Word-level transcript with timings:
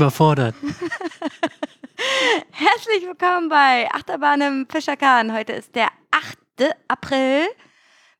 Überfordert. 0.00 0.54
Herzlich 2.52 3.06
willkommen 3.06 3.50
bei 3.50 3.86
Achterbahn 3.92 4.40
im 4.40 4.66
Fischerkahn. 4.66 5.30
Heute 5.30 5.52
ist 5.52 5.74
der 5.74 5.88
8. 6.10 6.74
April. 6.88 7.46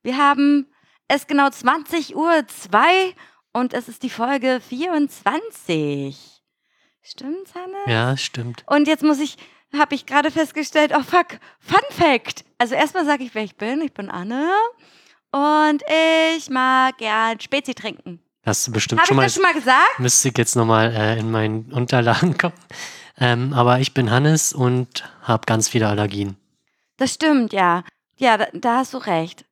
Wir 0.03 0.15
haben 0.15 0.67
es 1.07 1.25
genau 1.25 1.49
20 1.49 2.15
Uhr 2.15 2.45
2 2.45 3.15
und 3.53 3.73
es 3.73 3.87
ist 3.87 4.03
die 4.03 4.09
Folge 4.09 4.61
24. 4.67 6.41
Stimmt's, 7.03 7.53
Hanne? 7.55 7.77
Ja, 7.87 8.15
stimmt. 8.17 8.63
Und 8.67 8.87
jetzt 8.87 9.03
muss 9.03 9.19
ich, 9.19 9.37
habe 9.77 9.95
ich 9.95 10.05
gerade 10.05 10.31
festgestellt, 10.31 10.91
oh 10.95 11.03
fuck, 11.03 11.39
Fun 11.59 11.81
Fact. 11.89 12.45
Also 12.57 12.75
erstmal 12.75 13.05
sage 13.05 13.23
ich, 13.23 13.33
wer 13.33 13.43
ich 13.43 13.55
bin. 13.55 13.81
Ich 13.81 13.93
bin 13.93 14.09
Anne 14.09 14.51
und 15.31 15.83
ich 16.35 16.49
mag 16.49 16.97
gern 16.97 17.39
Spezi 17.39 17.73
trinken. 17.73 18.19
Hast 18.43 18.67
du 18.67 18.71
bestimmt 18.71 19.01
Habe 19.01 19.05
ich 19.05 19.07
schon 19.09 19.17
mal. 19.17 19.23
das 19.23 19.33
schon 19.33 19.43
mal 19.43 19.53
gesagt? 19.53 19.99
Müsste 19.99 20.29
ich 20.29 20.37
jetzt 20.37 20.55
nochmal 20.55 20.93
äh, 20.95 21.19
in 21.19 21.29
meinen 21.31 21.71
Unterlagen 21.71 22.37
kommen. 22.37 22.53
Ähm, 23.17 23.53
aber 23.53 23.79
ich 23.79 23.93
bin 23.93 24.09
Hannes 24.09 24.51
und 24.53 25.03
habe 25.21 25.45
ganz 25.45 25.69
viele 25.69 25.87
Allergien. 25.87 26.37
Das 26.97 27.13
stimmt, 27.13 27.53
ja. 27.53 27.83
Ja, 28.17 28.37
da, 28.37 28.47
da 28.53 28.77
hast 28.77 28.93
du 28.93 28.97
recht. 28.97 29.45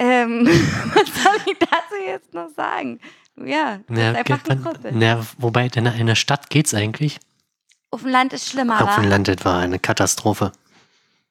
Ähm, 0.00 0.46
was 0.94 1.22
soll 1.22 1.36
ich 1.46 1.58
dazu 1.58 2.02
jetzt 2.04 2.34
noch 2.34 2.48
sagen? 2.48 2.98
Ja, 3.36 3.80
ist 3.88 3.98
einfach 3.98 4.48
ein 4.48 4.62
Krüppel. 4.62 4.92
na, 4.92 5.24
wobei, 5.38 5.66
in 5.66 5.84
der, 5.84 5.94
in 5.94 6.06
der 6.06 6.14
Stadt 6.14 6.50
geht's 6.50 6.74
eigentlich. 6.74 7.20
Auf 7.90 8.02
dem 8.02 8.10
Land 8.10 8.32
ist 8.32 8.48
schlimmer, 8.48 8.82
Auf 8.82 8.96
dem? 8.96 9.04
Land 9.08 9.28
etwa 9.28 9.58
eine 9.58 9.78
Katastrophe. 9.78 10.52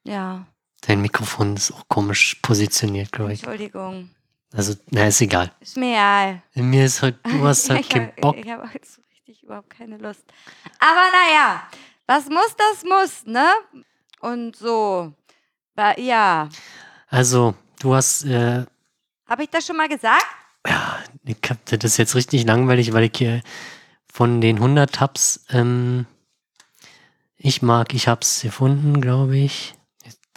Ja, 0.04 0.46
Dein 0.82 1.02
Mikrofon 1.02 1.56
ist 1.56 1.72
auch 1.74 1.88
komisch 1.88 2.36
positioniert, 2.42 3.12
glaube 3.12 3.34
ich. 3.34 3.44
Entschuldigung. 3.44 4.10
Also, 4.54 4.76
na, 4.90 5.08
ist 5.08 5.22
egal. 5.22 5.52
Ist 5.60 5.78
mir 5.78 5.92
egal. 5.92 6.42
Mir 6.56 6.86
ist 6.86 7.02
halt, 7.02 7.18
du 7.24 7.44
hast 7.48 7.70
halt 7.70 7.90
keinen 7.90 8.12
Bock. 8.20 8.38
Ich 8.38 8.50
habe 8.50 8.64
heute 8.64 8.88
so 8.88 9.02
richtig 9.12 9.44
überhaupt 9.44 9.70
keine 9.70 9.98
Lust. 9.98 10.24
Aber 10.80 11.06
naja, 11.12 11.64
was 12.08 12.26
muss, 12.30 12.56
das 12.58 12.84
muss, 12.84 13.26
ne? 13.26 13.48
Und 14.22 14.56
so. 14.56 15.14
Ja. 15.98 16.50
Also, 17.08 17.56
du 17.80 17.96
hast, 17.96 18.26
äh, 18.26 18.66
Habe 19.28 19.44
ich 19.44 19.50
das 19.50 19.66
schon 19.66 19.78
mal 19.78 19.88
gesagt? 19.90 20.26
ja, 20.68 21.00
ich 21.26 21.38
hab, 21.50 21.66
das 21.66 21.84
ist 21.84 21.98
jetzt 21.98 22.16
richtig 22.16 22.46
langweilig, 22.46 22.94
weil 22.94 23.06
ich 23.06 23.12
hier 23.16 23.42
von 24.12 24.42
den 24.42 24.58
100 24.58 24.94
Tabs, 24.94 25.46
ähm, 25.50 26.06
ich 27.38 27.62
mag, 27.62 27.94
ich 27.94 28.08
hab's 28.08 28.42
gefunden, 28.42 29.00
glaube 29.02 29.38
ich. 29.38 29.74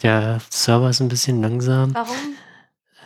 Der 0.01 0.39
Server 0.49 0.89
ist 0.89 0.99
ein 1.01 1.09
bisschen 1.09 1.41
langsam, 1.41 1.93
Warum? 1.93 2.15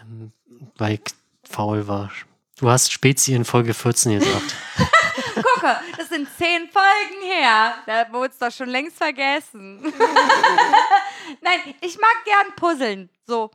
ähm, 0.01 0.31
weil 0.77 0.95
ich 0.95 1.01
faul 1.49 1.87
war. 1.87 2.11
Du 2.59 2.69
hast 2.69 2.91
Spezi 2.91 3.33
in 3.33 3.45
Folge 3.45 3.73
14 3.73 4.19
gesagt. 4.19 4.55
Gucke, 5.35 5.75
das 5.97 6.09
sind 6.09 6.27
zehn 6.37 6.67
Folgen 6.69 7.21
her. 7.23 7.75
Da 7.85 8.11
wurde 8.11 8.31
es 8.33 8.39
doch 8.39 8.51
schon 8.51 8.69
längst 8.69 8.97
vergessen. 8.97 9.81
Nein, 11.41 11.75
ich 11.81 11.97
mag 11.99 12.23
gern 12.25 12.55
puzzeln. 12.55 13.09
So. 13.27 13.51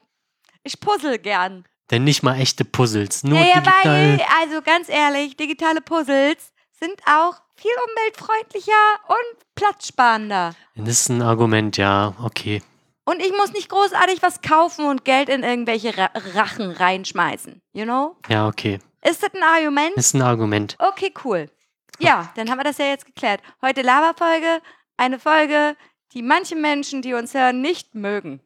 Ich 0.64 0.80
puzzle 0.80 1.18
gern. 1.18 1.64
Denn 1.90 2.04
nicht 2.04 2.22
mal 2.22 2.38
echte 2.38 2.64
Puzzles, 2.64 3.22
nur 3.24 3.38
Ja, 3.38 3.44
ja, 3.46 3.60
digital. 3.60 3.84
weil, 3.84 4.26
also 4.40 4.62
ganz 4.62 4.88
ehrlich, 4.88 5.36
digitale 5.36 5.80
Puzzles 5.80 6.52
sind 6.78 6.94
auch 7.06 7.34
viel 7.56 7.72
umweltfreundlicher 7.90 8.72
und 9.08 9.54
platzsparender. 9.54 10.54
Das 10.74 10.88
ist 10.88 11.08
ein 11.10 11.22
Argument, 11.22 11.76
ja, 11.76 12.14
okay. 12.22 12.62
Und 13.04 13.20
ich 13.20 13.32
muss 13.32 13.52
nicht 13.52 13.68
großartig 13.68 14.22
was 14.22 14.40
kaufen 14.42 14.86
und 14.86 15.04
Geld 15.04 15.28
in 15.28 15.42
irgendwelche 15.42 15.96
Ra 15.96 16.10
Rachen 16.34 16.70
reinschmeißen. 16.70 17.60
You 17.72 17.84
know? 17.84 18.16
Ja, 18.28 18.46
okay. 18.46 18.78
Ist 19.02 19.22
das 19.22 19.34
ein 19.34 19.42
Argument? 19.42 19.92
Das 19.96 20.06
ist 20.06 20.14
ein 20.14 20.22
Argument. 20.22 20.76
Okay, 20.78 21.12
cool. 21.24 21.50
Ja, 21.98 22.32
dann 22.36 22.48
haben 22.50 22.58
wir 22.58 22.64
das 22.64 22.78
ja 22.78 22.86
jetzt 22.86 23.04
geklärt. 23.06 23.40
Heute 23.60 23.82
Lava-Folge, 23.82 24.62
eine 24.96 25.18
Folge, 25.18 25.76
die 26.14 26.22
manche 26.22 26.54
Menschen, 26.56 27.02
die 27.02 27.14
uns 27.14 27.34
hören, 27.34 27.60
nicht 27.60 27.94
mögen. 27.94 28.40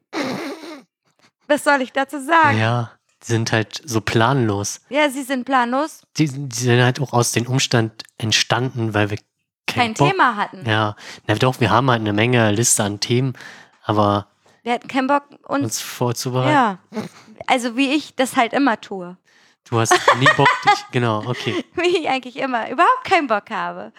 Was 1.47 1.63
soll 1.63 1.81
ich 1.81 1.91
dazu 1.93 2.19
sagen? 2.19 2.57
Ja, 2.59 2.91
die 3.23 3.27
sind 3.33 3.51
halt 3.51 3.81
so 3.85 4.01
planlos. 4.01 4.81
Ja, 4.89 5.09
sie 5.09 5.23
sind 5.23 5.45
planlos, 5.45 6.01
Die, 6.17 6.27
die 6.27 6.55
sind 6.55 6.81
halt 6.81 6.99
auch 7.01 7.13
aus 7.13 7.31
dem 7.31 7.47
Umstand 7.47 8.03
entstanden, 8.17 8.93
weil 8.93 9.09
wir 9.09 9.17
kein 9.65 9.93
kein 9.93 9.95
Thema 9.95 10.35
hatten. 10.35 10.65
Ja, 10.67 10.95
na 11.27 11.35
doch, 11.35 11.59
wir 11.59 11.69
haben 11.71 11.89
halt 11.89 12.01
eine 12.01 12.13
Menge 12.13 12.51
Liste 12.51 12.83
an 12.83 12.99
Themen, 12.99 13.33
aber 13.83 14.27
Wir 14.63 14.73
hatten 14.73 14.87
keinen 14.87 15.07
Bock, 15.07 15.23
uns. 15.47 15.63
uns 15.63 15.81
vorzubereiten. 15.81 16.51
Ja. 16.51 16.77
Also, 17.47 17.75
wie 17.75 17.93
ich 17.93 18.15
das 18.15 18.35
halt 18.35 18.53
immer 18.53 18.79
tue. 18.81 19.17
Du 19.69 19.79
hast 19.79 19.93
nie 20.19 20.29
Bock, 20.37 20.47
dich, 20.65 20.85
genau, 20.91 21.23
okay. 21.27 21.65
Wie 21.75 21.97
ich 21.97 22.07
eigentlich 22.09 22.37
immer 22.37 22.69
überhaupt 22.69 23.03
keinen 23.03 23.27
Bock 23.27 23.49
habe. 23.49 23.91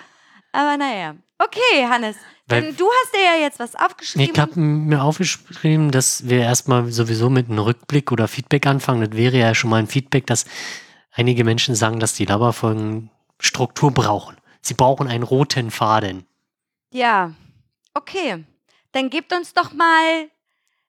Aber 0.59 0.77
naja. 0.77 1.15
Okay, 1.39 1.87
Hannes. 1.89 2.17
Weil- 2.49 2.63
Denn 2.63 2.77
du 2.77 2.91
hast 2.91 3.15
dir 3.15 3.23
ja 3.23 3.41
jetzt 3.41 3.61
was 3.61 3.77
aufgeschrieben. 3.77 4.29
Ich 4.35 4.41
habe 4.41 4.59
mir 4.59 5.05
aufgeschrieben, 5.05 5.93
dass 5.93 6.29
wir 6.29 6.41
erstmal 6.41 6.91
sowieso 6.91 7.31
mit 7.31 7.49
einem 7.49 7.61
Rückblick 7.61 8.11
oder 8.11 8.27
Feedback 8.27 8.67
anfangen. 8.67 9.09
Das 9.09 9.17
wäre 9.17 9.37
ja 9.39 9.55
schon 9.55 9.71
mal 9.71 9.77
ein 9.77 9.87
Feedback, 9.87 10.27
dass 10.27 10.47
einige 11.13 11.45
Menschen 11.45 11.77
sagen, 11.77 12.01
dass 12.01 12.15
die 12.15 12.25
Laberfolgen 12.25 13.09
Struktur 13.39 13.93
brauchen. 13.93 14.37
Sie 14.61 14.75
brauchen 14.75 15.07
einen 15.07 15.23
roten 15.23 15.71
Faden. 15.71 16.27
Ja, 16.93 17.35
okay. 17.95 18.45
Dann 18.91 19.11
gebt 19.11 19.33
uns 19.33 19.55
doch 19.55 19.73
mal 19.73 20.29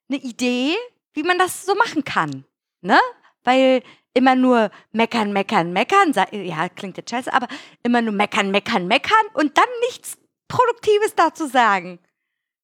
eine 0.09 0.17
Idee, 0.17 0.73
wie 1.13 1.21
man 1.21 1.37
das 1.37 1.63
so 1.67 1.75
machen 1.75 2.03
kann. 2.03 2.43
Ne? 2.81 2.97
Weil 3.43 3.83
immer 4.13 4.35
nur 4.35 4.71
meckern, 4.91 5.33
meckern, 5.33 5.71
meckern, 5.71 6.13
ja, 6.31 6.69
klingt 6.69 6.97
jetzt 6.97 7.09
scheiße, 7.09 7.31
aber 7.31 7.47
immer 7.83 8.01
nur 8.01 8.13
meckern, 8.13 8.51
meckern, 8.51 8.87
meckern 8.87 9.25
und 9.33 9.57
dann 9.57 9.69
nichts 9.87 10.17
Produktives 10.47 11.15
dazu 11.15 11.47
sagen. 11.47 11.99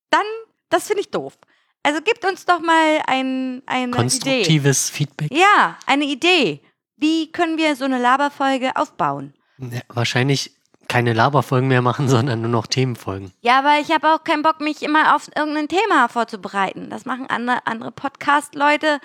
Dann, 0.10 0.26
das 0.70 0.88
finde 0.88 1.02
ich 1.02 1.12
doof. 1.12 1.38
Also 1.84 2.02
gebt 2.02 2.26
uns 2.26 2.46
doch 2.46 2.60
mal 2.60 3.02
ein, 3.06 3.62
eine 3.68 3.92
Idee. 3.92 3.96
Konstruktives 3.96 4.90
Feedback. 4.90 5.32
Ja, 5.32 5.78
eine 5.86 6.06
Idee. 6.06 6.62
Wie 6.98 7.32
können 7.32 7.58
wir 7.58 7.76
so 7.76 7.86
eine 7.86 8.00
Laberfolge 8.00 8.76
aufbauen? 8.76 9.34
Ja, 9.60 9.82
wahrscheinlich 9.90 10.56
keine 10.88 11.14
Laberfolgen 11.14 11.68
mehr 11.68 11.82
machen, 11.82 12.10
sondern 12.10 12.42
nur 12.42 12.50
noch 12.50 12.68
Themenfolgen. 12.68 13.32
Ja, 13.42 13.60
aber 13.60 13.80
ich 13.80 13.92
habe 13.92 14.14
auch 14.14 14.24
keinen 14.24 14.42
Bock, 14.42 14.62
mich 14.62 14.82
immer 14.82 15.16
auf 15.16 15.30
irgendein 15.36 15.68
Thema 15.68 16.08
vorzubereiten. 16.08 16.90
Das 16.90 17.06
machen 17.06 17.28
andere, 17.30 17.66
andere 17.68 17.92
Podcast-Leute. 17.92 19.00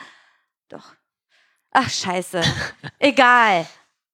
Doch. 0.69 0.95
Ach, 1.73 1.89
scheiße. 1.89 2.41
Egal. 2.99 3.67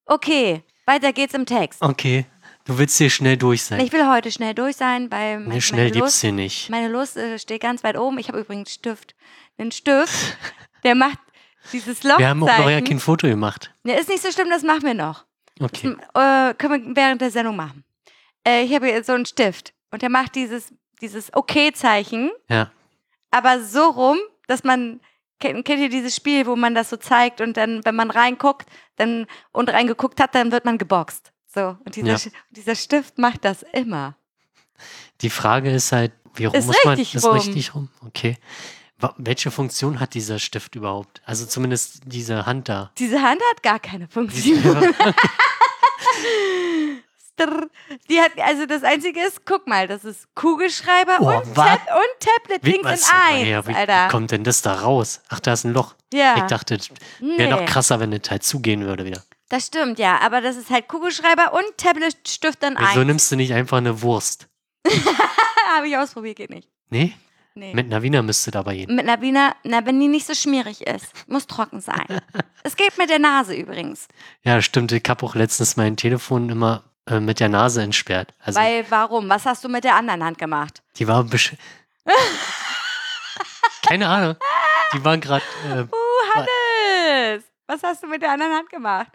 Okay, 0.04 0.62
weiter 0.84 1.12
geht's 1.12 1.34
im 1.34 1.46
Text. 1.46 1.82
Okay, 1.82 2.26
du 2.64 2.78
willst 2.78 2.96
hier 2.98 3.10
schnell 3.10 3.36
durch 3.36 3.64
sein. 3.64 3.80
Ich 3.80 3.92
will 3.92 4.06
heute 4.08 4.30
schnell 4.30 4.54
durch 4.54 4.76
sein, 4.76 5.10
weil 5.10 5.40
nee, 5.40 5.48
meine, 5.48 5.60
schnell 5.62 5.88
meine 5.88 5.98
Lust, 6.00 6.20
hier 6.20 6.32
nicht. 6.32 6.70
meine 6.70 6.88
Lust 6.88 7.16
äh, 7.16 7.38
steht 7.38 7.62
ganz 7.62 7.82
weit 7.82 7.96
oben. 7.96 8.18
Ich 8.18 8.28
habe 8.28 8.38
übrigens 8.40 8.72
Stift. 8.72 9.14
Einen 9.58 9.72
Stift, 9.72 10.36
der 10.84 10.94
macht 10.94 11.18
dieses 11.72 12.02
Loch. 12.02 12.18
Wir 12.18 12.28
haben 12.28 12.42
auch 12.42 12.58
noch 12.58 12.70
ja 12.70 12.80
kein 12.82 13.00
Foto 13.00 13.26
gemacht. 13.26 13.72
Ja, 13.84 13.94
ist 13.94 14.08
nicht 14.08 14.22
so 14.22 14.30
schlimm, 14.30 14.50
das 14.50 14.62
machen 14.62 14.82
wir 14.82 14.94
noch. 14.94 15.24
Okay. 15.58 15.96
Äh, 16.14 16.54
können 16.54 16.88
wir 16.88 16.96
während 16.96 17.20
der 17.22 17.30
Sendung 17.30 17.56
machen. 17.56 17.82
Äh, 18.46 18.64
ich 18.64 18.74
habe 18.74 18.86
hier 18.86 19.02
so 19.02 19.12
einen 19.12 19.24
Stift 19.26 19.72
und 19.90 20.02
der 20.02 20.10
macht 20.10 20.34
dieses, 20.34 20.72
dieses 21.00 21.32
Okay-Zeichen, 21.32 22.30
Ja. 22.50 22.70
aber 23.30 23.60
so 23.62 23.88
rum, 23.88 24.18
dass 24.46 24.62
man, 24.62 25.00
kennt, 25.40 25.64
kennt 25.64 25.80
ihr 25.80 25.88
dieses 25.88 26.14
Spiel, 26.16 26.46
wo 26.46 26.56
man 26.56 26.74
das 26.74 26.90
so 26.90 26.96
zeigt 26.96 27.40
und 27.40 27.56
dann, 27.56 27.84
wenn 27.84 27.94
man 27.94 28.10
reinguckt 28.10 28.68
dann, 28.96 29.26
und 29.52 29.70
reingeguckt 29.70 30.20
hat, 30.20 30.34
dann 30.34 30.52
wird 30.52 30.64
man 30.64 30.78
geboxt. 30.78 31.32
So, 31.46 31.76
und 31.84 31.96
dieser, 31.96 32.08
Ja. 32.16 32.18
Dieser 32.50 32.74
Stift 32.74 33.18
macht 33.18 33.44
das 33.44 33.62
immer. 33.72 34.16
Die 35.22 35.30
Frage 35.30 35.70
ist 35.70 35.92
halt, 35.92 36.12
wie 36.34 36.44
rum 36.44 36.54
Ist 36.54 36.66
muss 36.66 36.76
man 36.84 36.98
rum. 36.98 37.32
richtig 37.32 37.74
rum? 37.74 37.88
Okay. 38.06 38.36
Welche 39.18 39.50
Funktion 39.50 40.00
hat 40.00 40.14
dieser 40.14 40.38
Stift 40.38 40.74
überhaupt? 40.74 41.20
Also 41.24 41.44
zumindest 41.46 42.00
diese 42.06 42.46
Hand 42.46 42.68
da. 42.68 42.90
Diese 42.98 43.20
Hand 43.22 43.40
hat 43.52 43.62
gar 43.62 43.78
keine 43.78 44.08
Funktion. 44.08 44.62
Die 48.08 48.20
hat, 48.20 48.32
also 48.38 48.66
das 48.66 48.82
Einzige 48.82 49.20
ist, 49.20 49.44
guck 49.44 49.66
mal, 49.66 49.86
das 49.86 50.04
ist 50.04 50.34
Kugelschreiber 50.34 51.18
Oh, 51.20 51.26
und? 51.38 51.54
Tab 51.54 51.80
und 51.94 52.20
Tablet 52.20 52.64
Wie, 52.64 52.70
links 52.72 52.84
was, 52.88 53.08
in 53.08 53.14
eins, 53.14 53.48
ja, 53.48 53.66
wie, 53.66 53.74
Alter. 53.74 54.06
wie 54.06 54.10
kommt 54.10 54.30
denn 54.30 54.44
das 54.44 54.62
da 54.62 54.74
raus? 54.74 55.20
Ach, 55.28 55.40
da 55.40 55.52
ist 55.52 55.64
ein 55.64 55.72
Loch. 55.72 55.94
ja. 56.12 56.34
Ich 56.38 56.42
dachte, 56.44 56.78
wäre 56.78 56.90
Nee. 57.20 57.48
noch 57.48 57.64
krasser, 57.66 58.00
wenn 58.00 58.10
das 58.10 58.30
halt 58.30 58.42
zugehen 58.42 58.84
würde 58.84 59.04
wieder. 59.04 59.22
Das 59.48 59.66
stimmt, 59.66 59.98
ja. 59.98 60.18
Aber 60.22 60.40
das 60.40 60.56
ist 60.56 60.70
halt 60.70 60.88
Kugelschreiber 60.88 61.52
und 61.52 61.64
Tablet-Stift 61.76 62.62
in 62.64 62.74
Wieso 62.78 62.98
eins. 63.00 63.06
nimmst 63.06 63.30
du 63.30 63.36
nicht 63.36 63.52
einfach 63.52 63.76
eine 63.78 64.02
Wurst? 64.02 64.48
Habe 65.76 65.88
ich 65.88 65.96
ausprobiert, 65.96 66.36
geht 66.36 66.50
nicht. 66.50 66.68
Nee? 66.90 67.14
Nee. 67.54 67.72
Mit 67.72 67.90
Wiener 68.02 68.22
müsste 68.22 68.50
dabei 68.50 68.76
gehen. 68.76 68.94
Mit 68.94 69.06
Wiener, 69.22 69.56
na, 69.64 69.84
wenn 69.86 69.98
die 69.98 70.08
nicht 70.08 70.26
so 70.26 70.34
schmierig 70.34 70.86
ist. 70.86 71.06
Muss 71.26 71.46
trocken 71.46 71.80
sein. 71.80 72.04
es 72.64 72.76
geht 72.76 72.98
mit 72.98 73.08
der 73.08 73.18
Nase 73.18 73.54
übrigens. 73.54 74.08
Ja, 74.42 74.60
stimmt. 74.60 74.92
Ich 74.92 75.02
habe 75.08 75.24
auch 75.24 75.34
letztens 75.34 75.76
mein 75.76 75.96
Telefon 75.96 76.50
immer 76.50 76.84
äh, 77.06 77.20
mit 77.20 77.40
der 77.40 77.48
Nase 77.48 77.82
entsperrt. 77.82 78.34
Also 78.40 78.58
Weil, 78.58 78.84
warum? 78.90 79.28
Was 79.28 79.44
hast 79.46 79.64
du 79.64 79.68
mit 79.68 79.84
der 79.84 79.94
anderen 79.94 80.24
Hand 80.24 80.38
gemacht? 80.38 80.82
die 80.98 81.06
war 81.08 81.24
besch 81.24 81.54
Keine 83.86 84.08
Ahnung. 84.08 84.36
Die 84.94 85.04
waren 85.04 85.20
gerade. 85.20 85.44
Äh, 85.68 85.82
Uh, 85.82 86.34
Hannes! 86.34 87.44
Was 87.66 87.82
hast 87.82 88.02
du 88.02 88.06
mit 88.08 88.22
der 88.22 88.32
anderen 88.32 88.52
Hand 88.52 88.68
gemacht? 88.70 89.08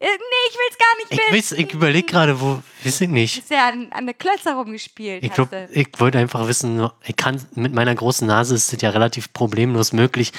Äh, 0.00 0.06
nee, 0.06 0.48
ich 0.50 0.54
will's 0.56 0.78
gar 0.78 0.96
nicht 0.96 1.12
ich 1.12 1.18
wissen. 1.18 1.56
weiß, 1.58 1.64
ich 1.66 1.74
überlege 1.74 2.06
gerade, 2.06 2.40
wo. 2.40 2.62
Weiß 2.84 3.00
ich 3.00 3.08
nicht. 3.08 3.38
Ist 3.38 3.50
ja 3.50 3.68
an, 3.68 3.88
an 3.92 4.06
der 4.06 4.14
Klötzer 4.14 4.54
rumgespielt. 4.54 5.24
Ich 5.24 5.30
hast 5.36 5.52
du. 5.52 5.68
ich 5.72 5.88
wollte 5.98 6.18
einfach 6.18 6.46
wissen, 6.46 6.88
ich 7.04 7.16
kann 7.16 7.44
mit 7.54 7.74
meiner 7.74 7.94
großen 7.94 8.26
Nase 8.26 8.54
ist 8.54 8.72
es 8.72 8.80
ja 8.80 8.90
relativ 8.90 9.32
problemlos 9.32 9.92
möglich, 9.92 10.32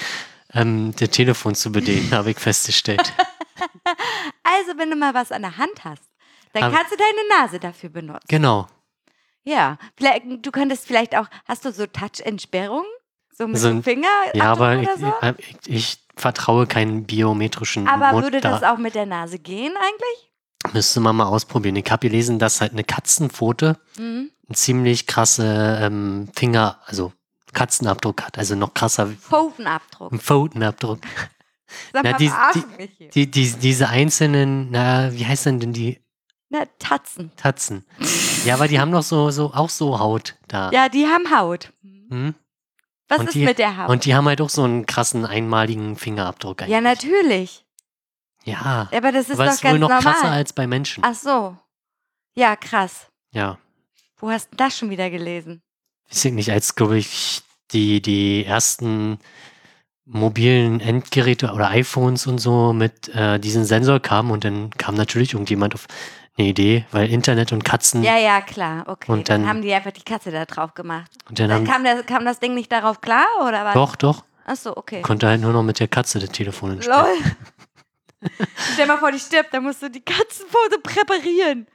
ähm, 0.54 0.94
das 0.98 1.10
Telefon 1.10 1.54
zu 1.54 1.70
bedienen, 1.72 2.10
habe 2.14 2.30
ich 2.30 2.38
festgestellt. 2.38 3.12
Also, 4.42 4.78
wenn 4.78 4.90
du 4.90 4.96
mal 4.96 5.14
was 5.14 5.32
an 5.32 5.42
der 5.42 5.56
Hand 5.58 5.84
hast, 5.84 6.02
dann 6.52 6.64
Aber- 6.64 6.76
kannst 6.76 6.92
du 6.92 6.96
deine 6.96 7.42
Nase 7.42 7.58
dafür 7.60 7.90
benutzen. 7.90 8.26
Genau. 8.28 8.66
Ja, 9.42 9.78
vielleicht, 9.96 10.24
du 10.44 10.50
könntest 10.50 10.86
vielleicht 10.86 11.16
auch, 11.16 11.26
hast 11.46 11.64
du 11.64 11.72
so 11.72 11.86
Touch-Entsperrung? 11.86 12.84
So 13.32 13.46
mit 13.48 13.56
So 13.58 13.68
dem 13.68 13.82
Finger 13.82 14.08
Ja, 14.34 14.52
aber 14.52 14.76
ich, 14.76 14.88
so? 14.98 15.12
ich, 15.38 15.56
ich 15.66 15.98
vertraue 16.16 16.66
keinen 16.66 17.04
biometrischen 17.06 17.88
Aber 17.88 18.12
Mod 18.12 18.24
würde 18.24 18.40
das 18.42 18.60
da. 18.60 18.74
auch 18.74 18.78
mit 18.78 18.94
der 18.94 19.06
Nase 19.06 19.38
gehen 19.38 19.72
eigentlich? 19.76 20.74
Müsste 20.74 21.00
man 21.00 21.16
mal 21.16 21.24
ausprobieren. 21.26 21.76
Ich 21.76 21.90
habe 21.90 22.06
gelesen, 22.06 22.38
dass 22.38 22.60
halt 22.60 22.72
eine 22.72 22.84
Katzenpfote 22.84 23.78
Mhm. 23.96 24.30
einen 24.46 24.54
ziemlich 24.54 25.06
krasse 25.06 25.78
ähm, 25.80 26.28
Finger, 26.36 26.78
also 26.84 27.14
Katzenabdruck 27.54 28.22
hat, 28.22 28.36
also 28.36 28.54
noch 28.56 28.74
krasser 28.74 29.06
Pfotenabdruck. 29.06 30.12
ein 30.12 30.20
Pfotenabdruck. 30.20 31.00
Sag 31.94 32.04
Na, 32.04 32.10
mal, 32.10 32.16
die- 32.18 32.30
mich 32.76 32.90
hier. 32.98 33.08
Die, 33.10 33.30
die, 33.30 33.52
diese 33.52 33.88
einzelnen, 33.88 34.70
na, 34.70 35.14
wie 35.14 35.24
heißt 35.24 35.46
denn 35.46 35.60
denn 35.60 35.72
die 35.72 35.98
Na, 36.50 36.64
Tatzen. 36.80 37.30
Tatzen? 37.36 37.84
Ja, 38.44 38.54
aber 38.54 38.66
die 38.68 38.80
haben 38.80 38.90
doch 38.90 39.02
so, 39.04 39.30
so 39.30 39.52
auch 39.54 39.70
so 39.70 39.98
Haut 40.00 40.34
da. 40.48 40.70
Ja, 40.72 40.88
die 40.88 41.06
haben 41.06 41.30
Haut. 41.36 41.72
Hm? 41.82 42.34
Was 43.08 43.20
Und 43.20 43.26
ist 43.28 43.34
die- 43.34 43.44
mit 43.44 43.58
der 43.58 43.76
Haut? 43.76 43.88
Und 43.88 44.04
die 44.04 44.14
haben 44.14 44.26
halt 44.26 44.40
auch 44.40 44.50
so 44.50 44.64
einen 44.64 44.84
krassen 44.86 45.24
einmaligen 45.24 45.96
Fingerabdruck. 45.96 46.60
ja, 46.62 46.78
eigentlich. 46.78 46.82
natürlich. 46.82 47.64
Ja, 48.44 48.88
Aber 48.92 49.12
das 49.12 49.28
ist 49.28 49.34
aber 49.38 49.46
doch 49.46 49.52
ist 49.52 49.62
wohl 49.64 49.70
ganz 49.70 49.80
noch 49.80 49.88
normal. 49.90 50.02
krasser 50.02 50.30
als 50.30 50.52
bei 50.52 50.66
Menschen. 50.66 51.04
Ach 51.04 51.14
so. 51.14 51.56
Ja, 52.34 52.56
krass. 52.56 53.06
Ja, 53.32 53.58
Wo 54.18 54.30
hast 54.30 54.50
du 54.52 54.56
das 54.56 54.76
schon 54.76 54.90
wieder 54.90 55.08
gelesen? 55.10 55.62
weiß 56.10 56.24
ich 56.26 56.32
nicht, 56.32 56.50
als 56.50 56.74
glaube 56.74 56.98
ich 56.98 57.42
die, 57.72 58.02
die 58.02 58.44
ersten 58.44 59.18
mobilen 60.04 60.80
Endgeräte 60.80 61.52
oder 61.52 61.68
iPhones 61.70 62.26
und 62.26 62.38
so 62.38 62.72
mit 62.72 63.08
äh, 63.14 63.38
diesem 63.38 63.64
Sensor 63.64 64.00
kamen 64.00 64.30
und 64.32 64.44
dann 64.44 64.70
kam 64.70 64.94
natürlich 64.96 65.34
irgendjemand 65.34 65.74
auf 65.74 65.86
eine 66.38 66.48
Idee, 66.48 66.84
weil 66.92 67.10
Internet 67.10 67.52
und 67.52 67.64
Katzen 67.64 68.02
Ja, 68.02 68.16
ja, 68.16 68.40
klar. 68.40 68.84
Okay. 68.86 69.10
Und 69.12 69.28
dann, 69.28 69.42
dann- 69.42 69.50
haben 69.50 69.62
die 69.62 69.72
einfach 69.74 69.92
die 69.92 70.02
Katze 70.02 70.30
da 70.30 70.44
drauf 70.46 70.74
gemacht. 70.74 71.10
und 71.28 71.38
dann 71.38 71.48
Dann 71.48 71.58
haben, 71.58 71.66
kam 71.66 71.84
das, 71.84 72.06
kam 72.06 72.24
das 72.24 72.38
Ding 72.40 72.54
nicht 72.54 72.70
darauf 72.72 73.00
klar, 73.00 73.26
oder 73.46 73.64
was? 73.64 73.74
doch, 73.74 73.96
doch, 73.96 74.24
Ach 74.46 74.56
so, 74.56 74.76
okay. 74.76 75.02
konnte 75.02 75.26
halt 75.28 75.40
nur 75.40 75.52
noch 75.52 75.62
mit 75.62 75.78
der 75.80 75.88
Katze 75.88 76.18
das 76.18 76.30
Telefon 76.30 76.72
entsperren. 76.72 77.06
Lol. 77.22 78.30
Stell 78.74 78.86
mal 78.86 78.98
vor, 78.98 79.12
die 79.12 79.18
stirbt, 79.18 79.52
dann 79.54 79.62
musst 79.62 79.82
du 79.82 79.90
die 79.90 80.00
Katzenpfote 80.02 80.78
präparieren. 80.82 81.66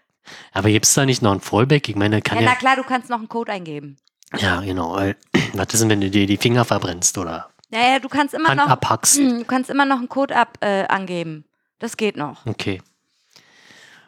Aber 0.53 0.69
gibt 0.69 0.85
es 0.85 0.93
da 0.93 1.05
nicht 1.05 1.21
noch 1.21 1.31
ein 1.31 1.39
Fallback? 1.41 1.87
Ich 1.89 1.95
meine, 1.95 2.21
kann 2.21 2.37
Ja, 2.39 2.43
ja, 2.43 2.49
na 2.51 2.55
klar, 2.55 2.75
du 2.75 2.83
kannst 2.83 3.09
noch 3.09 3.17
einen 3.19 3.29
Code 3.29 3.51
eingeben. 3.51 3.97
ja, 4.37 4.61
genau, 4.61 4.93
weil, 4.93 5.15
was 5.53 5.67
ist 5.73 5.81
denn, 5.81 5.89
wenn 5.89 6.01
du 6.01 6.09
dir 6.09 6.25
die 6.27 6.37
Finger 6.37 6.65
verbrennst 6.65 7.17
oder 7.17 7.49
Naja, 7.69 7.99
du 7.99 8.09
kannst 8.09 8.33
immer 8.33 8.49
Hand 8.49 8.57
noch, 8.61 8.67
abhackst? 8.69 9.17
du 9.19 9.43
kannst 9.45 9.69
immer 9.69 9.85
noch 9.85 9.97
einen 9.97 10.09
Code 10.09 10.35
ab, 10.35 10.57
äh, 10.61 10.85
angeben. 10.87 11.45
Das 11.79 11.97
geht 11.97 12.15
noch. 12.17 12.45
Okay. 12.45 12.81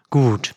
Gut. 0.09 0.55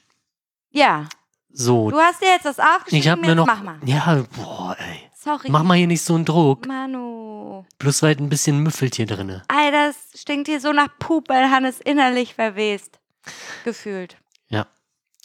Ja, 0.71 1.09
So, 1.53 1.91
du 1.91 1.99
hast 1.99 2.23
dir 2.23 2.29
jetzt 2.29 2.45
das 2.45 2.59
aufgeschrieben, 2.61 2.99
ich 3.01 3.09
habe 3.09 3.21
mir 3.23 3.35
noch. 3.35 3.47
mach 3.47 3.63
mal. 3.63 3.79
Ja, 3.85 4.23
boah, 4.37 4.77
ey. 4.79 5.11
Sorry. 5.17 5.49
Mach 5.51 5.63
mal 5.65 5.77
hier 5.77 5.87
nicht 5.89 6.03
so 6.03 6.15
einen 6.15 6.25
Druck. 6.25 6.67
Manu. 6.67 7.65
Bloß 7.79 8.03
weil 8.03 8.17
ein 8.17 8.29
bisschen 8.31 8.61
müffelt 8.61 8.95
hier 8.95 9.07
drinne. 9.07 9.43
Alter, 9.49 9.89
das 9.89 10.21
stinkt 10.21 10.49
hier 10.49 10.61
so 10.61 10.73
nach 10.73 10.89
Pup, 10.99 11.29
weil 11.29 11.51
Hannes 11.51 11.81
innerlich 11.81 12.35
verwest. 12.35 12.99
Gefühlt. 13.65 14.17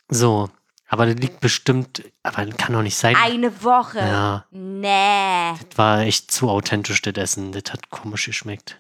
So, 0.08 0.52
aber 0.88 1.08
das 1.08 1.16
liegt 1.16 1.40
bestimmt, 1.40 2.04
aber 2.22 2.46
das 2.46 2.58
kann 2.58 2.74
doch 2.74 2.84
nicht 2.84 2.96
sein. 2.96 3.16
Eine 3.16 3.64
Woche. 3.64 3.98
Ja, 3.98 4.46
Nee. 4.52 5.54
das 5.68 5.78
war 5.80 6.02
echt 6.02 6.30
zu 6.30 6.48
authentisch, 6.48 7.02
das 7.02 7.16
Essen. 7.16 7.52
Das 7.54 7.74
hat 7.74 7.90
komisch 7.90 8.26
geschmeckt. 8.26 8.78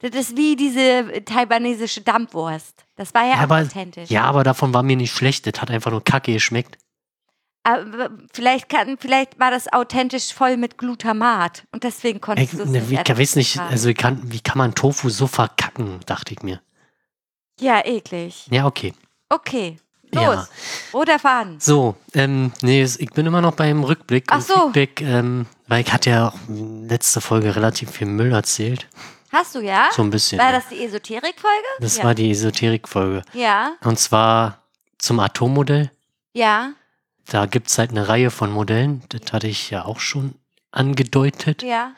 Das 0.00 0.10
ist 0.12 0.36
wie 0.36 0.54
diese 0.54 1.24
taiwanesische 1.24 2.02
Dampfwurst. 2.02 2.84
Das 2.96 3.12
war 3.14 3.22
ja, 3.24 3.30
Ja, 3.36 3.40
aber- 3.40 3.62
authentisch. 3.62 4.10
Ja, 4.10 4.24
aber 4.24 4.44
davon 4.44 4.72
war 4.72 4.82
mir 4.82 4.96
nicht 4.96 5.12
schlecht. 5.12 5.46
Das 5.46 5.60
hat 5.60 5.70
einfach 5.70 5.90
nur 5.90 6.04
kacke 6.04 6.32
geschmeckt. 6.32 6.78
Aber 7.64 8.10
vielleicht, 8.32 8.68
kann, 8.68 8.96
vielleicht 8.98 9.38
war 9.38 9.50
das 9.50 9.70
authentisch 9.72 10.32
voll 10.32 10.56
mit 10.56 10.78
Glutamat 10.78 11.64
und 11.72 11.84
deswegen 11.84 12.16
Ich, 12.16 12.22
konntest 12.22 12.54
du 12.54 12.62
es 12.62 12.64
ne, 12.66 12.78
nicht 12.80 12.90
wie, 12.90 12.94
ich 12.94 13.18
weiß 13.18 13.36
nicht, 13.36 13.58
also 13.58 13.90
ich 13.90 13.96
kann, 13.96 14.20
wie 14.32 14.40
kann 14.40 14.56
man 14.56 14.74
Tofu 14.74 15.10
so 15.10 15.26
verkacken, 15.26 16.00
dachte 16.06 16.32
ich 16.32 16.42
mir. 16.42 16.62
Ja, 17.60 17.84
eklig. 17.84 18.46
Ja, 18.50 18.64
okay. 18.66 18.94
Okay, 19.28 19.76
los. 20.12 20.22
Ja. 20.22 20.48
Roter 20.94 21.18
Faden. 21.18 21.60
So, 21.60 21.96
ähm, 22.14 22.52
nee, 22.62 22.84
ich 22.84 23.10
bin 23.10 23.26
immer 23.26 23.42
noch 23.42 23.54
beim 23.56 23.84
Rückblick. 23.84 24.24
Ach 24.28 24.40
so. 24.40 24.54
Feedback, 24.72 25.02
ähm, 25.02 25.44
weil 25.66 25.82
ich 25.82 25.92
hatte 25.92 26.08
ja 26.10 26.28
auch 26.28 26.38
letzte 26.48 27.20
Folge 27.20 27.54
relativ 27.54 27.90
viel 27.90 28.06
Müll 28.06 28.32
erzählt. 28.32 28.88
Hast 29.30 29.54
du 29.54 29.60
ja? 29.60 29.88
So 29.92 30.02
ein 30.02 30.10
bisschen. 30.10 30.38
War 30.38 30.52
ja. 30.52 30.52
das 30.52 30.68
die 30.68 30.84
Esoterik-Folge? 30.84 31.66
Das 31.80 31.98
ja. 31.98 32.04
war 32.04 32.14
die 32.14 32.30
Esoterik-Folge. 32.30 33.22
Ja, 33.34 33.72
Und 33.84 33.98
zwar 33.98 34.62
zum 34.98 35.20
Atommodell. 35.20 35.90
ja, 36.32 36.72
Da 37.26 37.46
gibt 37.46 37.68
es 37.68 37.78
halt 37.78 37.90
eine 37.90 38.08
Reihe 38.08 38.30
von 38.30 38.50
Modellen. 38.50 39.02
Das 39.10 39.32
hatte 39.32 39.46
ich 39.48 39.70
ja 39.70 39.84
auch 39.84 40.00
schon 40.00 40.34
angedeutet. 40.70 41.62
ja. 41.62 41.92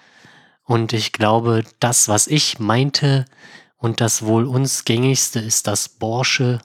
Und 0.64 0.92
ich 0.92 1.10
glaube, 1.10 1.64
das, 1.80 2.06
was 2.06 2.28
ich 2.28 2.60
meinte 2.60 3.24
und 3.76 4.00
das 4.00 4.24
wohl 4.24 4.46
uns 4.46 4.84
gängigste 4.84 5.40
ist 5.40 5.66
das 5.66 5.88
Borsche. 5.88 6.60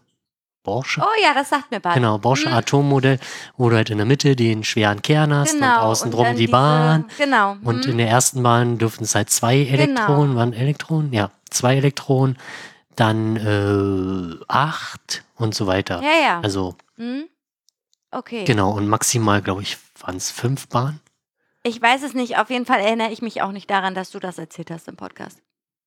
Borsche? 0.66 1.02
Oh 1.02 1.22
ja, 1.24 1.34
das 1.34 1.48
sagt 1.50 1.72
mir 1.72 1.80
bald. 1.80 1.96
Genau, 1.96 2.18
Borsche 2.18 2.50
Mhm. 2.50 2.56
Atommodell, 2.56 3.20
wo 3.56 3.70
du 3.70 3.78
halt 3.78 3.90
in 3.90 3.98
der 3.98 4.06
Mitte 4.06 4.36
den 4.36 4.66
schweren 4.66 5.02
Kern 5.02 5.34
hast 5.34 5.54
und 5.54 5.64
außen 5.64 6.12
drum 6.12 6.28
die 6.32 6.36
diese- 6.40 6.52
Bahn. 6.52 7.06
Genau. 7.18 7.56
Und 7.64 7.86
mhm. 7.86 7.92
in 7.94 7.98
der 8.00 8.10
ersten 8.10 8.44
Bahn 8.44 8.78
dürften 8.78 9.06
es 9.06 9.16
halt 9.16 9.30
zwei 9.30 9.58
Elektronen, 9.62 10.36
waren 10.36 10.52
Elektronen? 10.52 11.14
Ja, 11.14 11.32
zwei 11.50 11.78
Elektronen, 11.78 12.38
dann 12.98 13.38
äh, 13.38 14.44
acht 14.50 15.24
und 15.36 15.56
so 15.56 15.68
weiter. 15.68 16.02
ja, 16.02 16.22
ja. 16.22 16.42
Also, 16.42 16.76
Mhm. 16.98 17.26
Okay. 18.12 18.44
genau, 18.45 18.72
und 18.72 18.88
maximal, 18.88 19.42
glaube 19.42 19.62
ich, 19.62 19.78
waren 20.00 20.16
es 20.18 20.31
fünf 20.31 20.68
Bahnen. 20.69 21.00
Ich 21.64 21.81
weiß 21.81 22.04
es 22.04 22.14
nicht. 22.14 22.38
Auf 22.38 22.50
jeden 22.50 22.66
Fall 22.66 22.80
erinnere 22.80 23.12
ich 23.12 23.22
mich 23.22 23.42
auch 23.42 23.52
nicht 23.52 23.69
daran, 23.69 23.95
dass 23.95 24.12
du 24.12 24.19
das 24.19 24.38
erzählt 24.38 24.69
hast 24.72 24.88
im 24.88 24.95
Podcast. 24.95 25.40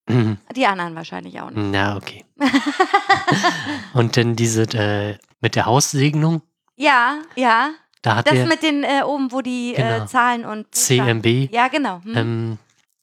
Mhm. 0.09 0.39
Die 0.57 0.67
anderen 0.67 0.95
wahrscheinlich 0.95 1.41
auch 1.41 1.51
nicht. 1.51 1.71
Na, 1.71 1.97
okay. 1.97 2.25
und 3.95 4.17
dann 4.17 4.37
diese 4.37 4.63
äh, 4.75 5.19
mit 5.41 5.55
der 5.55 5.67
Haussegnung, 5.67 6.43
Ja, 6.77 7.19
ja. 7.37 7.71
da 8.03 8.17
hat 8.17 8.27
Das 8.27 8.35
der 8.35 8.47
mit 8.47 8.63
den 8.63 8.85
äh, 8.85 9.03
oben, 9.05 9.33
wo 9.33 9.41
die 9.41 9.75
äh, 9.75 9.77
Genau. 9.77 10.07
Zahlen 10.07 10.45
und 10.45 10.75
CMB, 10.75 11.53
Ja, 11.53 11.69
genau. 11.69 12.01
Hm. 12.05 12.17
ähm, 12.17 12.59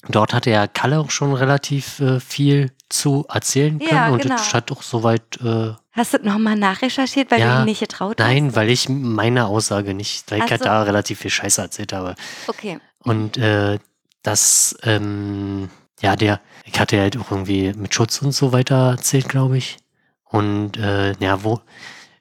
dort 0.09 0.33
hatte 0.33 0.49
ja 0.51 0.67
Kalle 0.67 0.99
auch 0.99 1.11
schon 1.11 1.33
relativ 1.33 1.99
äh, 1.99 2.19
viel 2.19 2.71
zu 2.89 3.25
erzählen 3.29 3.79
können 3.79 3.89
Ja, 3.91 4.09
und 4.09 4.21
genau. 4.21 4.35
das 4.35 4.53
hat 4.53 4.71
auch 4.71 4.81
soweit, 4.81 5.39
äh, 5.43 5.73
Hast 5.91 6.13
du 6.13 6.17
nochmal 6.19 6.55
nachrecherchiert, 6.57 7.31
weil 7.31 7.39
du 7.39 7.45
Ja, 7.45 7.59
ihm 7.61 7.65
nicht 7.65 7.79
getraut 7.79 8.19
nein, 8.19 8.53
weil 8.55 8.69
ich 8.69 8.89
meine 8.89 9.45
Aussage 9.47 9.93
nicht, 9.93 10.29
weil 10.29 10.39
ich 10.39 10.43
Ach 10.45 10.51
halt 10.51 10.61
so. 10.61 10.65
da 10.65 10.83
relativ 10.83 11.19
viel 11.19 11.31
Scheiße 11.31 11.61
erzählt 11.61 11.93
habe. 11.93 12.15
hast? 12.17 12.49
Okay. 12.49 12.79
Und 12.99 13.37
äh, 13.37 13.79
das, 14.23 14.75
ähm, 14.83 15.69
ja, 16.01 16.15
der, 16.15 16.41
ich 16.65 16.79
hatte 16.79 16.99
halt 16.99 17.17
auch 17.17 17.31
irgendwie 17.31 17.73
mit 17.73 17.93
Schutz 17.93 18.21
und 18.21 18.31
so 18.31 18.51
weiter 18.51 18.91
erzählt, 18.91 19.29
glaube 19.29 19.57
ich. 19.57 19.77
Und 20.25 20.77
äh, 20.77 21.13
ja, 21.19 21.43
wo 21.43 21.61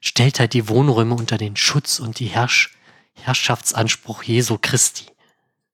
stellt 0.01 0.39
halt 0.39 0.53
die 0.53 0.69
Wohnräume 0.69 1.15
unter 1.15 1.37
den 1.37 1.55
Schutz 1.55 1.99
und 1.99 2.19
die 2.19 2.27
Herrsch 2.27 2.71
Herrschaftsanspruch 3.21 4.23
Jesu 4.23 4.57
Christi. 4.61 5.05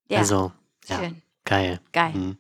Ja, 0.07 0.19
Also, 0.19 0.51
ja, 0.87 0.99
schön. 0.99 1.21
geil. 1.45 1.79
Geil. 1.91 2.11
Mhm. 2.13 2.37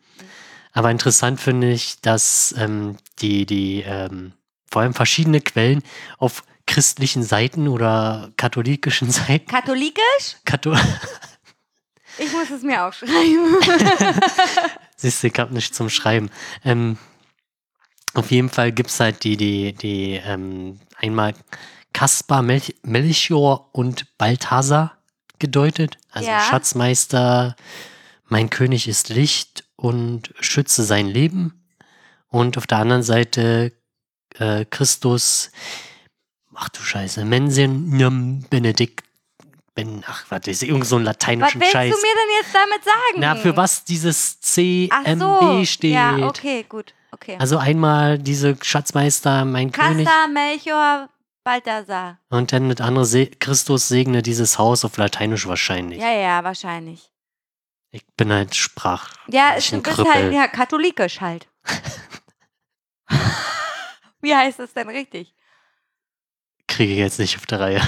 Aber 0.73 0.91
interessant 0.91 1.39
finde 1.41 1.71
ich, 1.71 1.99
dass 2.01 2.53
ähm, 2.57 2.97
die, 3.19 3.45
die, 3.45 3.81
ähm, 3.81 4.33
vor 4.69 4.83
allem 4.83 4.93
verschiedene 4.93 5.41
Quellen 5.41 5.83
auf 6.17 6.43
christlichen 6.65 7.23
Seiten 7.23 7.67
oder 7.67 8.31
katholikischen 8.37 9.11
Seiten, 9.11 9.47
Katholikisch? 9.47 10.37
Katho 10.45 10.75
Ich 12.17 12.31
muss 12.33 12.49
es 12.49 12.61
mir 12.61 12.85
aufschreiben. 12.85 13.55
Siehst 14.97 15.23
du, 15.23 15.27
ich 15.27 15.39
hab 15.39 15.51
nichts 15.51 15.75
zum 15.75 15.89
Schreiben. 15.89 16.29
Ähm, 16.63 16.97
auf 18.13 18.31
jeden 18.31 18.49
Fall 18.49 18.71
gibt 18.71 18.89
es 18.89 18.99
halt 18.99 19.23
die, 19.23 19.37
die, 19.37 19.73
die, 19.73 20.21
ähm, 20.23 20.79
einmal 20.97 21.33
Kaspar, 21.93 22.41
Mel 22.41 22.61
Melchior 22.83 23.69
und 23.73 24.17
Balthasar 24.17 24.97
gedeutet. 25.39 25.97
Also 26.11 26.29
Ja. 26.29 26.41
Schatzmeister, 26.41 27.55
mein 28.25 28.49
König 28.49 28.87
ist 28.87 29.09
Licht 29.09 29.65
und 29.75 30.33
schütze 30.39 30.83
sein 30.83 31.07
Leben. 31.07 31.65
Und 32.27 32.57
auf 32.57 32.67
der 32.67 32.77
anderen 32.77 33.03
Seite 33.03 33.73
äh, 34.35 34.65
Christus, 34.65 35.51
ach 36.53 36.69
du 36.69 36.81
Scheiße, 36.81 37.25
Mensium 37.25 38.45
Benedikt, 38.49 39.03
ben, 39.73 40.03
ach 40.05 40.25
warte, 40.29 40.51
ist 40.51 40.63
irgend 40.63 40.85
so 40.85 40.97
ein 40.97 41.03
Was 41.03 41.07
lateinischen 41.07 41.61
willst 41.61 41.73
Scheiß. 41.73 41.93
du 41.93 42.01
mir 42.01 42.13
denn 42.13 42.35
jetzt 42.41 42.53
damit 42.53 42.83
sagen? 42.83 43.17
Na, 43.17 43.35
für 43.35 43.55
was 43.55 43.83
dieses 43.83 44.37
Ach 44.39 44.45
CMB 44.45 45.19
so. 45.19 45.65
steht. 45.65 45.93
Ja, 45.93 46.17
okay, 46.27 46.65
gut. 46.67 46.93
Okay. 47.11 47.37
Also 47.39 47.57
einmal 47.57 48.17
diese 48.17 48.57
Schatzmeister, 48.61 49.45
mein 49.45 49.71
König. 49.71 50.05
Kassa, 50.05 50.27
Melchior, 50.27 51.09
Balthasar. 51.43 52.19
Und 52.29 52.51
dann 52.53 52.69
das 52.69 52.81
andere, 52.81 53.05
Se 53.05 53.27
Christus 53.27 53.87
segne 53.87 54.21
dieses 54.21 54.57
Haus 54.57 54.85
auf 54.85 54.97
Lateinisch 54.97 55.47
wahrscheinlich. 55.47 55.99
Ja, 55.99 56.11
ja, 56.11 56.43
wahrscheinlich. 56.43 57.09
Ich 57.91 58.05
bin 58.15 58.31
halt 58.31 58.55
Sprach. 58.55 59.09
Ja, 59.27 59.55
du 59.57 59.75
ein 59.75 59.83
bist 59.83 59.97
halt 59.97 60.33
ja, 60.33 60.47
katholikisch 60.47 61.19
halt. 61.19 61.47
Wie 64.21 64.33
heißt 64.33 64.59
es 64.59 64.73
denn 64.73 64.87
richtig? 64.87 65.35
Kriege 66.67 66.93
ich 66.93 66.99
jetzt 66.99 67.19
nicht 67.19 67.35
auf 67.37 67.45
der 67.45 67.59
Reihe. 67.59 67.81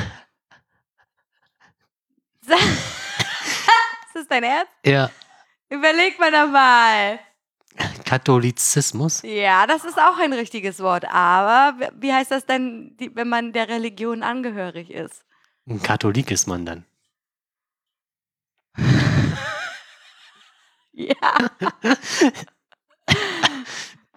Ist 4.07 4.15
das 4.15 4.27
dein 4.27 4.43
Ernst? 4.43 4.71
Ja. 4.85 5.09
Überleg 5.69 6.19
mal 6.19 6.31
nochmal. 6.31 7.19
Katholizismus? 8.05 9.21
Ja, 9.23 9.65
das 9.65 9.83
ist 9.85 9.97
auch 9.97 10.19
ein 10.19 10.33
richtiges 10.33 10.79
Wort. 10.79 11.05
Aber 11.05 11.89
wie 11.99 12.13
heißt 12.13 12.29
das 12.29 12.45
denn, 12.45 12.95
wenn 13.13 13.27
man 13.27 13.53
der 13.53 13.69
Religion 13.69 14.21
angehörig 14.21 14.91
ist? 14.91 15.25
Ein 15.67 15.81
Katholik 15.81 16.29
ist 16.29 16.47
man 16.47 16.65
dann. 16.65 16.85
Ja. 20.95 21.15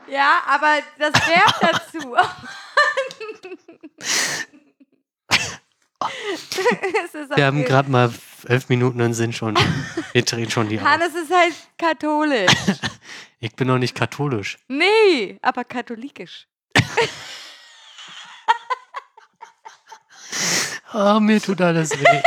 ja, 0.09 0.41
aber 0.47 0.81
das 0.99 1.15
Verb 1.27 1.55
dazu. 1.91 2.15
Wir 7.37 7.47
haben 7.47 7.65
gerade 7.65 7.91
mal 7.91 8.13
elf 8.47 8.69
Minuten 8.69 9.01
und 9.01 9.15
sind 9.15 9.35
schon, 9.35 9.57
wir 10.13 10.23
drehen 10.25 10.51
schon 10.51 10.69
die 10.69 10.79
auf. 10.79 10.87
Hannes 10.87 11.15
ist 11.15 11.33
halt 11.33 11.55
katholisch. 11.79 12.53
Ich 13.39 13.55
bin 13.55 13.69
noch 13.69 13.77
nicht 13.79 13.95
katholisch. 13.95 14.57
Nee, 14.67 15.39
aber 15.43 15.63
katholikisch. 15.63 16.49
Oh, 20.95 21.21
mir 21.21 21.41
tut 21.41 21.61
alles 21.61 21.91
weh. 21.91 22.23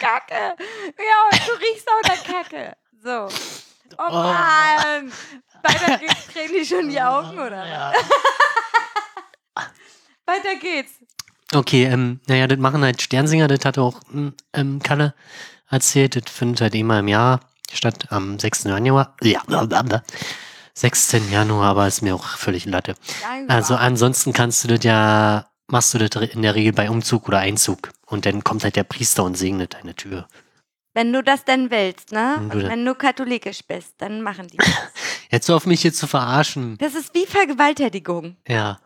Kacke. 0.00 0.34
Ja, 0.34 1.28
und 1.30 1.48
du 1.48 1.52
riechst 1.52 1.88
auch 1.88 2.02
nach 2.08 2.24
Kacke. 2.24 2.76
So. 3.02 3.28
Oh 3.96 4.02
Oh. 4.08 4.10
Mann. 4.10 5.12
Weiter 5.62 5.98
geht's. 5.98 6.26
Tränen 6.32 6.52
die 6.54 6.66
schon 6.66 6.88
die 6.88 7.00
Augen, 7.00 7.38
oder? 7.38 7.64
Ja. 7.66 7.92
Weiter 10.26 10.56
geht's. 10.56 10.92
Okay, 11.54 11.84
ähm, 11.84 12.20
naja, 12.26 12.46
das 12.46 12.58
machen 12.58 12.82
halt 12.82 13.00
Sternsinger, 13.02 13.48
das 13.48 13.64
hat 13.64 13.78
auch 13.78 14.00
hm, 14.10 14.34
ähm, 14.52 14.80
Kalle 14.82 15.14
erzählt, 15.68 16.16
das 16.16 16.32
findet 16.32 16.60
halt 16.60 16.74
immer 16.74 16.98
im 17.00 17.08
Jahr 17.08 17.40
statt, 17.72 18.06
am 18.10 18.38
6. 18.38 18.64
Januar. 18.64 19.14
Ja, 19.22 19.40
blablabla. 19.46 20.02
6. 20.74 21.16
Januar, 21.30 21.70
aber 21.70 21.86
ist 21.86 22.02
mir 22.02 22.14
auch 22.14 22.24
völlig 22.26 22.64
Latte. 22.66 22.94
Also 23.48 23.76
ansonsten 23.76 24.32
kannst 24.32 24.64
du 24.64 24.68
das 24.68 24.84
ja, 24.84 25.46
machst 25.68 25.94
du 25.94 25.98
das 25.98 26.22
in 26.30 26.42
der 26.42 26.54
Regel 26.54 26.72
bei 26.72 26.90
Umzug 26.90 27.28
oder 27.28 27.38
Einzug. 27.38 27.90
Und 28.06 28.26
dann 28.26 28.42
kommt 28.44 28.64
halt 28.64 28.76
der 28.76 28.84
Priester 28.84 29.24
und 29.24 29.36
segnet 29.36 29.74
deine 29.74 29.94
Tür. 29.94 30.26
Wenn 30.92 31.12
du 31.12 31.22
das 31.22 31.44
denn 31.44 31.70
willst, 31.70 32.12
ne? 32.12 32.36
Wenn 32.38 32.50
du 32.50 32.60
da- 32.60 32.68
wenn 32.68 32.84
du 32.84 32.94
katholikisch 32.94 33.62
bist, 33.66 33.94
dann 33.98 34.22
machen 34.22 34.46
die 34.48 34.56
das. 34.58 34.68
Jetzt 35.30 35.48
hör 35.48 35.56
auf 35.56 35.66
mich 35.66 35.82
hier 35.82 35.92
zu 35.92 36.06
verarschen. 36.06 36.76
Das 36.78 36.94
ist 36.94 37.14
wie 37.14 37.26
Vergewaltigung. 37.26 38.36
Ja. 38.46 38.78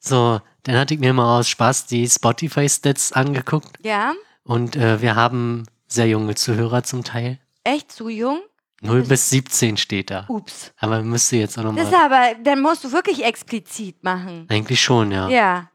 So, 0.00 0.40
dann 0.64 0.76
hatte 0.76 0.94
ich 0.94 1.00
mir 1.00 1.12
mal 1.12 1.38
aus 1.38 1.48
Spaß 1.48 1.86
die 1.86 2.08
Spotify-Stats 2.08 3.12
angeguckt 3.12 3.78
Ja? 3.82 4.12
und 4.42 4.76
äh, 4.76 5.00
wir 5.00 5.14
haben 5.16 5.64
sehr 5.86 6.08
junge 6.08 6.34
Zuhörer 6.34 6.82
zum 6.82 7.04
Teil. 7.04 7.38
Echt 7.62 7.92
zu 7.92 8.08
jung? 8.08 8.40
0 8.82 9.00
Das- 9.00 9.08
bis 9.08 9.30
17 9.30 9.76
steht 9.78 10.10
da. 10.10 10.26
Ups. 10.28 10.72
Aber 10.78 11.02
müsste 11.02 11.36
jetzt 11.36 11.56
auch 11.58 11.62
Das 11.62 11.72
nochmal. 11.72 11.84
ist 11.86 11.94
aber, 11.94 12.42
dann 12.42 12.60
musst 12.60 12.84
du 12.84 12.92
wirklich 12.92 13.24
explizit 13.24 14.02
machen. 14.04 14.46
Eigentlich 14.50 14.82
schon, 14.82 15.10
ja. 15.12 15.28
Ja. 15.28 15.70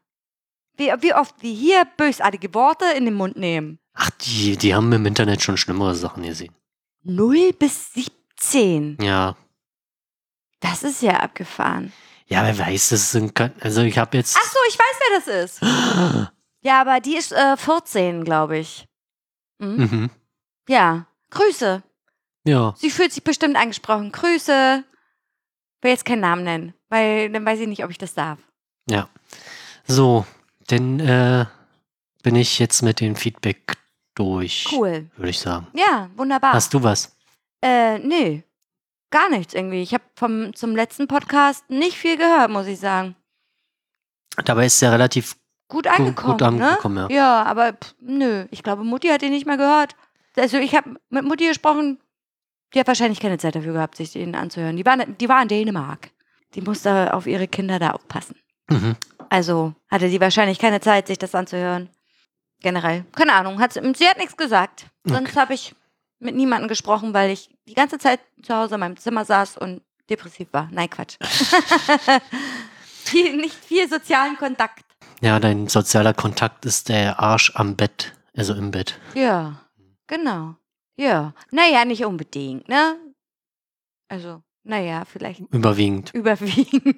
Wie, 0.77 0.91
wie 1.01 1.13
oft 1.13 1.35
wie 1.41 1.55
hier 1.55 1.85
bösartige 1.97 2.53
Worte 2.53 2.85
in 2.95 3.05
den 3.05 3.15
Mund 3.15 3.35
nehmen. 3.35 3.79
Ach, 3.93 4.09
die, 4.21 4.55
die 4.57 4.75
haben 4.75 4.91
im 4.93 5.05
Internet 5.05 5.41
schon 5.41 5.57
schlimmere 5.57 5.95
Sachen 5.95 6.23
gesehen. 6.23 6.53
0 7.03 7.53
bis 7.53 7.93
17. 7.93 8.97
Ja. 9.01 9.35
Das 10.59 10.83
ist 10.83 11.01
ja 11.01 11.13
abgefahren. 11.19 11.91
Ja, 12.29 12.43
wer 12.43 12.57
weiß, 12.57 12.89
das 12.89 13.11
sind. 13.11 13.39
Also 13.59 13.81
ich 13.81 13.97
habe 13.97 14.17
jetzt. 14.17 14.37
Ach 14.39 14.51
so, 14.51 14.59
ich 14.69 14.77
weiß, 14.77 14.99
wer 14.99 15.19
das 15.19 15.51
ist. 15.51 15.61
Ja, 16.61 16.81
aber 16.81 16.99
die 16.99 17.15
ist 17.15 17.31
äh, 17.31 17.55
14, 17.55 18.25
glaube 18.25 18.57
ich. 18.57 18.85
Mhm. 19.59 19.77
mhm. 19.77 20.09
Ja. 20.67 21.05
Grüße. 21.29 21.81
Ja. 22.45 22.73
Sie 22.77 22.89
fühlt 22.89 23.13
sich 23.13 23.23
bestimmt 23.23 23.55
angesprochen. 23.55 24.11
Grüße. 24.11 24.83
Will 25.81 25.91
jetzt 25.91 26.03
keinen 26.03 26.19
Namen 26.19 26.43
nennen, 26.43 26.73
weil 26.89 27.31
dann 27.31 27.45
weiß 27.45 27.61
ich 27.61 27.67
nicht, 27.67 27.83
ob 27.85 27.91
ich 27.91 27.97
das 27.97 28.13
darf. 28.13 28.39
Ja. 28.89 29.07
So, 29.87 30.25
dann 30.67 30.99
äh, 30.99 31.45
bin 32.23 32.35
ich 32.35 32.59
jetzt 32.59 32.81
mit 32.81 32.99
dem 32.99 33.15
Feedback 33.15 33.77
durch. 34.15 34.67
Cool. 34.71 35.09
Würde 35.15 35.29
ich 35.29 35.39
sagen. 35.39 35.67
Ja, 35.73 36.09
wunderbar. 36.17 36.51
Hast 36.51 36.73
du 36.73 36.83
was? 36.83 37.15
Äh, 37.61 37.99
nee. 37.99 38.43
Gar 39.11 39.29
nichts 39.29 39.53
irgendwie. 39.53 39.81
Ich 39.81 39.93
habe 39.93 40.03
vom 40.15 40.53
zum 40.53 40.75
letzten 40.75 41.07
Podcast 41.07 41.67
nicht 41.69 41.97
viel 41.97 42.17
gehört, 42.17 42.51
muss 42.51 42.67
ich 42.67 42.79
sagen. 42.79 43.15
Dabei 44.45 44.67
ist 44.67 44.81
ja 44.81 44.91
relativ 44.91 45.35
Gut 45.67 45.85
angekommen, 45.85 46.31
gut 46.33 46.41
angekommen, 46.41 46.95
ne? 46.95 47.07
ja. 47.11 47.15
Ja, 47.15 47.43
aber 47.43 47.73
pff, 47.73 47.93
nö. 48.01 48.45
Ich 48.49 48.63
glaube, 48.63 48.83
Mutti 48.83 49.07
hat 49.07 49.21
ihn 49.21 49.31
nicht 49.31 49.45
mal 49.45 49.57
gehört. 49.57 49.95
Also 50.35 50.57
ich 50.57 50.75
habe 50.75 50.95
mit 51.09 51.23
Mutti 51.23 51.47
gesprochen. 51.47 51.99
Die 52.73 52.79
hat 52.79 52.87
wahrscheinlich 52.87 53.19
keine 53.19 53.37
Zeit 53.37 53.55
dafür 53.55 53.73
gehabt, 53.73 53.95
sich 53.95 54.11
den 54.11 54.35
anzuhören. 54.35 54.77
Die 54.77 54.85
war, 54.85 54.97
die 54.97 55.29
war 55.29 55.41
in 55.41 55.47
Dänemark. 55.47 56.11
Die 56.55 56.61
musste 56.61 57.13
auf 57.13 57.27
ihre 57.27 57.47
Kinder 57.47 57.79
da 57.79 57.91
aufpassen. 57.91 58.35
Mhm. 58.69 58.95
Also 59.29 59.73
hatte 59.89 60.09
die 60.09 60.21
wahrscheinlich 60.21 60.59
keine 60.59 60.79
Zeit, 60.79 61.07
sich 61.07 61.17
das 61.17 61.35
anzuhören. 61.35 61.89
Generell. 62.61 63.05
Keine 63.15 63.33
Ahnung. 63.33 63.59
Hat, 63.59 63.73
sie 63.73 63.93
sie 63.95 64.07
hat 64.07 64.17
nichts 64.17 64.37
gesagt. 64.37 64.87
Sonst 65.03 65.35
habe 65.35 65.53
ich 65.53 65.75
mit 66.19 66.35
niemandem 66.35 66.67
gesprochen, 66.67 67.13
weil 67.13 67.31
ich 67.31 67.49
die 67.69 67.75
ganze 67.75 67.97
Zeit 67.99 68.19
zu 68.41 68.55
Hause 68.55 68.73
in 68.75 68.79
meinem 68.79 68.97
Zimmer 68.97 69.23
saß 69.23 69.57
und 69.57 69.81
depressiv 70.09 70.47
war. 70.51 70.67
Nein, 70.71 70.89
Quatsch. 70.89 71.17
viel, 72.81 73.37
nicht 73.37 73.55
viel 73.55 73.87
sozialen 73.87 74.35
Kontakt. 74.37 74.83
Ja, 75.21 75.39
dein 75.39 75.67
sozialer 75.67 76.13
Kontakt 76.13 76.65
ist 76.65 76.89
der 76.89 77.19
Arsch 77.19 77.51
am 77.55 77.75
Bett, 77.75 78.13
also 78.35 78.53
im 78.55 78.71
Bett. 78.71 78.97
Ja, 79.13 79.61
genau. 80.07 80.55
Ja. 80.97 81.33
Naja, 81.51 81.85
nicht 81.85 82.03
unbedingt, 82.05 82.67
ne? 82.67 82.97
Also, 84.07 84.41
naja, 84.63 85.03
vielleicht 85.05 85.41
Überwiegend. 85.51 86.11
überwiegend. 86.13 86.97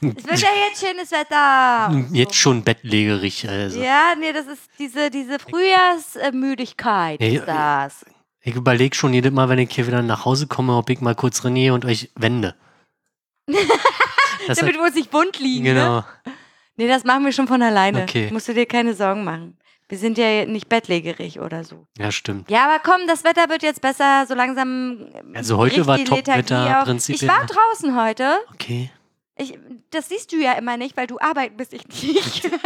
es 0.00 0.24
wird 0.26 0.40
ja 0.40 0.48
jetzt 0.68 0.84
schönes 0.86 1.10
Wetter. 1.10 2.04
Jetzt 2.12 2.34
schon 2.34 2.62
bettlägerig. 2.62 3.48
Also. 3.48 3.80
Ja, 3.80 4.14
nee, 4.18 4.32
das 4.32 4.46
ist 4.46 4.68
diese, 4.78 5.10
diese 5.10 5.38
Frühjahrsmüdigkeit 5.38 7.20
Ja, 7.20 7.28
ist 7.28 7.46
das. 7.46 8.04
Ich 8.42 8.56
überlege 8.56 8.94
schon 8.96 9.14
jedes 9.14 9.32
Mal, 9.32 9.48
wenn 9.48 9.58
ich 9.58 9.72
hier 9.72 9.86
wieder 9.86 10.02
nach 10.02 10.24
Hause 10.24 10.48
komme, 10.48 10.76
ob 10.76 10.90
ich 10.90 11.00
mal 11.00 11.14
kurz 11.14 11.40
René 11.42 11.72
und 11.72 11.84
euch 11.84 12.10
wende. 12.16 12.54
Damit 14.46 14.76
muss 14.76 14.96
ich 14.96 15.08
bunt 15.10 15.38
liegen. 15.38 15.64
Ne? 15.64 15.74
genau. 15.74 16.04
Nee, 16.76 16.88
das 16.88 17.04
machen 17.04 17.24
wir 17.24 17.32
schon 17.32 17.46
von 17.46 17.62
alleine. 17.62 18.02
Okay. 18.02 18.30
Musst 18.32 18.48
du 18.48 18.54
dir 18.54 18.66
keine 18.66 18.94
Sorgen 18.94 19.24
machen. 19.24 19.56
Wir 19.88 19.98
sind 19.98 20.16
ja 20.18 20.46
nicht 20.46 20.68
bettlägerig 20.68 21.38
oder 21.38 21.64
so. 21.64 21.86
Ja, 21.98 22.10
stimmt. 22.10 22.50
Ja, 22.50 22.64
aber 22.64 22.82
komm, 22.82 23.06
das 23.06 23.24
Wetter 23.24 23.48
wird 23.48 23.62
jetzt 23.62 23.82
besser, 23.82 24.24
so 24.26 24.34
langsam. 24.34 25.06
Also 25.34 25.58
heute 25.58 25.86
war 25.86 26.02
Top-Wetter 26.02 26.82
prinzipiell. 26.84 27.30
Ich 27.30 27.36
war 27.36 27.46
draußen 27.46 27.94
heute. 28.00 28.38
Okay. 28.54 28.90
Ich, 29.36 29.58
das 29.90 30.08
siehst 30.08 30.32
du 30.32 30.36
ja 30.36 30.52
immer 30.54 30.76
nicht, 30.76 30.96
weil 30.96 31.06
du 31.06 31.20
arbeiten 31.20 31.56
bist, 31.56 31.72
ich 31.74 31.86
nicht. 31.88 32.50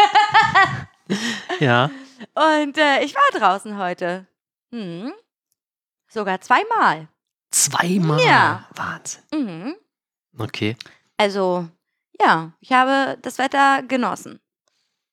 Ja. 1.60 1.90
Und 2.34 2.76
äh, 2.78 3.04
ich 3.04 3.14
war 3.14 3.40
draußen 3.40 3.78
heute. 3.78 4.26
Hm. 4.72 5.12
Sogar 6.08 6.40
zweimal. 6.40 7.08
Zweimal. 7.50 8.20
Ja. 8.20 8.66
Wahnsinn. 8.74 9.22
Mhm. 9.32 9.74
Okay. 10.38 10.76
Also, 11.16 11.68
ja, 12.20 12.52
ich 12.60 12.72
habe 12.72 13.18
das 13.22 13.38
Wetter 13.38 13.82
genossen. 13.82 14.40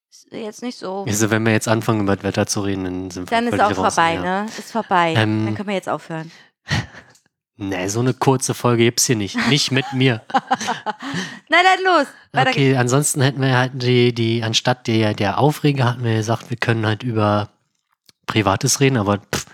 Ist 0.09 0.27
jetzt 0.31 0.61
nicht 0.61 0.77
so. 0.77 1.05
Also 1.07 1.29
wenn 1.31 1.43
wir 1.45 1.53
jetzt 1.53 1.67
anfangen, 1.67 2.01
über 2.01 2.15
das 2.15 2.23
Wetter 2.23 2.45
zu 2.45 2.61
reden, 2.61 2.83
dann 2.83 3.11
sind 3.11 3.29
wir 3.29 3.37
Dann 3.37 3.47
ist 3.47 3.59
auch 3.59 3.69
raus, 3.77 3.95
vorbei, 3.95 4.13
ja. 4.15 4.43
ne? 4.43 4.45
Ist 4.45 4.71
vorbei. 4.71 5.13
Ähm, 5.17 5.45
Dann 5.45 5.55
können 5.55 5.69
wir 5.69 5.75
jetzt 5.75 5.89
aufhören. 5.89 6.31
Nee, 7.55 7.87
so 7.87 7.99
eine 7.99 8.15
kurze 8.15 8.55
Folge 8.55 8.83
gibt's 8.85 9.05
hier 9.05 9.15
nicht. 9.15 9.37
Nicht 9.47 9.71
mit 9.71 9.85
mir. 9.93 10.23
Na 11.49 11.57
dann 11.61 11.83
los. 11.85 12.07
Weiter 12.31 12.45
geht's. 12.51 12.57
Okay, 12.57 12.77
ansonsten 12.77 13.21
hätten 13.21 13.41
wir 13.41 13.55
halt 13.55 13.71
die, 13.75 14.11
die 14.11 14.43
anstatt 14.43 14.87
der, 14.87 15.13
der 15.13 15.37
Aufreger 15.37 15.85
hatten 15.85 16.03
wir 16.03 16.15
gesagt, 16.15 16.49
wir 16.49 16.57
können 16.57 16.83
halt 16.85 17.03
über 17.03 17.49
Privates 18.25 18.79
reden, 18.79 18.97
aber 18.97 19.19
pff, 19.19 19.45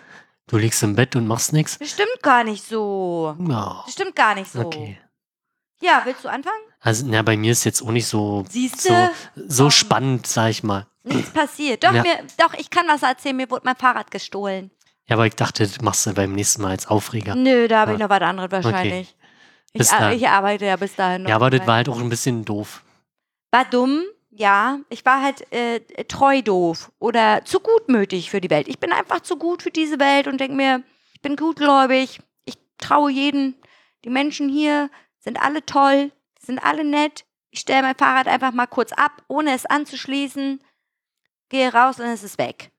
Du 0.49 0.57
liegst 0.57 0.81
im 0.83 0.95
Bett 0.95 1.15
und 1.15 1.27
machst 1.27 1.53
nichts? 1.53 1.77
Das 1.77 1.91
stimmt 1.91 2.21
gar 2.23 2.43
nicht 2.43 2.65
so. 2.65 3.35
Ja. 3.47 3.83
Das 3.85 3.93
stimmt 3.93 4.15
gar 4.15 4.33
nicht 4.35 4.51
so. 4.51 4.61
Okay. 4.61 4.99
Ja, 5.81 6.01
willst 6.05 6.23
du 6.25 6.27
anfangen? 6.29 6.55
Also, 6.81 7.05
na, 7.07 7.21
bei 7.21 7.37
mir 7.37 7.51
ist 7.51 7.63
jetzt 7.63 7.81
auch 7.81 7.91
nicht 7.91 8.07
so, 8.07 8.43
Siehst 8.49 8.81
so, 8.81 9.09
so 9.35 9.69
spannend, 9.69 10.27
sag 10.27 10.49
ich 10.49 10.63
mal. 10.63 10.87
Nichts 11.03 11.29
passiert. 11.31 11.83
Doch, 11.83 11.93
Ja. 11.93 12.01
mir, 12.01 12.17
doch, 12.37 12.53
ich 12.55 12.69
kann 12.69 12.87
was 12.87 13.03
erzählen. 13.03 13.35
Mir 13.37 13.49
wurde 13.49 13.61
mein 13.65 13.75
Fahrrad 13.75 14.11
gestohlen. 14.11 14.71
Ja, 15.07 15.15
aber 15.15 15.25
ich 15.27 15.35
dachte, 15.35 15.63
das 15.65 15.81
machst 15.81 16.05
du 16.05 16.13
beim 16.13 16.33
nächsten 16.33 16.61
Mal 16.61 16.71
als 16.71 16.87
Aufreger. 16.87 17.35
Nö, 17.35 17.67
da 17.67 17.81
habe 17.81 17.93
ich 17.93 17.99
Ja. 17.99 18.07
noch 18.07 18.09
was 18.15 18.21
anderes 18.21 18.51
wahrscheinlich. 18.51 19.15
Bis 19.73 19.91
Ich, 19.91 19.99
ich 20.21 20.27
arbeite 20.27 20.65
ja 20.65 20.75
bis 20.75 20.95
dahin 20.95 21.23
noch. 21.23 21.29
Ja, 21.29 21.35
aber 21.35 21.49
das 21.51 21.65
war 21.67 21.75
halt 21.75 21.89
auch 21.89 21.99
ein 21.99 22.09
bisschen 22.09 22.43
doof. 22.43 22.83
War 23.51 23.65
dumm, 23.65 24.01
ja. 24.39 24.79
Ich 24.89 25.05
war 25.05 25.21
halt 25.21 25.51
äh, 25.51 25.81
treu 26.05 26.41
doof 26.41 26.91
oder 26.99 27.43
zu 27.45 27.59
gutmütig 27.59 28.29
für 28.29 28.41
die 28.41 28.49
Welt. 28.49 28.67
Ich 28.67 28.79
bin 28.79 28.91
einfach 28.91 29.19
zu 29.21 29.37
gut 29.37 29.61
für 29.61 29.71
diese 29.71 29.99
Welt 29.99 30.27
und 30.27 30.39
denke 30.39 30.55
mir, 30.55 30.83
ich 31.13 31.21
bin 31.21 31.35
gutgläubig. 31.35 32.21
Ich 32.45 32.57
traue 32.77 33.11
jeden. 33.11 33.55
Die 34.05 34.09
Menschen 34.09 34.47
hier 34.47 34.89
sind 35.19 35.41
alle 35.41 35.65
toll, 35.65 36.11
sind 36.39 36.59
alle 36.59 36.85
nett. 36.85 37.25
Ich 37.51 37.59
stelle 37.59 37.81
mein 37.81 37.95
Fahrrad 37.95 38.27
einfach 38.27 38.53
mal 38.53 38.67
kurz 38.67 38.93
ab, 38.93 39.23
ohne 39.27 39.53
es 39.53 39.65
anzuschließen. 39.65 40.61
Gehe 41.49 41.73
raus 41.73 41.99
und 41.99 42.05
es 42.05 42.23
ist 42.23 42.37
weg. 42.37 42.71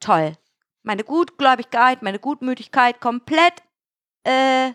Toll. 0.00 0.32
Meine 0.82 1.04
Gutgläubigkeit, 1.04 2.02
meine 2.02 2.18
Gutmütigkeit 2.18 3.00
komplett 3.00 3.62
äh, 4.24 4.72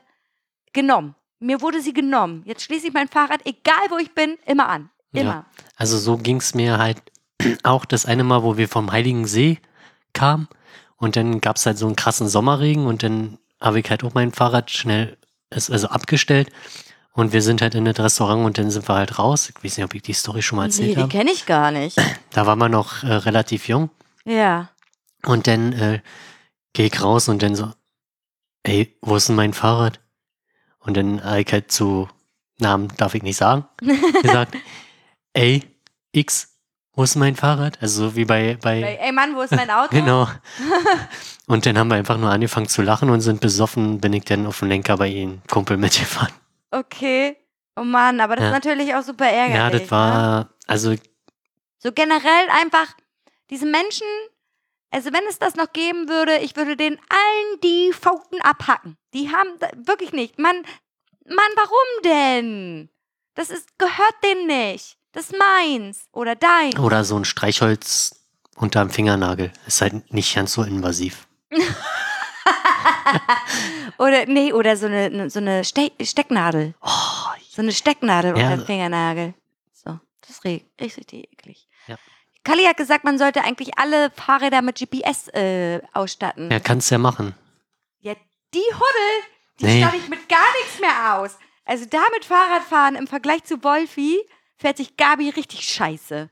genommen. 0.72 1.16
Mir 1.40 1.60
wurde 1.60 1.82
sie 1.82 1.94
genommen. 1.94 2.44
Jetzt 2.46 2.64
schließe 2.64 2.88
ich 2.88 2.94
mein 2.94 3.08
Fahrrad, 3.08 3.46
egal 3.46 3.90
wo 3.90 3.98
ich 3.98 4.14
bin, 4.14 4.38
immer 4.46 4.70
an. 4.70 4.91
Immer. 5.14 5.24
Ja. 5.32 5.46
Also 5.76 5.98
so 5.98 6.18
ging 6.18 6.38
es 6.38 6.54
mir 6.54 6.78
halt 6.78 7.02
auch 7.64 7.86
das 7.86 8.06
eine 8.06 8.24
Mal, 8.24 8.44
wo 8.44 8.58
wir 8.58 8.68
vom 8.70 8.92
Heiligen 8.92 9.26
See 9.28 9.60
kamen 10.14 10.48
und 10.98 11.16
dann 11.16 11.42
gab 11.42 11.56
es 11.58 11.66
halt 11.66 11.78
so 11.78 11.88
einen 11.88 11.96
krassen 11.96 12.28
Sommerregen 12.28 12.86
und 12.86 13.04
dann 13.04 13.38
habe 13.60 13.80
ich 13.80 13.90
halt 13.90 14.04
auch 14.04 14.14
mein 14.14 14.32
Fahrrad 14.32 14.72
schnell 14.72 15.18
also 15.50 15.88
abgestellt 15.88 16.50
und 17.14 17.34
wir 17.34 17.42
sind 17.42 17.62
halt 17.62 17.76
in 17.76 17.86
das 17.86 18.00
Restaurant 18.00 18.46
und 18.46 18.58
dann 18.58 18.72
sind 18.72 18.88
wir 18.88 18.96
halt 18.96 19.20
raus. 19.20 19.50
Ich 19.50 19.64
weiß 19.64 19.78
nicht, 19.78 19.86
ob 19.86 19.94
ich 19.96 20.02
die 20.02 20.14
Story 20.14 20.42
schon 20.42 20.58
mal 20.58 20.64
Nee, 20.64 20.68
erzählt 20.70 20.96
die 20.96 21.02
habe. 21.02 21.10
kenne 21.12 21.32
ich 21.32 21.46
gar 21.46 21.72
nicht. 21.72 21.98
Da 22.32 22.46
war 22.46 22.56
man 22.56 22.72
noch 22.72 23.04
äh, 23.04 23.12
relativ 23.14 23.68
jung 23.68 23.90
Ja. 24.24 24.70
und 25.26 25.48
dann 25.48 25.74
äh, 25.74 26.02
gehe 26.74 26.86
ich 26.88 27.02
raus 27.04 27.28
und 27.28 27.44
dann 27.44 27.56
so, 27.56 27.70
ey, 28.64 28.96
wo 29.02 29.18
ist 29.18 29.28
denn 29.28 29.36
mein 29.36 29.54
Fahrrad? 29.54 30.00
Und 30.80 30.96
dann 30.96 31.22
habe 31.24 31.42
ich 31.42 31.52
halt 31.52 31.72
zu 31.72 32.08
Namen 32.60 32.88
darf 32.98 33.14
ich 33.16 33.24
nicht 33.24 33.36
sagen, 33.38 33.66
gesagt, 34.22 34.56
ey, 35.34 35.64
X, 36.12 36.58
wo 36.94 37.04
ist 37.04 37.16
mein 37.16 37.36
Fahrrad? 37.36 37.78
Also 37.82 38.10
so 38.10 38.16
wie 38.16 38.26
bei, 38.26 38.58
bei, 38.62 38.82
Ey, 38.82 38.98
ey 39.08 39.12
Mann, 39.12 39.36
wo 39.36 39.42
ist 39.42 39.52
mein 39.52 39.70
Auto? 39.72 39.90
genau. 39.92 40.28
Und 41.48 41.66
dann 41.66 41.78
haben 41.78 41.90
wir 41.90 41.96
einfach 41.96 42.18
nur 42.18 42.30
angefangen 42.30 42.68
zu 42.68 42.82
lachen 42.82 43.10
und 43.10 43.20
sind 43.22 43.42
besoffen, 43.42 44.00
bin 44.00 44.14
ich 44.14 44.24
dann 44.24 44.46
auf 44.48 44.60
dem 44.60 44.70
Lenker 44.70 44.96
bei 44.98 45.08
ihnen 45.08 45.42
Kumpel 45.50 45.76
mitgefahren. 45.78 46.32
Okay. 46.72 47.36
Oh 47.76 47.84
Mann, 47.84 48.22
aber 48.22 48.36
das 48.36 48.44
Ja. 48.44 48.50
ist 48.50 48.54
natürlich 48.66 48.96
auch 48.96 49.04
super 49.04 49.26
ärgerlich. 49.26 49.56
Ja, 49.58 49.70
das 49.70 49.82
Ne? 49.82 49.92
war, 49.92 50.50
also 50.68 50.96
So 51.80 51.92
generell 51.92 52.50
einfach, 52.62 52.88
diese 53.50 53.66
Menschen, 53.66 54.08
also 54.92 55.12
wenn 55.12 55.24
es 55.28 55.40
das 55.40 55.56
noch 55.56 55.74
geben 55.74 56.08
würde, 56.08 56.38
ich 56.38 56.56
würde 56.56 56.78
denen 56.78 56.98
allen 57.10 57.60
die 57.62 57.92
Pfoten 57.94 58.40
abhacken. 58.42 58.98
Die 59.14 59.30
haben 59.30 59.50
wirklich 59.86 60.14
nicht. 60.14 60.40
Mann, 60.40 60.56
Mann, 61.26 61.52
warum 61.56 62.04
denn? 62.06 62.90
Das 63.34 63.50
ist, 63.50 63.78
gehört 63.78 64.16
denen 64.24 64.48
nicht. 64.48 64.98
Das 65.14 65.26
ist 65.30 65.36
meins. 65.38 66.06
Oder 66.12 66.36
dein. 66.36 66.78
oder 66.80 67.04
so 67.04 67.18
ein 67.18 67.26
Streichholz 67.26 68.16
unterm 68.56 68.90
Fingernagel. 68.90 69.52
Ist 69.68 69.82
halt 69.82 70.14
nicht 70.14 70.34
ganz 70.36 70.54
so 70.54 70.64
invasiv. 70.64 71.28
Oder, 73.98 74.26
nee, 74.26 74.54
oder 74.54 74.78
so 74.78 74.88
eine, 74.88 75.30
so 75.30 75.40
eine 75.40 75.64
Ste 75.64 75.92
Stecknadel. 76.02 76.74
Oh, 76.82 76.88
So 77.50 77.62
eine 77.62 77.72
Stecknadel 77.72 78.36
Ja. 78.38 78.46
unter 78.46 78.58
dem 78.58 78.66
Fingernagel. 78.66 79.34
So, 79.74 80.00
das 80.22 80.30
ist 80.32 80.44
ri- 80.46 80.64
richtig 80.80 81.14
eklig. 81.14 81.68
Ja. 81.88 81.98
Kali 82.44 82.64
hat 82.64 82.78
gesagt, 82.78 83.04
man 83.04 83.18
sollte 83.20 83.44
eigentlich 83.44 83.78
alle 83.78 84.10
Fahrräder 84.12 84.62
mit 84.62 84.78
GPS 84.80 85.28
äh, 85.30 85.82
ausstatten. 85.94 86.50
ja, 86.50 86.60
kannst 86.60 86.90
ja 86.90 86.98
machen. 86.98 87.36
Ja, 88.00 88.14
die 88.54 88.60
Huddel, 88.60 89.28
die 89.60 89.66
Nee. 89.66 89.82
statte 89.82 89.98
ich 89.98 90.08
mit 90.10 90.28
gar 90.30 90.52
nichts 90.64 90.80
mehr 90.80 91.18
aus. 91.18 91.38
Also 91.66 91.86
damit 91.86 92.26
Fahrradfahren 92.26 92.96
im 92.96 93.08
Vergleich 93.08 93.44
zu 93.44 93.64
Wolfi 93.64 94.18
fährt 94.62 94.78
sich 94.78 94.96
Gabi 94.96 95.30
richtig 95.30 95.62
scheiße. 95.68 96.30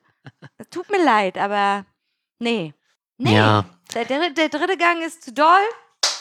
Das 0.58 0.70
tut 0.70 0.90
mir 0.90 1.04
leid, 1.04 1.38
aber 1.38 1.86
nee. 2.40 2.74
Nee. 3.18 3.36
Ja. 3.36 3.66
Der, 3.94 4.06
dritte- 4.06 4.34
der 4.34 4.50
dritte 4.50 4.78
Gang 4.78 5.02
ist 5.04 5.24
zu 5.24 5.34
doll. 5.34 5.60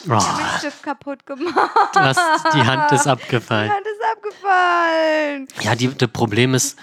Ich 0.03 0.09
hab 0.09 0.37
den 0.37 0.57
Stift 0.59 0.83
kaputt 0.83 1.25
gemacht. 1.25 1.55
du 1.93 1.99
hast, 1.99 2.19
die 2.53 2.61
Hand 2.63 2.91
ist 2.91 3.05
Die 3.05 3.09
abgefallen. 3.09 3.71
Hand 3.71 3.85
ist 3.85 4.17
abgefallen. 4.17 5.47
Ja, 5.61 5.75
die, 5.75 5.93
das 5.95 6.09
Problem 6.09 6.53
ist, 6.53 6.77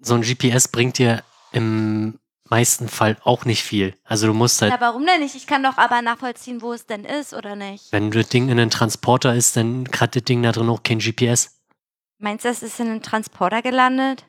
so 0.00 0.14
ein 0.14 0.22
GPS 0.22 0.68
bringt 0.68 0.98
dir 0.98 1.22
im 1.52 2.18
meisten 2.48 2.88
Fall 2.88 3.16
auch 3.24 3.44
nicht 3.44 3.62
viel. 3.62 3.96
Also 4.04 4.26
du 4.28 4.34
musst 4.34 4.62
halt, 4.62 4.72
Na, 4.74 4.80
warum 4.80 5.04
denn 5.06 5.20
nicht? 5.20 5.34
Ich 5.34 5.46
kann 5.46 5.62
doch 5.62 5.76
aber 5.78 6.02
nachvollziehen, 6.02 6.62
wo 6.62 6.72
es 6.72 6.86
denn 6.86 7.04
ist, 7.04 7.34
oder 7.34 7.56
nicht? 7.56 7.90
wenn 7.92 8.10
das 8.10 8.28
Ding 8.28 8.44
in 8.48 8.58
einen 8.60 8.70
Transporter 8.70 9.34
ist, 9.34 9.56
dann 9.56 9.88
hat 9.98 10.14
das 10.16 10.22
Ding 10.24 10.42
da 10.42 10.52
drin 10.52 10.68
auch 10.68 10.82
kein 10.82 10.98
GPS. 10.98 11.58
Meinst 12.18 12.44
du, 12.44 12.48
das 12.48 12.62
ist 12.62 12.78
in 12.78 12.88
einem 12.88 13.02
Transporter 13.02 13.62
gelandet? 13.62 14.24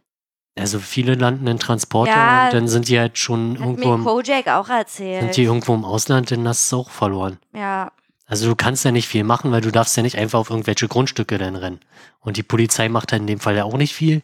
Also 0.55 0.79
viele 0.79 1.15
landen 1.15 1.47
in 1.47 1.57
Transporter 1.59 2.11
Ja, 2.15 2.45
und 2.45 2.53
dann 2.53 2.67
sind 2.67 2.87
die 2.87 2.99
halt 2.99 3.17
schon 3.17 3.53
Hat 3.53 3.59
irgendwo 3.61 3.89
mir 3.89 3.95
im, 3.95 4.03
Kojak 4.03 4.47
auch 4.49 4.67
sind 4.67 4.75
erzählt. 4.77 5.35
die 5.37 5.43
irgendwo 5.43 5.73
im 5.73 5.83
Ausland, 5.83 6.29
dann 6.29 6.47
hast 6.47 6.71
du 6.71 6.75
es 6.75 6.79
auch 6.85 6.89
verloren. 6.91 7.39
Ja, 7.53 7.91
Also 8.27 8.47
du 8.49 8.55
kannst 8.55 8.85
ja 8.85 8.91
nicht 8.91 9.07
viel 9.07 9.23
machen, 9.23 9.51
weil 9.51 9.61
du 9.61 9.71
darfst 9.71 9.97
ja 9.97 10.03
nicht 10.03 10.17
einfach 10.17 10.39
auf 10.39 10.49
irgendwelche 10.51 10.87
Grundstücke 10.87 11.37
dann 11.39 11.55
rennen. 11.55 11.79
Und 12.19 12.37
die 12.37 12.43
Polizei 12.43 12.87
macht 12.87 13.11
halt 13.11 13.21
in 13.21 13.27
dem 13.27 13.39
Fall 13.39 13.55
ja 13.55 13.63
auch 13.63 13.77
nicht 13.77 13.95
viel. 13.95 14.21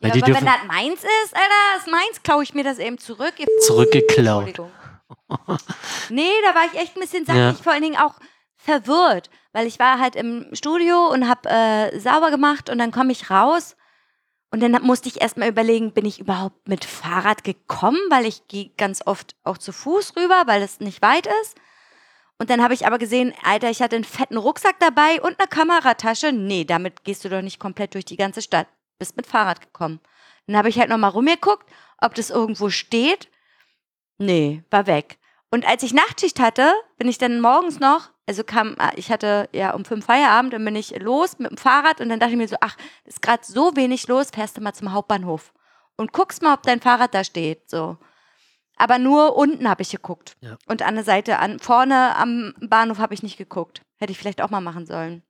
Weil 0.00 0.10
ja 0.10 0.14
die 0.16 0.22
aber 0.22 0.32
dürfen, 0.32 0.46
wenn 0.46 0.52
das 0.52 0.66
meins 0.66 1.00
ist, 1.02 1.34
Alter, 1.34 1.54
das 1.74 1.86
ist 1.86 1.90
meins, 1.90 2.22
klaue 2.22 2.42
ich 2.42 2.54
mir 2.54 2.64
das 2.64 2.78
eben 2.78 2.98
zurück. 2.98 3.34
Zurückgeklaut. 3.66 4.60
Nee, 6.10 6.30
da 6.44 6.54
war 6.54 6.64
ich 6.72 6.78
echt 6.78 6.96
ein 6.96 7.00
bisschen 7.00 7.24
Ja. 7.26 7.34
sachlich, 7.50 7.62
vor 7.62 7.72
allen 7.72 7.82
Dingen 7.82 7.96
auch 7.96 8.14
verwirrt, 8.56 9.30
weil 9.52 9.66
ich 9.66 9.78
war 9.78 9.98
halt 9.98 10.14
im 10.16 10.46
Studio 10.52 11.06
und 11.10 11.28
habe 11.28 11.48
äh, 11.48 11.98
sauber 11.98 12.30
gemacht 12.30 12.68
und 12.70 12.78
dann 12.78 12.90
komme 12.92 13.12
ich 13.12 13.30
raus 13.30 13.76
und 14.50 14.60
dann 14.60 14.72
musste 14.82 15.08
ich 15.08 15.20
erstmal 15.20 15.48
überlegen, 15.48 15.92
bin 15.92 16.04
ich 16.04 16.18
überhaupt 16.18 16.68
mit 16.68 16.84
Fahrrad 16.84 17.44
gekommen, 17.44 18.00
weil 18.08 18.26
ich 18.26 18.48
gehe 18.48 18.70
ganz 18.76 19.00
oft 19.06 19.36
auch 19.44 19.58
zu 19.58 19.72
Fuß 19.72 20.16
rüber, 20.16 20.42
weil 20.46 20.62
es 20.62 20.80
nicht 20.80 21.02
weit 21.02 21.28
ist. 21.42 21.56
Und 22.38 22.50
dann 22.50 22.62
habe 22.62 22.74
ich 22.74 22.86
aber 22.86 22.98
gesehen, 22.98 23.32
Alter, 23.44 23.70
ich 23.70 23.80
hatte 23.80 23.96
einen 23.96 24.04
fetten 24.04 24.38
Rucksack 24.38 24.80
dabei 24.80 25.20
und 25.20 25.38
eine 25.38 25.46
Kameratasche. 25.46 26.32
Nee, 26.32 26.64
damit 26.64 27.04
gehst 27.04 27.24
du 27.24 27.28
doch 27.28 27.42
nicht 27.42 27.60
komplett 27.60 27.94
durch 27.94 28.06
die 28.06 28.16
ganze 28.16 28.42
Stadt. 28.42 28.66
Bist 28.98 29.16
mit 29.16 29.26
Fahrrad 29.26 29.60
gekommen. 29.60 30.00
Dann 30.46 30.56
habe 30.56 30.68
ich 30.68 30.78
halt 30.78 30.88
nochmal 30.88 31.10
rumgeguckt, 31.10 31.70
ob 31.98 32.14
das 32.14 32.30
irgendwo 32.30 32.70
steht. 32.70 33.28
Nee, 34.18 34.64
war 34.70 34.86
weg. 34.86 35.18
Und 35.50 35.66
als 35.66 35.82
ich 35.82 35.92
Nachtschicht 35.92 36.40
hatte, 36.40 36.72
bin 36.96 37.08
ich 37.08 37.18
dann 37.18 37.40
morgens 37.40 37.78
noch, 37.78 38.10
also 38.30 38.44
kam, 38.44 38.76
ah, 38.78 38.92
ich 38.94 39.10
hatte 39.10 39.48
ja 39.52 39.72
um 39.72 39.84
fünf 39.84 40.04
Feierabend, 40.04 40.52
dann 40.52 40.64
bin 40.64 40.76
ich 40.76 40.96
los 41.00 41.40
mit 41.40 41.50
dem 41.50 41.56
Fahrrad 41.56 42.00
und 42.00 42.10
dann 42.10 42.20
dachte 42.20 42.30
ich 42.30 42.38
mir 42.38 42.46
so, 42.46 42.54
ach, 42.60 42.76
ist 43.04 43.22
gerade 43.22 43.42
so 43.44 43.74
wenig 43.74 44.06
los, 44.06 44.28
fährst 44.32 44.56
du 44.56 44.60
mal 44.60 44.72
zum 44.72 44.92
Hauptbahnhof 44.92 45.52
und 45.96 46.12
guckst 46.12 46.40
mal, 46.40 46.54
ob 46.54 46.62
dein 46.62 46.80
Fahrrad 46.80 47.12
da 47.12 47.24
steht, 47.24 47.68
so. 47.68 47.98
Aber 48.76 49.00
nur 49.00 49.36
unten 49.36 49.68
habe 49.68 49.82
ich 49.82 49.90
geguckt. 49.90 50.36
Ja. 50.42 50.56
Und 50.68 50.82
an 50.82 50.94
der 50.94 51.02
Seite, 51.02 51.40
an, 51.40 51.58
vorne 51.58 52.14
am 52.16 52.54
Bahnhof 52.60 52.98
habe 52.98 53.14
ich 53.14 53.24
nicht 53.24 53.36
geguckt. 53.36 53.82
Hätte 53.96 54.12
ich 54.12 54.18
vielleicht 54.18 54.40
auch 54.40 54.48
mal 54.48 54.60
machen 54.60 54.86
sollen. 54.86 55.24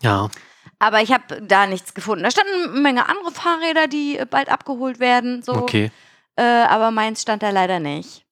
ja, 0.00 0.30
Aber 0.78 1.02
ich 1.02 1.12
habe 1.12 1.42
da 1.42 1.66
nichts 1.66 1.92
gefunden. 1.92 2.22
Da 2.22 2.30
standen 2.30 2.70
eine 2.70 2.80
Menge 2.80 3.08
andere 3.08 3.32
Fahrräder, 3.32 3.88
die 3.88 4.16
äh, 4.16 4.26
bald 4.26 4.48
abgeholt 4.48 5.00
werden. 5.00 5.42
So. 5.42 5.54
okay. 5.54 5.90
Äh, 6.36 6.44
aber 6.44 6.92
meins 6.92 7.20
stand 7.20 7.42
da 7.42 7.50
leider 7.50 7.80
nicht. 7.80 8.23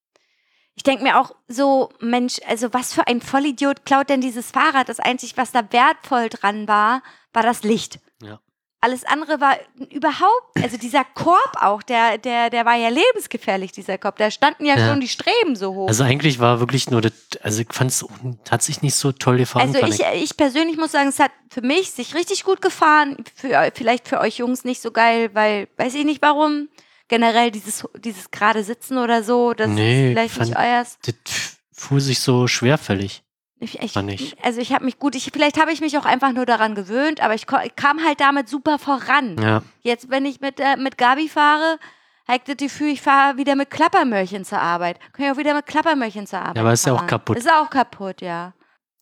Ich 0.74 0.82
denke 0.82 1.02
mir 1.02 1.20
auch 1.20 1.34
so, 1.48 1.90
Mensch, 2.00 2.38
also 2.46 2.72
was 2.72 2.94
für 2.94 3.06
ein 3.06 3.20
Vollidiot 3.20 3.84
klaut 3.84 4.08
denn 4.08 4.20
dieses 4.20 4.50
Fahrrad? 4.50 4.88
Das 4.88 5.00
Einzige, 5.00 5.36
was 5.36 5.52
da 5.52 5.62
wertvoll 5.70 6.28
dran 6.30 6.66
war, 6.66 7.02
war 7.32 7.42
das 7.42 7.62
Licht. 7.62 7.98
Ja. 8.22 8.40
Alles 8.80 9.04
andere 9.04 9.40
war 9.40 9.56
überhaupt, 9.90 10.56
also 10.60 10.76
dieser 10.76 11.04
Korb 11.04 11.52
auch, 11.60 11.82
der, 11.84 12.18
der, 12.18 12.50
der 12.50 12.64
war 12.64 12.74
ja 12.74 12.88
lebensgefährlich, 12.88 13.70
dieser 13.70 13.96
Korb. 13.96 14.16
Da 14.16 14.30
standen 14.30 14.64
ja, 14.64 14.76
Ja. 14.76 14.88
schon 14.88 15.00
die 15.00 15.08
Streben 15.08 15.54
so 15.54 15.72
hoch. 15.74 15.88
Also 15.88 16.02
eigentlich 16.02 16.40
war 16.40 16.58
wirklich 16.58 16.90
nur 16.90 17.00
das, 17.00 17.12
also 17.42 17.60
ich 17.62 17.68
fand 17.72 17.90
es, 17.92 18.04
hat 18.50 18.62
sich 18.62 18.82
nicht 18.82 18.96
so 18.96 19.12
toll 19.12 19.36
gefahren. 19.36 19.72
Also 19.72 19.86
ich, 19.86 20.02
ich 20.22 20.36
persönlich 20.36 20.78
muss 20.78 20.90
sagen, 20.90 21.10
es 21.10 21.20
hat 21.20 21.30
für 21.50 21.62
mich 21.62 21.92
sich 21.92 22.14
richtig 22.16 22.42
gut 22.42 22.60
gefahren. 22.60 23.18
Für, 23.36 23.70
vielleicht 23.72 24.08
für 24.08 24.18
euch 24.18 24.38
Jungs 24.38 24.64
nicht 24.64 24.82
so 24.82 24.90
geil, 24.90 25.30
weil, 25.32 25.68
weiß 25.76 25.94
ich 25.94 26.04
nicht 26.04 26.22
warum. 26.22 26.68
Generell 27.12 27.50
dieses, 27.50 27.86
dieses 27.98 28.30
gerade 28.30 28.64
Sitzen 28.64 28.96
oder 28.96 29.22
so, 29.22 29.52
das 29.52 29.68
Nee, 29.68 30.06
ist 30.08 30.12
vielleicht 30.12 30.40
nicht 30.40 30.54
fand- 30.54 30.66
euers. 30.66 30.98
Das 31.04 31.58
fuhr 31.72 32.00
sich 32.00 32.20
so 32.20 32.46
schwerfällig. 32.48 33.22
Ich, 33.60 33.78
ich, 33.80 33.94
ich. 33.94 34.42
Also 34.42 34.62
ich 34.62 34.72
habe 34.72 34.86
mich 34.86 34.98
gut, 34.98 35.14
ich, 35.14 35.28
vielleicht 35.30 35.60
habe 35.60 35.72
ich 35.72 35.82
mich 35.82 35.98
auch 35.98 36.06
einfach 36.06 36.32
nur 36.32 36.46
daran 36.46 36.74
gewöhnt, 36.74 37.20
aber 37.20 37.34
ich, 37.34 37.46
kam 37.46 38.02
halt 38.02 38.18
damit 38.20 38.48
super 38.48 38.78
voran. 38.78 39.36
Ja, 39.40 39.62
Jetzt, 39.82 40.08
wenn 40.08 40.24
ich 40.24 40.40
mit, 40.40 40.58
äh, 40.58 40.76
mit 40.78 40.96
Gabi 40.96 41.28
fahre, 41.28 41.78
habe 42.26 42.38
ich 42.38 42.44
das 42.44 42.56
Gefühl, 42.56 42.88
ich 42.88 43.02
fahre 43.02 43.36
wieder 43.36 43.54
mit 43.56 43.68
Klappermöhrchen 43.70 44.46
zur 44.46 44.58
Arbeit. 44.60 44.98
Kann 45.12 45.26
ich 45.26 45.30
auch 45.32 45.36
wieder 45.36 45.54
mit 45.54 45.66
Klappermöhrchen 45.66 46.26
zur 46.26 46.38
Arbeit 46.40 46.58
aber 46.58 46.72
ist 46.72 46.86
ja 46.86 46.94
auch 46.94 46.98
fahren. 46.98 47.06
kaputt. 47.08 47.36
Ist 47.36 47.50
auch 47.52 47.68
kaputt, 47.68 48.22
ja. 48.22 48.54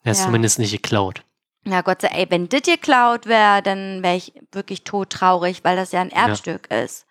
Er 0.02 0.12
ist 0.12 0.18
Ja. 0.18 0.24
zumindest 0.24 0.58
nicht 0.58 0.72
geklaut. 0.72 1.22
Ja, 1.64 1.82
Gott 1.82 2.00
sei 2.02 2.08
Dank, 2.08 2.20
ey, 2.20 2.26
wenn 2.30 2.48
das 2.48 2.62
geklaut 2.62 3.26
wäre, 3.26 3.62
dann 3.62 4.02
wäre 4.02 4.16
ich 4.16 4.32
wirklich 4.50 4.82
todtraurig, 4.82 5.62
weil 5.62 5.76
das 5.76 5.92
ja 5.92 6.00
ein 6.00 6.10
Ja. 6.10 6.26
Erbstück 6.26 6.70
ist. 6.72 7.06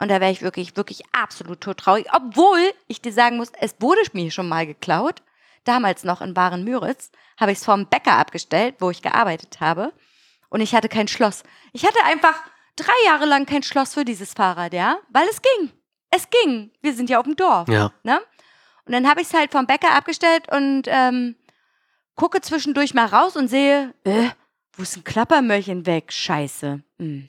Und 0.00 0.10
da 0.10 0.20
wäre 0.20 0.30
ich 0.30 0.42
wirklich, 0.42 0.76
wirklich 0.76 1.02
absolut 1.12 1.60
todtraurig. 1.60 2.06
Obwohl 2.12 2.60
ich 2.86 3.00
dir 3.00 3.12
sagen 3.12 3.36
muss, 3.36 3.50
es 3.60 3.76
wurde 3.80 4.00
mir 4.12 4.30
schon 4.30 4.48
mal 4.48 4.66
geklaut. 4.66 5.22
Damals 5.64 6.04
noch 6.04 6.20
in 6.20 6.36
Waren-Müritz 6.36 7.10
habe 7.38 7.52
ich 7.52 7.58
es 7.58 7.64
vom 7.64 7.86
Bäcker 7.86 8.16
abgestellt, 8.16 8.76
wo 8.78 8.90
ich 8.90 9.02
gearbeitet 9.02 9.60
habe. 9.60 9.92
Und 10.50 10.60
ich 10.60 10.74
hatte 10.74 10.88
kein 10.88 11.08
Schloss. 11.08 11.42
Ich 11.72 11.84
hatte 11.84 12.02
einfach 12.04 12.34
drei 12.76 12.94
Jahre 13.04 13.26
lang 13.26 13.44
kein 13.44 13.62
Schloss 13.62 13.94
für 13.94 14.04
dieses 14.04 14.32
Fahrrad, 14.32 14.72
ja? 14.72 14.98
Weil 15.10 15.26
es 15.28 15.42
ging. 15.42 15.72
Es 16.10 16.28
ging. 16.30 16.70
Wir 16.80 16.94
sind 16.94 17.10
ja 17.10 17.18
auf 17.18 17.24
dem 17.24 17.36
Dorf. 17.36 17.68
Ja. 17.68 17.92
Ne? 18.02 18.20
Und 18.86 18.92
dann 18.92 19.08
habe 19.08 19.20
ich 19.20 19.26
es 19.26 19.34
halt 19.34 19.52
vom 19.52 19.66
Bäcker 19.66 19.94
abgestellt 19.94 20.50
und 20.50 20.84
ähm, 20.86 21.36
gucke 22.14 22.40
zwischendurch 22.40 22.94
mal 22.94 23.06
raus 23.06 23.36
und 23.36 23.48
sehe, 23.48 23.94
äh, 24.04 24.30
wo 24.72 24.82
ist 24.82 24.96
ein 24.96 25.04
Klappermöhrchen 25.04 25.84
weg? 25.86 26.12
Scheiße. 26.12 26.82
Hm. 26.98 27.28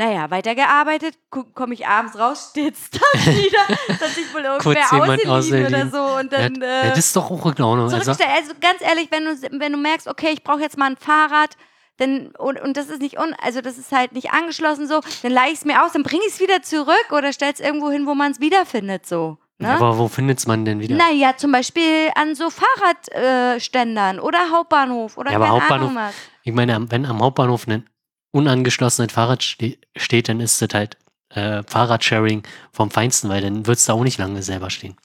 Naja, 0.00 0.30
weitergearbeitet, 0.30 1.18
komme 1.28 1.74
ich 1.74 1.86
abends 1.86 2.18
raus, 2.18 2.48
steht's 2.52 2.88
da 2.90 3.00
wieder, 3.26 3.98
dass 4.00 4.14
sich 4.14 4.32
wohl 4.32 4.40
irgendwer 4.40 5.30
ausgeliehen 5.30 5.66
oder 5.66 5.90
so 5.90 6.18
und 6.18 6.32
Ja, 6.32 6.48
dann 6.48 6.54
ja, 6.54 6.80
äh, 6.84 6.88
das 6.88 7.00
ist 7.00 7.16
doch 7.16 7.30
auch 7.30 7.44
in 7.44 7.62
Ordnung. 7.62 7.92
Also. 7.92 8.10
Also 8.10 8.52
ganz 8.62 8.80
ehrlich, 8.80 9.08
wenn 9.10 9.26
du, 9.26 9.60
wenn 9.60 9.72
du 9.72 9.76
merkst, 9.76 10.08
okay, 10.08 10.30
ich 10.32 10.42
brauche 10.42 10.60
jetzt 10.60 10.78
mal 10.78 10.86
ein 10.86 10.96
Fahrrad, 10.96 11.54
dann, 11.98 12.28
und, 12.38 12.58
und 12.62 12.78
das 12.78 12.88
ist 12.88 13.02
nicht 13.02 13.18
un, 13.18 13.34
also 13.42 13.60
das 13.60 13.76
ist 13.76 13.92
halt 13.92 14.12
nicht 14.12 14.30
angeschlossen 14.32 14.88
so, 14.88 15.00
dann 15.22 15.32
leih 15.32 15.48
ich 15.48 15.58
es 15.58 15.64
mir 15.66 15.84
aus, 15.84 15.92
dann 15.92 16.02
bringe 16.02 16.22
ich 16.26 16.32
es 16.32 16.40
wieder 16.40 16.62
zurück 16.62 17.12
oder 17.12 17.34
stell 17.34 17.52
es 17.52 17.60
irgendwo 17.60 17.90
hin, 17.90 18.06
wo 18.06 18.14
man 18.14 18.32
es 18.32 18.40
wiederfindet, 18.40 19.04
so. 19.04 19.36
Ne? 19.58 19.68
aber 19.68 19.98
wo 19.98 20.08
findet 20.08 20.46
man 20.46 20.64
denn 20.64 20.80
wieder? 20.80 20.96
Naja, 20.96 21.36
zum 21.36 21.52
Beispiel 21.52 22.08
an 22.14 22.34
so 22.34 22.48
Fahrradständern 22.48 24.16
äh, 24.16 24.20
oder 24.20 24.50
Hauptbahnhof 24.50 25.18
oder 25.18 25.30
Ja, 25.32 25.36
aber 25.36 25.50
Hauptbahnhof- 25.50 25.90
Ahnung 25.90 25.96
was. 25.96 26.14
Ich 26.42 26.54
meine, 26.54 26.90
wenn 26.90 27.04
am 27.04 27.20
Hauptbahnhof 27.20 27.66
ein 27.66 27.84
unangeschlossenes 28.32 29.12
Fahrrad 29.12 29.42
ste 29.42 29.78
steht, 29.96 30.28
dann 30.28 30.40
ist 30.40 30.60
das 30.62 30.68
halt 30.72 30.96
äh, 31.30 31.62
Fahrradsharing 31.66 32.42
vom 32.72 32.90
Feinsten, 32.90 33.28
weil 33.28 33.42
dann 33.42 33.66
wird 33.66 33.78
es 33.78 33.84
da 33.86 33.92
auch 33.94 34.02
nicht 34.04 34.18
lange 34.18 34.42
selber 34.42 34.70
stehen. 34.70 34.96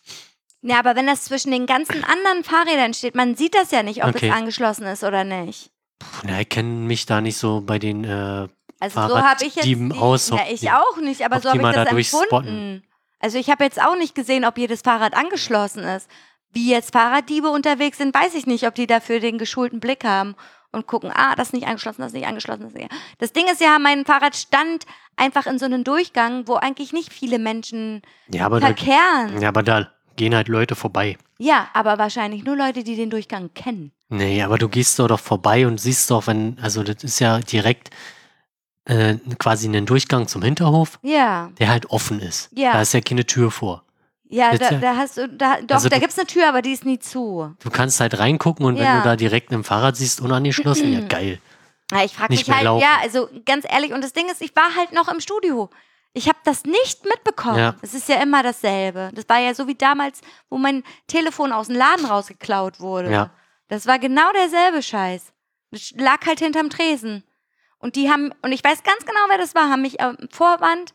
Ja, 0.62 0.80
aber 0.80 0.96
wenn 0.96 1.06
das 1.06 1.24
zwischen 1.26 1.52
den 1.52 1.68
ganzen 1.68 2.04
anderen 2.04 2.44
Fahrrädern 2.44 2.94
steht, 2.94 3.14
man 3.16 3.36
sieht 3.36 3.54
das 3.54 3.70
ja 3.72 3.84
nicht, 3.84 4.04
ob 4.04 4.16
Okay. 4.16 4.30
es 4.30 4.36
angeschlossen 4.36 4.86
ist 4.88 5.04
oder 5.04 5.24
nicht. 5.24 5.70
Puh, 6.00 6.08
na, 6.28 6.42
ich 6.42 6.50
kenne 6.50 6.70
mich 6.70 7.06
da 7.06 7.22
nicht 7.22 7.38
so 7.38 7.62
bei 7.62 7.78
den 7.78 8.04
äh, 8.04 8.48
Also 8.80 9.08
so 9.08 9.22
habe 9.22 9.46
ich 9.46 9.56
jetzt 9.56 9.66
die, 9.66 9.92
aus, 9.96 10.30
ja, 10.30 10.40
ich 10.50 10.62
die- 10.62 10.72
auch 10.72 10.98
nicht, 10.98 11.24
aber 11.24 11.40
so 11.40 11.50
habe 11.50 11.60
ich 12.02 12.10
das 12.12 12.22
empfunden. 12.22 12.84
Also 13.20 13.38
ich 13.38 13.50
habe 13.50 13.64
jetzt 13.64 13.82
auch 13.82 13.96
nicht 13.96 14.14
gesehen, 14.16 14.44
ob 14.46 14.58
jedes 14.58 14.82
Fahrrad 14.82 15.16
angeschlossen 15.16 15.84
ist. 15.84 16.10
Wie 16.52 16.70
jetzt 16.72 16.94
Fahrraddiebe 16.94 17.50
unterwegs 17.50 17.98
sind, 17.98 18.14
weiß 18.16 18.34
ich 18.36 18.46
nicht, 18.48 18.66
ob 18.68 18.76
die 18.76 18.88
dafür 18.88 19.20
den 19.20 19.38
geschulten 19.38 19.80
Blick 19.80 20.04
haben 20.04 20.36
und 20.76 20.88
gucken, 20.88 21.12
ah, 21.14 21.36
das 21.36 21.48
ist 21.48 21.54
nicht 21.54 21.68
angeschlossen, 21.68 22.02
das 22.02 22.12
ist 22.12 22.16
nicht 22.16 22.28
angeschlossen. 22.28 22.64
Das, 22.64 22.74
ist 22.74 22.78
nicht. 22.78 22.92
das 23.18 23.34
Ding 23.34 23.46
ist 23.52 23.62
ja, 23.62 23.80
mein 23.80 24.06
Fahrrad 24.06 24.36
stand 24.36 24.86
einfach 25.16 25.48
in 25.48 25.58
so 25.58 25.66
einem 25.66 25.84
Durchgang, 25.84 26.48
wo 26.48 26.56
eigentlich 26.56 26.94
nicht 26.94 27.12
viele 27.12 27.40
Menschen 27.40 28.02
ja, 28.28 28.46
aber 28.46 28.60
da, 28.60 28.68
verkehren. 28.68 29.42
ja, 29.42 29.48
aber 29.48 29.64
da 29.64 29.90
gehen 30.16 30.36
halt 30.36 30.48
Leute 30.48 30.76
vorbei. 30.76 31.18
Ja, 31.38 31.68
aber 31.74 31.98
wahrscheinlich 31.98 32.44
nur 32.44 32.56
Leute, 32.56 32.84
die 32.84 32.96
den 32.96 33.10
Durchgang 33.10 33.54
kennen. 33.54 33.92
Nee, 34.10 34.42
aber 34.44 34.58
du 34.58 34.70
gehst 34.70 35.00
doch 35.00 35.08
doch 35.08 35.20
vorbei 35.20 35.66
und 35.68 35.80
siehst 35.80 36.12
doch, 36.12 36.28
wenn, 36.28 36.58
also 36.62 36.84
das 36.84 37.04
ist 37.04 37.20
ja 37.20 37.40
direkt 37.40 37.90
äh, 38.86 39.16
quasi 39.40 39.68
ein 39.68 39.86
Durchgang 39.86 40.28
zum 40.28 40.44
Hinterhof, 40.44 41.00
Ja, 41.02 41.52
der 41.60 41.70
halt 41.70 41.90
offen 41.90 42.20
ist. 42.20 42.50
Ja. 42.54 42.74
Da 42.74 42.82
ist 42.82 42.94
ja 42.94 43.02
keine 43.02 43.26
Tür 43.26 43.52
vor. 43.52 43.84
Ja, 44.36 44.58
da, 44.58 44.70
da 44.72 44.96
hast 44.98 45.18
du, 45.18 45.28
da, 45.30 45.62
doch, 45.62 45.76
Also 45.76 45.90
da 45.90 45.96
du- 45.96 46.02
gibt's 46.02 46.18
eine 46.20 46.28
Tür, 46.28 46.48
aber 46.50 46.62
die 46.62 46.72
ist 46.74 46.86
nie 46.86 47.00
zu. 47.00 47.56
Du 47.64 47.70
kannst 47.70 48.00
halt 48.00 48.18
reingucken 48.20 48.66
und 48.66 48.76
wenn 48.78 48.84
Ja. 48.84 48.98
du 49.00 49.04
da 49.04 49.16
direkt 49.16 49.52
ein 49.52 49.64
Fahrrad 49.64 49.96
siehst, 49.98 50.22
unangeschlossen, 50.22 50.92
ja 50.94 51.00
geil. 51.08 51.40
Ja, 51.92 52.04
ich 52.04 52.14
frage 52.16 52.34
mich 52.34 52.50
halt, 52.50 52.64
laufen. 52.64 52.82
ja, 52.82 52.98
also 53.02 53.30
ganz 53.46 53.66
ehrlich, 53.70 53.94
und 53.94 54.04
das 54.04 54.14
Ding 54.14 54.28
ist, 54.30 54.42
ich 54.42 54.56
war 54.56 54.76
halt 54.76 54.92
noch 54.92 55.08
im 55.08 55.20
Studio. 55.20 55.70
Ich 56.14 56.28
habe 56.30 56.38
das 56.46 56.64
nicht 56.64 57.04
mitbekommen. 57.06 57.58
Ja. 57.60 57.76
Es 57.82 57.94
ist 57.94 58.08
ja 58.10 58.22
immer 58.22 58.42
dasselbe. 58.42 59.12
Das 59.14 59.28
war 59.28 59.40
ja 59.40 59.54
so 59.54 59.68
wie 59.68 59.76
damals, 59.76 60.22
wo 60.50 60.58
mein 60.58 60.84
Telefon 61.08 61.52
aus 61.52 61.68
dem 61.68 61.76
Laden 61.76 62.06
rausgeklaut 62.06 62.80
wurde. 62.80 63.12
Ja. 63.12 63.30
Das 63.68 63.86
war 63.86 64.00
genau 64.00 64.32
derselbe 64.32 64.82
Scheiß. 64.82 65.34
Das 65.72 65.92
lag 65.98 66.26
halt 66.26 66.40
hinterm 66.40 66.70
Tresen. 66.70 67.24
Und 67.80 67.98
die 67.98 68.10
haben, 68.10 68.32
und 68.42 68.52
ich 68.54 68.64
weiß 68.64 68.84
ganz 68.84 69.06
genau, 69.06 69.20
wer 69.30 69.38
das 69.38 69.54
war, 69.56 69.70
haben 69.70 69.82
mich 69.82 70.00
am 70.02 70.18
Vorwand, 70.32 70.94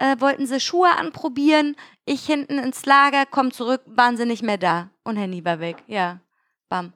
äh, 0.00 0.16
wollten 0.18 0.46
sie 0.46 0.58
Schuhe 0.60 0.90
anprobieren. 0.98 1.76
Ich 2.04 2.24
hinten 2.26 2.58
ins 2.58 2.84
Lager, 2.86 3.24
komm 3.30 3.52
zurück, 3.52 3.82
waren 3.86 4.16
sie 4.16 4.26
nicht 4.26 4.42
mehr 4.42 4.58
da. 4.58 4.90
Und 5.04 5.16
Handy 5.16 5.44
war 5.44 5.60
weg. 5.60 5.76
Ja. 5.86 6.18
Bam. 6.68 6.92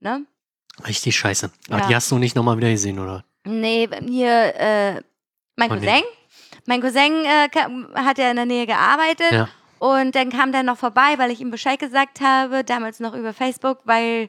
Ne? 0.00 0.26
Richtig 0.86 1.16
scheiße. 1.16 1.50
Aber 1.70 1.80
Ja. 1.80 1.86
die 1.88 1.94
hast 1.94 2.10
du 2.10 2.18
nicht 2.18 2.34
nochmal 2.36 2.56
wieder 2.58 2.70
gesehen, 2.70 2.98
oder? 2.98 3.24
Nee, 3.44 3.88
hier, 4.08 4.54
äh, 4.56 5.00
mein 5.56 5.70
Oh, 5.70 5.74
nee. 5.74 5.86
Cousin. 5.86 6.02
Mein 6.66 6.80
Cousin 6.80 7.24
äh, 7.24 7.48
kam, 7.48 7.88
hat 7.94 8.18
ja 8.18 8.30
in 8.30 8.36
der 8.36 8.46
Nähe 8.46 8.66
gearbeitet. 8.66 9.32
Ja. 9.32 9.48
Und 9.78 10.14
dann 10.14 10.30
kam 10.30 10.52
der 10.52 10.62
noch 10.62 10.78
vorbei, 10.78 11.14
weil 11.18 11.30
ich 11.30 11.40
ihm 11.40 11.50
Bescheid 11.50 11.78
gesagt 11.78 12.20
habe, 12.20 12.62
damals 12.64 13.00
noch 13.00 13.14
über 13.14 13.32
Facebook, 13.32 13.80
weil 13.84 14.28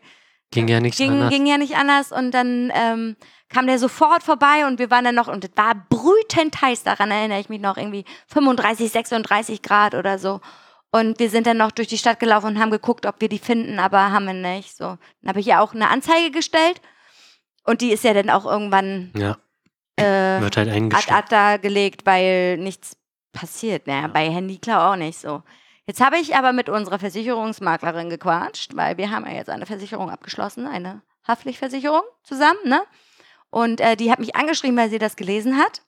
Ging 0.52 0.68
ja 0.68 0.80
nichts 0.80 0.98
ging, 0.98 1.12
anders. 1.12 1.30
ging 1.30 1.46
ja 1.46 1.58
nicht 1.58 1.76
anders. 1.76 2.12
Und 2.12 2.32
dann 2.32 2.72
ähm, 2.74 3.16
kam 3.54 3.68
der 3.68 3.80
sofort 3.80 4.24
vorbei 4.24 4.66
und 4.68 4.80
wir 4.80 4.90
waren 4.90 5.06
dann 5.06 5.16
noch, 5.16 5.28
und 5.28 5.46
es 5.46 5.52
war 5.56 5.76
brütend 5.90 6.62
heiß, 6.62 6.84
daran 6.84 7.12
erinnere 7.12 7.40
ich 7.40 7.50
mich 7.50 7.62
noch, 7.62 7.78
irgendwie 7.78 8.06
35, 8.28 8.92
36 8.92 9.62
Grad 9.62 9.96
oder 9.96 10.18
so. 10.18 10.42
Und 10.92 11.20
wir 11.20 11.30
sind 11.30 11.48
dann 11.48 11.58
noch 11.58 11.72
durch 11.72 11.88
die 11.88 11.98
Stadt 11.98 12.20
gelaufen 12.20 12.48
und 12.48 12.60
haben 12.60 12.70
geguckt, 12.70 13.06
ob 13.06 13.20
wir 13.20 13.30
die 13.30 13.40
finden, 13.40 13.80
aber 13.80 14.12
haben 14.12 14.26
wir 14.26 14.34
nicht. 14.34 14.78
So. 14.78 14.86
Dann 15.22 15.30
habe 15.30 15.40
ich 15.40 15.48
ja 15.48 15.60
auch 15.60 15.74
eine 15.74 15.90
Anzeige 15.90 16.30
gestellt. 16.30 16.82
Und 17.64 17.82
die 17.82 17.92
ist 17.92 18.04
ja 18.04 18.14
dann 18.14 18.30
auch 18.30 18.46
irgendwann 18.46 19.12
ja, 19.16 19.38
äh, 19.96 20.40
wird 20.42 20.58
halt 20.58 20.68
ad 20.68 20.76
eingestellt. 20.76 21.18
acta 21.18 21.58
gelegt, 21.58 22.06
weil 22.06 22.58
nichts 22.58 22.96
passiert. 23.32 23.88
Naja, 23.88 24.08
bei 24.08 24.30
Handyklau 24.30 24.92
auch 24.92 24.96
nicht 24.96 25.18
so. 25.18 25.42
Jetzt 25.88 26.00
habe 26.00 26.18
ich 26.18 26.36
aber 26.36 26.54
mit 26.54 26.70
unserer 26.70 27.00
Versicherungsmaklerin 27.00 28.10
gequatscht, 28.10 28.76
weil 28.76 28.98
wir 28.98 29.10
haben 29.10 29.26
ja 29.26 29.34
jetzt 29.34 29.50
eine 29.50 29.66
Versicherung 29.66 30.10
abgeschlossen, 30.10 30.68
eine 30.68 31.02
Haftpflichtversicherung 31.28 32.04
zusammen, 32.24 32.60
ne? 32.66 32.82
Und 33.54 33.80
äh, 33.82 33.96
die 33.96 34.10
hat 34.12 34.18
mich 34.20 34.36
angeschrieben, 34.36 34.76
weil 34.78 34.90
sie 34.90 34.98
das 34.98 35.16
gelesen 35.16 35.58
hat. 35.58 35.82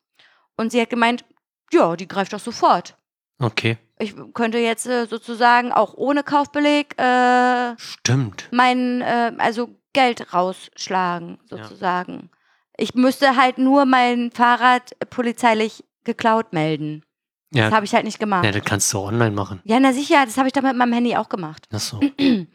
Und 0.56 0.72
sie 0.72 0.80
hat 0.80 0.90
gemeint, 0.92 1.26
ja, 1.74 1.96
die 1.96 2.08
greift 2.08 2.32
doch 2.34 2.40
sofort. 2.40 2.96
Okay, 3.40 3.78
Ich 4.00 4.14
könnte 4.34 4.60
jetzt 4.60 4.86
äh, 4.86 5.08
sozusagen 5.08 5.72
auch 5.72 5.94
ohne 5.96 6.24
Kaufbeleg 6.24 6.98
äh, 7.02 7.76
stimmt. 7.78 8.48
mein, 8.52 9.02
äh, 9.02 9.34
also 9.40 9.70
Geld 9.94 10.32
rausschlagen, 10.34 11.40
sozusagen. 11.50 12.30
Ich 12.78 12.94
müsste 12.94 13.36
halt 13.36 13.58
nur 13.58 13.86
mein 13.86 14.32
Fahrrad 14.32 14.92
polizeilich 15.10 15.84
geklaut 16.04 16.54
melden. 16.54 17.04
Ja, 17.52 17.66
Das 17.66 17.74
habe 17.74 17.86
ich 17.86 17.94
halt 17.96 18.06
nicht 18.06 18.20
gemacht. 18.20 18.46
ja, 18.46 18.52
das 18.52 18.64
kannst 18.64 18.94
du 18.94 19.00
online 19.00 19.32
machen. 19.32 19.60
Ja, 19.64 19.80
na 19.80 19.92
sicher, 19.92 20.24
das 20.26 20.38
habe 20.38 20.48
ich 20.48 20.54
doch 20.54 20.62
mit 20.62 20.76
meinem 20.76 20.94
Handy 20.94 21.16
auch 21.18 21.30
gemacht. 21.30 21.68
Ach 21.74 21.80
so. 21.80 22.00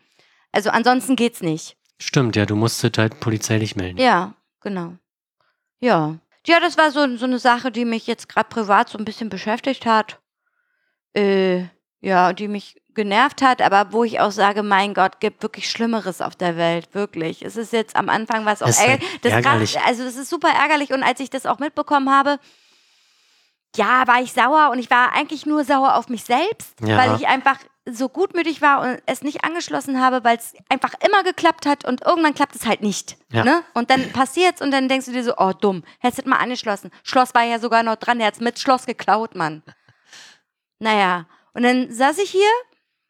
Also 0.52 0.70
ansonsten 0.70 1.14
geht's 1.14 1.42
nicht. 1.42 1.76
Stimmt, 2.00 2.34
ja, 2.34 2.44
du 2.44 2.56
musstet 2.56 2.98
halt 2.98 3.20
polizeilich 3.20 3.76
melden. 3.76 3.98
Ja, 4.00 4.34
genau. 4.60 4.94
Ja. 5.80 6.16
Ja, 6.46 6.60
das 6.60 6.78
war 6.78 6.90
so, 6.90 7.16
so 7.16 7.26
eine 7.26 7.38
Sache, 7.38 7.70
die 7.70 7.84
mich 7.84 8.06
jetzt 8.06 8.28
gerade 8.28 8.48
privat 8.48 8.88
so 8.88 8.98
ein 8.98 9.04
bisschen 9.04 9.28
beschäftigt 9.28 9.84
hat. 9.86 10.18
Äh, 11.14 11.64
ja, 12.00 12.32
die 12.32 12.48
mich 12.48 12.80
genervt 12.94 13.42
hat, 13.42 13.60
aber 13.62 13.92
wo 13.92 14.04
ich 14.04 14.20
auch 14.20 14.30
sage, 14.32 14.62
mein 14.62 14.94
Gott, 14.94 15.20
gibt 15.20 15.42
wirklich 15.42 15.70
Schlimmeres 15.70 16.20
auf 16.20 16.34
der 16.34 16.56
Welt, 16.56 16.88
wirklich. 16.94 17.42
Es 17.42 17.56
ist 17.56 17.72
jetzt 17.72 17.94
am 17.94 18.08
Anfang 18.08 18.44
was 18.46 18.62
auch 18.62 18.68
Es 18.68 18.78
ist 18.78 18.86
halt 18.88 19.02
ärgerlich. 19.02 19.20
Das 19.22 19.32
ärgerlich. 19.32 19.80
Also 19.80 20.04
das 20.04 20.16
ist 20.16 20.30
super 20.30 20.48
ärgerlich 20.48 20.92
und 20.92 21.02
als 21.02 21.20
ich 21.20 21.30
das 21.30 21.46
auch 21.46 21.58
mitbekommen 21.58 22.10
habe, 22.10 22.38
ja, 23.76 24.06
war 24.06 24.20
ich 24.20 24.32
sauer 24.32 24.70
und 24.72 24.78
ich 24.78 24.90
war 24.90 25.12
eigentlich 25.12 25.46
nur 25.46 25.64
sauer 25.64 25.94
auf 25.96 26.08
mich 26.08 26.24
selbst, 26.24 26.80
Ja. 26.80 26.96
weil 26.96 27.16
ich 27.16 27.28
einfach 27.28 27.58
so 27.88 28.08
gutmütig 28.08 28.60
war 28.62 28.82
und 28.82 29.02
es 29.06 29.22
nicht 29.22 29.44
angeschlossen 29.44 30.00
habe, 30.00 30.22
weil 30.22 30.36
es 30.36 30.54
einfach 30.68 30.92
immer 31.04 31.22
geklappt 31.22 31.66
hat 31.66 31.84
und 31.84 32.02
irgendwann 32.04 32.34
klappt 32.34 32.54
es 32.54 32.66
halt 32.66 32.82
nicht. 32.82 33.16
Ja. 33.32 33.44
Ne? 33.44 33.62
Und 33.74 33.90
dann 33.90 34.12
passiert's 34.12 34.60
und 34.60 34.70
dann 34.70 34.88
denkst 34.88 35.06
du 35.06 35.12
dir 35.12 35.24
so, 35.24 35.34
oh 35.38 35.52
dumm, 35.52 35.82
hättest 35.98 36.26
du 36.26 36.30
mal 36.30 36.36
angeschlossen. 36.36 36.90
Schloss 37.02 37.34
war 37.34 37.44
ja 37.44 37.58
sogar 37.58 37.82
noch 37.82 37.96
dran, 37.96 38.18
der 38.18 38.28
hat's 38.28 38.40
mit 38.40 38.58
Schloss 38.58 38.86
geklaut, 38.86 39.34
Mann. 39.34 39.62
Naja, 40.82 41.26
und 41.52 41.62
dann 41.62 41.92
saß 41.92 42.16
ich 42.20 42.30
hier, 42.30 42.48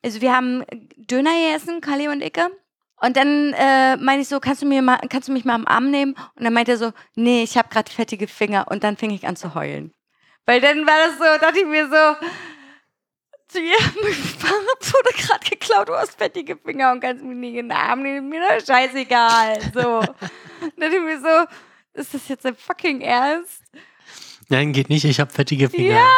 also 0.05 0.21
wir 0.21 0.35
haben 0.35 0.65
Döner 0.97 1.31
gegessen, 1.31 1.81
Kali 1.81 2.09
und 2.09 2.21
Icke. 2.21 2.51
Und 3.01 3.17
dann 3.17 3.55
äh, 3.55 3.97
meine 3.97 4.23
ich 4.23 4.29
so, 4.29 4.41
kannst 4.41 4.63
du, 4.63 4.67
mir 4.67 4.83
mal, 4.83 4.99
kannst 5.09 5.29
du 5.29 5.33
mich 5.33 5.45
mal 5.45 5.55
am 5.55 5.67
Arm 5.67 5.91
nehmen? 5.91 6.15
Und 6.35 6.45
dann 6.45 6.53
meinte 6.53 6.73
er 6.73 6.79
so, 6.79 6.93
nee, 7.15 7.43
ich 7.43 7.57
habe 7.57 7.69
gerade 7.69 7.91
fettige 7.91 8.27
Finger. 8.27 8.67
Und 8.69 8.83
dann 8.83 8.97
fing 8.97 9.11
ich 9.11 9.27
an 9.27 9.37
zu 9.37 9.55
heulen. 9.55 9.93
Weil 10.47 10.61
dann 10.61 10.87
war 10.87 10.97
das 11.07 11.17
so, 11.17 11.41
dachte 11.41 11.61
ich 11.61 11.67
mir 11.67 11.89
so, 11.89 12.27
zu 13.51 13.59
mein 14.03 14.13
Fahrrad 14.13 14.93
wurde 14.93 15.11
gerade 15.17 15.51
geklaut, 15.51 15.89
du 15.89 15.95
hast 15.95 16.17
fettige 16.17 16.57
Finger 16.57 16.93
und 16.93 17.01
kannst 17.01 17.23
in 17.23 17.43
den 17.43 17.73
Arm 17.73 18.03
nehmen, 18.03 18.29
mir 18.29 18.41
doch 18.41 18.65
scheißegal. 18.65 19.61
So. 19.75 20.01
dann 20.77 20.93
ich 20.93 21.01
mir 21.01 21.21
so, 21.21 21.47
ist 21.95 22.15
das 22.15 22.29
jetzt 22.29 22.47
ein 22.47 22.55
fucking 22.55 23.01
Ernst? 23.01 23.63
Nein, 24.49 24.73
geht 24.73 24.89
nicht, 24.89 25.05
ich 25.05 25.21
habe 25.21 25.31
fettige 25.31 25.69
Finger. 25.69 25.95
Ja. 25.95 26.15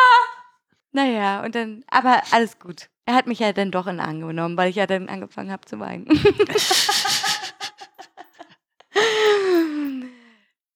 Naja, 0.92 1.42
und 1.42 1.54
dann, 1.54 1.84
aber 1.88 2.22
alles 2.30 2.58
gut. 2.58 2.88
Er 3.06 3.14
hat 3.14 3.26
mich 3.26 3.40
ja 3.40 3.52
dann 3.52 3.70
doch 3.70 3.86
in 3.86 3.96
den 3.96 4.06
Arm 4.06 4.20
genommen, 4.20 4.56
weil 4.56 4.70
ich 4.70 4.76
ja 4.76 4.86
dann 4.86 5.08
angefangen 5.08 5.50
habe 5.50 5.64
zu 5.66 5.80
weinen. 5.80 6.06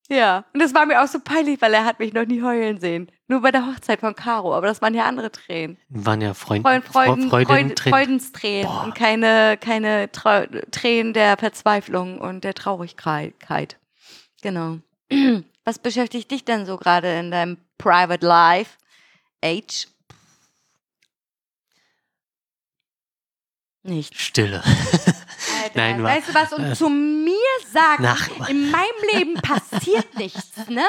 Ja, 0.08 0.44
und 0.52 0.60
das 0.60 0.72
war 0.72 0.86
mir 0.86 1.02
auch 1.02 1.08
so 1.08 1.18
peinlich, 1.18 1.60
weil 1.60 1.74
er 1.74 1.84
hat 1.84 1.98
mich 1.98 2.12
noch 2.12 2.26
nie 2.26 2.40
heulen 2.42 2.78
sehen. 2.78 3.10
Nur 3.26 3.40
bei 3.40 3.50
der 3.50 3.66
Hochzeit 3.66 4.00
von 4.00 4.14
Caro, 4.14 4.54
aber 4.54 4.68
das 4.68 4.80
waren 4.80 4.94
ja 4.94 5.04
andere 5.04 5.32
Tränen. 5.32 5.78
Waren 5.88 6.20
ja 6.20 6.32
Freund, 6.32 6.62
Freuden, 6.62 6.84
Freuden, 6.84 7.28
Freuden, 7.28 7.74
Tränen. 7.74 7.94
Freudenstränen 7.94 8.66
Boah. 8.66 8.84
und 8.84 8.94
keine, 8.94 9.56
keine 9.60 10.12
Trau 10.12 10.44
Tränen 10.70 11.12
der 11.12 11.36
Verzweiflung 11.36 12.20
und 12.20 12.44
der 12.44 12.54
Traurigkeit. 12.54 13.78
Genau. 14.42 14.78
Was 15.64 15.80
beschäftigt 15.80 16.30
dich 16.30 16.44
denn 16.44 16.66
so 16.66 16.76
gerade 16.76 17.18
in 17.18 17.32
deinem 17.32 17.58
Private 17.76 18.24
Life? 18.24 18.76
Age? 19.44 19.88
Nicht. 23.82 24.18
Stille. 24.20 24.62
Alter, 24.64 25.74
Nein, 25.74 26.02
weißt 26.02 26.28
du 26.28 26.34
was? 26.34 26.52
Und 26.52 26.76
zu 26.76 26.88
mir 26.88 27.25
sagen, 27.72 28.02
Nach- 28.02 28.48
in 28.48 28.70
meinem 28.70 28.84
Leben 29.12 29.34
passiert 29.34 30.14
nichts, 30.16 30.68
ne? 30.68 30.84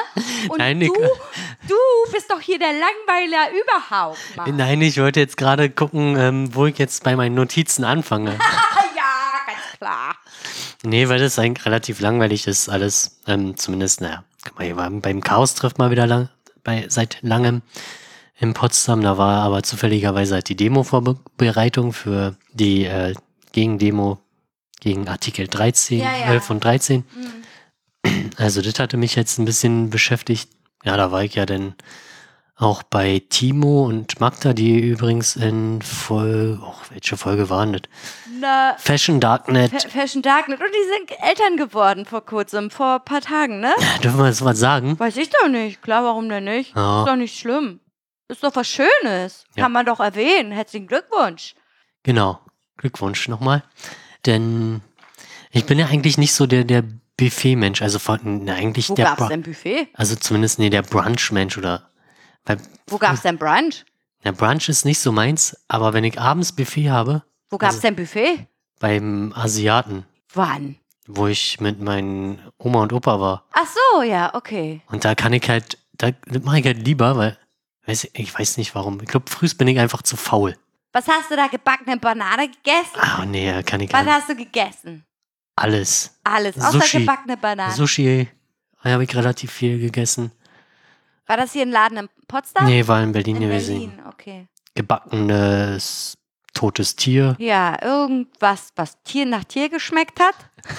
Und 0.48 0.58
Nein, 0.58 0.80
du, 0.80 0.86
du 0.86 1.74
bist 2.12 2.30
doch 2.30 2.40
hier 2.40 2.58
der 2.58 2.72
Langweiler 2.72 3.48
überhaupt, 3.62 4.18
Mann. 4.36 4.56
Nein, 4.56 4.80
ich 4.82 4.98
wollte 5.00 5.20
jetzt 5.20 5.36
gerade 5.36 5.70
gucken, 5.70 6.16
ähm, 6.18 6.54
wo 6.54 6.66
ich 6.66 6.78
jetzt 6.78 7.04
bei 7.04 7.16
meinen 7.16 7.34
Notizen 7.34 7.84
anfange. 7.84 8.38
Ja, 8.96 9.54
ganz 9.54 9.78
klar. 9.78 10.16
nee, 10.82 11.08
weil 11.08 11.18
das 11.20 11.38
eigentlich 11.38 11.64
relativ 11.64 12.00
langweilig 12.00 12.46
ist, 12.48 12.68
alles. 12.68 13.20
Ähm, 13.26 13.56
zumindest, 13.56 14.00
naja, 14.00 14.24
beim 14.56 15.20
Chaos 15.22 15.54
trifft 15.54 15.78
mal 15.78 15.90
wieder 15.90 16.06
lang, 16.06 16.28
bei, 16.64 16.86
seit 16.88 17.18
langem 17.22 17.62
in 18.40 18.54
Potsdam. 18.54 19.02
Da 19.02 19.16
war 19.18 19.42
aber 19.44 19.62
zufälligerweise 19.62 20.34
halt 20.34 20.48
die 20.48 20.56
Demo-Vorbereitung 20.56 21.92
für 21.92 22.34
die 22.52 22.84
äh, 22.86 23.14
Gegendemo 23.52 24.18
gegen 24.80 25.08
Artikel 25.08 25.46
13, 25.48 25.98
Ja, 26.00 26.04
ja. 26.16 26.26
11 26.32 26.50
und 26.50 26.64
13. 26.64 27.04
Hm. 27.14 28.30
Also 28.36 28.62
das 28.62 28.78
hatte 28.78 28.96
mich 28.96 29.14
jetzt 29.16 29.38
ein 29.38 29.44
bisschen 29.44 29.90
beschäftigt. 29.90 30.48
Ja, 30.84 30.96
da 30.96 31.10
war 31.10 31.24
ich 31.24 31.34
ja 31.34 31.44
dann 31.46 31.74
auch 32.54 32.82
bei 32.82 33.22
Timo 33.28 33.84
und 33.86 34.18
Magda, 34.20 34.52
die 34.52 34.78
übrigens 34.80 35.36
in 35.36 35.80
Folge, 35.82 36.58
oh, 36.62 36.74
welche 36.90 37.16
Folge 37.16 37.48
waren 37.50 37.72
das? 37.74 37.82
Na, 38.40 38.74
Fashion 38.78 39.20
Darknet. 39.20 39.70
Fa- 39.70 39.88
Fashion 39.88 40.22
Darknet. 40.22 40.60
Und 40.60 40.66
die 40.68 40.92
sind 41.14 41.20
Eltern 41.28 41.56
geworden 41.56 42.04
vor 42.04 42.24
kurzem, 42.24 42.70
vor 42.70 42.96
ein 42.96 43.04
paar 43.04 43.20
Tagen, 43.20 43.60
ne? 43.60 43.72
Dürfen 44.02 44.18
wir 44.18 44.26
das 44.26 44.44
was 44.44 44.58
sagen? 44.58 44.98
Weiß 44.98 45.16
ich 45.16 45.30
doch 45.30 45.48
nicht. 45.48 45.82
Klar, 45.82 46.02
warum 46.04 46.28
denn 46.28 46.44
nicht? 46.44 46.74
Ja. 46.74 47.00
Ist 47.02 47.08
doch 47.08 47.16
nicht 47.16 47.38
schlimm. 47.38 47.80
Ist 48.28 48.42
doch 48.42 48.54
was 48.56 48.68
Schönes. 48.68 49.44
Ja. 49.56 49.64
Kann 49.64 49.72
man 49.72 49.86
doch 49.86 50.00
erwähnen. 50.00 50.50
Herzlichen 50.52 50.86
Glückwunsch. 50.88 51.54
Genau. 52.02 52.40
Glückwunsch 52.76 53.28
nochmal. 53.28 53.62
Denn 54.26 54.80
ich 55.50 55.64
bin 55.66 55.78
ja 55.78 55.86
eigentlich 55.86 56.18
nicht 56.18 56.32
so 56.32 56.46
der, 56.46 56.64
der 56.64 56.84
Buffet-Mensch. 57.16 57.82
Also 57.82 57.98
von, 57.98 58.44
na, 58.44 58.54
eigentlich 58.54 58.88
Wo 58.90 58.94
der 58.94 59.06
gab's 59.06 59.18
Bra- 59.18 59.28
denn 59.28 59.42
Buffet? 59.42 59.88
Also 59.94 60.16
zumindest 60.16 60.58
nee, 60.58 60.70
der 60.70 60.82
Brunch-Mensch 60.82 61.56
oder. 61.58 61.88
Weil 62.44 62.58
Wo 62.86 62.98
gab's 62.98 63.22
denn 63.22 63.38
Brunch? 63.38 63.84
der 64.24 64.32
Brunch 64.32 64.68
ist 64.68 64.84
nicht 64.84 64.98
so 64.98 65.12
meins, 65.12 65.56
aber 65.68 65.92
wenn 65.92 66.04
ich 66.04 66.20
abends 66.20 66.52
Buffet 66.52 66.90
habe, 66.90 67.22
Wo 67.50 67.58
gab's 67.58 67.74
Also- 67.76 67.82
denn 67.88 67.96
Buffet? 67.96 68.46
beim 68.80 69.32
Asiaten, 69.34 70.04
Wann? 70.34 70.76
wo 71.06 71.26
ich 71.26 71.60
mit 71.60 71.80
meinen 71.80 72.40
Oma 72.58 72.82
und 72.82 72.92
Opa 72.92 73.18
war. 73.20 73.44
Ach 73.52 73.66
so, 73.66 74.02
ja, 74.02 74.34
okay. 74.34 74.82
Und 74.88 75.04
da 75.04 75.14
kann 75.14 75.32
ich 75.32 75.48
halt, 75.48 75.78
da 75.94 76.10
mache 76.42 76.60
ich 76.60 76.66
halt 76.66 76.84
lieber, 76.86 77.16
weil, 77.16 77.38
weiß 77.86 78.04
ich, 78.04 78.18
ich 78.18 78.38
weiß 78.38 78.56
nicht 78.58 78.74
warum. 78.74 79.00
Ich 79.00 79.08
glaube, 79.08 79.30
frühst 79.30 79.56
bin 79.58 79.66
ich 79.68 79.78
einfach 79.78 80.02
zu 80.02 80.16
faul. 80.16 80.56
Was 80.92 81.06
hast 81.08 81.30
du 81.30 81.36
da 81.36 81.46
gebackene 81.48 81.96
Banane 81.98 82.48
gegessen? 82.48 82.96
Ah, 82.98 83.24
nee, 83.24 83.62
kann 83.62 83.80
ich 83.80 83.88
Was 83.92 83.92
gar 83.92 84.04
nicht. 84.04 84.12
hast 84.14 84.28
du 84.30 84.36
gegessen? 84.36 85.04
Alles. 85.56 86.18
Alles, 86.24 86.56
außer 86.56 86.80
Sushi. 86.80 87.00
gebackene 87.00 87.36
Banane. 87.36 87.72
Sushi 87.74 88.28
habe 88.84 89.04
ich 89.04 89.14
relativ 89.14 89.52
viel 89.52 89.78
gegessen. 89.78 90.32
War 91.26 91.36
das 91.36 91.52
hier 91.52 91.62
ein 91.62 91.70
Laden 91.70 91.98
in 91.98 92.08
Potsdam? 92.26 92.64
Nee, 92.66 92.86
war 92.86 93.02
in 93.02 93.12
Berlin 93.12 93.36
in 93.36 93.42
gewesen. 93.42 93.74
Berlin, 93.74 94.02
okay. 94.08 94.46
Gebackenes 94.74 96.16
totes 96.54 96.96
Tier. 96.96 97.36
Ja, 97.38 97.76
irgendwas, 97.82 98.72
was 98.76 99.02
Tier 99.02 99.26
nach 99.26 99.44
Tier 99.44 99.68
geschmeckt 99.68 100.20
hat. 100.20 100.34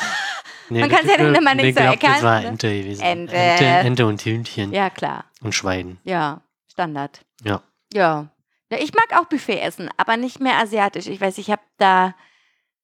Nee, 0.72 0.82
Man 0.82 0.89
kann's 0.91 1.10
ja 1.10 1.17
dann 1.17 1.34
immer 1.34 1.56
nicht 1.56 1.76
so 1.76 1.82
glaub, 1.82 2.00
Das 2.00 2.04
erkennen, 2.10 2.24
war 2.24 2.41
ne? 2.41 2.48
Ente 2.50 2.67
gewesen. 2.80 3.02
Ente. 3.02 3.36
Ente, 3.36 3.65
Ente 3.65 4.06
und 4.06 4.22
Hühnchen 4.22 4.72
Ja, 4.72 4.91
klar. 4.91 5.26
und 5.41 5.56
Schwein. 5.56 5.98
Ja, 6.04 6.41
Standard. 6.72 7.22
Ja. 7.43 7.63
Ja. 7.91 8.28
Ja, 8.71 8.77
ich 8.79 8.93
mag 8.93 9.19
auch 9.19 9.25
Buffet 9.25 9.60
essen, 9.60 9.89
aber 9.97 10.17
nicht 10.17 10.39
mehr 10.39 10.58
asiatisch. 10.58 11.08
Ich 11.08 11.19
weiß, 11.19 11.38
ich 11.39 11.49
habe 11.49 11.62
da 11.77 12.15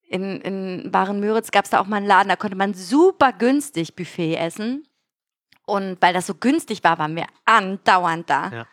in, 0.07 0.41
in 0.41 0.91
Baden-Müritz 0.91 1.51
gab 1.51 1.65
es 1.65 1.71
da 1.71 1.79
auch 1.79 1.87
mal 1.87 1.97
einen 1.97 2.07
Laden, 2.07 2.29
da 2.29 2.35
konnte 2.35 2.55
man 2.55 2.73
super 2.73 3.33
günstig 3.33 3.95
Buffet 3.95 4.35
essen. 4.35 4.87
Und 5.65 5.99
weil 6.01 6.13
das 6.13 6.27
so 6.27 6.35
günstig 6.35 6.83
war, 6.83 6.99
waren 6.99 7.15
wir 7.15 7.25
andauernd 7.45 8.29
da. 8.29 8.49
Ja. 8.51 8.67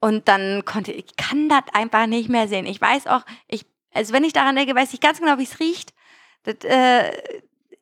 Und 0.00 0.28
dann 0.28 0.64
konnte 0.64 0.92
ich 0.92 1.16
kann 1.16 1.48
das 1.48 1.64
einfach 1.72 2.06
nicht 2.06 2.28
mehr 2.28 2.48
sehen. 2.48 2.66
Ich 2.66 2.80
weiß 2.80 3.06
auch, 3.06 3.24
ich, 3.46 3.66
also 3.92 4.12
wenn 4.12 4.24
ich 4.24 4.32
daran 4.32 4.56
denke, 4.56 4.74
weiß 4.74 4.92
ich 4.94 5.00
ganz 5.00 5.20
genau, 5.20 5.38
wie 5.38 5.44
es 5.44 5.60
riecht. 5.60 5.94
Das 6.44 6.56
äh, 6.64 7.10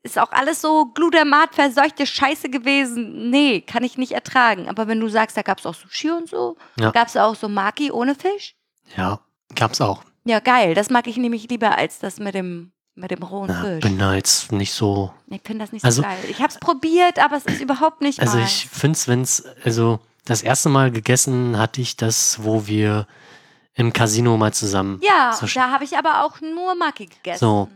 ist 0.02 0.18
auch 0.18 0.32
alles 0.32 0.60
so 0.60 0.86
Glutamat 0.86 1.54
verseuchte 1.54 2.06
Scheiße 2.06 2.48
gewesen. 2.50 3.30
Nee, 3.30 3.60
kann 3.60 3.84
ich 3.84 3.96
nicht 3.98 4.12
ertragen. 4.12 4.68
Aber 4.68 4.88
wenn 4.88 4.98
du 5.00 5.08
sagst, 5.08 5.36
da 5.36 5.42
gab 5.42 5.58
es 5.60 5.66
auch 5.66 5.74
Sushi 5.74 6.10
und 6.10 6.28
so, 6.28 6.56
Ja. 6.78 6.90
gab 6.90 7.08
es 7.08 7.16
auch 7.16 7.34
so 7.36 7.48
Maki 7.48 7.90
ohne 7.92 8.14
Fisch. 8.14 8.56
Ja, 8.96 9.20
gab's 9.54 9.80
auch. 9.80 10.02
Ja, 10.24 10.40
geil. 10.40 10.74
Das 10.74 10.90
mag 10.90 11.06
ich 11.06 11.16
nämlich 11.16 11.48
lieber 11.48 11.76
als 11.76 11.98
das 12.00 12.18
mit 12.18 12.34
dem, 12.34 12.72
mit 12.94 13.10
dem 13.10 13.22
rohen 13.22 13.48
Ja, 13.50 13.60
Fisch. 13.62 13.80
bin 13.80 13.98
da 13.98 14.14
jetzt 14.14 14.50
nicht 14.52 14.72
so. 14.72 15.12
Ich 15.28 15.40
finde 15.44 15.64
das 15.64 15.72
nicht 15.72 15.84
Also- 15.84 16.02
so 16.02 16.08
geil. 16.08 16.18
Ich 16.28 16.38
habe 16.38 16.48
es 16.48 16.58
probiert, 16.58 17.18
aber 17.18 17.36
es 17.36 17.44
ist 17.46 17.60
überhaupt 17.60 18.00
nicht 18.00 18.20
Also 18.20 18.38
meins. 18.38 18.50
ich 18.50 18.68
finde 18.68 18.96
es, 18.96 19.06
wenn 19.08 19.22
es, 19.22 19.44
also 19.64 20.00
das 20.24 20.42
erste 20.42 20.68
Mal 20.68 20.90
gegessen 20.90 21.58
hatte 21.58 21.80
ich 21.80 21.96
das, 21.96 22.42
wo 22.42 22.66
wir 22.66 23.06
im 23.74 23.92
Casino 23.92 24.36
mal 24.36 24.52
zusammen. 24.52 25.00
Ja, 25.02 25.32
so, 25.32 25.46
da 25.46 25.70
habe 25.70 25.84
ich 25.84 25.96
aber 25.96 26.24
auch 26.24 26.40
nur 26.40 26.74
Maki 26.74 27.06
gegessen. 27.06 27.38
So. 27.40 27.68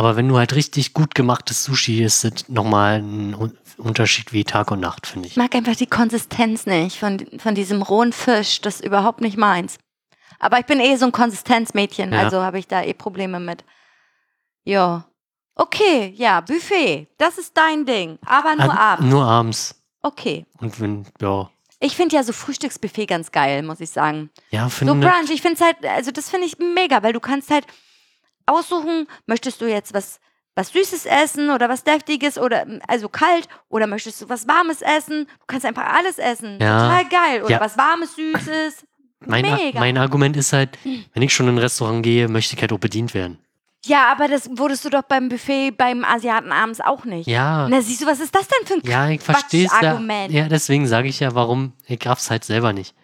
Aber 0.00 0.16
wenn 0.16 0.28
du 0.28 0.38
halt 0.38 0.54
richtig 0.54 0.94
gut 0.94 1.14
gemachtes 1.14 1.62
Sushi 1.64 2.02
isst, 2.02 2.24
ist 2.24 2.40
das 2.40 2.48
nochmal 2.48 3.00
ein 3.02 3.34
Un- 3.34 3.58
Unterschied 3.76 4.32
wie 4.32 4.44
Tag 4.44 4.70
und 4.70 4.80
Nacht, 4.80 5.06
finde 5.06 5.26
ich. 5.26 5.32
Ich 5.32 5.36
mag 5.36 5.54
einfach 5.54 5.76
die 5.76 5.86
Konsistenz 5.86 6.64
nicht 6.64 6.98
von, 6.98 7.18
von 7.38 7.54
diesem 7.54 7.82
rohen 7.82 8.14
Fisch. 8.14 8.62
Das 8.62 8.76
ist 8.76 8.84
überhaupt 8.86 9.20
nicht 9.20 9.36
meins. 9.36 9.76
Aber 10.38 10.58
ich 10.58 10.64
bin 10.64 10.80
eh 10.80 10.96
so 10.96 11.04
ein 11.04 11.12
Konsistenzmädchen, 11.12 12.14
Ja. 12.14 12.20
also 12.20 12.40
habe 12.40 12.58
ich 12.58 12.66
da 12.66 12.82
eh 12.82 12.94
Probleme 12.94 13.40
mit. 13.40 13.62
Ja. 14.64 15.04
Okay, 15.54 16.14
ja, 16.16 16.40
Buffet. 16.40 17.08
Das 17.18 17.36
ist 17.36 17.54
dein 17.54 17.84
Ding. 17.84 18.18
Aber 18.24 18.56
nur 18.56 18.72
Ah, 18.72 18.92
abends. 18.94 19.10
Nur 19.10 19.24
abends. 19.26 19.82
Okay. 20.00 20.46
Und 20.60 20.80
wenn, 20.80 21.04
ja. 21.20 21.50
Ich 21.78 21.94
finde 21.94 22.16
ja 22.16 22.22
so 22.22 22.32
Frühstücksbuffet 22.32 23.04
ganz 23.06 23.32
geil, 23.32 23.62
muss 23.62 23.80
ich 23.80 23.90
sagen. 23.90 24.30
Ja, 24.50 24.64
So 24.64 24.70
finde 24.70 24.94
Brunch, 24.94 25.30
ich 25.30 25.42
finde 25.42 25.56
es 25.56 25.60
halt, 25.60 25.84
also 25.84 26.10
das 26.10 26.30
finde 26.30 26.46
ich 26.46 26.56
mega, 26.58 27.02
weil 27.02 27.12
du 27.12 27.20
kannst 27.20 27.50
halt 27.50 27.66
aussuchen, 28.50 29.06
möchtest 29.26 29.60
du 29.60 29.66
jetzt 29.66 29.94
was, 29.94 30.20
was 30.54 30.68
Süßes 30.72 31.06
essen 31.06 31.50
oder 31.50 31.68
was 31.68 31.84
Deftiges 31.84 32.36
oder 32.38 32.66
also 32.88 33.08
kalt 33.08 33.48
oder 33.68 33.86
möchtest 33.86 34.20
du 34.22 34.28
was 34.28 34.46
Warmes 34.48 34.82
essen? 34.82 35.26
Du 35.26 35.44
kannst 35.46 35.64
einfach 35.66 35.86
alles 35.94 36.18
essen. 36.18 36.58
Ja. 36.60 36.82
Total 36.88 37.08
geil. 37.08 37.42
Oder 37.42 37.52
Ja. 37.52 37.60
was 37.60 37.78
Warmes, 37.78 38.14
Süßes. 38.16 38.84
mein, 39.26 39.42
mega. 39.42 39.78
mein 39.78 39.96
Argument 39.98 40.36
ist 40.36 40.52
halt, 40.52 40.78
wenn 40.84 41.22
ich 41.22 41.32
schon 41.34 41.48
in 41.48 41.54
ein 41.54 41.58
Restaurant 41.58 42.02
gehe, 42.02 42.28
möchte 42.28 42.54
ich 42.56 42.60
halt 42.60 42.72
auch 42.72 42.78
bedient 42.78 43.14
werden. 43.14 43.38
Ja, 43.86 44.12
aber 44.12 44.28
das 44.28 44.50
wurdest 44.58 44.84
du 44.84 44.90
doch 44.90 45.02
beim 45.04 45.30
Buffet 45.30 45.70
beim 45.70 46.04
Asiaten 46.04 46.52
abends 46.52 46.82
auch 46.82 47.06
nicht. 47.06 47.26
Ja. 47.26 47.66
Na, 47.68 47.80
siehst 47.80 48.02
du, 48.02 48.06
was 48.06 48.20
ist 48.20 48.34
das 48.34 48.46
denn 48.46 48.66
für 48.66 48.74
ein 48.74 48.80
Ja, 48.84 49.08
ich 49.08 49.22
verstehe 49.22 49.64
es. 49.66 49.72
Ja, 49.80 49.98
ja, 50.28 50.48
deswegen 50.48 50.86
sage 50.86 51.08
ich 51.08 51.20
ja, 51.20 51.34
warum. 51.34 51.72
Ich 51.86 52.04
raff's 52.06 52.30
halt 52.30 52.44
selber 52.44 52.74
nicht. 52.74 52.94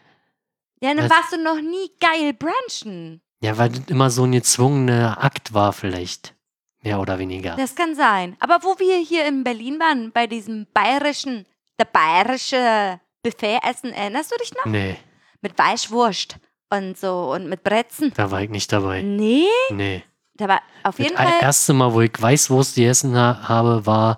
Ja, 0.82 0.90
dann 0.92 1.08
Das- 1.08 1.10
warst 1.10 1.32
du 1.32 1.42
noch 1.42 1.56
nie 1.62 1.90
geil 1.98 2.34
brunchen. 2.34 3.22
Ja, 3.40 3.58
weil 3.58 3.68
das 3.70 3.82
immer 3.88 4.10
so 4.10 4.24
ein 4.24 4.32
gezwungener 4.32 5.22
Akt 5.22 5.52
war, 5.52 5.72
vielleicht. 5.72 6.34
Mehr 6.82 7.00
oder 7.00 7.18
weniger. 7.18 7.56
Das 7.56 7.74
kann 7.74 7.94
sein. 7.94 8.36
Aber 8.40 8.60
wo 8.62 8.78
wir 8.78 8.98
hier 8.98 9.26
in 9.26 9.44
Berlin 9.44 9.78
waren, 9.80 10.12
bei 10.12 10.26
diesem 10.26 10.66
bayerischen, 10.72 11.44
der 11.78 11.84
bayerische 11.86 13.00
Buffet-Essen, 13.22 13.92
erinnerst 13.92 14.32
du 14.32 14.36
dich 14.36 14.54
noch? 14.54 14.64
Nee, 14.66 14.96
Mit 15.42 15.58
Weißwurst 15.58 16.36
und 16.70 16.96
so 16.98 17.32
und 17.32 17.48
mit 17.48 17.62
Brezen. 17.64 18.12
da 18.14 18.30
war 18.30 18.40
ich 18.42 18.50
nicht 18.50 18.72
dabei. 18.72 19.02
Nee, 19.02 19.46
Nee. 19.70 20.02
da 20.34 20.48
war 20.48 20.62
auf 20.84 20.96
Das 20.96 21.04
jeden 21.06 21.16
Fall. 21.16 21.32
erste 21.40 21.72
Mal, 21.72 21.92
wo 21.92 22.00
ich 22.00 22.12
Weißwurst 22.20 22.76
gegessen 22.76 23.16
ha 23.16 23.48
habe, 23.48 23.84
war 23.84 24.16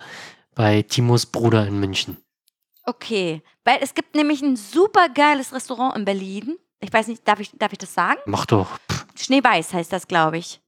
bei 0.55 0.83
Timos 0.83 1.27
Bruder 1.27 1.67
in 1.67 1.81
München. 1.81 2.19
Okay, 2.85 3.43
weil 3.65 3.79
es 3.83 3.95
gibt 3.95 4.15
nämlich 4.15 4.43
ein 4.43 4.57
super 4.57 5.09
geiles 5.09 5.53
Restaurant 5.53 5.97
in 5.97 6.05
Berlin. 6.05 6.59
Ich 6.81 6.93
weiß 6.93 7.09
nicht, 7.09 7.27
darf 7.27 7.41
ich, 7.41 7.51
darf 7.59 7.73
ich 7.73 7.79
das 7.79 7.93
sagen? 7.95 8.19
Mach 8.27 8.47
doch. 8.47 8.79
Pff, 8.91 9.07
Schneeweiß 9.17 9.73
heißt 9.75 9.93
das, 9.93 10.07
glaube 10.09 10.39
ich. 10.39 10.61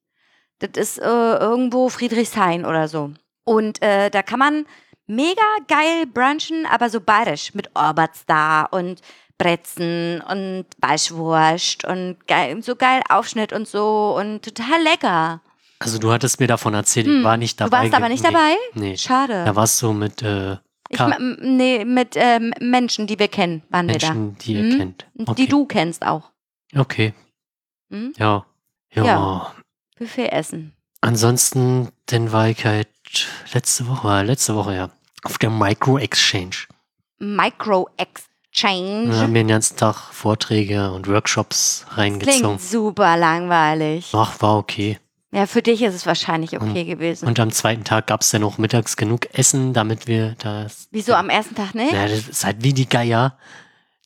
Das 0.59 0.70
ist 0.77 0.99
äh, 0.99 1.05
irgendwo 1.05 1.88
Friedrichshain 1.88 2.64
oder 2.66 2.88
so. 2.88 3.12
Und 3.44 3.81
äh, 3.83 4.11
da 4.11 4.23
kann 4.23 4.38
man 4.38 4.66
mega 5.07 5.42
geil 5.68 6.07
brunchen, 6.07 6.66
aber 6.70 6.90
so 6.90 7.01
bayerisch 7.01 7.55
mit 7.55 7.70
Oberster 7.77 8.68
und 8.73 9.01
Brezen 9.38 10.20
und 10.29 10.66
Weißwurst 10.79 11.85
und 11.85 12.18
geil, 12.27 12.62
so 12.62 12.77
geil 12.77 13.03
Aufschnitt 13.09 13.53
und 13.53 13.66
so 13.66 14.14
und 14.18 14.42
total 14.44 14.83
lecker. 14.83 15.40
Also 15.79 15.99
du 15.99 16.12
hattest 16.12 16.40
mir 16.40 16.46
davon 16.46 16.75
erzählt, 16.75 17.07
ich 17.07 17.12
Hm, 17.12 17.25
war 17.25 17.38
nicht 17.38 17.59
Du 17.59 17.64
dabei. 17.64 17.85
warst 17.85 17.94
aber 17.94 18.09
nicht 18.11 18.23
nee, 18.23 18.31
dabei? 18.31 18.55
Nee, 18.75 18.96
Schade. 18.99 19.44
da 19.46 19.57
warst 19.57 19.81
du 19.81 19.94
mit 19.94 20.20
äh, 20.23 20.59
ich, 20.90 21.00
nee, 21.40 21.85
mit 21.85 22.14
ähm, 22.16 22.53
Menschen, 22.61 23.07
die 23.07 23.18
wir 23.18 23.29
kennen, 23.29 23.62
waren 23.70 23.87
Menschen, 23.87 24.37
die 24.38 24.55
ihr 24.55 24.62
Mhm. 24.64 24.79
kennt. 24.79 25.07
wir 25.14 25.24
da. 25.24 25.33
Okay. 25.33 25.42
Die 25.42 25.48
du 25.48 25.64
kennst 25.66 26.05
auch. 26.05 26.31
Okay, 26.76 27.14
Hm? 27.90 28.12
ja. 28.18 28.44
Ja. 28.92 29.05
Ja. 29.05 29.55
Buffet 29.98 30.29
essen. 30.33 30.72
Ansonsten, 31.00 31.88
dann 32.07 32.33
war 32.33 32.48
ich 32.48 32.64
halt 32.66 32.88
letzte 33.55 33.87
Woche, 33.88 34.09
äh, 34.09 34.22
letzte 34.22 34.55
Woche, 34.55 34.74
ja, 34.74 34.90
auf 35.24 35.38
der 35.38 35.50
Micro 35.50 35.96
Exchange. 35.98 36.57
Micro 37.18 37.88
Da 37.96 38.05
Exchange. 38.05 39.14
haben 39.16 39.35
wir 39.35 39.42
den 39.42 39.48
ganzen 39.48 39.76
Tag 39.76 39.96
Vorträge 40.12 40.90
und 40.92 41.07
Workshops 41.07 41.87
reingezogen. 41.90 42.40
Klingt 42.40 42.61
super 42.61 43.16
langweilig. 43.16 44.11
Ach, 44.14 44.40
war 44.40 44.59
okay. 44.59 44.98
Ja, 45.32 45.46
für 45.46 45.62
dich 45.62 45.80
ist 45.82 45.94
es 45.94 46.06
wahrscheinlich 46.06 46.60
okay 46.60 46.84
gewesen. 46.84 47.28
Und 47.28 47.38
am 47.38 47.52
zweiten 47.52 47.84
Tag 47.84 48.08
gab 48.08 48.22
es 48.22 48.30
dann 48.30 48.42
auch 48.42 48.58
mittags 48.58 48.96
genug 48.96 49.32
Essen, 49.32 49.72
damit 49.72 50.08
wir 50.08 50.34
das. 50.40 50.88
Wieso 50.90 51.14
am 51.14 51.30
ersten 51.30 51.54
Tag 51.54 51.74
nicht? 51.74 51.92
Ja, 51.92 52.08
das 52.08 52.28
ist 52.28 52.44
halt 52.44 52.64
wie 52.64 52.72
die 52.72 52.88
Geier. 52.88 53.38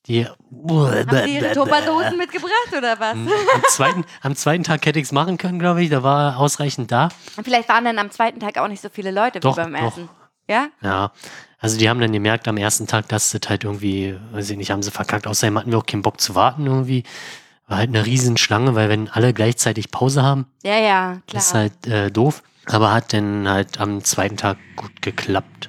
Die. 0.06 0.26
Haben 0.26 1.24
die 1.26 1.36
ihre 1.36 1.52
Tupperdosen 1.52 2.18
mitgebracht 2.18 2.76
oder 2.76 3.00
was? 3.00 3.14
Am 3.14 3.62
zweiten, 3.70 4.04
am 4.20 4.36
zweiten 4.36 4.62
Tag 4.62 4.84
hätte 4.84 4.98
ich 4.98 5.06
es 5.06 5.12
machen 5.12 5.38
können, 5.38 5.58
glaube 5.58 5.82
ich. 5.82 5.88
Da 5.88 6.02
war 6.02 6.36
ausreichend 6.36 6.92
da. 6.92 7.08
Vielleicht 7.42 7.70
waren 7.70 7.86
dann 7.86 7.98
am 7.98 8.10
zweiten 8.10 8.38
Tag 8.38 8.58
auch 8.58 8.68
nicht 8.68 8.82
so 8.82 8.90
viele 8.90 9.10
Leute 9.10 9.40
Doch, 9.40 9.56
wie 9.56 9.62
beim 9.62 9.72
doch. 9.72 9.80
ersten. 9.80 10.08
Ja? 10.48 10.68
Ja. 10.82 11.12
Also 11.58 11.78
die 11.78 11.88
haben 11.88 12.00
dann 12.00 12.12
gemerkt 12.12 12.46
am 12.48 12.58
ersten 12.58 12.86
Tag, 12.86 13.08
dass 13.08 13.30
das 13.30 13.48
halt 13.48 13.64
irgendwie, 13.64 14.14
weiß 14.32 14.50
ich 14.50 14.58
nicht, 14.58 14.70
haben 14.70 14.82
sie 14.82 14.90
verkackt. 14.90 15.26
Außerdem 15.26 15.58
hatten 15.58 15.70
wir 15.70 15.78
auch 15.78 15.86
keinen 15.86 16.02
Bock 16.02 16.20
zu 16.20 16.34
warten 16.34 16.66
irgendwie. 16.66 17.04
War 17.66 17.78
halt 17.78 17.88
eine 17.88 18.04
riesen 18.04 18.36
Schlange, 18.36 18.74
weil 18.74 18.88
wenn 18.88 19.08
alle 19.08 19.32
gleichzeitig 19.32 19.90
Pause 19.90 20.22
haben, 20.22 20.46
Ja, 20.62 20.76
ja, 20.78 21.20
klar. 21.26 21.40
ist 21.42 21.54
halt 21.54 21.86
äh, 21.86 22.10
doof. 22.10 22.42
Aber 22.66 22.92
hat 22.92 23.12
dann 23.12 23.48
halt 23.48 23.78
am 23.80 24.02
zweiten 24.04 24.36
Tag 24.38 24.56
gut 24.76 25.02
geklappt. 25.02 25.68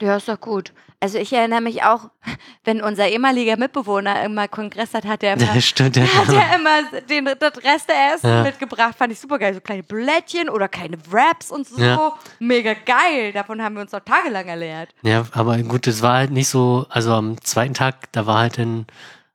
Ja, 0.00 0.16
ist 0.16 0.28
doch 0.28 0.40
gut. 0.40 0.72
Also 1.00 1.18
ich 1.18 1.32
erinnere 1.32 1.60
mich 1.60 1.82
auch, 1.82 2.10
wenn 2.64 2.80
unser 2.80 3.08
ehemaliger 3.08 3.56
Mitbewohner 3.56 4.22
immer 4.24 4.46
Kongress 4.46 4.94
hat, 4.94 5.04
hat 5.04 5.22
er 5.24 5.34
immer, 5.40 5.60
Stimmt, 5.60 5.96
ja. 5.96 6.04
hat 6.04 6.28
er 6.28 6.56
immer 6.56 7.00
den, 7.08 7.24
das 7.24 7.56
Resteessen 7.64 8.30
Ja. 8.30 8.42
mitgebracht. 8.44 8.94
Fand 8.96 9.12
ich 9.12 9.18
super 9.20 9.38
geil. 9.40 9.54
So 9.54 9.60
kleine 9.60 9.82
Blättchen 9.82 10.48
oder 10.48 10.68
kleine 10.68 10.98
Wraps 11.10 11.50
und 11.50 11.66
so. 11.66 11.80
Ja. 11.82 12.12
Mega 12.38 12.74
geil. 12.74 13.32
Davon 13.32 13.60
haben 13.62 13.74
wir 13.74 13.82
uns 13.82 13.90
noch 13.92 14.00
tagelang 14.04 14.46
ernährt. 14.46 14.90
Ja, 15.02 15.24
aber 15.32 15.58
gut, 15.58 15.86
es 15.88 16.02
war 16.02 16.14
halt 16.18 16.30
nicht 16.30 16.48
so, 16.48 16.86
also 16.88 17.12
am 17.14 17.40
zweiten 17.42 17.74
Tag, 17.74 18.10
da 18.12 18.26
war 18.26 18.38
halt 18.38 18.58
dann 18.58 18.86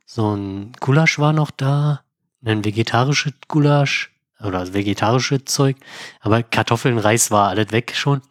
so 0.07 0.35
ein 0.35 0.71
Gulasch 0.79 1.19
war 1.19 1.33
noch 1.33 1.51
da, 1.51 2.01
ein 2.43 2.63
vegetarisches 2.63 3.33
Gulasch 3.47 4.11
oder 4.41 4.73
vegetarisches 4.73 5.45
Zeug, 5.45 5.75
aber 6.21 6.41
Kartoffeln, 6.43 6.97
Reis 6.97 7.29
war 7.29 7.49
alles 7.49 7.71
weg 7.71 7.93
schon. 7.95 8.21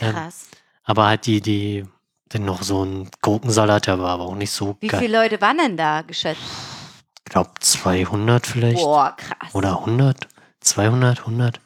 Ähm, 0.00 0.14
Krass. 0.14 0.48
aber 0.84 1.06
halt 1.06 1.26
die, 1.26 1.40
die, 1.42 1.84
dann 2.30 2.44
noch 2.46 2.62
so 2.62 2.84
ein 2.84 3.10
Gurkensalat, 3.20 3.86
der 3.86 3.98
war 3.98 4.10
aber 4.10 4.24
auch 4.24 4.34
nicht 4.34 4.50
so 4.50 4.76
Wie 4.80 4.86
geil. 4.86 5.00
viele 5.00 5.18
Leute 5.20 5.40
waren 5.40 5.58
denn 5.58 5.76
da 5.76 6.02
geschätzt? 6.02 6.40
Ich 7.26 7.32
glaube 7.32 7.50
200 7.60 8.46
vielleicht. 8.46 8.78
Boah, 8.82 9.14
krass. 9.14 9.54
Oder 9.54 9.80
100, 9.80 10.26
200, 10.60 11.20
100. 11.20 11.60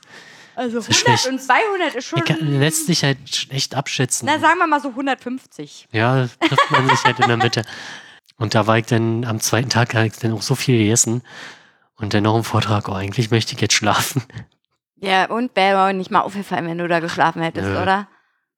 also 0.56 0.78
ist 0.78 0.88
100 0.88 0.96
schlecht. 0.96 1.26
und 1.28 1.40
200 1.40 1.94
ist 1.94 2.06
schon... 2.06 2.18
Ich 2.18 2.24
kann, 2.24 2.58
lässt 2.58 2.86
sich 2.86 3.04
halt 3.04 3.32
schlecht 3.32 3.76
abschätzen. 3.76 4.26
na, 4.26 4.40
sagen 4.40 4.58
wir 4.58 4.66
mal 4.66 4.80
so 4.80 4.88
150. 4.88 5.88
Ja, 5.92 6.26
trifft 6.40 6.70
man 6.70 6.88
sich 6.88 7.04
halt 7.04 7.20
in 7.20 7.28
der 7.28 7.36
Mitte. 7.36 7.62
Und 8.42 8.56
da 8.56 8.66
war 8.66 8.76
ich 8.76 8.86
dann 8.86 9.24
am 9.24 9.38
zweiten 9.38 9.68
Tag 9.68 9.94
habe 9.94 10.08
ich 10.08 10.18
dann 10.18 10.32
auch 10.32 10.42
so 10.42 10.56
viel 10.56 10.76
gegessen. 10.76 11.22
Und 11.94 12.12
dann 12.12 12.24
noch 12.24 12.36
im 12.36 12.42
Vortrag, 12.42 12.88
oh, 12.88 12.92
eigentlich 12.92 13.30
möchte 13.30 13.54
ich 13.54 13.60
jetzt 13.60 13.74
schlafen. 13.74 14.20
Ja, 14.96 15.26
und 15.26 15.54
wäre 15.54 15.86
auch 15.86 15.92
nicht 15.92 16.10
mal 16.10 16.22
aufgefallen, 16.22 16.66
wenn 16.66 16.78
du 16.78 16.88
da 16.88 16.98
geschlafen 16.98 17.40
hättest, 17.40 17.68
Nö. 17.68 17.80
oder? 17.80 18.08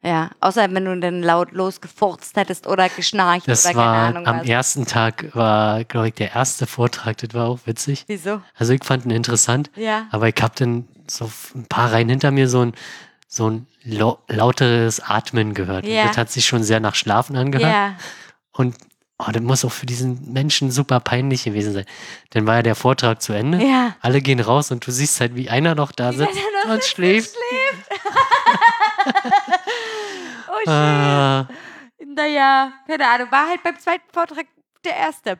Ja, 0.02 0.30
außer 0.40 0.72
wenn 0.72 0.86
du 0.86 0.98
dann 1.00 1.22
laut 1.22 1.52
losgefurzt 1.52 2.34
hättest 2.38 2.66
oder 2.66 2.88
geschnarcht 2.88 3.46
Das 3.46 3.66
oder 3.66 3.74
war 3.76 3.94
keine 3.94 4.06
Ahnung 4.06 4.26
am 4.26 4.40
was. 4.40 4.48
ersten 4.48 4.86
Tag, 4.86 5.34
war, 5.34 5.84
glaube 5.84 6.08
ich, 6.08 6.14
der 6.14 6.34
erste 6.34 6.66
Vortrag. 6.66 7.18
Das 7.18 7.34
war 7.34 7.48
auch 7.48 7.60
witzig. 7.66 8.04
Wieso? 8.06 8.40
Also 8.54 8.72
ich 8.72 8.84
fand 8.84 9.04
ihn 9.04 9.10
interessant. 9.10 9.70
Ja. 9.76 10.06
Aber 10.12 10.28
ich 10.28 10.36
habe 10.40 10.54
dann 10.56 10.88
so 11.08 11.30
ein 11.54 11.66
paar 11.66 11.92
Reihen 11.92 12.08
hinter 12.08 12.30
mir 12.30 12.48
so 12.48 12.64
ein, 12.64 12.72
so 13.28 13.50
ein 13.50 13.66
lau 13.82 14.18
lauteres 14.28 15.00
Atmen 15.00 15.52
gehört. 15.52 15.86
Ja. 15.86 16.06
Das 16.06 16.16
hat 16.16 16.30
sich 16.30 16.46
schon 16.46 16.62
sehr 16.62 16.80
nach 16.80 16.94
Schlafen 16.94 17.36
angehört. 17.36 17.70
Ja. 17.70 17.96
Und 18.52 18.76
oh, 19.18 19.30
das 19.32 19.42
muss 19.42 19.64
auch 19.64 19.72
für 19.72 19.86
diesen 19.86 20.32
Menschen 20.32 20.70
super 20.70 21.00
peinlich 21.00 21.44
gewesen 21.44 21.72
sein. 21.72 21.84
Dann 22.30 22.46
war 22.46 22.56
ja 22.56 22.62
der 22.62 22.74
Vortrag 22.74 23.22
zu 23.22 23.32
Ende. 23.32 23.58
Ja. 23.64 23.96
Alle 24.00 24.20
gehen 24.20 24.40
raus 24.40 24.70
und 24.70 24.86
du 24.86 24.90
siehst 24.90 25.20
halt, 25.20 25.34
wie 25.36 25.48
einer 25.50 25.74
noch 25.74 25.92
da 25.92 26.12
sitzt 26.12 26.34
noch 26.34 26.64
und 26.66 26.70
und 26.72 26.84
schläft. 26.84 27.34
Oh, 30.48 30.58
shit. 30.60 30.68
Ah, 30.68 31.48
Naja, 32.06 32.72
keine 32.86 33.08
Ahnung. 33.08 33.30
War 33.30 33.48
halt 33.48 33.62
beim 33.62 33.78
zweiten 33.78 34.04
Vortrag 34.12 34.46
der 34.84 34.96
erste. 34.96 35.38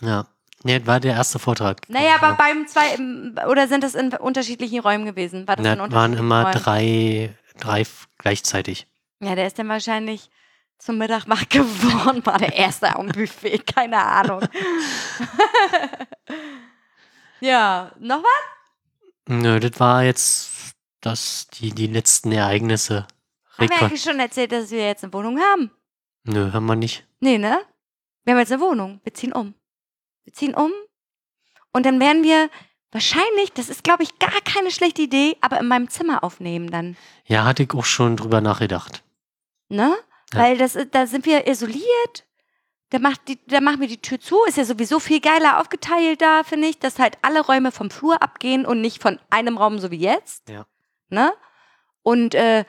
ja. 0.00 0.26
Nee, 0.66 0.80
war 0.86 0.98
der 0.98 1.12
erste 1.12 1.38
Vortrag. 1.38 1.82
Naja, 1.90 2.14
aber 2.18 2.36
beim 2.36 2.66
zweiten, 2.66 3.38
oder 3.50 3.68
sind 3.68 3.84
das 3.84 3.94
in 3.94 4.14
unterschiedlichen 4.14 4.80
Räumen 4.80 5.04
gewesen? 5.04 5.46
War 5.46 5.56
das 5.56 5.76
das 5.76 5.92
waren 5.92 6.14
immer 6.14 6.44
Räumen? 6.44 6.54
drei, 6.54 7.34
drei 7.58 7.82
gleichzeitig. 8.16 8.86
Ja, 9.20 9.34
der 9.34 9.46
ist 9.46 9.58
dann 9.58 9.68
wahrscheinlich 9.68 10.30
zum 10.78 10.98
Mittag 10.98 11.28
wach 11.28 11.44
geworden, 11.48 12.24
war 12.26 12.38
der 12.38 12.54
erste 12.54 12.94
am 12.94 13.08
Buffet, 13.08 13.66
keine 13.66 14.02
Ahnung. 14.02 14.40
ja, 17.40 17.92
noch 17.98 18.22
was? 18.22 18.54
Nö, 19.26 19.60
das 19.60 19.80
war 19.80 20.04
jetzt 20.04 20.74
das, 21.00 21.48
die, 21.54 21.70
die 21.70 21.86
letzten 21.86 22.32
Ereignisse. 22.32 23.06
Haben 23.56 23.68
wir 23.68 23.82
eigentlich 23.82 24.02
schon 24.02 24.18
erzählt, 24.18 24.52
dass 24.52 24.70
wir 24.70 24.86
jetzt 24.86 25.04
eine 25.04 25.12
Wohnung 25.12 25.38
haben? 25.38 25.70
Nö, 26.24 26.52
haben 26.52 26.66
wir 26.66 26.76
nicht. 26.76 27.06
Nee, 27.20 27.38
ne? 27.38 27.60
Wir 28.24 28.32
haben 28.32 28.40
jetzt 28.40 28.52
eine 28.52 28.60
Wohnung. 28.60 29.00
Wir 29.04 29.14
ziehen 29.14 29.32
um. 29.32 29.54
Wir 30.24 30.32
ziehen 30.32 30.54
um. 30.54 30.72
Und 31.72 31.86
dann 31.86 32.00
werden 32.00 32.22
wir 32.22 32.48
wahrscheinlich, 32.90 33.52
das 33.52 33.68
ist, 33.68 33.84
glaube 33.84 34.02
ich, 34.02 34.18
gar 34.18 34.40
keine 34.44 34.70
schlechte 34.70 35.02
Idee, 35.02 35.36
aber 35.40 35.60
in 35.60 35.68
meinem 35.68 35.90
Zimmer 35.90 36.24
aufnehmen 36.24 36.70
dann. 36.70 36.96
Ja, 37.26 37.44
hatte 37.44 37.64
ich 37.64 37.74
auch 37.74 37.84
schon 37.84 38.16
drüber 38.16 38.40
nachgedacht. 38.40 39.02
Ne? 39.68 39.94
Ja. 40.34 40.40
Weil 40.40 40.58
das, 40.58 40.76
da 40.90 41.06
sind 41.06 41.26
wir 41.26 41.46
isoliert. 41.46 42.24
Da, 42.90 42.98
macht 42.98 43.26
die, 43.28 43.38
da 43.46 43.60
machen 43.60 43.80
wir 43.80 43.88
die 43.88 44.00
Tür 44.00 44.20
zu. 44.20 44.36
Ist 44.46 44.56
ja 44.56 44.64
sowieso 44.64 45.00
viel 45.00 45.20
geiler 45.20 45.60
aufgeteilt 45.60 46.20
da, 46.20 46.42
finde 46.44 46.68
ich, 46.68 46.78
dass 46.78 46.98
halt 46.98 47.18
alle 47.22 47.40
Räume 47.40 47.72
vom 47.72 47.90
Flur 47.90 48.22
abgehen 48.22 48.66
und 48.66 48.80
nicht 48.80 49.02
von 49.02 49.18
einem 49.30 49.58
Raum 49.58 49.78
so 49.78 49.90
wie 49.90 49.98
jetzt. 49.98 50.48
Ja. 50.48 50.66
Ne? 51.08 51.32
Und 52.02 52.34
äh, 52.34 52.64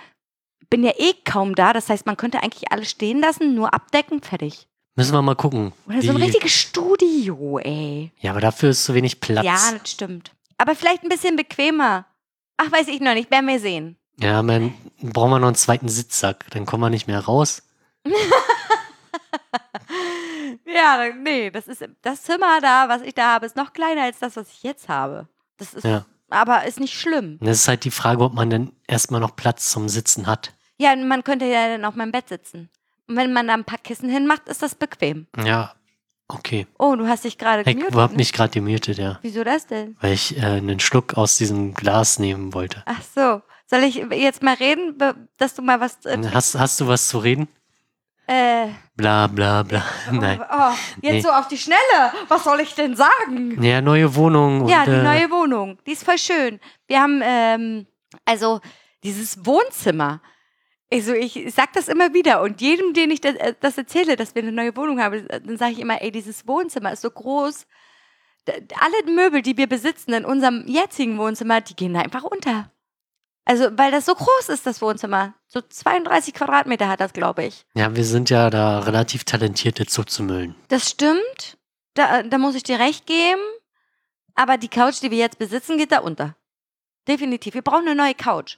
bin 0.70 0.84
ja 0.84 0.94
eh 0.98 1.14
kaum 1.26 1.56
da. 1.56 1.74
Das 1.74 1.90
heißt, 1.90 2.06
man 2.06 2.18
könnte 2.18 2.42
eigentlich 2.42 2.72
alles 2.72 2.90
stehen 2.90 3.20
lassen, 3.20 3.56
nur 3.56 3.74
abdecken, 3.74 4.22
fertig. 4.22 4.68
Müssen 4.96 5.14
wir 5.14 5.22
mal 5.22 5.36
gucken. 5.36 5.74
Oder 5.88 6.02
so 6.02 6.12
ein 6.12 6.18
richtiges 6.18 6.54
Studio, 6.54 7.60
ey. 7.60 8.12
ja, 8.20 8.32
aber 8.32 8.40
dafür 8.40 8.70
ist 8.70 8.86
zu 8.86 8.94
wenig 8.94 9.20
Platz. 9.20 9.44
Ja, 9.44 9.60
das 9.78 9.92
stimmt. 9.92 10.32
Aber 10.58 10.74
vielleicht 10.74 11.04
ein 11.04 11.10
bisschen 11.10 11.36
bequemer. 11.36 12.06
Ach, 12.58 12.72
weiß 12.72 12.88
ich 12.88 13.02
noch 13.02 13.14
nicht. 13.14 13.30
Werden 13.30 13.48
wir 13.48 13.60
sehen. 13.60 13.98
Ja, 14.20 14.42
man, 14.44 14.74
brauchen 15.02 15.32
wir 15.32 15.40
noch 15.40 15.48
einen 15.48 15.56
zweiten 15.56 15.90
Sitzsack. 15.90 16.46
Dann 16.52 16.66
kommen 16.66 16.82
wir 16.84 16.90
nicht 16.90 17.08
mehr 17.08 17.20
raus. 17.20 17.64
Ja, 20.66 21.06
nee, 21.18 21.50
das 21.52 21.68
ist 21.68 21.84
das 22.02 22.24
Zimmer 22.24 22.60
da, 22.62 22.90
was 22.90 23.02
ich 23.02 23.14
da 23.14 23.34
habe, 23.34 23.46
ist 23.46 23.56
noch 23.56 23.74
kleiner 23.74 24.04
als 24.04 24.20
das, 24.20 24.36
was 24.36 24.50
ich 24.52 24.64
jetzt 24.64 24.90
habe. 24.90 25.28
Das 25.58 25.74
ist 25.74 25.84
Ja. 25.84 26.06
aber 26.30 26.66
ist 26.66 26.80
nicht 26.80 26.94
schlimm. 27.00 27.40
Es 27.42 27.62
ist 27.62 27.68
halt 27.68 27.84
die 27.86 27.92
Frage, 27.92 28.24
ob 28.24 28.34
man 28.34 28.50
dann 28.50 28.72
erstmal 28.88 29.22
noch 29.22 29.36
Platz 29.36 29.72
zum 29.72 29.90
Sitzen 29.90 30.28
hat. 30.28 30.54
Ja, 30.78 30.96
man 30.96 31.24
könnte 31.24 31.46
ja 31.46 31.68
dann 31.70 31.86
auf 31.86 31.96
meinem 31.96 32.12
Bett 32.12 32.28
sitzen. 32.30 32.70
Und 33.08 33.16
wenn 33.16 33.32
man 33.34 33.48
da 33.48 33.54
ein 33.54 33.64
paar 33.64 33.78
Kissen 33.80 34.10
hinmacht, 34.10 34.48
ist 34.50 34.62
das 34.62 34.76
bequem. 34.76 35.28
Ja, 35.44 35.74
okay. 36.28 36.68
Oh, 36.78 36.96
du 36.96 37.08
hast 37.08 37.24
dich 37.24 37.38
gerade 37.38 37.62
Ich 37.62 37.68
gemutet. 37.78 37.96
hab 37.96 38.12
ne? 38.12 38.18
mich 38.18 38.34
gerade 38.34 38.52
gemutet, 38.52 38.98
ja. 38.98 39.20
Wieso 39.22 39.44
das 39.44 39.68
denn? 39.68 39.96
Weil 40.02 40.14
ich 40.14 40.38
äh, 40.38 40.42
einen 40.42 40.80
Schluck 40.80 41.16
aus 41.16 41.38
diesem 41.38 41.74
Glas 41.74 42.20
nehmen 42.20 42.54
wollte. 42.54 42.84
Ach 42.86 43.02
so. 43.16 43.42
Soll 43.76 43.84
ich 43.84 43.96
jetzt 44.22 44.42
mal 44.42 44.54
reden, 44.56 44.98
dass 45.38 45.54
du 45.56 45.62
mal 45.62 45.80
was. 45.82 46.06
Äh, 46.06 46.18
Hast, 46.34 46.58
hast 46.58 46.80
du 46.80 46.88
was 46.88 47.08
zu 47.10 47.18
reden? 47.18 47.48
äh, 48.28 48.68
Bla 48.96 49.28
bla 49.28 49.64
bla. 49.64 49.84
Nein. 50.12 50.40
Oh, 50.42 50.72
jetzt 51.02 51.14
Nee. 51.14 51.22
so 51.22 51.30
auf 51.30 51.48
die 51.50 51.58
Schnelle. 51.58 52.14
Was 52.30 52.46
soll 52.46 52.62
ich 52.62 52.74
denn 52.74 52.96
sagen? 52.96 53.62
Ja, 53.62 53.82
neue 53.82 54.16
Wohnung. 54.16 54.62
Und, 54.62 54.70
Ja, 54.70 54.86
die 54.86 54.92
äh, 54.92 55.04
neue 55.04 55.30
Wohnung. 55.30 55.78
Die 55.86 55.92
ist 55.92 56.06
voll 56.06 56.18
schön. 56.18 56.60
Wir 56.88 57.02
haben, 57.02 57.22
ähm, 57.24 57.86
also 58.24 58.62
dieses 59.04 59.46
Wohnzimmer. 59.46 60.22
Also 60.94 61.14
ich 61.14 61.54
sag 61.54 61.74
das 61.74 61.90
immer 61.90 62.14
wieder 62.14 62.42
und 62.42 62.62
jedem, 62.62 62.94
den 62.94 63.12
ich 63.12 63.20
das, 63.20 63.36
äh, 63.36 63.54
das 63.60 63.78
erzähle, 63.78 64.16
dass 64.16 64.34
wir 64.36 64.42
eine 64.44 64.54
neue 64.54 64.76
Wohnung 64.78 65.02
haben, 65.02 65.28
dann 65.28 65.58
sage 65.58 65.74
ich 65.74 65.80
immer, 65.80 66.02
ey, 66.02 66.12
dieses 66.12 66.48
Wohnzimmer 66.48 66.94
ist 66.94 67.02
so 67.02 67.12
groß. 67.12 67.68
Alle 68.48 69.12
Möbel, 69.14 69.42
die 69.42 69.58
wir 69.58 69.68
besitzen 69.68 70.14
in 70.14 70.24
unserem 70.24 70.64
jetzigen 70.68 71.18
Wohnzimmer, 71.18 71.60
die 71.62 71.76
gehen 71.76 71.94
da 71.96 72.00
einfach 72.02 72.24
unter. 72.24 72.70
Also, 73.46 73.70
weil 73.78 73.92
das 73.92 74.06
so 74.06 74.16
groß 74.16 74.50
ist, 74.50 74.66
das 74.66 74.82
Wohnzimmer. 74.82 75.36
So 75.48 75.62
32 75.62 76.34
Quadratmeter 76.34 76.88
hat 76.88 77.00
das, 77.00 77.14
glaube 77.14 77.46
ich. 77.46 77.66
Ja, 77.76 77.96
wir 77.96 78.04
sind 78.04 78.32
ja 78.32 78.50
da 78.50 78.80
relativ 78.80 79.24
talentiert, 79.24 79.80
das 79.80 79.88
zuzumüllen. 79.88 80.56
Das 80.68 80.90
stimmt. 80.90 81.58
Da, 81.94 82.24
da 82.24 82.38
muss 82.40 82.56
ich 82.56 82.64
dir 82.64 82.80
recht 82.80 83.06
geben. 83.06 83.42
Aber 84.34 84.58
die 84.58 84.68
Couch, 84.68 85.02
die 85.02 85.12
wir 85.12 85.20
jetzt 85.20 85.38
besitzen, 85.38 85.78
geht 85.78 85.92
da 85.92 86.00
unter. 86.00 86.36
Definitiv. 87.08 87.54
Wir 87.54 87.62
brauchen 87.62 87.88
eine 87.88 87.96
neue 87.96 88.16
Couch. 88.16 88.58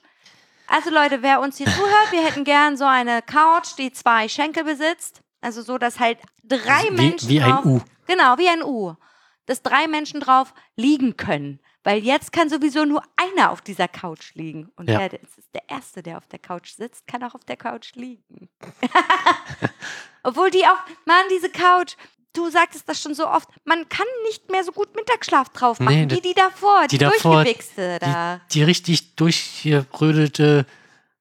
Also 0.66 0.90
Leute, 0.90 1.22
wer 1.22 1.40
uns 1.40 1.58
hier 1.58 1.66
zuhört, 1.66 2.10
wir 2.10 2.24
hätten 2.24 2.44
gern 2.44 2.76
so 2.76 2.84
eine 2.84 3.22
Couch, 3.22 3.76
die 3.78 3.92
zwei 3.92 4.28
Schenkel 4.28 4.64
besitzt. 4.64 5.22
Also 5.40 5.62
so, 5.62 5.78
dass 5.78 6.00
halt 6.00 6.18
drei 6.42 6.84
wie, 6.88 6.90
Menschen 6.90 7.28
wie 7.28 7.40
ein 7.40 7.50
drauf, 7.50 7.64
U. 7.64 7.80
Genau, 8.06 8.38
wie 8.38 8.48
ein 8.48 8.62
U. 8.62 8.94
Dass 9.46 9.62
drei 9.62 9.86
Menschen 9.86 10.20
drauf 10.20 10.52
liegen 10.76 11.16
können. 11.16 11.60
Weil 11.88 12.04
jetzt 12.04 12.32
kann 12.34 12.50
sowieso 12.50 12.84
nur 12.84 13.02
einer 13.16 13.50
auf 13.50 13.62
dieser 13.62 13.88
Couch 13.88 14.34
liegen. 14.34 14.70
Und 14.76 14.90
Ja. 14.90 15.08
der, 15.08 15.22
ist 15.22 15.54
der 15.54 15.62
Erste, 15.70 16.02
der 16.02 16.18
auf 16.18 16.26
der 16.26 16.38
Couch 16.38 16.68
sitzt, 16.72 17.06
kann 17.06 17.22
auch 17.24 17.34
auf 17.34 17.44
der 17.46 17.56
Couch 17.56 17.94
liegen. 17.94 18.50
Obwohl 20.22 20.50
die 20.50 20.66
auch, 20.66 20.76
Mann, 21.06 21.24
diese 21.30 21.48
Couch, 21.48 21.94
du 22.34 22.50
sagtest 22.50 22.86
das 22.88 23.00
schon 23.00 23.14
so 23.14 23.26
oft, 23.26 23.48
man 23.64 23.88
kann 23.88 24.06
nicht 24.26 24.50
mehr 24.50 24.62
so 24.64 24.72
gut 24.72 24.94
Mittagsschlaf 24.94 25.48
drauf 25.48 25.80
machen, 25.80 26.06
Nee, 26.08 26.16
wie 26.16 26.20
die 26.20 26.34
davor, 26.34 26.82
die, 26.88 26.98
die 26.98 27.04
davor, 27.04 27.36
durchgewichste 27.44 27.98
da. 28.00 28.40
Die 28.50 28.62
richtig 28.62 29.16
durchgerödelte 29.16 30.66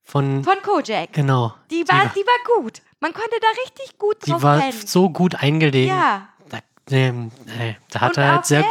von, 0.03 0.43
Von 0.43 0.61
Kojak. 0.63 1.13
genau. 1.13 1.53
Die 1.72 1.84
die 1.84 1.89
war, 1.89 2.11
die 2.13 2.26
war 2.26 2.55
gut. 2.61 2.82
Man 2.99 3.13
konnte 3.13 3.38
da 3.39 3.47
richtig 3.63 3.97
gut 3.97 4.18
Die 4.26 4.32
drauf 4.32 4.41
war 4.41 4.59
pennen. 4.59 4.86
so 4.86 5.09
gut 5.09 5.36
eingelegen. 5.36 5.95
Ja. 5.95 6.28
Da, 6.88 6.95
ähm, 6.95 7.31
äh, 7.59 7.73
da 7.91 8.01
hat 8.01 8.17
Und 8.17 8.23
er 8.23 8.31
halt 8.33 8.45
sehr, 8.45 8.61
der, 8.61 8.69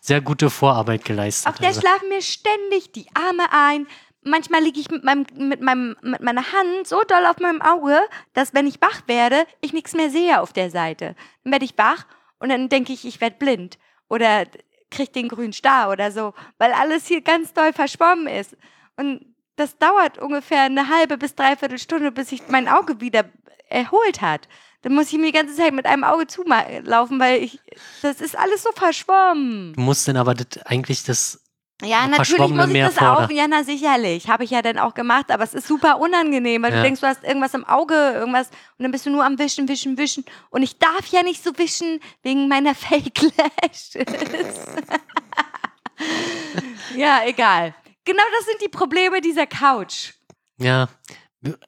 sehr 0.00 0.20
gute 0.20 0.50
Vorarbeit 0.50 1.04
geleistet. 1.04 1.48
auf 1.48 1.58
der 1.58 1.68
also. 1.68 1.80
schlafen 1.80 2.08
mir 2.08 2.22
ständig 2.22 2.92
die 2.92 3.06
Arme 3.14 3.44
ein. 3.50 3.86
Manchmal 4.22 4.62
liege 4.62 4.80
ich 4.80 4.90
mit, 4.90 5.04
meinem, 5.04 5.26
mit, 5.36 5.60
meinem, 5.60 5.96
mit 6.02 6.20
meiner 6.20 6.52
Hand 6.52 6.86
so 6.86 7.02
doll 7.02 7.26
auf 7.26 7.38
meinem 7.38 7.62
Auge, 7.62 7.98
dass 8.32 8.54
wenn 8.54 8.66
ich 8.66 8.80
wach 8.80 9.02
werde, 9.06 9.46
ich 9.60 9.72
nichts 9.72 9.94
mehr 9.94 10.10
sehe 10.10 10.40
auf 10.40 10.52
der 10.52 10.70
Seite. 10.70 11.14
Dann 11.44 11.52
werde 11.52 11.64
ich 11.64 11.76
wach 11.78 12.06
und 12.38 12.48
dann 12.48 12.68
denke 12.68 12.92
ich, 12.92 13.04
ich 13.04 13.20
werde 13.20 13.36
blind 13.36 13.78
oder 14.08 14.46
kriege 14.90 15.12
den 15.12 15.28
grünen 15.28 15.52
Star 15.52 15.90
oder 15.90 16.10
so, 16.10 16.34
weil 16.58 16.72
alles 16.72 17.06
hier 17.06 17.20
ganz 17.20 17.52
doll 17.52 17.72
verschwommen 17.72 18.26
ist. 18.26 18.56
Und 18.96 19.34
das 19.56 19.78
dauert 19.78 20.18
ungefähr 20.18 20.62
eine 20.62 20.88
halbe 20.88 21.18
bis 21.18 21.34
dreiviertel 21.34 21.78
Stunde, 21.78 22.12
bis 22.12 22.28
sich 22.28 22.42
mein 22.48 22.68
Auge 22.68 23.00
wieder 23.00 23.24
erholt 23.68 24.20
hat. 24.20 24.48
Dann 24.86 24.94
muss 24.94 25.12
ich 25.12 25.18
mir 25.18 25.26
die 25.26 25.32
ganze 25.32 25.56
Zeit 25.56 25.74
mit 25.74 25.84
einem 25.84 26.04
Auge 26.04 26.28
zulaufen, 26.28 27.18
weil 27.18 27.42
ich, 27.42 27.58
das 28.02 28.20
ist 28.20 28.38
alles 28.38 28.62
so 28.62 28.70
verschwommen. 28.70 29.72
Du 29.72 29.80
musst 29.80 30.06
dann 30.06 30.16
aber 30.16 30.32
das, 30.32 30.64
eigentlich 30.64 31.02
das, 31.02 31.40
Ja, 31.82 32.06
natürlich 32.06 32.52
muss 32.52 32.68
ich 32.68 32.78
das 32.80 32.94
vor, 32.94 33.24
auch. 33.24 33.30
Ja, 33.30 33.48
na 33.48 33.64
sicherlich. 33.64 34.28
Habe 34.28 34.44
ich 34.44 34.50
ja 34.50 34.62
dann 34.62 34.78
auch 34.78 34.94
gemacht, 34.94 35.32
aber 35.32 35.42
es 35.42 35.54
ist 35.54 35.66
super 35.66 35.98
unangenehm, 35.98 36.62
weil 36.62 36.70
Ja. 36.70 36.76
du 36.76 36.82
denkst, 36.84 37.00
du 37.00 37.08
hast 37.08 37.24
irgendwas 37.24 37.52
im 37.54 37.64
Auge, 37.64 37.94
irgendwas 37.94 38.46
und 38.78 38.84
dann 38.84 38.92
bist 38.92 39.04
du 39.06 39.10
nur 39.10 39.24
am 39.24 39.40
Wischen, 39.40 39.68
Wischen, 39.68 39.98
Wischen. 39.98 40.24
Und 40.50 40.62
ich 40.62 40.78
darf 40.78 41.08
ja 41.08 41.24
nicht 41.24 41.42
so 41.42 41.58
wischen 41.58 41.98
wegen 42.22 42.46
meiner 42.46 42.72
Fake 42.76 43.20
Lashes. 43.22 43.94
ja, 46.96 47.22
egal. 47.26 47.74
Genau 48.04 48.22
das 48.38 48.46
sind 48.46 48.62
die 48.62 48.68
Probleme 48.68 49.20
dieser 49.20 49.48
Couch. 49.48 50.12
ja, 50.58 50.86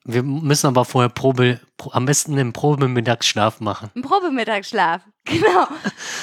wir, 0.04 0.22
müssen 0.22 0.66
aber 0.66 0.84
vorher 0.84 1.08
Probe, 1.08 1.60
pro, 1.76 1.90
am 1.92 2.06
besten 2.06 2.32
einen 2.38 2.52
Probemittagsschlaf 2.52 3.60
machen. 3.60 3.90
Ein 3.94 4.02
Probemittagsschlaf. 4.02 5.02
Genau. 5.28 5.66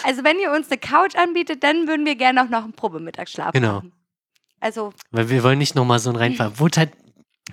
Also 0.04 0.24
wenn 0.24 0.40
ihr 0.40 0.52
uns 0.52 0.72
eine 0.72 0.80
Couch 0.80 1.16
anbietet, 1.16 1.64
dann 1.64 1.88
würden 1.88 2.08
wir 2.08 2.16
gerne 2.16 2.44
auch 2.44 2.50
noch 2.50 2.64
einen 2.64 2.74
Probemittagsschlaf 2.74 3.52
Genau. 3.52 3.74
machen. 3.76 3.92
Also 4.60 4.94
Weil 5.12 5.30
wir 5.30 5.44
wollen 5.44 5.60
nicht 5.60 5.76
nochmal 5.76 6.00
so 6.00 6.10
ein 6.10 6.16
Reinfall. 6.16 6.58
Wurde 6.58 6.80
halt 6.80 6.92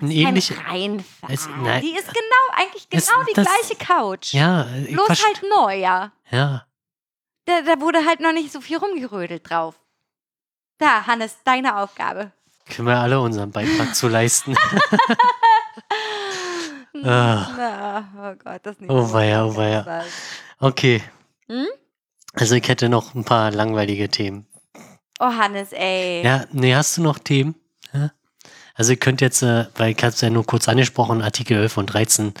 ein 0.01 0.09
ähnlich. 0.09 0.51
Reinfall. 0.67 1.29
es- 1.31 1.47
nein. 1.61 1.81
die 1.83 1.91
ist 1.95 2.07
genau, 2.07 2.55
eigentlich 2.55 2.89
genau 2.89 3.23
die 3.29 3.33
das- 3.35 3.45
gleiche 3.45 3.75
Couch. 3.75 4.33
Ja, 4.33 4.63
Bloß 4.89 5.09
halt 5.09 5.43
neu, 5.55 5.75
ja. 5.77 6.11
ja. 6.31 6.65
Da, 7.45 7.61
da 7.61 7.79
wurde 7.79 8.03
halt 8.07 8.19
noch 8.19 8.33
nicht 8.33 8.51
so 8.51 8.59
viel 8.59 8.77
rumgerödelt 8.77 9.47
drauf. 9.47 9.79
Da, 10.79 11.05
Hannes, 11.05 11.37
deine 11.43 11.77
Aufgabe. 11.77 12.31
Können 12.67 12.87
wir 12.87 12.97
alle 12.97 13.19
unseren 13.21 13.51
Beitrag 13.51 13.93
zu 13.95 14.07
leisten. 14.07 14.55
Ah. 17.03 17.47
Na, 17.57 18.09
oh 18.31 18.35
Gott, 18.43 18.61
das 18.63 18.79
nicht. 18.79 18.89
Oh 18.91 19.11
weia, 19.11 19.45
oh 19.45 19.55
weia. 19.55 20.03
Okay. 20.59 21.01
Hm? 21.47 21.65
Also 22.33 22.55
ich 22.55 22.67
hätte 22.67 22.87
noch 22.87 23.15
ein 23.15 23.25
paar 23.25 23.49
langweilige 23.51 24.09
Themen. 24.09 24.45
Oh, 25.19 25.25
Hannes, 25.25 25.71
ey. 25.73 26.23
Ja, 26.23 26.45
nee, 26.51 26.73
hast 26.75 26.95
du 26.97 27.01
noch 27.01 27.17
Themen? 27.17 27.55
Ja? 27.93 28.11
Also 28.75 28.91
ihr 28.91 28.97
könnt 28.99 29.21
jetzt, 29.21 29.41
äh, 29.41 29.65
weil 29.75 29.91
ich 29.91 29.97
habe 30.03 30.09
es 30.13 30.21
ja 30.21 30.29
nur 30.29 30.45
kurz 30.45 30.67
angesprochen, 30.69 31.21
Artikel 31.23 31.57
11 31.57 31.77
und 31.77 31.87
13 31.87 32.33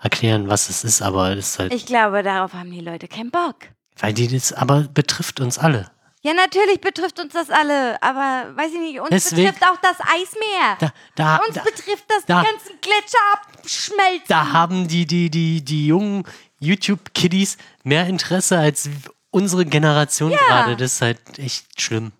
erklären, 0.00 0.48
was 0.48 0.70
es 0.70 0.84
ist, 0.84 1.02
aber 1.02 1.32
es 1.36 1.50
ist 1.50 1.58
halt, 1.58 1.74
Ich 1.74 1.84
glaube, 1.86 2.22
darauf 2.22 2.54
haben 2.54 2.70
die 2.70 2.80
Leute 2.80 3.08
keinen 3.08 3.30
Bock. 3.30 3.56
weil 3.98 4.14
die 4.14 4.28
das 4.28 4.52
aber 4.54 4.82
betrifft 4.82 5.38
uns 5.40 5.58
alle. 5.58 5.90
Ja, 6.22 6.34
natürlich 6.34 6.80
betrifft 6.80 7.20
uns 7.20 7.32
das 7.32 7.48
alle, 7.48 8.02
aber 8.02 8.50
weiß 8.56 8.72
ich 8.72 8.80
nicht, 8.80 9.00
uns 9.00 9.08
Deswegen- 9.10 9.44
betrifft 9.52 9.64
auch 9.64 9.76
das 9.80 9.96
Eismeer. 10.00 10.76
Da, 10.80 10.92
da, 11.14 11.36
uns 11.46 11.54
da, 11.54 11.62
betrifft 11.62 12.04
das 12.08 12.24
da- 12.26 12.40
die 12.42 12.46
ganzen 12.50 12.80
Gletscher 12.80 13.18
abschmelzen. 13.62 14.24
da 14.28 14.52
haben 14.52 14.88
die, 14.88 15.06
die, 15.06 15.30
die, 15.30 15.64
die 15.64 15.86
jungen 15.86 16.24
YouTube-Kiddies 16.60 17.56
mehr 17.84 18.06
Interesse 18.08 18.58
als 18.58 18.90
unsere 19.30 19.64
Generation 19.64 20.32
Ja. 20.32 20.38
gerade. 20.38 20.76
Das 20.76 20.94
ist 20.94 21.02
halt 21.02 21.38
echt 21.38 21.80
schlimm. 21.80 22.12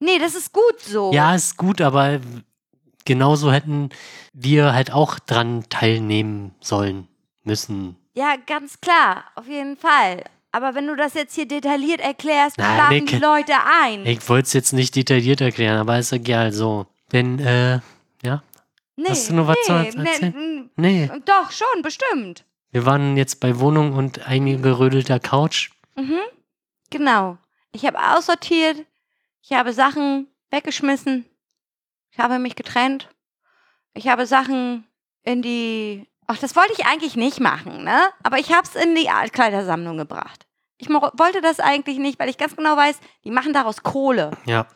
nee, 0.00 0.18
das 0.18 0.34
ist 0.34 0.52
gut 0.52 0.80
so. 0.80 1.10
Ja, 1.12 1.34
ist 1.34 1.56
gut, 1.56 1.80
aber 1.80 2.20
genauso 3.06 3.50
hätten 3.52 3.88
wir 4.34 4.72
halt 4.74 4.92
auch 4.92 5.18
dran 5.18 5.64
teilnehmen 5.70 6.54
sollen, 6.60 7.08
müssen. 7.44 7.96
Ja, 8.14 8.36
ganz 8.46 8.80
klar, 8.80 9.24
auf 9.34 9.46
jeden 9.46 9.76
Fall. 9.76 10.24
Aber 10.52 10.74
wenn 10.74 10.86
du 10.86 10.96
das 10.96 11.14
jetzt 11.14 11.34
hier 11.34 11.46
detailliert 11.46 12.00
erklärst, 12.00 12.58
Nein, 12.58 12.74
schlafen 12.74 13.06
die 13.06 13.16
Leute 13.16 13.52
ein. 13.82 14.04
Ich 14.06 14.28
wollte 14.28 14.46
es 14.46 14.52
jetzt 14.52 14.72
nicht 14.72 14.96
detailliert 14.96 15.40
erklären, 15.40 15.78
aber 15.78 15.98
ist 15.98 16.12
egal 16.12 16.52
so. 16.52 16.86
Denn, 17.12 17.38
äh, 17.38 17.80
ja, 18.22 18.42
nee, 18.96 19.08
hast 19.08 19.30
du 19.30 19.34
noch 19.34 19.46
was 19.46 19.56
zu 19.64 19.72
nee, 19.72 19.86
erzählen? 19.86 20.70
nee, 20.76 21.06
nee. 21.06 21.20
Doch, 21.24 21.50
schon, 21.52 21.82
bestimmt. 21.82 22.44
Wir 22.72 22.86
waren 22.86 23.16
jetzt 23.16 23.40
bei 23.40 23.58
Wohnung 23.58 23.94
und 23.94 24.26
eingerödelter 24.26 25.18
Couch. 25.18 25.70
Mhm. 25.96 26.18
Genau. 26.90 27.38
Ich 27.72 27.84
habe 27.86 27.98
aussortiert, 27.98 28.84
ich 29.42 29.52
habe 29.52 29.72
Sachen 29.72 30.26
weggeschmissen, 30.50 31.24
ich 32.10 32.18
habe 32.18 32.38
mich 32.38 32.56
getrennt, 32.56 33.08
ich 33.94 34.08
habe 34.08 34.26
Sachen 34.26 34.86
in 35.22 35.42
die. 35.42 36.06
Ach, 36.32 36.38
das 36.38 36.54
wollte 36.54 36.72
ich 36.78 36.86
eigentlich 36.86 37.16
nicht 37.16 37.40
machen, 37.40 37.82
ne? 37.82 38.00
Aber 38.22 38.38
ich 38.38 38.52
habe 38.52 38.62
es 38.62 38.76
in 38.80 38.94
die 38.94 39.10
Altkleidersammlung 39.10 39.96
gebracht. 39.96 40.46
Ich 40.78 40.88
wollte 40.88 41.40
das 41.40 41.58
eigentlich 41.60 41.98
nicht, 41.98 42.18
weil 42.20 42.28
ich 42.28 42.38
ganz 42.38 42.54
genau 42.54 42.76
weiß, 42.76 43.00
die 43.24 43.30
machen 43.32 43.52
daraus 43.52 43.82
Kohle. 43.82 44.30
Ja, 44.46 44.66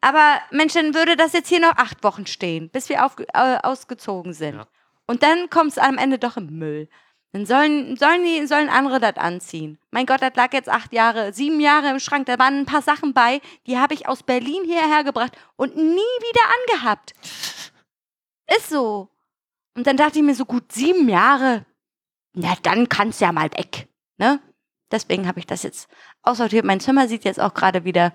Aber 0.00 0.40
Mensch, 0.50 0.72
dann 0.74 0.94
würde 0.94 1.16
das 1.16 1.32
jetzt 1.32 1.48
hier 1.48 1.60
noch 1.60 1.76
acht 1.76 2.04
Wochen 2.04 2.26
stehen, 2.26 2.70
bis 2.70 2.88
wir 2.88 3.04
aufge- 3.04 3.26
äh, 3.34 3.58
ausgezogen 3.62 4.32
sind. 4.32 4.56
Ja. 4.58 4.66
Und 5.06 5.22
dann 5.24 5.50
kommt 5.50 5.72
es 5.72 5.78
am 5.78 5.98
Ende 5.98 6.18
doch 6.18 6.36
im 6.36 6.46
Müll. 6.58 6.88
Dann 7.32 7.46
sollen, 7.46 7.96
sollen, 7.96 8.24
die, 8.24 8.46
sollen 8.46 8.68
andere 8.68 8.98
das 9.00 9.16
anziehen. 9.16 9.78
Mein 9.90 10.06
Gott, 10.06 10.22
das 10.22 10.34
lag 10.36 10.52
jetzt 10.52 10.68
acht 10.68 10.92
Jahre, 10.92 11.32
sieben 11.32 11.60
Jahre 11.60 11.88
im 11.90 11.98
Schrank. 12.00 12.26
Da 12.26 12.38
waren 12.38 12.60
ein 12.60 12.66
paar 12.66 12.82
Sachen 12.82 13.12
bei, 13.12 13.40
die 13.66 13.76
habe 13.78 13.94
ich 13.94 14.08
aus 14.08 14.22
Berlin 14.22 14.62
hierher 14.64 15.02
gebracht 15.04 15.32
und 15.56 15.76
nie 15.76 15.82
wieder 15.96 16.78
angehabt. 16.78 17.12
Ist 18.56 18.68
so. 18.70 19.08
Und 19.76 19.86
dann 19.86 19.96
dachte 19.96 20.18
ich 20.18 20.24
mir 20.24 20.34
so, 20.34 20.44
gut, 20.44 20.72
sieben 20.72 21.08
Jahre, 21.08 21.64
na 22.34 22.54
dann 22.62 22.88
kann's 22.88 23.20
ja 23.20 23.32
mal 23.32 23.50
weg. 23.52 23.88
Ne? 24.18 24.40
Deswegen 24.90 25.26
habe 25.28 25.38
ich 25.38 25.46
das 25.46 25.62
jetzt 25.62 25.88
aussortiert. 26.22 26.64
Mein 26.64 26.80
Zimmer 26.80 27.06
sieht 27.08 27.24
jetzt 27.24 27.40
auch 27.40 27.54
gerade 27.54 27.84
wieder 27.84 28.12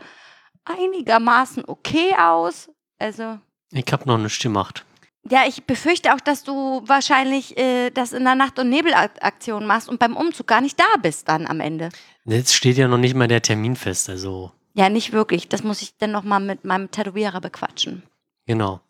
einigermaßen 0.66 1.64
okay 1.68 2.16
aus. 2.18 2.70
Also, 2.99 3.39
ich 3.72 3.86
habe 3.91 4.06
noch 4.08 4.18
nichts 4.18 4.39
gemacht. 4.39 4.86
ja, 5.30 5.43
ich 5.47 5.64
befürchte 5.66 6.14
auch, 6.14 6.20
dass 6.22 6.43
du 6.43 6.82
wahrscheinlich 6.86 7.58
äh, 7.58 7.89
das 7.91 8.14
in 8.14 8.24
der 8.24 8.36
Nacht- 8.36 8.60
und 8.60 8.70
Nebelaktion 8.70 9.66
machst 9.66 9.89
und 9.89 9.99
beim 9.99 10.16
Umzug 10.16 10.47
gar 10.47 10.62
nicht 10.62 10.80
da 10.80 10.86
bist 11.01 11.28
dann 11.30 11.47
am 11.47 11.60
Ende. 11.60 11.89
Jetzt 12.26 12.53
steht 12.53 12.78
ja 12.78 12.88
noch 12.88 12.97
nicht 12.97 13.16
mal 13.16 13.28
der 13.28 13.41
Termin 13.41 13.76
fest, 13.76 14.10
also 14.10 14.51
Ja, 14.74 14.89
nicht 14.89 15.12
wirklich. 15.14 15.47
Das 15.49 15.64
muss 15.64 15.82
ich 15.82 15.97
dann 15.97 16.12
nochmal 16.12 16.39
mit 16.39 16.64
meinem 16.66 16.91
Tätowierer 16.91 17.41
bequatschen. 17.41 18.03
genau. 18.45 18.82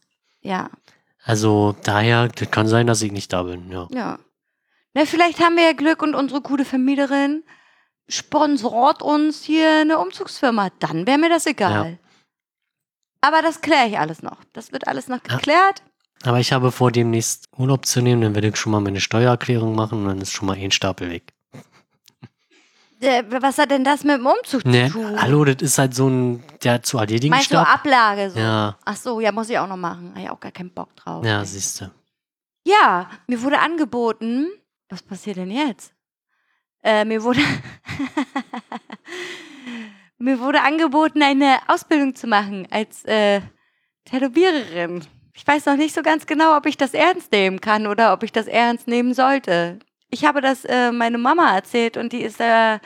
Ja, 0.41 0.70
Also 1.28 1.76
daher, 1.84 2.28
das 2.28 2.51
kann 2.51 2.67
sein, 2.67 2.86
dass 2.86 3.01
ich 3.01 3.11
nicht 3.11 3.34
da 3.34 3.43
bin, 3.43 3.71
ja. 3.71 3.88
ja. 3.91 4.19
Na, 4.93 5.05
vielleicht 5.05 5.39
haben 5.39 5.55
wir 5.57 5.63
ja 5.63 5.73
Glück 5.73 6.03
und 6.03 6.13
unsere 6.13 6.39
gute 6.41 6.65
Vermieterin 6.65 7.43
sponsort 8.07 9.01
uns 9.01 9.43
hier 9.43 9.82
eine 9.82 9.97
Umzugsfirma. 9.97 10.69
Dann 10.80 11.07
wäre 11.07 11.17
mir 11.17 11.30
das 11.30 11.47
egal. 11.47 11.97
Aber 13.21 13.41
das 13.41 13.61
kläre 13.61 13.88
ich 13.88 13.97
alles 13.97 14.21
noch. 14.21 14.38
Das 14.53 14.71
wird 14.71 14.88
alles 14.88 15.07
noch 15.07 15.19
Ja. 15.28 15.38
geklärt. 15.38 15.82
Aber 16.23 16.39
ich 16.39 16.53
habe 16.53 16.71
vor, 16.71 16.91
demnächst 16.91 17.49
Urlaub 17.57 17.88
zu 17.88 18.01
nehmen, 18.01 18.21
dann 18.21 18.36
werde 18.36 18.47
ich 18.49 18.55
schon 18.55 18.71
mal 18.71 18.80
meine 18.80 19.01
Steuererklärung 19.01 19.76
machen 19.76 20.01
und 20.03 20.07
dann 20.07 20.21
ist 20.21 20.32
schon 20.32 20.45
mal 20.47 20.55
ein 20.57 20.71
Stapel 20.71 21.09
weg. 21.09 21.34
Äh, 23.01 23.23
was 23.41 23.57
hat 23.57 23.71
denn 23.71 23.83
das 23.83 24.03
mit 24.03 24.17
dem 24.17 24.25
Umzug 24.25 24.65
Ne, 24.65 24.87
zu 24.87 24.93
tun? 24.93 25.21
hallo, 25.21 25.43
das 25.45 25.57
ist 25.61 25.77
halt 25.77 25.93
so 25.93 26.07
ein, 26.07 26.43
der 26.63 26.81
zu 26.81 26.97
erledigen 26.97 27.31
Meinst 27.31 27.51
du 27.51 27.55
Stapel. 27.55 27.73
Ablage 27.93 28.31
so? 28.31 28.39
Ja, 28.39 28.77
Ach 28.85 28.95
so, 28.95 29.19
ja, 29.19 29.31
muss 29.31 29.49
ich 29.49 29.57
auch 29.59 29.67
noch 29.67 29.77
machen. 29.77 30.11
Habe 30.11 30.21
ich 30.21 30.29
auch 30.29 30.39
gar 30.39 30.51
keinen 30.51 30.73
Bock 30.73 30.95
drauf. 30.95 31.25
ja, 31.25 31.43
siehst 31.43 31.81
du. 31.81 31.91
Ja, 32.65 33.09
mir 33.27 33.41
wurde 33.43 33.59
angeboten. 33.59 34.47
Was 34.89 35.03
passiert 35.03 35.37
denn 35.37 35.51
jetzt? 35.51 35.93
Äh, 36.83 37.05
mir 37.05 37.23
wurde. 37.23 37.41
mir 40.17 40.39
wurde 40.39 40.61
angeboten, 40.61 41.21
eine 41.21 41.57
Ausbildung 41.67 42.15
zu 42.15 42.27
machen 42.27 42.67
als 42.71 43.03
äh, 43.05 43.41
Tätowiererin. 44.05 45.05
Ich 45.33 45.45
weiß 45.45 45.65
noch 45.65 45.75
nicht 45.75 45.93
so 45.93 46.01
ganz 46.01 46.25
genau, 46.25 46.55
ob 46.55 46.65
ich 46.65 46.77
das 46.77 46.93
ernst 46.93 47.31
nehmen 47.31 47.59
kann 47.59 47.87
oder 47.87 48.13
ob 48.13 48.23
ich 48.23 48.31
das 48.31 48.47
ernst 48.47 48.87
nehmen 48.87 49.13
sollte. 49.13 49.79
Ich 50.16 50.24
habe 50.24 50.39
das 50.39 50.63
äh, 50.63 50.93
meine 50.93 51.18
Mama 51.18 51.53
erzählt 51.53 51.97
und 51.97 52.13
die 52.13 52.22
ist 52.22 52.39
äh, 52.39 52.80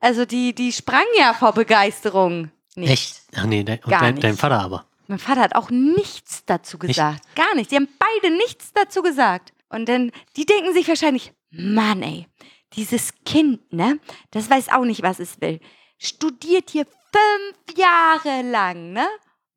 also 0.00 0.24
die, 0.24 0.54
die 0.54 0.72
sprang 0.72 1.04
ja 1.18 1.34
vor 1.34 1.52
Begeisterung. 1.52 2.50
Nicht. 2.74 2.90
Echt? 2.92 3.22
Ach 3.36 3.44
nee, 3.44 3.62
dein, 3.62 3.78
Gar 3.82 4.00
dein, 4.00 4.14
nicht. 4.14 4.24
dein 4.24 4.36
Vater 4.38 4.60
aber. 4.60 4.86
Mein 5.06 5.18
Vater 5.18 5.42
hat 5.42 5.54
auch 5.54 5.68
nichts 5.68 6.46
dazu 6.46 6.78
gesagt. 6.78 7.20
Gar 7.34 7.54
nichts. 7.56 7.68
Die 7.68 7.76
haben 7.76 7.88
beide 7.98 8.34
nichts 8.34 8.72
dazu 8.72 9.02
gesagt. 9.02 9.52
Und 9.68 9.86
dann, 9.86 10.12
die 10.36 10.46
denken 10.46 10.72
sich 10.72 10.88
wahrscheinlich, 10.88 11.30
Mann, 11.50 12.02
ey, 12.02 12.26
dieses 12.72 13.12
Kind, 13.26 13.70
ne, 13.74 13.98
das 14.30 14.48
weiß 14.48 14.70
auch 14.70 14.86
nicht, 14.86 15.02
was 15.02 15.18
es 15.18 15.38
will. 15.42 15.60
Studiert 15.98 16.70
hier 16.70 16.86
fünf 16.86 17.78
Jahre 17.78 18.40
lang, 18.48 18.92
ne? 18.92 19.06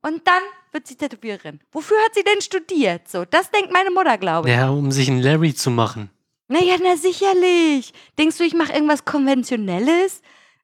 Und 0.01 0.27
dann 0.27 0.43
wird 0.73 0.85
sie 0.85 0.95
Tätowiererin. 0.95 1.61
Wofür 1.71 1.97
hat 2.03 2.13
sie 2.13 2.23
denn 2.23 2.41
studiert? 2.41 3.07
So, 3.07 3.23
das 3.23 3.51
denkt 3.51 3.71
meine 3.71 3.89
Mutter, 3.91 4.17
glaube 4.17 4.49
ich. 4.49 4.55
Ja, 4.55 4.69
um 4.69 4.91
sich 4.91 5.09
einen 5.09 5.21
Larry 5.21 5.53
zu 5.53 5.71
machen. 5.71 6.09
Naja, 6.49 6.77
na 6.81 6.97
sicherlich. 6.97 7.93
Denkst 8.17 8.37
du, 8.37 8.43
ich 8.43 8.55
mache 8.55 8.73
irgendwas 8.73 9.05
Konventionelles? 9.05 10.21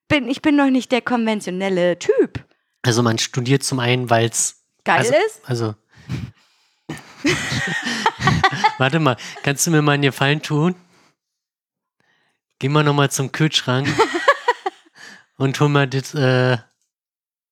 Bin, 0.07 0.27
ich 0.27 0.41
bin 0.41 0.57
doch 0.57 0.71
nicht 0.71 0.91
der 0.91 1.01
konventionelle 1.01 1.99
Typ. 1.99 2.43
Also 2.81 3.03
man 3.03 3.19
studiert 3.19 3.63
zum 3.63 3.79
einen, 3.79 4.09
weil 4.09 4.29
es 4.29 4.63
Geil 4.83 4.97
also, 4.97 5.13
ist? 5.13 5.41
Also. 5.45 5.75
Warte 8.77 8.99
mal, 8.99 9.15
kannst 9.43 9.65
du 9.65 9.71
mir 9.71 9.81
mal 9.83 9.93
einen 9.93 10.03
Gefallen 10.03 10.41
tun? 10.41 10.75
Geh 12.57 12.69
mal 12.69 12.83
nochmal 12.83 13.11
zum 13.11 13.31
Kühlschrank 13.31 13.87
und 15.37 15.59
hol 15.59 15.69
mal 15.69 15.87
das, 15.87 16.15
äh, 16.15 16.57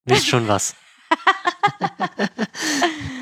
wisst 0.06 0.28
schon 0.28 0.48
was. 0.48 0.76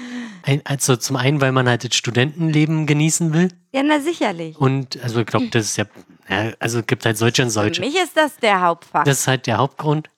Ein, 0.52 0.62
also 0.66 0.98
zum 0.98 1.16
einen, 1.16 1.40
weil 1.40 1.54
man 1.54 1.70
halt 1.70 1.86
das 1.86 1.96
Studentenleben 1.96 2.86
genießen 2.86 3.34
will. 3.34 3.48
Ja, 3.72 3.84
na 3.84 4.02
sicherlich. 4.02 4.58
Und 4.58 5.02
also 5.02 5.22
ich 5.22 5.26
glaube, 5.26 5.48
das 5.48 5.64
ist 5.64 5.78
ja, 5.78 5.86
ja, 6.28 6.52
also 6.60 6.80
es 6.80 6.88
gibt 6.88 7.06
halt 7.06 7.18
solche 7.18 7.42
und 7.44 7.48
Für 7.48 7.54
solche. 7.54 7.80
mich 7.80 7.96
ist 7.96 8.18
das 8.18 8.36
der 8.36 8.60
Hauptfakt. 8.60 9.08
Das 9.08 9.20
ist 9.20 9.28
halt 9.28 9.48
der 9.48 9.60
Hauptgrund. 9.60 10.10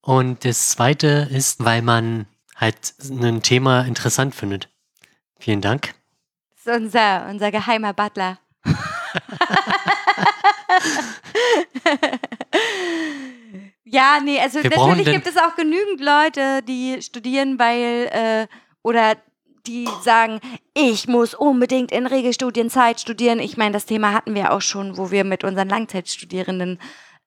Und 0.00 0.46
das 0.46 0.70
zweite 0.70 1.28
ist, 1.30 1.62
weil 1.62 1.82
man 1.82 2.24
halt 2.56 2.94
ein 3.02 3.42
Thema 3.42 3.82
interessant 3.82 4.34
findet. 4.34 4.70
Vielen 5.38 5.60
Dank. 5.60 5.94
Das 6.64 6.74
ist 6.74 6.80
unser, 6.82 7.26
unser 7.28 7.50
geheimer 7.50 7.92
Butler. 7.92 8.38
ja, 13.84 14.20
nee, 14.24 14.40
also 14.40 14.62
Wir 14.62 14.70
natürlich 14.70 15.04
gibt 15.04 15.26
es 15.26 15.36
auch 15.36 15.54
genügend 15.54 16.00
Leute, 16.00 16.62
die 16.62 17.02
studieren, 17.02 17.58
weil 17.58 18.08
äh, 18.10 18.46
oder 18.82 19.18
die 19.66 19.88
sagen, 20.02 20.40
ich 20.74 21.08
muss 21.08 21.34
unbedingt 21.34 21.92
in 21.92 22.06
Regelstudienzeit 22.06 23.00
studieren. 23.00 23.38
Ich 23.38 23.56
meine, 23.56 23.72
das 23.72 23.86
Thema 23.86 24.12
hatten 24.12 24.34
wir 24.34 24.52
auch 24.52 24.60
schon, 24.62 24.96
wo 24.96 25.10
wir 25.10 25.24
mit 25.24 25.44
unseren 25.44 25.68
Langzeitstudierenden 25.68 26.78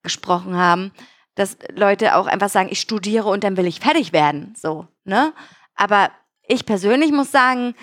gesprochen 0.04 0.56
haben, 0.58 0.92
dass 1.36 1.58
Leute 1.74 2.16
auch 2.16 2.28
einfach 2.28 2.50
sagen, 2.50 2.70
ich 2.72 2.80
studiere 2.80 3.28
und 3.28 3.44
dann 3.44 3.58
will 3.58 3.68
ich 3.68 3.80
fertig 3.80 4.14
werden, 4.14 4.54
so, 4.56 4.88
ne? 5.04 5.34
Aber 5.76 6.12
ich 6.48 6.66
persönlich 6.66 7.12
muss 7.12 7.32
sagen, 7.32 7.76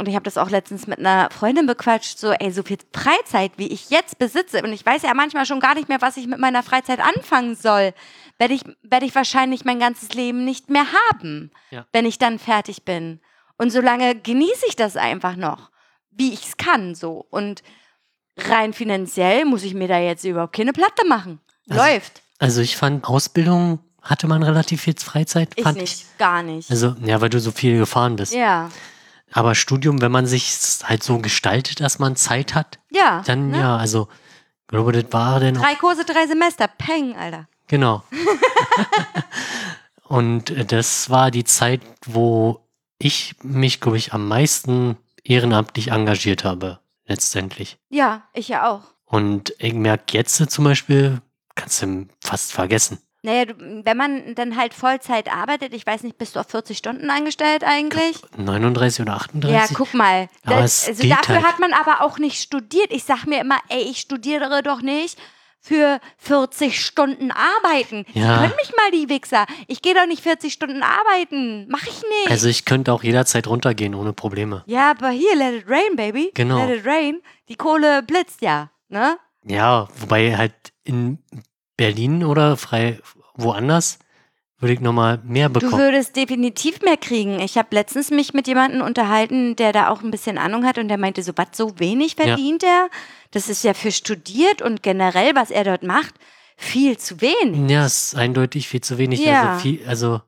und 0.00 0.06
ich 0.08 0.14
habe 0.14 0.24
das 0.24 0.38
auch 0.38 0.50
letztens 0.50 0.86
mit 0.86 0.98
einer 0.98 1.28
Freundin 1.30 1.66
bequatscht, 1.66 2.18
so, 2.18 2.30
ey, 2.30 2.50
so 2.52 2.62
viel 2.62 2.78
Freizeit, 2.92 3.52
wie 3.56 3.68
ich 3.68 3.90
jetzt 3.90 4.18
besitze, 4.18 4.62
und 4.62 4.72
ich 4.72 4.84
weiß 4.84 5.02
ja 5.02 5.14
manchmal 5.14 5.46
schon 5.46 5.60
gar 5.60 5.74
nicht 5.74 5.88
mehr, 5.88 6.00
was 6.00 6.16
ich 6.16 6.26
mit 6.26 6.38
meiner 6.38 6.62
Freizeit 6.62 7.00
anfangen 7.00 7.54
soll, 7.56 7.94
werde 8.38 8.54
ich, 8.54 8.62
werde 8.82 9.06
ich 9.06 9.14
wahrscheinlich 9.14 9.64
mein 9.64 9.80
ganzes 9.80 10.14
Leben 10.14 10.44
nicht 10.44 10.68
mehr 10.70 10.86
haben, 11.10 11.50
Ja. 11.70 11.86
wenn 11.92 12.06
ich 12.06 12.18
dann 12.18 12.38
fertig 12.38 12.84
bin. 12.84 13.20
Und 13.58 13.70
solange 13.70 14.14
genieße 14.14 14.66
ich 14.68 14.76
das 14.76 14.96
einfach 14.96 15.36
noch, 15.36 15.70
wie 16.10 16.32
ich 16.32 16.46
es 16.46 16.56
kann, 16.56 16.94
so. 16.94 17.26
Und 17.30 17.62
rein 18.38 18.72
finanziell 18.72 19.44
muss 19.44 19.64
ich 19.64 19.74
mir 19.74 19.88
da 19.88 19.98
jetzt 19.98 20.24
überhaupt 20.24 20.54
keine 20.56 20.72
Platte 20.72 21.06
machen. 21.06 21.40
Also, 21.68 21.82
Läuft. 21.82 22.22
Also 22.38 22.60
ich 22.60 22.76
fand, 22.76 23.04
Ausbildung 23.04 23.80
hatte 24.00 24.26
man 24.28 24.42
relativ 24.42 24.82
viel 24.82 24.94
Freizeit, 24.96 25.50
Ich 25.56 25.64
fand 25.64 25.76
nicht, 25.78 26.18
gar 26.18 26.42
nicht. 26.42 26.66
ich. 26.66 26.70
Also, 26.70 26.94
ja, 27.04 27.20
weil 27.20 27.28
du 27.30 27.40
so 27.40 27.50
viel 27.50 27.78
gefahren 27.78 28.16
bist. 28.16 28.32
ja, 28.32 28.70
Aber 29.32 29.54
Studium, 29.54 30.00
wenn 30.00 30.12
man 30.12 30.26
sich 30.26 30.56
halt 30.84 31.02
so 31.02 31.18
gestaltet, 31.18 31.80
dass 31.80 31.98
man 31.98 32.16
Zeit 32.16 32.54
hat, 32.54 32.78
ja. 32.90 33.22
dann 33.26 33.50
ne? 33.50 33.58
ja, 33.58 33.76
also, 33.76 34.08
ich 34.62 34.68
glaube, 34.68 34.92
das 34.92 35.12
war 35.12 35.40
dann 35.40 35.54
Drei 35.54 35.74
Kurse, 35.74 36.04
drei 36.04 36.26
Semester. 36.26 36.68
Peng, 36.68 37.16
Alter. 37.16 37.48
genau. 37.66 38.04
Und 40.04 40.50
äh, 40.50 40.64
das 40.64 41.10
war 41.10 41.30
die 41.30 41.44
Zeit, 41.44 41.80
wo 42.06 42.60
ich 42.98 43.36
mich, 43.42 43.80
glaube 43.80 43.96
ich, 43.96 44.12
am 44.12 44.28
meisten 44.28 44.96
ehrenamtlich 45.24 45.90
engagiert 45.90 46.44
habe, 46.44 46.80
letztendlich. 47.06 47.78
Ja, 47.88 48.24
ich 48.32 48.48
ja 48.48 48.68
auch. 48.70 48.82
Und 49.04 49.54
ich 49.58 49.74
merke 49.74 50.16
jetzt 50.16 50.50
zum 50.50 50.64
Beispiel, 50.64 51.20
kannst 51.54 51.82
du 51.82 52.06
fast 52.22 52.52
vergessen. 52.52 52.98
Naja, 53.22 53.46
wenn 53.58 53.96
man 53.96 54.34
dann 54.36 54.56
halt 54.56 54.74
Vollzeit 54.74 55.30
arbeitet, 55.30 55.74
ich 55.74 55.84
weiß 55.84 56.04
nicht, 56.04 56.18
bist 56.18 56.36
du 56.36 56.40
auf 56.40 56.46
40 56.48 56.78
Stunden 56.78 57.10
eingestellt 57.10 57.64
eigentlich? 57.64 58.16
39 58.36 59.02
oder 59.02 59.14
38? 59.14 59.50
Ja, 59.50 59.76
guck 59.76 59.92
mal. 59.92 60.28
Das, 60.44 60.86
also 60.86 61.06
dafür 61.08 61.36
halt. 61.36 61.46
hat 61.46 61.58
man 61.58 61.72
aber 61.72 62.02
auch 62.02 62.18
nicht 62.18 62.40
studiert. 62.40 62.90
Ich 62.90 63.04
sag 63.04 63.26
mir 63.26 63.40
immer, 63.40 63.58
ey, 63.68 63.82
ich 63.82 63.98
studiere 63.98 64.62
doch 64.62 64.82
nicht 64.82 65.18
für 65.60 66.00
40 66.18 66.80
Stunden 66.84 67.30
arbeiten. 67.30 68.04
Die 68.14 68.18
Ja. 68.20 68.38
können 68.38 68.54
mich 68.56 68.72
mal 68.76 68.90
die 68.92 69.08
Wichser. 69.08 69.44
Ich 69.66 69.82
gehe 69.82 69.94
doch 69.94 70.06
nicht 70.06 70.22
40 70.22 70.52
Stunden 70.52 70.82
arbeiten. 70.82 71.66
Mach 71.68 71.82
ich 71.82 72.00
nicht. 72.02 72.30
Also 72.30 72.48
ich 72.48 72.64
könnte 72.64 72.92
auch 72.92 73.02
jederzeit 73.02 73.46
runtergehen, 73.46 73.94
ohne 73.94 74.12
Probleme. 74.12 74.62
ja, 74.66 74.90
aber 74.90 75.10
hier, 75.10 75.34
let 75.36 75.54
it 75.62 75.68
rain, 75.68 75.96
baby. 75.96 76.30
Genau. 76.34 76.64
Let 76.66 76.78
it 76.80 76.86
rain. 76.86 77.20
Die 77.48 77.56
Kohle 77.56 78.02
blitzt 78.02 78.40
ja, 78.42 78.70
ne? 78.88 79.18
Ja, 79.44 79.88
wobei 79.98 80.36
halt 80.36 80.54
in 80.84 81.18
Berlin 81.76 82.24
oder 82.24 82.56
frei 82.56 82.98
woanders 83.34 83.98
würde 84.60 84.72
ich 84.74 84.80
nochmal 84.80 85.20
mehr 85.24 85.48
Du 85.48 85.60
bekommen. 85.60 85.80
würdest 85.82 86.16
definitiv 86.16 86.80
mehr 86.82 86.96
kriegen. 86.96 87.38
Ich 87.40 87.56
habe 87.56 87.68
letztens 87.72 88.10
mich 88.10 88.34
mit 88.34 88.46
jemandem 88.48 88.82
unterhalten, 88.82 89.54
der 89.56 89.72
da 89.72 89.88
auch 89.88 90.02
ein 90.02 90.10
bisschen 90.10 90.36
Ahnung 90.38 90.64
hat 90.66 90.78
und 90.78 90.88
der 90.88 90.98
meinte, 90.98 91.22
so 91.22 91.32
was, 91.36 91.48
so 91.52 91.78
wenig 91.78 92.16
verdient 92.16 92.62
er? 92.64 92.88
Das 93.30 93.48
ist 93.48 93.62
ja 93.62 93.74
für 93.74 93.92
studiert 93.92 94.60
und 94.62 94.82
generell, 94.82 95.34
was 95.36 95.50
er 95.50 95.64
dort 95.64 95.82
macht, 95.84 96.14
viel 96.56 96.96
zu 96.98 97.20
wenig. 97.20 97.70
Ja, 97.70 97.86
ist 97.86 98.16
eindeutig 98.16 98.66
viel 98.68 98.80
zu 98.80 98.98
wenig. 98.98 99.20
Ja. 99.24 99.52
Also, 99.52 99.60
viel, 99.62 99.86
also 99.86 100.20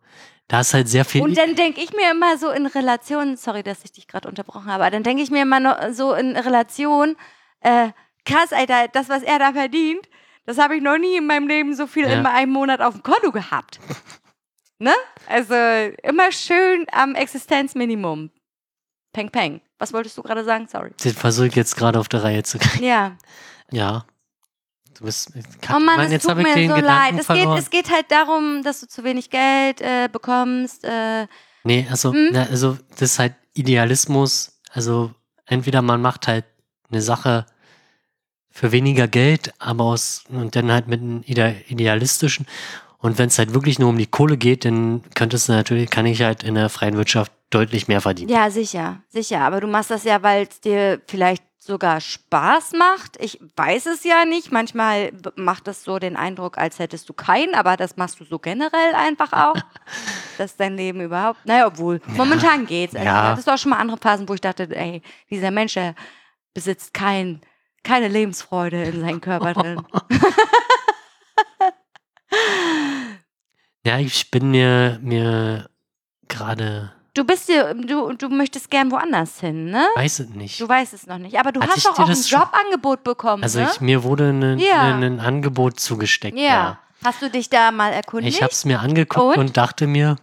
da 0.46 0.60
ist 0.60 0.74
halt 0.74 0.88
sehr 0.88 1.04
viel. 1.04 1.22
Und 1.22 1.36
dann 1.36 1.56
denke 1.56 1.80
ich 1.80 1.92
mir 1.92 2.10
immer 2.12 2.36
so 2.38 2.50
in 2.50 2.66
Relation, 2.66 3.36
sorry, 3.36 3.62
dass 3.64 3.84
ich 3.84 3.92
dich 3.92 4.06
gerade 4.06 4.28
unterbrochen 4.28 4.66
habe, 4.66 4.84
aber 4.84 4.90
dann 4.92 5.02
denke 5.02 5.22
ich 5.22 5.30
mir 5.30 5.42
immer 5.42 5.92
so 5.92 6.12
in 6.14 6.36
Relation, 6.36 7.16
äh, 7.62 7.88
krass, 8.24 8.52
Alter, 8.52 8.86
das, 8.92 9.08
was 9.08 9.22
er 9.24 9.38
da 9.40 9.52
verdient, 9.52 10.08
das 10.46 10.58
habe 10.58 10.76
ich 10.76 10.82
noch 10.82 10.98
nie 10.98 11.16
in 11.16 11.26
meinem 11.26 11.46
Leben 11.48 11.74
so 11.74 11.86
viel 11.86 12.04
Ja. 12.04 12.12
in 12.18 12.26
einem 12.26 12.52
Monat 12.52 12.80
auf 12.80 12.94
dem 12.94 13.02
Konto 13.02 13.32
gehabt. 13.32 13.80
ne? 14.80 14.92
Also 15.28 15.54
immer 16.02 16.32
schön 16.32 16.86
am 16.92 17.14
Existenzminimum. 17.14 18.30
Peng, 19.12 19.30
peng. 19.30 19.60
Was 19.78 19.92
wolltest 19.92 20.18
du 20.18 20.22
gerade 20.22 20.44
sagen? 20.44 20.66
Sorry. 20.68 20.90
den 21.02 21.14
versuche 21.14 21.46
ich 21.48 21.54
jetzt 21.54 21.76
gerade 21.76 21.98
auf 21.98 22.08
der 22.08 22.22
Reihe 22.24 22.42
zu 22.42 22.58
kriegen. 22.58 22.84
Ja. 22.84 23.16
Ja. 23.70 24.04
Du 24.98 25.04
bist. 25.04 25.30
Oh 25.72 25.78
Mann, 25.78 26.00
es 26.00 26.12
jetzt 26.12 26.22
tut 26.22 26.30
habe 26.32 26.42
ich 26.42 26.46
mir 26.48 26.54
den 26.54 26.68
so 26.70 26.74
Gedanken 26.76 27.16
leid. 27.16 27.20
Es 27.20 27.28
geht, 27.28 27.48
es 27.58 27.70
geht 27.70 27.90
halt 27.90 28.10
darum, 28.10 28.62
dass 28.62 28.80
du 28.80 28.88
zu 28.88 29.02
wenig 29.04 29.30
Geld 29.30 29.80
äh, 29.80 30.08
bekommst. 30.10 30.84
Äh, 30.84 31.26
Nee, 31.62 31.86
also, 31.90 32.12
Hm? 32.12 32.30
na, 32.32 32.44
also 32.44 32.78
das 32.92 33.02
ist 33.02 33.18
halt 33.18 33.34
Idealismus. 33.52 34.60
Also 34.72 35.12
entweder 35.46 35.82
man 35.82 36.00
macht 36.00 36.26
halt 36.26 36.44
eine 36.90 37.02
Sache 37.02 37.44
für 38.50 38.72
weniger 38.72 39.08
Geld, 39.08 39.52
aber 39.58 39.84
aus 39.84 40.24
und 40.30 40.56
dann 40.56 40.72
halt 40.72 40.88
mit 40.88 41.00
einem 41.02 41.22
ide 41.26 41.56
idealistischen. 41.68 42.46
Und 43.00 43.18
wenn 43.18 43.28
es 43.28 43.38
halt 43.38 43.54
wirklich 43.54 43.78
nur 43.78 43.88
um 43.88 43.98
die 43.98 44.06
Kohle 44.06 44.36
geht, 44.36 44.64
dann 44.64 45.02
könntest 45.14 45.48
du 45.48 45.52
natürlich, 45.52 45.88
kann 45.90 46.06
ich 46.06 46.22
halt 46.22 46.42
in 46.42 46.54
der 46.54 46.68
freien 46.68 46.96
Wirtschaft 46.96 47.32
deutlich 47.48 47.88
mehr 47.88 48.00
verdienen. 48.00 48.30
Ja, 48.30 48.50
sicher, 48.50 49.02
sicher. 49.08 49.40
Aber 49.40 49.60
du 49.60 49.66
machst 49.66 49.90
das 49.90 50.04
ja, 50.04 50.22
weil 50.22 50.46
es 50.48 50.60
dir 50.60 51.00
vielleicht 51.08 51.42
sogar 51.58 52.00
Spaß 52.00 52.72
macht. 52.72 53.16
Ich 53.18 53.38
weiß 53.56 53.86
es 53.86 54.04
ja 54.04 54.24
nicht. 54.24 54.52
Manchmal 54.52 55.12
macht 55.36 55.68
es 55.68 55.84
so 55.84 55.98
den 55.98 56.16
Eindruck, 56.16 56.58
als 56.58 56.78
hättest 56.78 57.08
du 57.08 57.12
keinen, 57.12 57.54
aber 57.54 57.76
das 57.76 57.96
machst 57.96 58.18
du 58.20 58.24
so 58.24 58.38
generell 58.38 58.94
einfach 58.94 59.32
auch. 59.32 59.56
dass 60.38 60.56
dein 60.56 60.76
Leben 60.76 61.00
überhaupt. 61.00 61.44
Naja, 61.44 61.66
obwohl, 61.66 62.00
momentan 62.06 62.66
geht's. 62.66 62.94
Also, 62.94 63.06
Ja. 63.06 63.32
Ich 63.32 63.38
hatte 63.38 63.54
auch 63.54 63.58
schon 63.58 63.70
mal 63.70 63.78
andere 63.78 63.98
Phasen, 63.98 64.28
wo 64.28 64.34
ich 64.34 64.40
dachte, 64.40 64.68
ey, 64.74 65.02
dieser 65.30 65.50
Mensch, 65.50 65.74
der 65.74 65.94
besitzt 66.54 66.94
kein, 66.94 67.40
keine 67.82 68.08
Lebensfreude 68.08 68.82
in 68.84 69.00
seinem 69.00 69.20
Körper 69.20 69.52
drin. 69.52 69.82
Ja, 73.86 73.98
ich 73.98 74.30
bin 74.30 74.50
mir, 74.50 74.98
mir 75.02 75.68
gerade, 76.28 76.92
Du 77.14 77.24
bist 77.24 77.48
dir, 77.48 77.74
du, 77.74 78.12
du 78.12 78.28
möchtest 78.28 78.70
gern 78.70 78.90
woanders 78.92 79.40
hin, 79.40 79.66
ne? 79.66 79.84
weiß 79.96 80.20
es 80.20 80.28
nicht. 80.30 80.60
Du 80.60 80.68
weißt 80.68 80.92
es 80.94 81.06
noch 81.08 81.18
nicht. 81.18 81.38
Aber 81.40 81.50
du 81.50 81.60
Hat 81.60 81.68
hast 81.70 81.74
sich 81.76 81.84
doch 81.84 81.94
dir 81.96 82.02
auch 82.04 82.08
ein 82.08 82.14
das 82.14 82.28
schon- 82.28 82.40
Jobangebot 82.40 83.02
bekommen, 83.02 83.42
Also 83.42 83.60
ne? 83.60 83.68
ich, 83.72 83.80
mir 83.80 84.04
wurde 84.04 84.32
ne, 84.32 84.56
Ja. 84.64 84.96
ne, 84.96 85.06
ein 85.06 85.20
Angebot 85.20 85.80
zugesteckt. 85.80 86.38
Ja. 86.38 86.78
Hast 87.04 87.20
du 87.20 87.28
dich 87.30 87.48
da 87.50 87.72
mal 87.72 87.92
erkundigt? 87.92 88.36
Ich 88.36 88.42
habe 88.42 88.52
es 88.52 88.64
mir 88.64 88.78
angeguckt 88.80 89.36
Und? 89.36 89.38
und? 89.38 89.56
dachte 89.56 89.86
mir, 89.88 90.16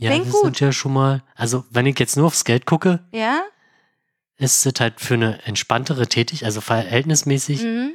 Ja, 0.00 0.10
Klingt 0.10 0.26
das 0.26 0.32
gut. 0.32 0.44
sind 0.44 0.60
ja 0.60 0.72
schon 0.72 0.92
mal, 0.92 1.22
also 1.36 1.64
wenn 1.70 1.86
ich 1.86 1.96
jetzt 2.00 2.16
nur 2.16 2.26
aufs 2.26 2.44
Geld 2.44 2.66
gucke, 2.66 3.04
Ja? 3.12 3.40
ist 4.36 4.66
es 4.66 4.80
halt 4.80 5.00
für 5.00 5.14
eine 5.14 5.40
entspanntere 5.46 6.08
Tätigkeit, 6.08 6.46
also 6.46 6.60
verhältnismäßig. 6.60 7.62
Mhm. 7.62 7.92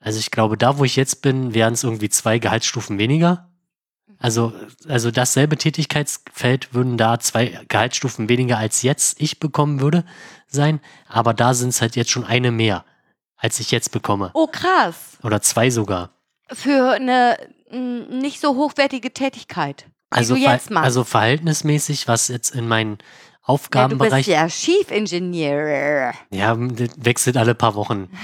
Also 0.00 0.20
ich 0.20 0.30
glaube, 0.30 0.56
da 0.56 0.78
wo 0.78 0.84
ich 0.84 0.96
jetzt 0.96 1.20
bin, 1.20 1.52
wären 1.52 1.74
es 1.74 1.84
irgendwie 1.84 2.08
zwei 2.08 2.38
Gehaltsstufen 2.38 2.96
weniger. 2.98 3.47
Also, 4.20 4.52
also 4.88 5.10
dasselbe 5.10 5.56
Tätigkeitsfeld 5.56 6.74
würden 6.74 6.96
da 6.96 7.20
zwei 7.20 7.60
Gehaltsstufen 7.68 8.28
weniger 8.28 8.58
als 8.58 8.82
jetzt 8.82 9.20
ich 9.20 9.38
bekommen 9.38 9.80
würde 9.80 10.04
sein. 10.48 10.80
Aber 11.08 11.34
da 11.34 11.54
sind 11.54 11.68
es 11.68 11.80
halt 11.80 11.94
jetzt 11.94 12.10
schon 12.10 12.24
eine 12.24 12.50
mehr, 12.50 12.84
als 13.36 13.60
ich 13.60 13.70
jetzt 13.70 13.92
bekomme. 13.92 14.30
Oh, 14.34 14.48
krass. 14.48 14.96
Oder 15.22 15.40
zwei 15.40 15.70
sogar. 15.70 16.10
Für 16.52 16.92
eine 16.92 17.36
nicht 17.70 18.40
so 18.40 18.56
hochwertige 18.56 19.12
Tätigkeit. 19.12 19.86
Die 20.12 20.16
Also, 20.16 20.34
du 20.34 20.42
ver- 20.42 20.52
jetzt 20.52 20.70
machst. 20.70 20.84
also 20.86 21.04
verhältnismäßig, 21.04 22.08
was 22.08 22.28
jetzt 22.28 22.54
in 22.54 22.66
meinen 22.66 22.92
ja, 22.92 22.96
du 22.96 23.54
bist 23.54 23.64
Aufgabenbereich, 23.64 24.26
ja, 24.26 24.42
ja 24.42 24.48
Chief 24.48 24.90
Engineer. 24.90 26.14
das 26.30 26.90
wechselt 26.96 27.36
alle 27.36 27.54
paar 27.54 27.74
Wochen. 27.74 28.08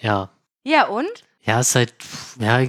ja, 0.00 0.30
Ja, 0.64 0.86
und? 0.86 1.08
ja, 1.42 1.60
ist 1.60 1.74
halt, 1.74 1.94
ja, 2.38 2.60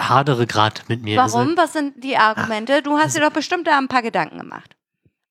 hadere 0.00 0.46
gerade 0.46 0.80
mit 0.88 1.02
mir. 1.02 1.20
Also- 1.22 1.38
Warum? 1.38 1.56
Was 1.56 1.72
sind 1.72 2.02
die 2.02 2.16
Argumente? 2.16 2.82
Du 2.82 2.96
hast 2.96 3.04
also- 3.04 3.18
dir 3.20 3.26
doch 3.26 3.32
bestimmt 3.32 3.66
da 3.66 3.76
ein 3.78 3.88
paar 3.88 4.02
Gedanken 4.02 4.38
gemacht. 4.38 4.74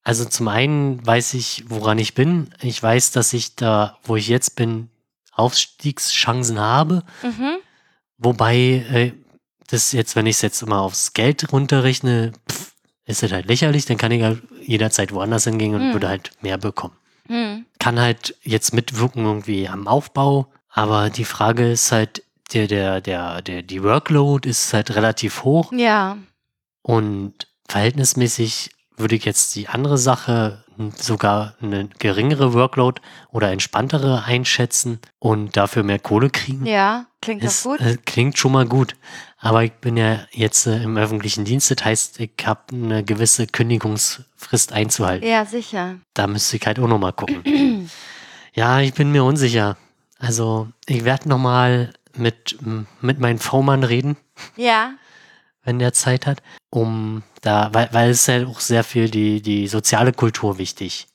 Also 0.03 0.23
zum 0.25 0.47
einen 0.47 1.05
weiß 1.05 1.33
ich, 1.33 1.65
woran 1.67 1.97
ich 1.99 2.13
bin. 2.13 2.49
Ich 2.61 2.81
weiß, 2.81 3.11
dass 3.11 3.33
ich 3.33 3.55
da, 3.55 3.97
wo 4.03 4.15
ich 4.15 4.27
jetzt 4.29 4.55
bin, 4.55 4.89
Aufstiegschancen 5.33 6.59
habe. 6.59 7.03
Mhm. 7.23 7.57
Wobei 8.17 8.55
äh, 8.57 9.11
das 9.69 9.91
jetzt, 9.91 10.15
wenn 10.15 10.25
ich 10.25 10.37
es 10.37 10.41
jetzt 10.41 10.61
immer 10.61 10.79
aufs 10.81 11.13
Geld 11.13 11.51
runterrechne, 11.51 12.31
pff, 12.49 12.73
ist 13.05 13.23
es 13.23 13.31
halt 13.31 13.47
lächerlich. 13.47 13.85
Dann 13.85 13.97
kann 13.97 14.11
ich 14.11 14.21
ja 14.21 14.35
jederzeit 14.61 15.11
woanders 15.13 15.43
hingehen 15.43 15.75
und 15.75 15.81
Hm. 15.87 15.93
würde 15.93 16.07
halt 16.07 16.31
mehr 16.41 16.57
bekommen. 16.57 16.95
Hm. 17.27 17.65
Kann 17.79 17.99
halt 17.99 18.35
jetzt 18.43 18.73
mitwirken 18.73 19.25
irgendwie 19.25 19.67
am 19.67 19.87
Aufbau. 19.87 20.47
Aber 20.69 21.09
die 21.09 21.25
Frage 21.25 21.71
ist 21.71 21.91
halt, 21.91 22.23
der, 22.53 22.67
der, 22.67 23.01
der, 23.01 23.41
der, 23.41 23.61
die 23.61 23.83
Workload 23.83 24.47
ist 24.47 24.73
halt 24.73 24.95
relativ 24.95 25.43
hoch. 25.43 25.71
Ja. 25.73 26.17
Und 26.81 27.47
verhältnismäßig 27.67 28.71
würde 28.95 29.15
ich 29.15 29.25
jetzt 29.25 29.55
die 29.55 29.67
andere 29.67 29.97
Sache 29.97 30.63
sogar 30.95 31.55
eine 31.61 31.89
geringere 31.99 32.53
Workload 32.53 33.01
oder 33.31 33.51
entspanntere 33.51 34.23
einschätzen 34.25 34.99
und 35.19 35.57
dafür 35.57 35.83
mehr 35.83 35.99
Kohle 35.99 36.29
kriegen. 36.29 36.65
Ja. 36.65 37.05
Klingt 37.21 37.43
doch 37.43 37.63
gut. 37.63 37.81
äh, 37.81 37.97
klingt 38.05 38.37
schon 38.37 38.51
mal 38.51 38.65
gut. 38.65 38.95
Aber 39.39 39.63
ich 39.63 39.73
bin 39.73 39.97
ja 39.97 40.19
jetzt 40.31 40.67
äh, 40.67 40.81
im 40.83 40.97
öffentlichen 40.97 41.45
Dienst, 41.45 41.71
das 41.71 41.83
heißt, 41.83 42.19
ich 42.19 42.31
habe 42.45 42.61
eine 42.71 43.03
gewisse 43.03 43.47
Kündigungsfrist 43.47 44.71
einzuhalten. 44.71 45.27
Ja, 45.27 45.45
sicher. 45.45 45.97
Da 46.13 46.27
müsste 46.27 46.57
ich 46.57 46.65
halt 46.65 46.79
auch 46.79 46.87
nochmal 46.87 47.13
gucken. 47.13 47.89
ja, 48.53 48.79
ich 48.79 48.93
bin 48.93 49.11
mir 49.11 49.23
unsicher. 49.23 49.77
Also, 50.19 50.69
ich 50.85 51.03
werde 51.05 51.29
nochmal 51.29 51.91
mit, 52.17 52.57
mit 53.01 53.19
meinem 53.19 53.39
V-Mann 53.39 53.83
reden 53.83 54.17
Ja. 54.55 54.93
wenn 55.63 55.79
der 55.79 55.93
Zeit 55.93 56.25
hat, 56.25 56.41
um 56.69 57.23
da, 57.41 57.69
weil, 57.73 57.89
weil 57.91 58.09
es 58.11 58.21
ist 58.21 58.27
ja 58.27 58.45
auch 58.47 58.59
sehr 58.59 58.83
viel 58.83 59.09
die, 59.09 59.41
die 59.41 59.67
soziale 59.67 60.13
Kultur 60.13 60.57
wichtig. 60.57 61.07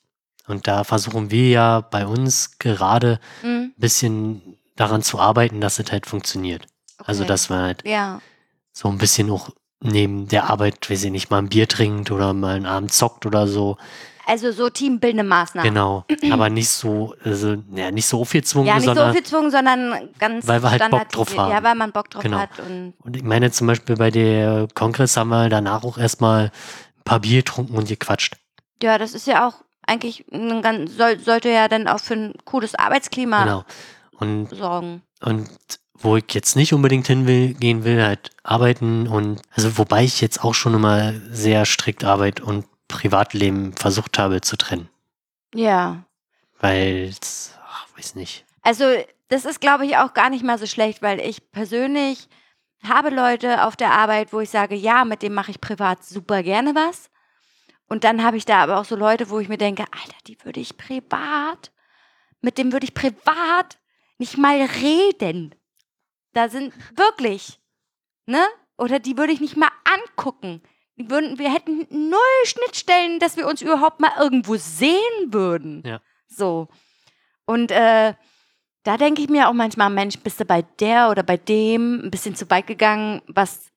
Und 0.46 0.66
da 0.66 0.84
versuchen 0.84 1.30
wir 1.30 1.48
ja 1.48 1.80
bei 1.80 2.06
uns 2.06 2.58
gerade 2.58 3.20
ein 3.42 3.72
bisschen 3.76 4.58
daran 4.76 5.02
zu 5.02 5.18
arbeiten, 5.20 5.60
dass 5.60 5.78
es 5.78 5.90
halt 5.92 6.06
funktioniert. 6.06 6.66
Also, 6.98 7.22
Okay. 7.22 7.28
dass 7.28 7.48
man 7.48 7.62
halt 7.62 7.86
Ja. 7.86 8.20
so 8.72 8.88
ein 8.88 8.98
bisschen 8.98 9.30
auch 9.30 9.50
neben 9.80 10.28
der 10.28 10.50
Arbeit, 10.50 10.88
weiß 10.90 11.04
ich 11.04 11.10
nicht, 11.10 11.30
mal 11.30 11.38
ein 11.38 11.48
Bier 11.48 11.68
trinkt 11.68 12.10
oder 12.10 12.32
mal 12.32 12.54
einen 12.56 12.66
Abend 12.66 12.92
zockt 12.92 13.26
oder 13.26 13.46
so. 13.48 13.76
Also 14.32 14.50
so 14.50 14.70
teambildende 14.70 15.24
Maßnahmen. 15.24 15.68
Genau. 15.74 16.06
Aber 16.30 16.48
nicht 16.48 16.70
so, 16.70 17.14
also, 17.22 17.56
ja, 17.74 17.90
nicht 17.90 18.06
so 18.06 18.20
aufgezwungen, 18.20 18.66
Ja, 18.66 18.76
nicht 18.76 18.84
so 18.84 18.94
sondern, 18.94 19.14
gezwungen, 19.14 19.50
sondern 19.50 20.08
ganz 20.18 20.46
Weil 20.46 20.62
wir 20.62 20.70
halt 20.70 20.90
Bock 20.90 21.08
drauf 21.10 21.36
haben. 21.36 21.50
Ja, 21.50 21.62
weil 21.62 21.74
man 21.74 21.92
Bock 21.92 22.08
drauf 22.08 22.22
Genau. 22.22 22.38
hat. 22.38 22.58
Und 22.60 22.94
und 23.00 23.14
ich 23.14 23.22
meine 23.22 23.50
zum 23.50 23.66
Beispiel 23.66 23.96
bei 23.96 24.10
der 24.10 24.68
Kongress 24.74 25.18
haben 25.18 25.28
wir 25.28 25.50
danach 25.50 25.84
auch 25.84 25.98
erstmal 25.98 26.44
ein 26.46 26.50
paar 27.04 27.20
Bier 27.20 27.38
getrunken 27.40 27.76
und 27.76 27.88
gequatscht. 27.88 28.36
ja, 28.82 28.96
das 28.96 29.12
ist 29.12 29.26
ja 29.26 29.46
auch 29.46 29.54
eigentlich 29.86 30.24
ein 30.32 30.62
ganz, 30.62 30.96
soll, 30.96 31.18
sollte 31.20 31.50
ja 31.50 31.68
dann 31.68 31.86
auch 31.88 32.00
für 32.00 32.14
ein 32.14 32.32
cooles 32.46 32.74
Arbeitsklima 32.74 33.44
Genau. 33.44 33.64
Und, 34.18 34.48
sorgen. 34.56 35.02
und 35.20 35.48
wo 35.98 36.16
ich 36.16 36.24
jetzt 36.32 36.56
nicht 36.56 36.72
unbedingt 36.72 37.06
hin 37.06 37.26
will, 37.26 37.52
gehen 37.54 37.84
will, 37.84 38.02
halt 38.02 38.30
arbeiten 38.44 39.06
und, 39.08 39.42
also 39.54 39.76
wobei 39.78 40.04
ich 40.04 40.20
jetzt 40.22 40.42
auch 40.42 40.54
schon 40.54 40.72
immer 40.74 41.12
sehr 41.30 41.64
strikt 41.66 42.02
Arbeit 42.04 42.40
und 42.40 42.64
Privatleben 42.92 43.72
versucht 43.74 44.18
habe 44.18 44.40
zu 44.42 44.56
trennen. 44.56 44.88
Ja. 45.54 46.04
Weil, 46.60 47.08
es- 47.10 47.58
ach, 47.66 47.86
weiß 47.96 48.14
nicht. 48.14 48.44
Also, 48.62 48.84
das 49.28 49.44
ist, 49.44 49.60
glaube 49.60 49.84
ich, 49.86 49.96
auch 49.96 50.12
gar 50.14 50.30
nicht 50.30 50.44
mal 50.44 50.58
so 50.58 50.66
schlecht, 50.66 51.02
weil 51.02 51.18
ich 51.20 51.50
persönlich 51.50 52.28
habe 52.84 53.10
Leute 53.10 53.64
auf 53.64 53.76
der 53.76 53.92
Arbeit, 53.92 54.32
wo 54.32 54.40
ich 54.40 54.50
sage, 54.50 54.74
ja, 54.74 55.04
mit 55.04 55.22
dem 55.22 55.34
mache 55.34 55.50
ich 55.50 55.60
privat 55.60 56.04
super 56.04 56.42
gerne 56.42 56.74
was. 56.74 57.10
Und 57.88 58.04
dann 58.04 58.22
habe 58.22 58.36
ich 58.36 58.44
da 58.44 58.62
aber 58.62 58.78
auch 58.78 58.84
so 58.84 58.94
Leute, 58.96 59.30
wo 59.30 59.38
ich 59.40 59.48
mir 59.48 59.58
denke, 59.58 59.84
Alter, 59.90 60.16
die 60.26 60.36
würde 60.44 60.60
ich 60.60 60.76
privat, 60.76 61.72
mit 62.40 62.58
dem 62.58 62.72
würde 62.72 62.84
ich 62.84 62.94
privat 62.94 63.78
nicht 64.18 64.36
mal 64.38 64.60
reden. 64.62 65.54
Da 66.32 66.48
sind 66.48 66.72
wirklich, 66.96 67.60
ne? 68.26 68.42
Oder 68.78 68.98
die 68.98 69.16
würde 69.18 69.32
ich 69.32 69.40
nicht 69.40 69.56
mal 69.56 69.70
angucken. 69.84 70.62
Würden, 71.10 71.38
wir 71.38 71.52
hätten 71.52 71.86
null 71.90 72.18
Schnittstellen, 72.44 73.18
dass 73.18 73.36
wir 73.36 73.46
uns 73.46 73.62
überhaupt 73.62 74.00
mal 74.00 74.12
irgendwo 74.18 74.56
sehen 74.56 74.98
würden. 75.32 75.82
Ja. 75.84 76.00
So. 76.28 76.68
Und 77.44 77.70
äh, 77.70 78.14
da 78.82 78.96
denke 78.96 79.22
ich 79.22 79.28
mir 79.28 79.48
auch 79.48 79.52
manchmal, 79.52 79.90
Mensch, 79.90 80.18
bist 80.18 80.40
du 80.40 80.44
bei 80.44 80.62
der 80.80 81.10
oder 81.10 81.22
bei 81.22 81.36
dem 81.36 82.06
ein 82.06 82.10
bisschen 82.10 82.34
zu 82.34 82.48
weit 82.50 82.66
gegangen, 82.66 83.22
was 83.26 83.70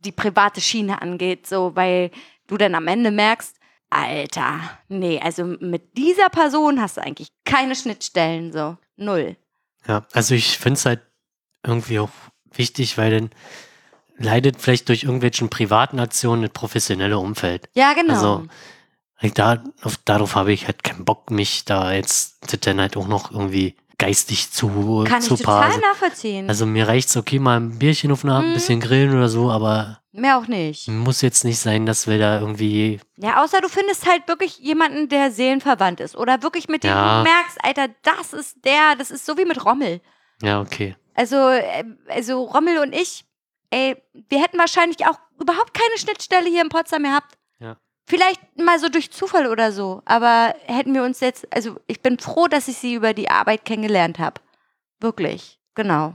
die 0.00 0.12
private 0.12 0.60
Schiene 0.60 1.00
angeht, 1.00 1.46
so, 1.46 1.74
weil 1.74 2.10
du 2.46 2.56
dann 2.56 2.74
am 2.74 2.86
Ende 2.86 3.10
merkst, 3.10 3.56
Alter, 3.88 4.60
nee, 4.88 5.20
also 5.20 5.44
mit 5.44 5.96
dieser 5.96 6.28
Person 6.28 6.80
hast 6.80 6.96
du 6.96 7.02
eigentlich 7.02 7.32
keine 7.44 7.74
Schnittstellen, 7.74 8.52
so, 8.52 8.76
null. 8.96 9.36
Ja, 9.86 10.04
also 10.12 10.34
ich 10.34 10.58
finde 10.58 10.78
es 10.78 10.86
halt 10.86 11.00
irgendwie 11.64 12.00
auch 12.00 12.10
wichtig, 12.52 12.98
weil 12.98 13.10
dann 13.10 13.30
leidet 14.18 14.60
vielleicht 14.60 14.88
durch 14.88 15.04
irgendwelchen 15.04 15.48
privaten 15.50 15.98
Aktionen 16.00 16.42
das 16.42 16.50
professionelle 16.52 17.18
Umfeld. 17.18 17.68
Ja, 17.74 17.92
genau. 17.94 18.14
Also, 18.14 18.46
Ich 19.20 19.32
da, 19.32 19.62
auf, 19.82 19.96
darauf 20.04 20.34
habe 20.34 20.52
ich 20.52 20.66
halt 20.66 20.82
keinen 20.84 21.04
Bock, 21.04 21.30
mich 21.30 21.64
da 21.64 21.92
jetzt 21.92 22.66
dann 22.66 22.80
halt 22.80 22.96
auch 22.96 23.08
noch 23.08 23.30
irgendwie 23.30 23.76
geistig 23.98 24.50
zu, 24.52 25.04
Kann 25.08 25.22
ich 25.22 25.28
zu 25.28 25.36
total 25.36 25.62
parsen. 25.62 25.80
nachvollziehen. 25.80 26.48
Also 26.50 26.66
mir 26.66 26.86
reicht's 26.86 27.16
okay, 27.16 27.38
mal 27.38 27.58
ein 27.58 27.78
Bierchen 27.78 28.12
auf 28.12 28.20
den 28.20 28.30
Abend, 28.30 28.48
ein 28.48 28.50
Mhm. 28.50 28.54
bisschen 28.54 28.80
grillen 28.80 29.16
oder 29.16 29.28
so, 29.30 29.50
aber 29.50 30.00
Mehr 30.12 30.36
auch 30.38 30.46
nicht. 30.48 30.86
muss 30.88 31.22
jetzt 31.22 31.44
nicht 31.44 31.58
sein, 31.58 31.86
dass 31.86 32.06
wir 32.06 32.18
da 32.18 32.38
irgendwie, 32.40 33.00
Ja, 33.16 33.42
außer 33.42 33.62
du 33.62 33.68
findest 33.70 34.06
halt 34.06 34.28
wirklich 34.28 34.58
jemanden, 34.58 35.08
der 35.08 35.30
seelenverwandt 35.30 36.00
ist. 36.00 36.14
Oder 36.14 36.42
wirklich 36.42 36.68
mit 36.68 36.84
dem 36.84 36.90
Ja. 36.90 37.18
du 37.18 37.30
merkst, 37.30 37.56
Alter, 37.62 37.88
das 38.02 38.34
ist 38.34 38.62
der, 38.66 38.96
das 38.98 39.10
ist 39.10 39.24
so 39.24 39.38
wie 39.38 39.46
mit 39.46 39.64
Rommel. 39.64 40.02
ja, 40.42 40.60
okay. 40.60 40.94
Also, 41.14 41.36
äh, 41.48 41.84
also 42.08 42.42
Rommel 42.44 42.76
und 42.78 42.94
ich, 42.94 43.24
ey, 43.70 43.96
wir 44.28 44.40
hätten 44.42 44.58
wahrscheinlich 44.58 45.06
auch 45.06 45.18
überhaupt 45.40 45.74
keine 45.74 45.98
Schnittstelle 45.98 46.48
hier 46.48 46.62
in 46.62 46.68
Potsdam 46.68 47.02
gehabt. 47.04 47.36
Ja. 47.58 47.76
Vielleicht 48.06 48.40
mal 48.58 48.78
so 48.78 48.88
durch 48.88 49.10
Zufall 49.10 49.46
oder 49.46 49.72
so. 49.72 50.02
Aber 50.04 50.54
hätten 50.66 50.94
wir 50.94 51.02
uns 51.04 51.20
jetzt, 51.20 51.46
also 51.54 51.76
ich 51.86 52.02
bin 52.02 52.18
froh, 52.18 52.46
dass 52.48 52.68
ich 52.68 52.76
sie 52.78 52.94
über 52.94 53.12
die 53.14 53.30
Arbeit 53.30 53.64
kennengelernt 53.64 54.18
habe. 54.18 54.40
Wirklich. 55.00 55.58
Genau. 55.74 56.14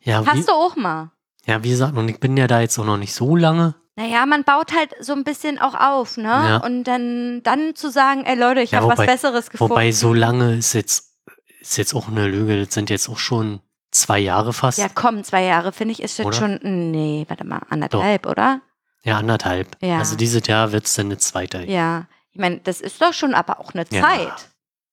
Ja, 0.00 0.24
wie, 0.24 0.30
Hast 0.30 0.48
du 0.48 0.52
auch 0.52 0.76
mal. 0.76 1.10
ja, 1.46 1.62
wie 1.62 1.70
gesagt, 1.70 1.96
und 1.96 2.08
ich 2.08 2.20
bin 2.20 2.36
ja 2.36 2.46
da 2.46 2.60
jetzt 2.60 2.78
auch 2.78 2.84
noch 2.84 2.96
nicht 2.96 3.12
so 3.14 3.36
lange. 3.36 3.74
Naja, 3.96 4.26
man 4.26 4.42
baut 4.44 4.72
halt 4.74 4.90
so 5.00 5.12
ein 5.12 5.22
bisschen 5.24 5.60
auch 5.60 5.74
auf, 5.74 6.16
ne? 6.16 6.24
Ja. 6.24 6.56
Und 6.58 6.84
dann, 6.84 7.42
dann 7.44 7.76
zu 7.76 7.90
sagen, 7.90 8.24
ey 8.24 8.34
Leute, 8.36 8.60
ich 8.60 8.72
Ja, 8.72 8.80
habe 8.80 8.96
was 8.96 9.06
Besseres 9.06 9.50
gefunden. 9.50 9.70
Wobei 9.70 9.92
so 9.92 10.12
lange 10.12 10.56
ist 10.56 10.72
jetzt, 10.72 11.12
ist 11.60 11.76
jetzt 11.78 11.94
auch 11.94 12.08
eine 12.08 12.26
Lüge. 12.26 12.64
Das 12.64 12.74
sind 12.74 12.90
jetzt 12.90 13.08
auch 13.08 13.18
schon 13.18 13.60
zwei 13.94 14.18
Jahre 14.18 14.52
fast. 14.52 14.78
ja, 14.78 14.88
komm, 14.92 15.24
zwei 15.24 15.44
Jahre, 15.44 15.72
finde 15.72 15.92
ich, 15.92 16.02
ist 16.02 16.18
jetzt 16.18 16.36
schon, 16.36 16.58
nee, 16.62 17.24
warte 17.28 17.44
mal, 17.44 17.60
anderthalb, 17.70 18.26
oder? 18.26 18.60
Ja, 19.02 19.18
anderthalb. 19.18 19.76
Ja. 19.80 19.98
Also 19.98 20.16
dieses 20.16 20.46
Jahr 20.46 20.72
wird's 20.72 20.94
dann 20.94 21.06
eine 21.06 21.18
zweite. 21.18 21.64
Ja. 21.64 22.06
Ich 22.32 22.40
meine, 22.40 22.58
das 22.58 22.80
ist 22.80 23.00
doch 23.00 23.12
schon 23.12 23.34
aber 23.34 23.60
auch 23.60 23.72
eine 23.74 23.84
Ja. 23.90 24.02
Zeit. 24.02 24.48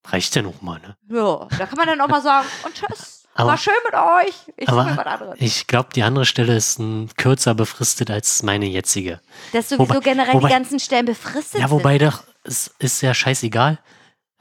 Reicht 0.07 0.35
ja 0.35 0.41
noch 0.41 0.61
mal, 0.61 0.79
ne? 0.79 0.95
Ja, 1.09 1.47
da 1.57 1.65
kann 1.65 1.77
man 1.77 1.87
dann 1.87 2.01
auch 2.01 2.07
mal 2.07 2.21
sagen, 2.21 2.47
und 2.65 2.73
tschüss. 2.73 3.17
Aber- 3.33 3.51
war 3.51 3.57
schön 3.57 3.73
mit 3.85 3.93
euch. 3.93 4.53
Ich 4.57 4.67
aber-. 4.67 5.35
Ich 5.37 5.65
glaube, 5.67 5.89
die 5.95 6.03
andere 6.03 6.25
Stelle 6.25 6.55
ist 6.55 6.79
ein 6.79 7.09
kürzer 7.15 7.53
befristet 7.55 8.11
als 8.11 8.43
meine 8.43 8.65
jetzige. 8.65 9.21
Dass 9.53 9.69
sowieso 9.69 9.87
wobei- 9.89 9.99
generell 10.01 10.33
wobei- 10.33 10.49
die 10.49 10.53
ganzen 10.53 10.79
Stellen 10.81 11.05
befristet 11.05 11.61
Ja, 11.61 11.69
wobei 11.71 11.97
doch, 11.97 12.23
es 12.43 12.71
ist 12.79 13.01
ja 13.01 13.13
scheißegal. 13.13 13.79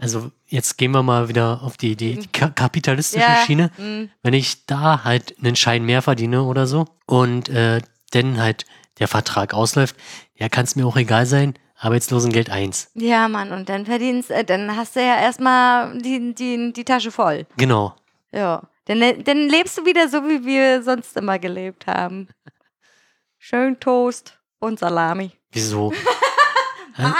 Also 0.00 0.30
jetzt 0.46 0.78
gehen 0.78 0.92
wir 0.92 1.02
mal 1.02 1.28
wieder 1.28 1.60
auf 1.62 1.76
die, 1.76 1.94
die, 1.94 2.18
die 2.18 2.26
ka 2.26 2.48
kapitalistische 2.48 3.22
Ja. 3.24 3.44
Schiene. 3.44 3.70
Mm, 3.76 4.10
Wenn 4.22 4.34
ich 4.34 4.64
da 4.66 5.04
halt 5.04 5.36
einen 5.38 5.56
Schein 5.56 5.84
mehr 5.84 6.00
verdiene 6.02 6.42
oder 6.44 6.66
so 6.66 6.86
und 7.06 7.48
äh, 7.50 7.80
dann 8.12 8.40
halt 8.40 8.64
der 8.98 9.08
Vertrag 9.08 9.52
ausläuft, 9.54 9.96
ja, 10.34 10.48
kann 10.48 10.64
es 10.64 10.74
mir 10.76 10.86
auch 10.86 10.96
egal 10.96 11.26
sein. 11.26 11.54
Arbeitslosengeld 11.76 12.50
1. 12.50 12.90
Ja, 12.94 13.28
Mann, 13.28 13.52
und 13.52 13.68
dann 13.70 13.86
verdienst, 13.86 14.30
äh, 14.30 14.44
dann 14.44 14.76
hast 14.76 14.96
du 14.96 15.00
ja 15.00 15.18
erstmal 15.20 15.96
die, 15.98 16.34
die, 16.34 16.72
die 16.74 16.84
Tasche 16.84 17.10
voll. 17.10 17.46
Genau. 17.56 17.94
Ja. 18.32 18.62
Dann, 18.86 19.22
dann 19.24 19.48
lebst 19.48 19.78
du 19.78 19.84
wieder 19.86 20.08
so, 20.08 20.22
wie 20.24 20.44
wir 20.44 20.82
sonst 20.82 21.16
immer 21.16 21.38
gelebt 21.38 21.86
haben. 21.86 22.28
Schön 23.38 23.78
Toast 23.80 24.38
und 24.58 24.78
Salami. 24.78 25.32
Wieso? 25.52 25.92
Mann, 26.98 27.14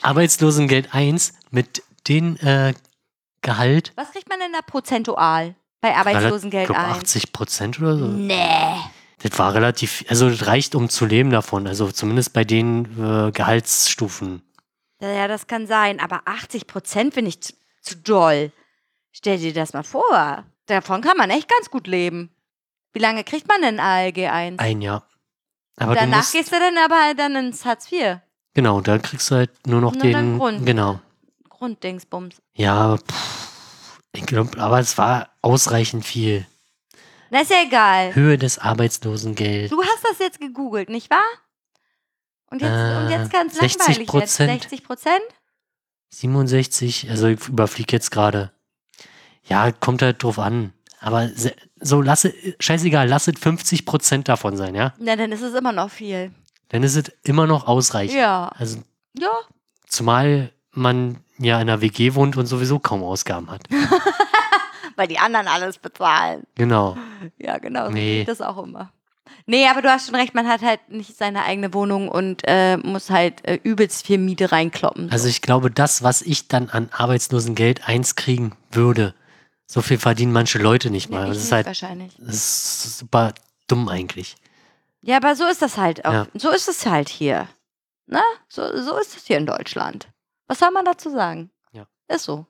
so. 0.00 0.06
Arbeitslosengeld 0.06 0.94
1 0.94 1.34
mit 1.50 1.82
den 2.08 2.36
äh, 2.38 2.74
Gehalt. 3.42 3.92
Was 3.96 4.10
kriegt 4.12 4.28
man 4.28 4.38
denn 4.40 4.52
da 4.52 4.60
prozentual 4.62 5.54
bei 5.80 5.90
Ich 5.90 5.96
Arbeitslosengeld 5.96 6.66
glaube 6.66 6.80
ein? 6.80 6.90
80 6.92 7.32
Prozent 7.32 7.80
oder 7.80 7.96
so. 7.96 8.06
Nee. 8.06 8.76
Das 9.22 9.38
war 9.38 9.54
relativ, 9.54 10.04
also 10.08 10.28
das 10.28 10.46
reicht, 10.46 10.74
um 10.74 10.88
zu 10.88 11.06
leben 11.06 11.30
davon. 11.30 11.66
Also 11.66 11.90
zumindest 11.90 12.32
bei 12.32 12.44
den 12.44 12.84
äh, 12.98 13.32
Gehaltsstufen. 13.32 14.42
Ja, 15.00 15.28
das 15.28 15.46
kann 15.46 15.66
sein, 15.66 16.00
aber 16.00 16.22
80 16.26 16.66
Prozent 16.66 17.14
finde 17.14 17.30
ich 17.30 17.40
zu, 17.40 17.52
zu 17.82 17.96
doll. 17.96 18.52
Stell 19.12 19.38
dir 19.38 19.52
das 19.52 19.72
mal 19.72 19.82
vor. 19.82 20.44
Davon 20.66 21.02
kann 21.02 21.16
man 21.16 21.30
echt 21.30 21.48
ganz 21.48 21.70
gut 21.70 21.86
leben. 21.86 22.30
Wie 22.92 23.00
lange 23.00 23.24
kriegt 23.24 23.48
man 23.48 23.60
denn 23.60 23.80
ALG 23.80 24.28
1? 24.28 24.58
Ein 24.58 24.80
Jahr. 24.80 25.06
Aber 25.76 25.94
du 25.94 26.00
Danach 26.00 26.18
musst, 26.18 26.32
gehst 26.32 26.52
du 26.52 26.58
dann 26.58 26.78
aber 26.78 27.14
dann 27.14 27.36
ins 27.36 27.64
Hartz 27.64 27.90
IV. 27.90 28.18
Genau, 28.54 28.80
da 28.80 28.98
kriegst 28.98 29.30
du 29.30 29.36
halt 29.36 29.66
nur 29.66 29.80
noch 29.80 29.92
Nur 29.94 30.02
den, 30.02 30.12
dann 30.12 30.38
Grund. 30.38 30.66
genau. 30.66 31.00
Grunddingsbums. 31.48 32.36
Ja, 32.54 32.96
pff, 32.96 34.00
ich 34.12 34.26
glaube, 34.26 34.58
aber 34.58 34.80
es 34.80 34.96
war 34.98 35.30
ausreichend 35.42 36.04
viel. 36.04 36.46
Na, 37.30 37.40
ist 37.40 37.50
ja 37.50 37.62
egal. 37.66 38.14
Höhe 38.14 38.38
des 38.38 38.58
Arbeitslosengelds. 38.58 39.70
Du 39.70 39.82
hast 39.82 40.04
das 40.08 40.18
jetzt 40.18 40.40
gegoogelt, 40.40 40.88
nicht 40.88 41.10
wahr? 41.10 41.24
Und 42.50 42.60
jetzt, 42.62 42.70
und 42.70 43.08
jetzt 43.10 43.26
Äh, 43.34 43.36
ganz 43.36 43.54
60 43.58 43.78
langweilig 43.78 43.98
jetzt. 43.98 44.06
Prozent. 44.10 44.62
60 44.62 44.84
Prozent? 44.84 45.22
67, 46.10 47.10
also 47.10 47.26
ich 47.28 47.48
überfliege 47.48 47.92
jetzt 47.92 48.10
gerade. 48.10 48.52
Ja, 49.44 49.72
kommt 49.72 50.02
halt 50.02 50.22
drauf 50.22 50.38
an. 50.38 50.72
Aber 51.00 51.28
so, 51.80 52.00
lasse, 52.00 52.32
scheißegal, 52.60 53.08
lasset 53.08 53.38
50 53.38 53.84
Prozent 53.84 54.28
davon 54.28 54.56
sein, 54.56 54.74
ja? 54.74 54.94
Na, 54.98 55.16
dann 55.16 55.32
ist 55.32 55.42
es 55.42 55.54
immer 55.54 55.72
noch 55.72 55.90
viel. 55.90 56.32
Dann 56.68 56.82
ist 56.82 56.96
es 56.96 57.12
immer 57.22 57.46
noch 57.46 57.66
ausreichend. 57.66 58.16
Ja. 58.18 58.48
Also, 58.56 58.78
Ja. 59.16 59.30
zumal 59.86 60.52
man 60.72 61.18
ja 61.38 61.56
in 61.56 61.68
einer 61.68 61.80
WG 61.80 62.14
wohnt 62.14 62.36
und 62.36 62.46
sowieso 62.46 62.78
kaum 62.78 63.02
Ausgaben 63.02 63.50
hat. 63.50 63.62
Weil 64.96 65.08
die 65.08 65.18
anderen 65.18 65.48
alles 65.48 65.78
bezahlen. 65.78 66.44
Genau. 66.54 66.96
Ja, 67.38 67.58
genau. 67.58 67.86
So 67.86 67.92
Nee. 67.92 68.18
geht 68.20 68.28
das 68.28 68.40
auch 68.40 68.62
immer. 68.62 68.92
Nee, 69.46 69.66
aber 69.68 69.82
du 69.82 69.90
hast 69.90 70.06
schon 70.06 70.14
recht, 70.14 70.34
man 70.34 70.46
hat 70.48 70.62
halt 70.62 70.88
nicht 70.88 71.16
seine 71.16 71.44
eigene 71.44 71.74
Wohnung 71.74 72.08
und 72.08 72.42
äh, 72.46 72.76
muss 72.76 73.10
halt 73.10 73.44
äh, 73.46 73.58
übelst 73.62 74.06
viel 74.06 74.18
Miete 74.18 74.52
reinkloppen. 74.52 75.10
Also 75.10 75.28
ich 75.28 75.42
glaube, 75.42 75.70
das, 75.70 76.02
was 76.02 76.22
ich 76.22 76.48
dann 76.48 76.70
an 76.70 76.88
Arbeitslosengeld 76.92 77.86
eins 77.88 78.16
kriegen 78.16 78.52
würde, 78.70 79.14
so 79.66 79.82
viel 79.82 79.98
verdienen 79.98 80.32
manche 80.32 80.58
Leute 80.58 80.90
nicht 80.90 81.10
mal. 81.10 81.24
ich 81.28 81.34
das 81.34 81.44
ist 81.44 81.52
halt 81.52 81.66
wahrscheinlich. 81.66 82.12
das 82.18 82.34
ist 82.34 82.98
super 82.98 83.32
dumm 83.66 83.88
eigentlich. 83.88 84.36
Ja, 85.04 85.18
aber 85.18 85.36
so 85.36 85.46
ist 85.46 85.62
das 85.62 85.76
halt 85.76 86.04
auch. 86.04 86.12
Ja. 86.12 86.26
So 86.34 86.50
ist 86.50 86.68
es 86.68 86.86
halt 86.86 87.08
hier. 87.08 87.48
Ne? 88.06 88.22
So, 88.48 88.62
so 88.82 88.96
ist 88.98 89.16
es 89.16 89.26
hier 89.26 89.38
in 89.38 89.46
Deutschland. 89.46 90.08
Was 90.46 90.58
soll 90.58 90.70
man 90.70 90.84
dazu 90.84 91.10
sagen? 91.10 91.50
Ja. 91.72 91.86
Ist 92.08 92.24
so. 92.24 92.46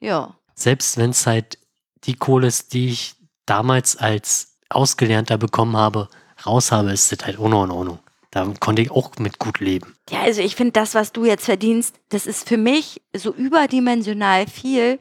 Ja. 0.00 0.36
Selbst 0.54 0.96
wenn 0.96 1.10
es 1.10 1.26
halt 1.26 1.58
die 2.04 2.16
Kohle 2.16 2.48
ist, 2.48 2.72
die 2.72 2.88
ich 2.88 3.14
damals 3.46 3.96
als 3.96 4.58
Ausgelernter 4.68 5.38
bekommen 5.38 5.76
habe, 5.76 6.08
raus 6.44 6.72
habe, 6.72 6.92
ist 6.92 7.12
das 7.12 7.24
halt 7.24 7.38
noch 7.38 7.64
in 7.64 7.70
Ordnung. 7.70 7.98
Da 8.30 8.52
konnte 8.60 8.82
ich 8.82 8.90
auch 8.90 9.16
mit 9.18 9.38
gut 9.38 9.58
leben. 9.58 9.96
Ja, 10.08 10.22
also 10.22 10.40
ich 10.40 10.54
finde, 10.54 10.72
das, 10.72 10.94
was 10.94 11.12
du 11.12 11.24
jetzt 11.24 11.44
verdienst, 11.44 11.96
das 12.10 12.26
ist 12.26 12.48
für 12.48 12.56
mich 12.56 13.02
so 13.14 13.32
überdimensional 13.32 14.46
viel, 14.46 15.00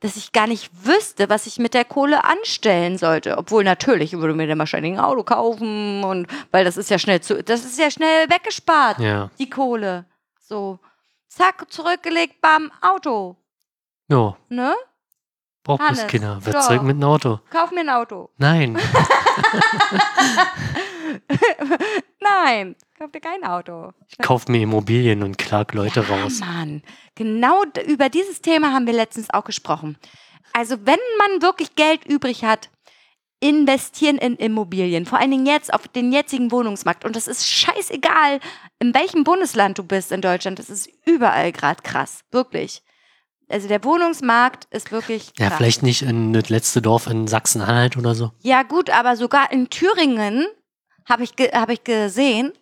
dass 0.00 0.16
ich 0.16 0.32
gar 0.32 0.46
nicht 0.46 0.70
wüsste, 0.86 1.28
was 1.28 1.46
ich 1.46 1.58
mit 1.58 1.74
der 1.74 1.84
Kohle 1.84 2.24
anstellen 2.24 2.96
sollte. 2.98 3.36
Obwohl 3.38 3.64
natürlich, 3.64 4.12
ich 4.14 4.18
würde 4.18 4.34
mir 4.34 4.46
dann 4.46 4.58
wahrscheinlich 4.58 4.94
ein 4.94 5.00
Auto 5.00 5.22
kaufen 5.22 6.02
und 6.04 6.26
weil 6.50 6.64
das 6.64 6.76
ist 6.76 6.90
ja 6.90 6.98
schnell 6.98 7.20
zu, 7.20 7.42
das 7.42 7.64
ist 7.64 7.78
ja 7.78 7.90
schnell 7.90 8.28
weggespart, 8.30 8.98
Ja. 8.98 9.30
die 9.38 9.50
Kohle. 9.50 10.06
So, 10.40 10.78
zack, 11.28 11.70
zurückgelegt, 11.70 12.40
bam, 12.40 12.70
Auto. 12.80 13.36
Ja, 14.08 14.36
Ne? 14.48 14.74
braucht 15.62 15.82
Hannes, 15.82 16.06
Kinder. 16.06 16.44
Wird 16.44 16.62
zurück 16.64 16.82
mit 16.82 16.96
einem 16.96 17.04
Auto. 17.04 17.38
Kauf 17.50 17.70
mir 17.70 17.80
ein 17.80 17.90
Auto. 17.90 18.30
Nein. 18.38 18.78
Nein, 22.20 22.76
kauf 22.98 23.10
dir 23.10 23.20
kein 23.20 23.44
Auto. 23.44 23.92
Kauf 24.22 24.48
mir 24.48 24.62
Immobilien 24.62 25.22
und 25.22 25.38
klag 25.38 25.72
Leute 25.72 26.08
raus. 26.08 26.40
Mann, 26.40 26.82
genau 27.14 27.64
über 27.86 28.08
dieses 28.08 28.40
Thema 28.42 28.72
haben 28.72 28.86
wir 28.86 28.92
letztens 28.92 29.30
auch 29.30 29.44
gesprochen. 29.44 29.98
Also 30.52 30.76
wenn 30.84 30.98
man 31.18 31.42
wirklich 31.42 31.74
Geld 31.76 32.04
übrig 32.06 32.44
hat, 32.44 32.70
investieren 33.40 34.18
in 34.18 34.36
Immobilien, 34.36 35.06
vor 35.06 35.18
allen 35.18 35.30
Dingen 35.30 35.46
jetzt 35.46 35.72
auf 35.72 35.88
den 35.88 36.12
jetzigen 36.12 36.52
Wohnungsmarkt. 36.52 37.04
Und 37.04 37.16
das 37.16 37.26
ist 37.26 37.48
scheißegal, 37.48 38.40
in 38.78 38.94
welchem 38.94 39.24
Bundesland 39.24 39.78
du 39.78 39.82
bist 39.82 40.12
in 40.12 40.20
Deutschland. 40.20 40.58
Das 40.58 40.68
ist 40.68 40.90
überall 41.06 41.50
gerade 41.52 41.82
krass, 41.82 42.20
wirklich. 42.30 42.82
Also 43.48 43.66
der 43.66 43.82
Wohnungsmarkt 43.82 44.66
ist 44.70 44.92
wirklich 44.92 45.34
krass. 45.34 45.50
Ja, 45.50 45.56
vielleicht 45.56 45.82
nicht 45.82 46.02
in 46.02 46.32
das 46.32 46.50
letzte 46.50 46.82
Dorf 46.82 47.06
in 47.06 47.26
Sachsen-Anhalt 47.26 47.96
oder 47.96 48.14
so. 48.14 48.30
Ja, 48.42 48.62
gut, 48.62 48.90
aber 48.90 49.16
sogar 49.16 49.50
in 49.50 49.70
Thüringen 49.70 50.46
habe 51.08 51.24
ich, 51.24 51.36
ge 51.36 51.50
hab 51.52 51.70
ich 51.70 51.84
gesehen, 51.84 52.52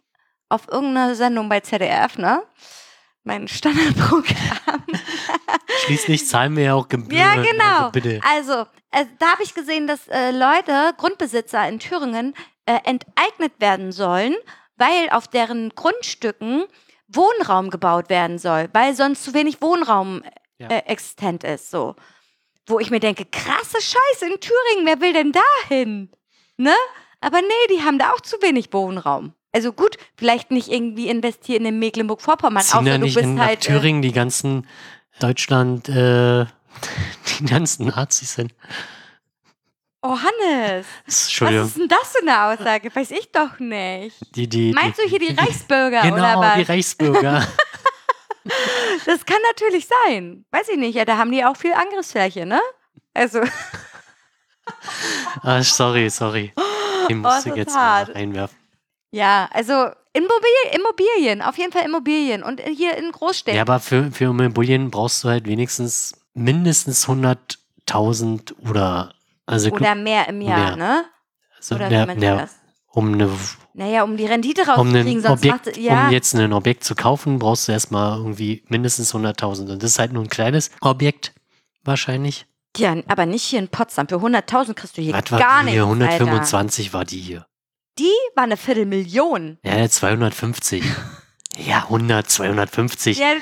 auf 0.49 0.69
irgendeiner 0.69 1.15
Sendung 1.15 1.49
bei 1.49 1.61
ZDF, 1.61 2.19
ne? 2.19 2.43
Mein 3.25 3.47
Standardprogramm. 3.49 4.85
Schließlich 5.85 6.27
zahlen 6.27 6.57
wir 6.57 6.65
ja 6.65 6.75
auch 6.75 6.89
Gebühren. 6.89 7.19
Ja, 7.19 7.35
genau. 7.43 7.65
Also 7.65 7.91
bitte. 7.93 8.21
Also, 8.27 8.53
äh, 8.91 9.05
da 9.19 9.33
habe 9.33 9.43
ich 9.43 9.55
gesehen, 9.55 9.87
dass 9.87 10.09
äh, 10.09 10.31
Leute, 10.31 10.95
Grundbesitzer 10.97 11.69
in 11.69 11.79
Thüringen, 11.79 12.35
äh, 12.65 12.79
enteignet 12.85 13.53
werden 13.59 13.93
sollen, 13.93 14.35
weil 14.77 15.11
auf 15.11 15.29
deren 15.29 15.71
Grundstücken 15.75 16.65
Wohnraum 17.09 17.71
gebaut 17.71 18.09
werden 18.09 18.39
soll, 18.39 18.69
weil 18.73 18.95
sonst 18.95 19.25
zu 19.25 19.35
wenig 19.35 19.61
Wohnraum 19.61 20.23
Ja. 20.59 20.69
äh, 20.69 20.79
existent 20.87 21.45
ist. 21.45 21.71
So. 21.71 21.97
Wo 22.67 22.79
ich 22.79 22.91
mir 22.91 23.01
denke, 23.01 23.25
krasse 23.27 23.81
Scheiße 23.81 24.27
in 24.27 24.41
Thüringen, 24.41 24.85
wer 24.87 25.01
will 25.01 25.13
denn 25.13 25.33
da 25.33 25.41
hin? 25.69 26.11
Ne? 26.57 26.75
Aber 27.21 27.41
nee, 27.41 27.75
die 27.77 27.83
haben 27.83 27.99
da 27.99 28.13
auch 28.13 28.21
zu 28.21 28.37
wenig 28.43 28.73
Wohnraum. 28.73 29.33
Also 29.53 29.73
gut, 29.73 29.97
vielleicht 30.17 30.51
nicht 30.51 30.69
irgendwie 30.69 31.09
investieren 31.09 31.65
in 31.65 31.79
Mecklenburg-Vorpommern, 31.79 32.63
außer 32.63 32.83
ja 32.83 32.99
du 32.99 33.05
nicht 33.05 33.15
bist 33.15 33.25
in 33.27 33.41
halt. 33.41 33.67
Äh, 33.69 33.73
Thüringen 33.73 34.03
die 34.03 34.13
ganzen 34.13 34.67
Deutschland, 35.21 35.89
äh, 35.89 36.45
die 37.41 37.45
ganzen 37.47 37.87
Nazis 37.89 38.35
sind. 38.35 38.55
oh, 40.03 40.11
Hannes. 40.17 40.87
Was 41.07 41.25
Entschuldigung. 41.25 41.67
ist 41.67 41.77
denn 41.79 41.89
das 41.89 42.13
für 42.13 42.23
eine 42.29 42.43
Aussage? 42.45 42.95
Weiß 42.95 43.11
ich 43.11 43.33
doch 43.33 43.59
nicht. 43.59 44.17
Die, 44.37 44.49
die, 44.49 44.73
Meinst 44.73 44.99
die, 44.99 45.03
du 45.03 45.09
hier 45.09 45.19
die 45.19 45.35
Reichsbürger 45.41 46.03
Genau, 46.03 46.15
oder 46.17 46.41
was? 46.41 46.55
die 46.57 46.63
Reichsbürger. 46.63 47.49
das 49.07 49.25
kann 49.27 49.39
natürlich 49.55 49.89
sein. 50.07 50.45
Weiß 50.51 50.69
ich 50.69 50.77
nicht. 50.79 50.95
Ja, 50.95 51.05
da 51.05 51.17
haben 51.17 51.33
die 51.33 51.45
auch 51.45 51.57
viel 51.57 51.73
Angriffsfläche, 51.73 52.47
ne? 52.47 52.61
Also, 53.15 53.41
ah, 55.43 55.63
sorry, 55.63 56.11
sorry. 56.11 56.53
Oh, 56.57 57.15
musste 57.15 57.49
ich 57.51 57.55
das 57.55 57.57
jetzt 57.57 57.77
hart. 57.77 58.09
mal 58.09 58.17
einwerfen. 58.17 58.57
ja, 59.13 59.49
also 59.53 59.73
Immobilien, 60.13 60.73
Immobilien, 60.73 61.43
auf 61.43 61.57
jeden 61.59 61.73
Fall 61.73 61.85
Immobilien. 61.85 62.43
Und 62.43 62.61
hier 62.61 62.97
in 62.97 63.13
Großstädten. 63.13 63.57
Ja, 63.57 63.63
aber 63.63 63.81
für, 63.81 64.11
für 64.11 64.25
Immobilien 64.25 64.91
brauchst 64.91 65.25
du 65.25 65.29
halt 65.29 65.47
wenigstens 65.47 66.15
mindestens 66.35 67.07
100.000 67.07 68.55
oder, 68.69 69.15
also, 69.47 69.71
oder 69.71 69.95
mehr 69.95 70.29
im 70.29 70.41
Jahr, 70.41 70.77
mehr. 70.77 70.77
ne? 70.77 71.05
also 71.57 71.75
Oder 71.75 71.89
der, 71.89 72.09
wie 72.17 72.21
das? 72.21 72.57
um, 72.93 73.13
eine, 73.13 73.31
Naja, 73.75 74.03
um 74.05 74.17
die 74.17 74.27
Rendite 74.27 74.63
um, 74.63 74.69
rauszukriegen, 74.69 75.19
ein 75.19 75.21
sonst 75.21 75.41
Objekt, 75.45 75.67
macht 75.67 75.77
ja. 75.77 76.07
um 76.07 76.13
jetzt 76.13 76.35
ein 76.35 76.53
Objekt 76.53 76.85
zu 76.85 76.95
kaufen, 76.95 77.39
brauchst 77.39 77.69
du 77.69 77.73
erstmal 77.73 78.19
irgendwie 78.19 78.65
mindestens 78.69 79.15
100.000. 79.15 79.73
Und 79.73 79.83
das 79.83 79.93
ist 79.93 79.99
halt 79.99 80.13
nur 80.13 80.23
ein 80.23 80.29
kleines 80.29 80.71
Objekt, 80.81 81.33
wahrscheinlich. 81.85 82.47
Ja, 82.79 82.97
aber 83.09 83.27
nicht 83.27 83.45
hier 83.45 83.59
in 83.59 83.69
Potsdam. 83.69 84.09
Für 84.09 84.17
100.000 84.17 84.75
kriegst 84.75 84.97
du 84.97 85.03
hier 85.03 85.15
Was 85.15 85.31
war 85.31 85.39
gar 85.39 85.59
die 85.61 85.67
nichts. 85.67 85.75
hier? 85.75 85.83
Alter. 85.87 86.05
125 86.27 86.93
war 86.93 87.05
die 87.05 87.19
hier. 87.19 87.47
Die 87.99 88.13
war 88.37 88.45
eine 88.45 88.57
Viertelmillion. 88.57 89.59
Ja, 89.65 89.89
250. 89.89 90.85
ja, 91.59 91.79
100, 91.83 92.31
250. 92.31 93.17
Die 93.17 93.25
hat 93.25 93.39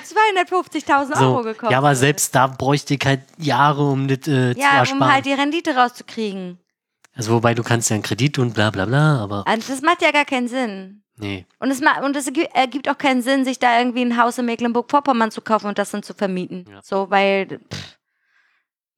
250.000 0.48 1.16
so. 1.18 1.24
Euro 1.24 1.42
gekostet. 1.42 1.70
Ja, 1.70 1.78
aber 1.78 1.94
selbst 1.94 2.34
da 2.34 2.46
bräuchte 2.46 2.94
ich 2.94 3.00
halt 3.04 3.20
Jahre, 3.38 3.84
um 3.88 4.08
das 4.08 4.18
äh, 4.28 4.54
zu 4.54 4.60
Ja, 4.60 4.82
um 4.90 5.04
halt 5.04 5.26
die 5.26 5.32
Rendite 5.34 5.76
rauszukriegen. 5.76 6.58
also 7.14 7.32
wobei 7.34 7.54
du 7.54 7.62
kannst 7.62 7.90
ja 7.90 7.94
einen 7.94 8.02
Kredit 8.02 8.38
und 8.38 8.54
bla 8.54 8.70
bla 8.70 8.86
bla, 8.86 9.18
aber 9.22 9.46
Also 9.46 9.72
das 9.72 9.82
macht 9.82 10.00
ja 10.02 10.10
gar 10.10 10.24
keinen 10.24 10.48
Sinn. 10.48 11.02
nee. 11.18 11.44
Und 11.58 11.70
es, 11.70 11.80
ma- 11.82 12.04
und 12.04 12.16
es 12.16 12.26
ergi- 12.26 12.48
ergibt 12.54 12.88
auch 12.88 12.98
keinen 12.98 13.20
Sinn, 13.22 13.44
sich 13.44 13.58
da 13.58 13.78
irgendwie 13.78 14.02
ein 14.02 14.16
Haus 14.16 14.38
in 14.38 14.46
Mecklenburg-Vorpommern 14.46 15.30
zu 15.30 15.42
kaufen 15.42 15.66
und 15.66 15.78
das 15.78 15.90
dann 15.90 16.02
zu 16.02 16.14
vermieten. 16.14 16.64
Ja. 16.70 16.80
So, 16.82 17.10
weil, 17.10 17.46
pff, 17.46 17.95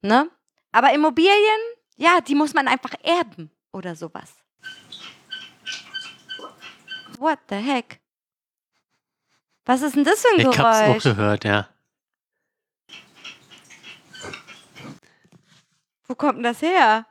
ne? 0.01 0.29
Aber 0.71 0.93
Immobilien, 0.93 1.59
ja, 1.97 2.21
die 2.21 2.35
muss 2.35 2.53
man 2.53 2.67
einfach 2.67 2.93
erben 3.03 3.51
oder 3.71 3.95
sowas. 3.95 4.33
What 7.17 7.39
the 7.49 7.55
heck? 7.55 7.99
Was 9.65 9.81
ist 9.81 9.95
denn 9.95 10.03
das 10.03 10.21
für 10.21 10.29
ein 10.33 10.39
Ich 10.39 10.45
hab's 10.59 10.79
auch 10.79 10.85
Geräusch? 10.85 11.03
gehört, 11.03 11.43
ja. 11.45 11.67
Wo 16.07 16.15
kommt 16.15 16.37
denn 16.37 16.43
das 16.43 16.61
her? 16.61 17.05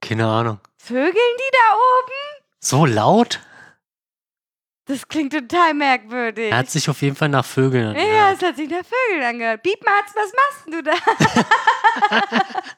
Keine 0.00 0.26
Ahnung. 0.26 0.60
Vögeln 0.76 1.14
die 1.14 1.52
da 1.52 1.74
oben? 1.74 2.44
So 2.60 2.86
laut? 2.86 3.40
Das 4.86 5.06
klingt 5.08 5.32
total 5.32 5.74
merkwürdig. 5.74 6.50
Er 6.52 6.58
hat 6.58 6.70
sich 6.70 6.88
auf 6.88 7.02
jeden 7.02 7.16
Fall 7.16 7.28
nach 7.28 7.44
Vögeln 7.44 7.94
ja, 7.96 8.00
angehört. 8.00 8.36
es 8.42 8.48
hat 8.48 8.56
sich 8.56 8.70
nach 8.70 8.84
Vögeln 8.84 9.24
angehört. 9.24 9.62
Piep, 9.62 9.84
Mats, 9.84 10.14
was 10.14 10.32
machst 10.32 10.66
du 10.72 10.82
da? 10.82 10.94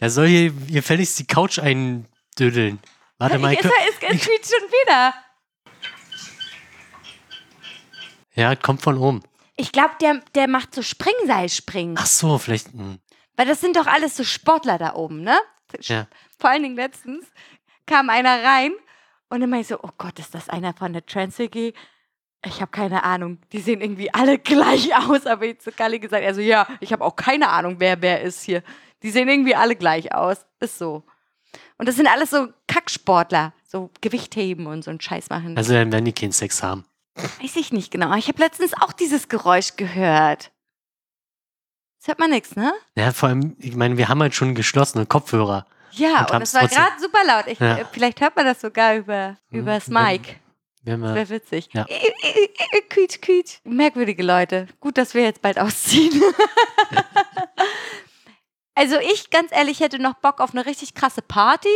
Der 0.00 0.10
soll 0.10 0.26
hier, 0.28 0.52
hier 0.68 0.82
fälligst 0.82 1.18
die 1.18 1.26
Couch 1.26 1.58
eindödeln. 1.58 2.78
Warte 3.18 3.38
mal, 3.38 3.52
ich, 3.52 3.60
er, 3.62 3.70
ist, 3.88 4.02
es 4.02 4.20
quietscht 4.20 4.50
schon 4.50 4.68
wieder. 4.68 5.14
ja, 8.34 8.56
kommt 8.56 8.80
von 8.82 8.96
oben. 8.96 9.22
Ich 9.56 9.72
glaube, 9.72 9.94
der, 10.00 10.22
der 10.34 10.48
macht 10.48 10.74
so 10.74 10.80
Springseilspringen. 10.82 11.96
Ach 11.98 12.06
so, 12.06 12.38
vielleicht. 12.38 12.68
hm, 12.72 12.98
Weil 13.36 13.46
das 13.46 13.60
sind 13.60 13.76
doch 13.76 13.86
alles 13.86 14.16
so 14.16 14.24
Sportler 14.24 14.78
da 14.78 14.94
oben, 14.94 15.22
ne? 15.22 15.38
Ja. 15.80 16.06
Vor 16.38 16.48
allen 16.48 16.62
Dingen 16.62 16.76
letztens 16.76 17.26
kam 17.86 18.08
einer 18.08 18.42
rein 18.42 18.72
und 19.30 19.40
dann 19.40 19.48
meinte 19.48 19.62
ich 19.62 19.68
so, 19.68 19.78
oh 19.82 19.90
Gott, 19.96 20.18
ist 20.18 20.34
das 20.34 20.48
einer 20.48 20.74
von 20.74 20.92
der 20.92 21.06
Trans-WG? 21.06 21.72
Ich 22.44 22.60
habe 22.60 22.70
keine 22.70 23.04
Ahnung. 23.04 23.38
Die 23.52 23.60
sehen 23.60 23.80
irgendwie 23.80 24.12
alle 24.12 24.38
gleich 24.52 24.94
aus, 24.94 25.26
aber 25.26 25.46
ich 25.46 25.60
zu 25.60 25.72
Kali 25.72 25.98
gesagt, 25.98 26.24
also 26.24 26.40
ja, 26.40 26.66
ich 26.80 26.92
habe 26.92 27.04
auch 27.04 27.16
keine 27.16 27.48
Ahnung, 27.48 27.76
wer 27.78 28.02
wer 28.02 28.20
ist 28.20 28.42
hier. 28.42 28.62
Die 29.02 29.10
sehen 29.10 29.28
irgendwie 29.28 29.54
alle 29.54 29.76
gleich 29.76 30.14
aus. 30.14 30.44
Ist 30.58 30.78
so. 30.78 31.04
Und 31.78 31.88
das 31.88 31.96
sind 31.96 32.06
alles 32.06 32.30
so 32.30 32.48
Kacksportler, 32.66 33.54
so 33.64 33.90
Gewichtheben 34.00 34.66
und 34.66 34.84
so 34.84 34.90
einen 34.90 35.00
Scheiß 35.00 35.30
machen. 35.30 35.56
Also 35.56 35.72
dann 35.72 35.92
werden 35.92 36.04
die 36.04 36.12
keinen 36.12 36.32
Sex 36.32 36.62
haben. 36.62 36.84
Weiß 37.14 37.56
ich 37.56 37.72
nicht 37.72 37.90
genau. 37.90 38.14
Ich 38.16 38.28
habe 38.28 38.38
letztens 38.38 38.74
auch 38.74 38.92
dieses 38.92 39.28
Geräusch 39.28 39.76
gehört. 39.76 40.50
Das 41.98 42.08
hört 42.08 42.18
man 42.18 42.30
nichts, 42.30 42.56
ne? 42.56 42.72
Ja, 42.96 43.12
vor 43.12 43.28
allem, 43.28 43.56
ich 43.58 43.76
meine, 43.76 43.96
wir 43.96 44.08
haben 44.08 44.20
halt 44.20 44.34
schon 44.34 44.54
geschlossene 44.54 45.06
Kopfhörer. 45.06 45.66
Ja, 45.92 46.20
Und 46.26 46.30
und, 46.32 46.42
es 46.42 46.54
war 46.54 46.66
gerade 46.68 47.00
super 47.00 47.24
laut. 47.26 47.46
Ich, 47.46 47.58
Ja. 47.58 47.78
äh, 47.78 47.84
Vielleicht 47.92 48.20
hört 48.20 48.36
man 48.36 48.46
das 48.46 48.60
sogar 48.60 48.94
über, 48.96 49.36
Mhm. 49.50 49.60
übers. 49.60 49.88
Mic. 49.88 50.36
Wenn 50.82 51.00
Das 51.02 51.10
wir, 51.10 51.14
wäre 51.14 51.28
witzig. 51.30 51.68
Ja. 51.72 51.86
Quietsch, 52.88 53.20
quietsch. 53.20 53.58
Merkwürdige 53.64 54.22
Leute. 54.22 54.66
Gut, 54.80 54.96
dass 54.96 55.12
wir 55.14 55.22
jetzt 55.22 55.42
bald 55.42 55.58
ausziehen. 55.60 56.22
also 58.74 58.96
ich, 59.00 59.30
ganz 59.30 59.52
ehrlich, 59.52 59.80
hätte 59.80 59.98
noch 59.98 60.14
Bock 60.14 60.40
auf 60.40 60.52
eine 60.52 60.64
richtig 60.66 60.94
krasse 60.94 61.22
Party. 61.22 61.68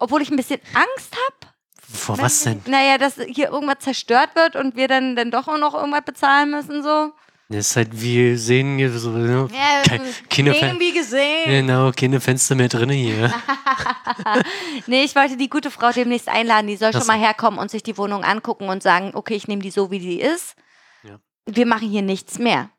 Obwohl 0.00 0.20
ich 0.22 0.30
ein 0.30 0.36
bisschen 0.36 0.60
Angst 0.74 1.14
habe. 1.14 1.52
vor 1.80 2.18
was 2.18 2.42
denn? 2.42 2.60
Naja, 2.66 2.98
dass 2.98 3.14
hier 3.28 3.50
irgendwas 3.50 3.78
zerstört 3.78 4.30
wird 4.34 4.56
und 4.56 4.74
wir 4.74 4.88
dann, 4.88 5.14
dann 5.14 5.30
doch 5.30 5.46
auch 5.46 5.58
noch 5.58 5.74
irgendwas 5.74 6.04
bezahlen 6.04 6.50
müssen, 6.50 6.82
so. 6.82 7.12
Das 7.48 7.70
ist 7.70 7.76
halt, 7.76 8.00
wir 8.00 8.36
sehen 8.38 8.76
hier 8.76 8.90
so, 8.90 9.10
ne? 9.10 9.48
Ja, 9.52 9.82
Kein- 9.86 10.00
keine, 10.28 10.56
irgendwie 10.56 10.92
gesehen. 10.92 11.44
genau, 11.46 11.92
keine 11.92 12.20
Fenster 12.20 12.56
mehr 12.56 12.68
drin 12.68 12.90
hier. 12.90 13.32
nee, 14.86 15.04
ich 15.04 15.14
wollte 15.14 15.36
die 15.36 15.48
gute 15.48 15.70
Frau 15.70 15.90
demnächst 15.92 16.28
einladen. 16.28 16.66
Die 16.66 16.76
soll 16.76 16.90
Ach 16.92 16.98
schon 16.98 17.06
mal 17.06 17.18
herkommen 17.18 17.60
und 17.60 17.70
sich 17.70 17.82
die 17.84 17.96
Wohnung 17.98 18.24
angucken 18.24 18.68
und 18.68 18.82
sagen, 18.82 19.12
okay, 19.14 19.34
ich 19.34 19.46
nehme 19.46 19.62
die 19.62 19.70
so, 19.70 19.90
wie 19.90 20.00
die 20.00 20.20
ist. 20.20 20.56
Ja. 21.04 21.20
Wir 21.46 21.66
machen 21.66 21.88
hier 21.88 22.02
nichts 22.02 22.38
mehr. 22.38 22.70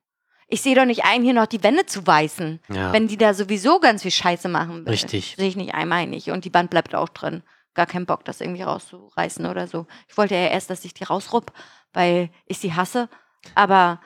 Ich 0.49 0.61
sehe 0.61 0.75
doch 0.75 0.85
nicht 0.85 1.05
ein, 1.05 1.23
hier 1.23 1.33
noch 1.33 1.45
die 1.47 1.63
Wände 1.63 1.85
zu 1.85 2.05
weißen. 2.05 2.59
Ja, 2.69 2.93
Wenn 2.93 3.07
die 3.07 3.17
da 3.17 3.33
sowieso 3.33 3.79
ganz 3.79 4.01
viel 4.03 4.11
Scheiße 4.11 4.47
machen. 4.49 4.85
Richtig. 4.87 5.35
Sehe 5.37 5.47
ich 5.47 5.55
nicht 5.57 5.73
einmal 5.75 6.07
nicht. 6.07 6.29
Und 6.29 6.45
die 6.45 6.53
Wand 6.53 6.69
bleibt 6.69 6.95
auch 6.95 7.09
drin. 7.09 7.43
Gar 7.73 7.85
keinen 7.85 8.05
Bock, 8.05 8.25
das 8.25 8.41
irgendwie 8.41 8.63
rauszureißen 8.63 9.45
oder 9.45 9.67
so. 9.67 9.87
Ich 10.09 10.17
wollte 10.17 10.35
ja 10.35 10.47
erst, 10.47 10.69
dass 10.69 10.83
ich 10.85 10.93
die 10.93 11.03
rausrupp, 11.03 11.51
weil 11.93 12.29
ich 12.45 12.57
sie 12.59 12.73
hasse. 12.73 13.09
Aber 13.55 14.01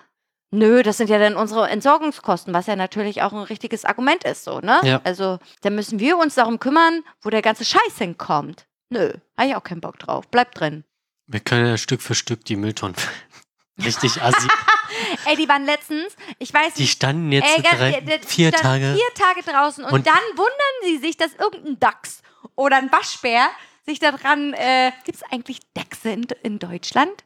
nö, 0.52 0.84
das 0.84 0.98
sind 0.98 1.10
ja 1.10 1.18
dann 1.20 1.36
unsere 1.36 1.70
Entsorgungskosten, 1.70 2.54
was 2.54 2.68
ja 2.68 2.76
natürlich 2.76 3.22
auch 3.24 3.34
ein 3.34 3.40
richtiges 3.44 3.86
Argument 3.86 4.24
ist, 4.24 4.44
so, 4.44 4.60
ne? 4.60 4.80
Ja. 4.84 5.02
Also, 5.04 5.40
da 5.62 5.70
müssen 5.70 6.00
wir 6.00 6.18
uns 6.18 6.36
darum 6.36 6.60
kümmern, 6.60 7.04
wo 7.22 7.30
der 7.30 7.42
ganze 7.42 7.66
Scheiß 7.66 7.98
hinkommt. 7.98 8.66
Nö, 8.90 9.14
habe 9.38 9.50
ich 9.50 9.56
auch 9.56 9.64
keinen 9.64 9.82
Bock 9.82 9.98
drauf. 10.00 10.28
Bleibt 10.28 10.60
drin. 10.60 10.84
wir 11.28 11.40
können 11.40 11.66
ja 11.68 11.78
Stück 11.78 12.02
für 12.02 12.14
Stück 12.16 12.44
die 12.46 12.56
Mülltonnen. 12.58 12.96
Richtig 13.84 14.22
assi. 14.22 14.48
Ey, 15.26 15.36
die 15.38 15.48
waren 15.48 15.66
letztens, 15.66 16.16
ich 16.38 16.54
weiß 16.54 16.74
Die 16.76 16.82
nicht, 16.84 16.92
standen 16.92 17.32
jetzt 17.32 17.48
Ey, 17.56 17.64
drei, 17.64 17.92
der- 17.92 18.02
der 18.02 18.20
vier 18.28 18.50
stand 18.50 18.62
Tage. 18.64 18.94
Vier 18.96 19.14
Tage 19.26 19.42
draußen 19.50 19.86
und, 19.86 19.92
Und- 19.94 20.06
dann 20.08 20.20
wundern 20.36 20.52
sie 20.84 20.98
sich, 20.98 21.18
dass 21.18 21.34
irgendein 21.36 21.80
Dachs 21.80 22.22
oder 22.56 22.78
ein 22.78 22.92
Waschbär 22.92 23.48
sich 23.86 23.98
daran. 24.00 24.54
Äh, 24.54 24.92
Gibt 25.06 25.18
es 25.18 25.24
eigentlich 25.32 25.60
Dachse 25.74 26.12
in, 26.12 26.28
in 26.44 26.60
Deutschland? 26.60 27.24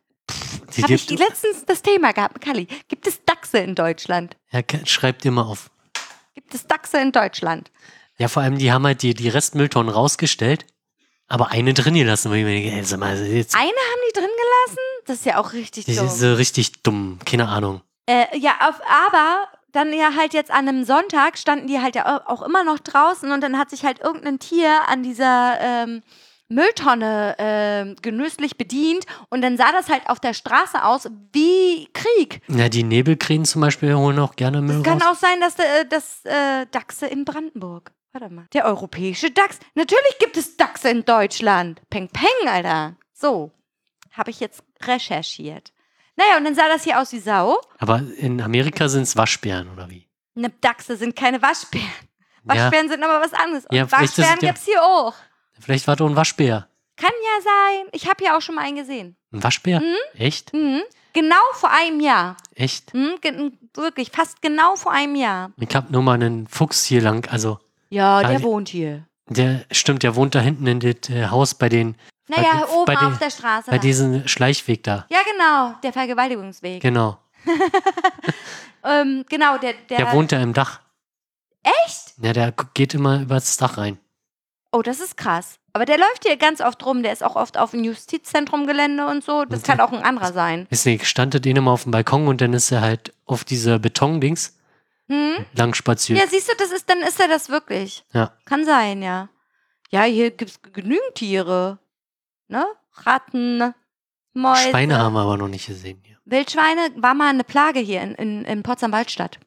Die 0.78 0.84
Habe 0.84 0.94
ich 0.94 1.08
gibt, 1.08 1.20
letztens 1.20 1.66
das 1.66 1.82
Thema 1.82 2.12
gehabt 2.12 2.34
mit 2.36 2.44
Kalli. 2.44 2.68
Gibt 2.88 3.08
es 3.08 3.24
Dachse 3.26 3.60
in 3.60 3.76
Deutschland? 3.76 4.36
ja, 4.52 4.62
ke- 4.62 4.86
schreibt 4.86 5.26
immer 5.26 5.48
auf. 5.48 5.70
Gibt 6.34 6.54
es 6.54 6.68
Dachse 6.68 6.98
in 7.00 7.12
Deutschland? 7.12 7.72
Ja, 8.18 8.28
vor 8.28 8.44
allem, 8.44 8.58
die 8.58 8.72
haben 8.72 8.86
halt 8.86 9.02
die, 9.02 9.14
die 9.14 9.30
Restmülltonnen 9.30 9.94
rausgestellt, 9.94 10.66
aber 11.28 11.52
eine 11.52 11.74
drin 11.74 11.94
gelassen. 11.96 12.32
Weil 12.32 12.46
ich 12.48 12.74
mir 12.74 12.84
sag 12.86 13.00
mal, 13.00 13.18
jetzt, 13.26 13.56
Eine 13.56 13.66
haben 13.68 14.02
die 14.10 14.20
drin 14.20 14.30
gelassen? 14.30 14.80
Das 15.06 15.18
ist 15.18 15.26
ja 15.26 15.38
auch 15.40 15.54
richtig 15.54 15.86
die 15.86 15.96
dumm. 15.96 16.08
sind 16.10 16.18
so 16.20 16.34
richtig 16.36 16.82
dumm. 16.84 17.20
Keine 17.26 17.48
Ahnung. 17.50 17.82
Äh, 18.08 18.38
ja, 18.38 18.52
auf, 18.68 18.80
aber 19.10 19.48
dann 19.72 19.92
ja 19.92 20.12
halt 20.16 20.34
jetzt 20.34 20.52
an 20.52 20.68
einem 20.70 20.86
Sonntag 20.86 21.38
standen 21.38 21.68
die 21.68 21.82
halt 21.82 21.96
ja 21.96 22.22
auch 22.28 22.42
immer 22.42 22.64
noch 22.64 22.80
draußen 22.80 23.32
und 23.32 23.42
dann 23.42 23.58
hat 23.58 23.70
sich 23.70 23.84
halt 23.84 24.00
irgendein 24.00 24.40
Tier 24.40 24.82
an 24.88 25.04
dieser 25.04 25.58
ähm, 25.60 26.04
Mülltonne 26.48 27.36
ähm, 27.38 27.96
genüsslich 28.02 28.58
bedient 28.58 29.06
und 29.30 29.42
dann 29.42 29.58
sah 29.58 29.72
das 29.72 29.90
halt 29.90 30.08
auf 30.10 30.20
der 30.20 30.34
Straße 30.34 30.84
aus 30.84 31.10
wie 31.34 31.88
Krieg. 31.94 32.42
Ja, 32.48 32.70
die 32.70 32.84
Nebelkrähen 32.84 33.46
zum 33.46 33.62
Beispiel 33.62 33.96
holen 33.96 34.20
auch 34.20 34.36
gerne 34.36 34.62
Müll 34.62 34.78
Es 34.78 34.84
kann 34.84 35.02
raus. 35.02 35.18
auch 35.18 35.20
sein, 35.20 35.40
dass 35.42 35.58
äh, 35.60 35.86
das 35.90 36.24
äh, 36.26 36.66
Dachse 36.72 37.08
in 37.08 37.26
Brandenburg. 37.26 37.92
Warte 38.14 38.30
mal. 38.34 38.46
Der 38.54 38.66
europäische 38.66 39.32
Dachs. 39.32 39.60
Natürlich 39.74 40.18
gibt 40.20 40.38
es 40.38 40.56
Dachse 40.56 40.90
in 40.90 41.04
Deutschland. 41.04 41.82
Peng, 41.90 42.08
peng, 42.10 42.48
Alter. 42.48 42.96
So. 43.14 43.52
Habe 44.12 44.32
ich 44.32 44.40
jetzt 44.40 44.64
recherchiert. 44.84 45.74
Naja, 46.16 46.38
und 46.38 46.46
dann 46.46 46.56
sah 46.56 46.70
das 46.70 46.86
hier 46.86 47.02
aus 47.02 47.12
wie 47.12 47.20
Sau. 47.20 47.60
Aber 47.78 48.02
in 48.18 48.42
Amerika 48.42 48.88
sind 48.88 49.02
es 49.02 49.18
Waschbären, 49.18 49.70
oder 49.70 49.90
wie? 49.90 50.08
Ne, 50.36 50.50
Dachse 50.62 50.96
sind 50.96 51.18
keine 51.18 51.42
Waschbären. 51.42 51.86
Ja. 52.48 52.56
Waschbären 52.56 52.88
sind 52.88 53.04
aber 53.04 53.20
was 53.20 53.34
anderes. 53.34 53.66
Und 53.66 53.76
Ja, 53.76 53.84
es 53.84 53.92
Waschbären 53.92 54.40
ja- 54.42 54.48
gibt's 54.52 54.64
hier 54.66 54.82
auch. 54.82 55.14
Vielleicht 55.60 55.88
war 55.88 55.96
doch 55.96 56.08
ein 56.10 56.16
Waschbär. 56.16 56.68
Kann 56.98 57.12
ja 57.12 57.42
sein. 57.44 57.90
Ich 57.92 58.08
habe 58.10 58.24
ja 58.24 58.38
auch 58.38 58.42
schon 58.42 58.56
mal 58.56 58.62
einen 58.64 58.78
gesehen. 58.78 59.16
Ein 59.34 59.44
Waschbär? 59.44 59.80
Mhm. 59.82 59.96
Echt? 60.20 60.54
Mhm. 60.54 60.82
Genau 61.14 61.36
vor 61.54 61.70
einem 61.72 62.00
Jahr. 62.00 62.38
Echt? 62.56 62.94
Mhm. 62.94 63.16
ge- 63.22 63.52
Wirklich, 63.74 64.12
fast 64.12 64.42
genau 64.42 64.76
vor 64.76 64.92
einem 64.94 65.16
Jahr. 65.16 65.52
Ich 65.60 65.76
hab 65.76 65.90
nur 65.90 66.02
mal 66.02 66.14
einen 66.14 66.48
Fuchs 66.48 66.86
hier 66.86 67.02
lang, 67.02 67.28
also 67.30 67.60
Ja, 67.90 68.22
der 68.24 68.42
wohnt 68.44 68.70
hier. 68.70 69.06
der 69.28 69.66
stimmt, 69.72 70.04
der 70.04 70.16
wohnt 70.16 70.34
da 70.36 70.40
hinten 70.40 70.66
in 70.68 70.80
das 70.80 71.10
äh, 71.10 71.28
Haus 71.28 71.54
bei 71.56 71.68
den, 71.68 71.96
Naja, 72.28 72.54
den- 72.54 72.64
oben 72.70 72.86
bei 72.86 72.96
auf 72.98 73.14
den- 73.14 73.20
der 73.20 73.30
Straße. 73.30 73.70
bei 73.72 73.78
diesem 73.78 74.28
Schleichweg 74.28 74.84
da. 74.84 75.06
ja, 75.10 75.20
genau, 75.30 75.74
der 75.84 75.92
Vergewaltigungsweg. 75.94 76.82
Genau. 76.82 77.18
ähm, 78.84 79.26
genau, 79.30 79.58
der, 79.58 79.74
der. 79.90 79.98
Der 79.98 80.12
wohnt 80.14 80.32
da 80.32 80.40
im 80.42 80.54
Dach. 80.54 80.80
Echt? 81.64 82.14
Ja, 82.22 82.34
der 82.34 82.54
geht 82.74 82.94
immer 82.94 83.22
übers 83.22 83.58
Dach 83.58 83.78
rein. 83.78 83.98
Oh, 84.76 84.82
das 84.82 85.00
ist 85.00 85.16
krass. 85.16 85.58
Aber 85.72 85.86
der 85.86 85.98
läuft 85.98 86.26
hier 86.26 86.36
ganz 86.36 86.60
oft 86.60 86.86
rum. 86.86 87.02
Der 87.02 87.14
ist 87.14 87.24
auch 87.24 87.36
oft 87.38 87.58
auf 87.58 87.72
dem 87.72 87.84
Justizzentrum-Gelände 87.86 89.08
und 89.08 89.24
so. 89.24 89.46
Das 89.46 89.62
Okay. 89.62 89.72
kann 89.72 89.80
auch 89.80 89.94
ein 89.94 90.04
anderer 90.04 90.34
sein. 90.34 90.68
Ist 90.70 90.86
nicht, 90.86 91.06
standet 91.06 91.46
den 91.46 91.56
immer 91.56 91.72
auf 91.72 91.84
dem 91.84 91.92
Balkon 91.94 92.28
und 92.28 92.42
dann 92.42 92.54
ist 92.54 92.72
er 92.72 92.82
halt 92.82 93.14
auf 93.26 93.44
dieser 93.46 93.80
Betondings 93.80 94.58
Hm? 95.08 95.46
lang 95.54 95.74
spaziert. 95.76 96.20
Ja, 96.20 96.26
siehst 96.28 96.50
du, 96.50 96.54
das 96.58 96.72
ist, 96.72 96.90
dann 96.90 97.00
ist 97.00 97.20
er 97.20 97.28
das 97.28 97.50
wirklich. 97.50 98.04
Ja. 98.14 98.34
Kann 98.46 98.66
sein, 98.66 99.02
ja. 99.02 99.30
Ja, 99.92 100.04
hier 100.04 100.32
gibt 100.32 100.52
es 100.52 100.62
genügend 100.62 101.16
Tiere. 101.16 101.80
Ne? 102.48 102.66
Ratten, 103.04 103.74
Mäuse. 104.34 104.70
Schweine 104.70 104.98
haben 104.98 105.14
wir 105.14 105.22
aber 105.22 105.38
noch 105.38 105.48
nicht 105.48 105.68
gesehen 105.68 106.02
hier. 106.04 106.18
Wildschweine 106.26 106.90
war 106.98 107.14
mal 107.14 107.30
eine 107.30 107.44
Plage 107.44 107.80
hier 107.80 108.02
in, 108.02 108.16
in, 108.16 108.46
in 108.46 108.64
Potsdam-Waldstadt. 108.64 109.40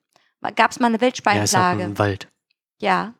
Gab 0.57 0.71
es 0.71 0.79
mal 0.81 0.87
eine 0.87 0.95
Ja, 1.01 1.07
ist 1.09 1.21
auch 1.21 1.25
Wildschweinplage. 1.27 1.83
im 1.83 1.99
Wald. 1.99 2.29
Ja. 2.79 3.15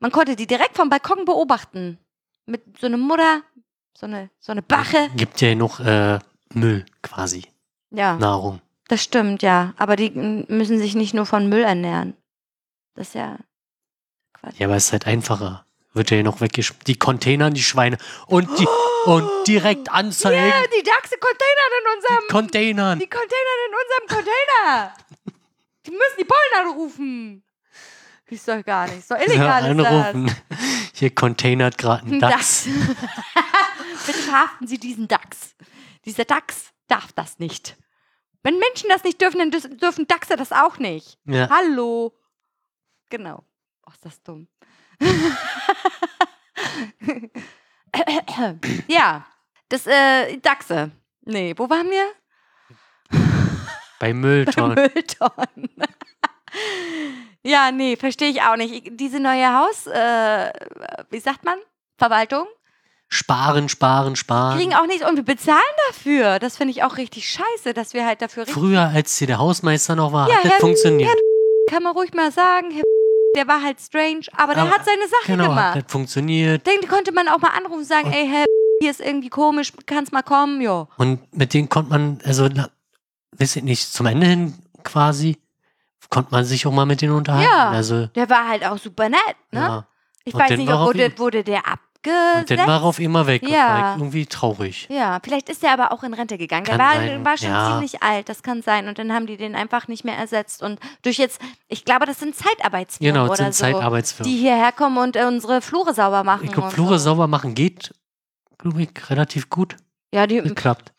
Man 0.00 0.12
konnte 0.12 0.36
die 0.36 0.46
direkt 0.46 0.76
vom 0.76 0.88
Balkon 0.88 1.24
beobachten. 1.24 1.98
Mit 2.46 2.78
so 2.78 2.86
einer 2.86 2.96
Mutter, 2.96 3.42
so 3.96 4.06
eine, 4.06 4.30
so 4.38 4.52
eine 4.52 4.62
Bache. 4.62 5.10
Gibt 5.16 5.40
ja 5.40 5.54
noch 5.54 5.80
äh, 5.80 6.18
Müll 6.54 6.86
quasi. 7.02 7.46
Ja, 7.90 8.16
Nahrung. 8.16 8.60
das 8.88 9.02
stimmt, 9.02 9.42
ja. 9.42 9.74
Aber 9.76 9.96
die 9.96 10.10
müssen 10.10 10.78
sich 10.78 10.94
nicht 10.94 11.14
nur 11.14 11.26
von 11.26 11.48
Müll 11.48 11.62
ernähren. 11.62 12.14
Das 12.94 13.08
ist 13.08 13.14
ja 13.14 13.38
Quatsch. 14.34 14.58
Ja, 14.58 14.66
aber 14.66 14.76
es 14.76 14.86
ist 14.86 14.92
halt 14.92 15.06
einfacher. 15.06 15.64
Wird 15.94 16.10
ja 16.10 16.22
noch 16.22 16.40
weggeschmissen. 16.40 16.84
Die 16.86 16.98
Containern, 16.98 17.54
die 17.54 17.62
Schweine 17.62 17.98
und 18.26 18.48
die 18.58 18.66
und 19.06 19.28
direkt 19.46 19.90
anzeigen. 19.90 20.48
Ja, 20.48 20.62
die 20.66 20.82
Dachse-Container 20.82 21.66
in 21.80 21.96
unserem 21.96 22.28
Containern. 22.28 22.98
Die 22.98 23.06
Container 23.08 23.54
in 23.66 23.74
unserem 23.74 24.24
Container. 24.24 24.94
Die 25.86 25.90
müssen 25.92 26.18
die 26.18 26.24
Pollen 26.24 26.66
anrufen. 26.68 27.42
Ist 28.30 28.48
doch 28.48 28.64
gar 28.64 28.86
nicht. 28.88 29.06
So 29.06 29.14
Ja, 29.14 29.22
illegal 29.22 29.78
ist 29.78 29.86
anrufen. 29.86 30.34
Hier 30.92 31.14
containert 31.14 31.78
gerade 31.78 32.06
ein 32.06 32.20
das. 32.20 32.30
Dachs. 32.30 32.64
Bitte 34.06 34.18
verhaften 34.18 34.66
Sie 34.66 34.78
diesen 34.78 35.08
Dachs. 35.08 35.54
Dieser 36.04 36.24
Dachs 36.24 36.72
darf 36.88 37.12
das 37.12 37.38
nicht. 37.38 37.76
Wenn 38.42 38.58
Menschen 38.58 38.88
das 38.88 39.04
nicht 39.04 39.20
dürfen, 39.20 39.38
dann 39.38 39.50
dürfen- 39.78 40.06
Dachse 40.06 40.36
das 40.36 40.52
auch 40.52 40.78
nicht. 40.78 41.18
Ja. 41.24 41.48
Hallo. 41.50 42.14
Genau. 43.10 43.44
Ach, 43.86 43.94
ist 43.94 44.04
das 44.04 44.22
dumm. 44.22 44.48
ja, 48.88 49.26
das, 49.68 49.86
äh, 49.86 50.36
Dachse. 50.38 50.90
Nee, 51.22 51.54
wo 51.56 51.68
waren 51.68 51.90
wir? 51.90 52.06
Bei 53.98 54.12
Mülltonnen. 54.14 54.74
Mülltonnen. 54.94 55.70
Ja, 57.44 57.70
nee, 57.70 57.96
verstehe 57.96 58.30
ich 58.30 58.42
auch 58.42 58.56
nicht. 58.56 58.72
Ich- 58.86 58.96
Diese 58.96 59.20
neue 59.20 59.52
Haus, 59.54 59.86
äh, 59.86 60.52
wie 61.10 61.20
sagt 61.20 61.44
man? 61.44 61.58
Verwaltung? 61.96 62.46
Sparen, 63.10 63.68
sparen, 63.70 64.16
sparen. 64.16 64.58
Kriegen 64.58 64.74
auch 64.74 64.86
nichts 64.86 65.08
und 65.08 65.16
wir 65.16 65.24
bezahlen 65.24 65.58
dafür. 65.88 66.38
Das 66.38 66.58
finde 66.58 66.72
ich 66.72 66.82
auch 66.82 66.98
richtig 66.98 67.28
scheiße, 67.30 67.72
dass 67.72 67.94
wir 67.94 68.04
halt 68.04 68.20
dafür. 68.20 68.46
Früher, 68.46 68.82
als 68.94 69.16
hier 69.16 69.26
der 69.26 69.38
Hausmeister 69.38 69.96
noch 69.96 70.12
war, 70.12 70.28
Ja, 70.28 70.36
hat 70.36 70.44
das 70.44 70.52
Herr- 70.52 70.60
funktioniert. 70.60 71.16
Kann 71.70 71.82
man 71.82 71.92
ruhig 71.94 72.12
mal 72.14 72.30
sagen, 72.32 72.70
Herr 72.70 72.82
der 73.36 73.46
war 73.46 73.62
halt 73.62 73.78
strange, 73.80 74.22
aber 74.36 74.54
der 74.54 74.64
Aber- 74.64 74.72
hat 74.72 74.84
seine 74.84 75.06
Sache 75.06 75.26
Genau, 75.26 75.48
gemacht. 75.50 75.74
hat 75.76 75.84
das 75.84 75.92
funktioniert. 75.92 76.66
Den 76.66 76.88
konnte 76.88 77.12
man 77.12 77.28
auch 77.28 77.38
mal 77.38 77.50
anrufen 77.50 77.80
und 77.80 77.84
sagen, 77.84 78.08
Und- 78.08 78.14
ey, 78.14 78.26
Herr, 78.26 78.44
hier 78.80 78.90
ist 78.90 79.00
irgendwie 79.00 79.28
komisch, 79.28 79.72
kannst 79.86 80.12
mal 80.12 80.22
kommen, 80.22 80.60
jo. 80.60 80.88
Und 80.96 81.20
mit 81.36 81.52
denen 81.54 81.68
konnte 81.68 81.90
man, 81.90 82.20
also, 82.24 82.48
na, 82.52 82.68
weiß 83.38 83.56
ich 83.56 83.62
nicht, 83.62 83.92
zum 83.92 84.06
Ende 84.06 84.26
hin 84.26 84.54
quasi, 84.82 85.36
konnte 86.10 86.30
man 86.32 86.44
sich 86.44 86.66
auch 86.66 86.72
mal 86.72 86.86
mit 86.86 87.00
denen 87.02 87.12
unterhalten. 87.14 87.50
Ja. 87.52 87.70
Also, 87.70 88.06
Der 88.08 88.28
war 88.30 88.48
halt 88.48 88.64
auch 88.64 88.78
super 88.78 89.08
nett, 89.08 89.20
ne? 89.50 89.60
ja. 89.60 89.86
Ich 90.24 90.34
Und 90.34 90.40
weiß 90.40 90.56
nicht, 90.58 90.70
ob 90.72 90.80
wurde, 90.80 91.06
ihn- 91.06 91.18
wurde 91.18 91.42
der 91.44 91.58
Und 91.58 91.64
dann 91.66 91.72
abgesetzt. 92.44 92.66
war 92.66 92.80
er 92.80 92.82
auf 92.84 92.98
immer 93.00 93.26
weg. 93.26 93.42
Ja. 93.48 93.94
irgendwie 93.96 94.26
traurig. 94.26 94.86
Ja, 94.90 95.18
vielleicht 95.22 95.48
ist 95.48 95.64
er 95.64 95.72
aber 95.72 95.90
auch 95.90 96.02
in 96.04 96.12
Rente 96.14 96.36
gegangen. 96.38 96.64
Der 96.64 96.76
Kann 96.76 96.86
war, 96.86 96.94
sein, 96.94 97.24
war 97.24 97.36
schon 97.38 97.48
ja. 97.50 97.70
ziemlich 97.72 98.02
alt, 98.02 98.28
das 98.28 98.42
kann 98.42 98.60
sein. 98.62 98.88
Und 98.88 98.98
dann 98.98 99.12
haben 99.12 99.26
die 99.26 99.36
den 99.38 99.54
einfach 99.56 99.88
nicht 99.88 100.04
mehr 100.04 100.16
ersetzt. 100.16 100.62
Und 100.62 100.78
durch 101.02 101.16
jetzt, 101.18 101.40
ich 101.68 101.84
glaube, 101.84 102.04
das 102.06 102.20
sind 102.20 102.36
Zeitarbeitsfirmen 102.36 103.14
Genau, 103.14 103.28
das 103.28 103.38
sind 103.38 103.54
so, 103.54 103.60
Zeitarbeitsfirmen. 103.64 104.30
die 104.32 104.38
hierher 104.38 104.70
kommen 104.72 104.98
und 104.98 105.16
äh, 105.16 105.24
unsere 105.24 105.60
Flure 105.62 105.92
sauber 105.94 106.24
machen. 106.24 106.44
Ich 106.44 106.52
glaube, 106.52 106.68
und 106.68 106.74
Flure 106.74 106.98
so. 106.98 107.04
sauber 107.10 107.26
machen 107.26 107.54
geht, 107.54 107.92
glaube 108.58 108.82
ich, 108.82 108.90
relativ 109.10 109.48
gut 109.50 109.76
Ja, 110.12 110.26
die, 110.26 110.40
geklappt. 110.42 110.92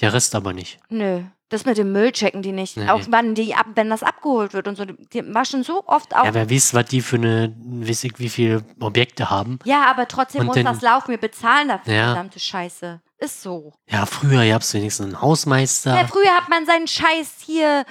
Der 0.00 0.12
Rest 0.12 0.34
aber 0.34 0.52
nicht. 0.52 0.78
nö. 0.88 1.22
Das 1.50 1.64
mit 1.66 1.76
dem 1.78 1.92
Müll 1.92 2.12
checken 2.12 2.42
die 2.42 2.52
nicht. 2.52 2.76
Nee. 2.76 2.88
Auch 2.88 3.02
wann 3.10 3.34
die 3.34 3.54
ab, 3.54 3.66
wenn 3.74 3.90
das 3.90 4.02
abgeholt 4.02 4.54
wird 4.54 4.66
und 4.68 4.76
so. 4.76 4.84
Die, 4.86 5.34
waschen 5.34 5.62
so 5.64 5.82
oft 5.86 6.14
auch. 6.16 6.24
Ja, 6.24 6.32
wer 6.32 6.48
weiß, 6.50 6.72
was 6.74 6.86
die 6.86 7.00
für 7.02 7.16
eine, 7.16 7.54
weiß 7.58 8.04
ich, 8.04 8.18
wie 8.18 8.28
viele 8.28 8.64
Objekte 8.80 9.28
haben. 9.30 9.58
Ja, 9.64 9.84
aber 9.90 10.06
trotzdem 10.08 10.42
Und 10.42 10.46
muss 10.46 10.54
den- 10.54 10.64
das 10.66 10.80
laufen. 10.80 11.10
Wir 11.10 11.18
bezahlen 11.18 11.68
dafür, 11.68 11.92
Ja. 11.92 12.04
verdammte 12.06 12.38
Scheiße. 12.40 13.00
Ist 13.18 13.42
so. 13.42 13.72
Ja, 13.90 14.06
früher 14.06 14.48
gab 14.48 14.62
es 14.62 14.72
wenigstens 14.72 15.06
einen 15.06 15.20
Hausmeister. 15.20 15.94
Ja, 15.94 16.06
früher 16.06 16.30
hat 16.34 16.48
man 16.48 16.64
seinen 16.66 16.86
Scheiß 16.88 17.34
hier 17.44 17.84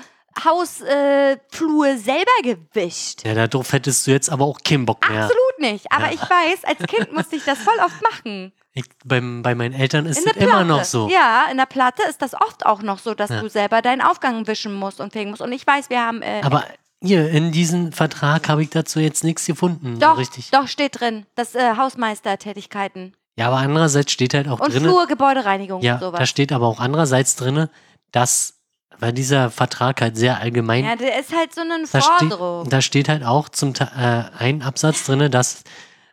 Hausflur 0.43 1.87
äh, 1.87 1.97
selber 1.97 2.31
gewischt. 2.43 3.25
Ja, 3.25 3.47
darauf 3.47 3.73
hättest 3.73 4.07
du 4.07 4.11
jetzt 4.11 4.29
aber 4.29 4.45
auch 4.45 4.59
keinen 4.63 4.85
Bock 4.85 5.07
mehr. 5.09 5.23
Absolut 5.25 5.59
nicht. 5.59 5.91
Aber 5.91 6.05
Ja. 6.07 6.13
ich 6.13 6.21
weiß, 6.21 6.63
als 6.63 6.79
Kind 6.87 7.13
musste 7.13 7.35
ich 7.35 7.43
das 7.45 7.59
voll 7.59 7.77
oft 7.83 8.01
machen. 8.01 8.53
Ich, 8.79 8.85
beim, 9.05 9.41
bei 9.41 9.55
meinen 9.55 9.73
Eltern 9.73 10.05
ist 10.05 10.23
Platte. 10.23 10.39
immer 10.39 10.63
noch 10.63 10.83
so. 10.83 11.09
Ja, 11.09 11.45
in 11.51 11.57
der 11.57 11.65
Platte 11.65 12.01
ist 12.09 12.21
das 12.21 12.33
oft 12.33 12.65
auch 12.65 12.81
noch 12.81 12.99
so, 12.99 13.13
dass 13.13 13.29
Ja. 13.29 13.41
du 13.41 13.49
selber 13.49 13.81
deinen 13.81 14.01
Aufgang 14.01 14.47
wischen 14.47 14.73
musst 14.73 14.99
und 14.99 15.13
fegen 15.13 15.29
musst. 15.31 15.41
Und 15.41 15.51
ich 15.51 15.65
weiß, 15.65 15.89
wir 15.89 15.99
haben. 16.05 16.21
Äh, 16.21 16.41
Aber 16.43 16.63
hier, 17.01 17.29
in 17.29 17.51
diesem 17.51 17.91
Vertrag 17.93 18.49
habe 18.49 18.61
ich 18.63 18.69
dazu 18.69 18.99
jetzt 18.99 19.23
nichts 19.23 19.45
gefunden. 19.45 19.95
so 19.95 19.99
doch, 20.01 20.17
richtig. 20.17 20.51
doch 20.51 20.67
steht 20.67 20.99
drin, 20.99 21.25
das 21.35 21.55
äh, 21.55 21.75
Hausmeistertätigkeiten. 21.77 23.15
Ja, 23.37 23.47
aber 23.47 23.57
andererseits 23.57 24.11
steht 24.11 24.33
halt 24.33 24.47
auch 24.49 24.59
Und 24.59 24.73
drin. 24.73 24.83
Flur, 24.83 25.07
Gebäudereinigung 25.07 25.81
Ja, 25.81 25.93
und 25.95 25.99
sowas. 26.01 26.19
da 26.19 26.25
steht 26.25 26.51
aber 26.51 26.67
auch 26.67 26.79
andererseits 26.79 27.35
drin, 27.37 27.69
dass, 28.11 28.55
weil 28.99 29.13
dieser 29.13 29.49
Vertrag 29.49 30.01
halt 30.01 30.17
sehr 30.17 30.39
allgemein 30.41 30.83
ja, 30.83 30.95
der 30.97 31.19
ist 31.19 31.33
halt 31.35 31.55
so 31.55 31.61
eine 31.61 31.83
da, 31.89 32.01
steht, 32.01 32.29
Forderung. 32.29 32.69
da 32.69 32.81
steht 32.81 33.07
halt 33.07 33.23
auch 33.23 33.47
zum 33.49 33.73
äh, 33.75 34.23
ein 34.37 34.61
Absatz 34.61 35.05
drin, 35.05 35.31
dass 35.31 35.63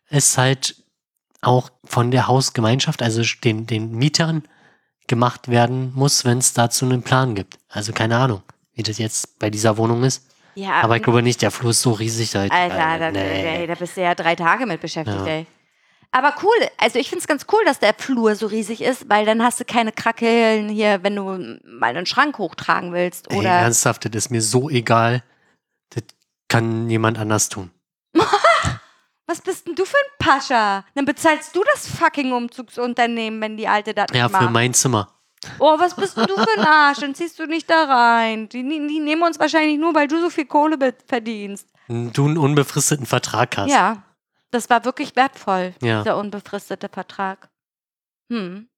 es 0.08 0.38
halt 0.38 0.76
auch 1.42 1.70
von 1.84 2.10
der 2.10 2.26
Hausgemeinschaft, 2.28 3.02
also 3.02 3.22
den, 3.44 3.66
den 3.66 3.92
Mietern, 3.92 4.42
gemacht 5.08 5.48
werden 5.48 5.92
muss, 5.94 6.24
wenn 6.24 6.38
es 6.38 6.52
dazu 6.52 6.84
einen 6.84 7.02
Plan 7.02 7.34
gibt. 7.34 7.58
Also 7.68 7.92
keine 7.92 8.16
Ahnung, 8.16 8.42
wie 8.74 8.82
das 8.82 8.98
jetzt 8.98 9.38
bei 9.38 9.50
dieser 9.50 9.76
Wohnung 9.76 10.02
ist. 10.02 10.26
ja, 10.56 10.80
Aber 10.82 10.96
ich 10.96 11.02
glaube 11.02 11.22
nicht, 11.22 11.42
der 11.42 11.50
Flur 11.52 11.70
ist 11.70 11.82
so 11.82 11.92
riesig. 11.92 12.34
Halt, 12.34 12.50
Alter, 12.50 12.96
äh, 12.96 12.98
da, 12.98 13.10
nee. 13.12 13.60
ey, 13.60 13.66
da 13.68 13.74
bist 13.74 13.96
du 13.96 14.02
ja 14.02 14.14
drei 14.16 14.34
Tage 14.34 14.66
mit 14.66 14.80
beschäftigt, 14.80 15.18
Ja. 15.18 15.26
ey. 15.26 15.46
Aber 16.12 16.34
cool, 16.42 16.54
also 16.78 16.98
ich 16.98 17.08
finde 17.08 17.20
es 17.20 17.26
ganz 17.28 17.46
cool, 17.52 17.60
dass 17.66 17.78
der 17.78 17.92
Flur 17.92 18.34
so 18.36 18.46
riesig 18.46 18.80
ist, 18.80 19.08
weil 19.08 19.26
dann 19.26 19.42
hast 19.42 19.60
du 19.60 19.64
keine 19.64 19.92
Krackeln 19.92 20.68
hier, 20.68 21.02
wenn 21.02 21.14
du 21.14 21.58
mal 21.64 21.94
einen 21.94 22.06
Schrank 22.06 22.38
hochtragen 22.38 22.92
willst. 22.92 23.30
Ey, 23.30 23.38
Oder 23.38 23.50
ernsthaft, 23.50 24.06
das 24.06 24.24
ist 24.24 24.30
mir 24.30 24.40
so 24.40 24.70
egal. 24.70 25.22
Das 25.90 26.04
kann 26.48 26.88
jemand 26.88 27.18
anders 27.18 27.48
tun. 27.48 27.70
Was 29.26 29.40
bist 29.40 29.66
denn 29.66 29.74
du 29.74 29.84
für 29.84 29.96
ein 29.96 30.24
Pascha? 30.26 30.84
Dann 30.94 31.04
bezahlst 31.04 31.54
du 31.56 31.62
das 31.74 31.88
fucking 31.88 32.32
Umzugsunternehmen, 32.32 33.40
wenn 33.40 33.56
die 33.56 33.68
Alte 33.68 33.92
das 33.94 34.06
Ja, 34.12 34.24
nicht 34.28 34.36
für 34.36 34.42
macht. 34.44 34.52
mein 34.52 34.74
Zimmer. 34.74 35.12
Oh, 35.58 35.78
was 35.78 35.94
bist 35.94 36.16
denn 36.16 36.26
du 36.26 36.34
für 36.34 36.58
ein 36.58 36.66
Arsch? 36.66 36.98
Dann 37.00 37.14
ziehst 37.14 37.38
du 37.38 37.46
nicht 37.46 37.68
da 37.70 37.84
rein. 37.84 38.48
Die, 38.48 38.62
die, 38.62 39.00
nehmen 39.00 39.22
uns 39.22 39.38
wahrscheinlich 39.38 39.78
nur, 39.78 39.94
weil 39.94 40.08
du 40.08 40.20
so 40.20 40.30
viel 40.30 40.46
Kohle 40.46 40.76
verdienst. 41.06 41.68
Du 41.88 42.24
einen 42.26 42.38
unbefristeten 42.38 43.06
Vertrag 43.06 43.56
hast. 43.56 43.70
Ja, 43.70 44.02
das 44.50 44.68
war 44.70 44.84
wirklich 44.84 45.14
wertvoll, 45.14 45.74
Ja. 45.82 46.02
dieser 46.02 46.16
unbefristete 46.16 46.88
Vertrag. 46.88 47.48
Hm. 48.32 48.68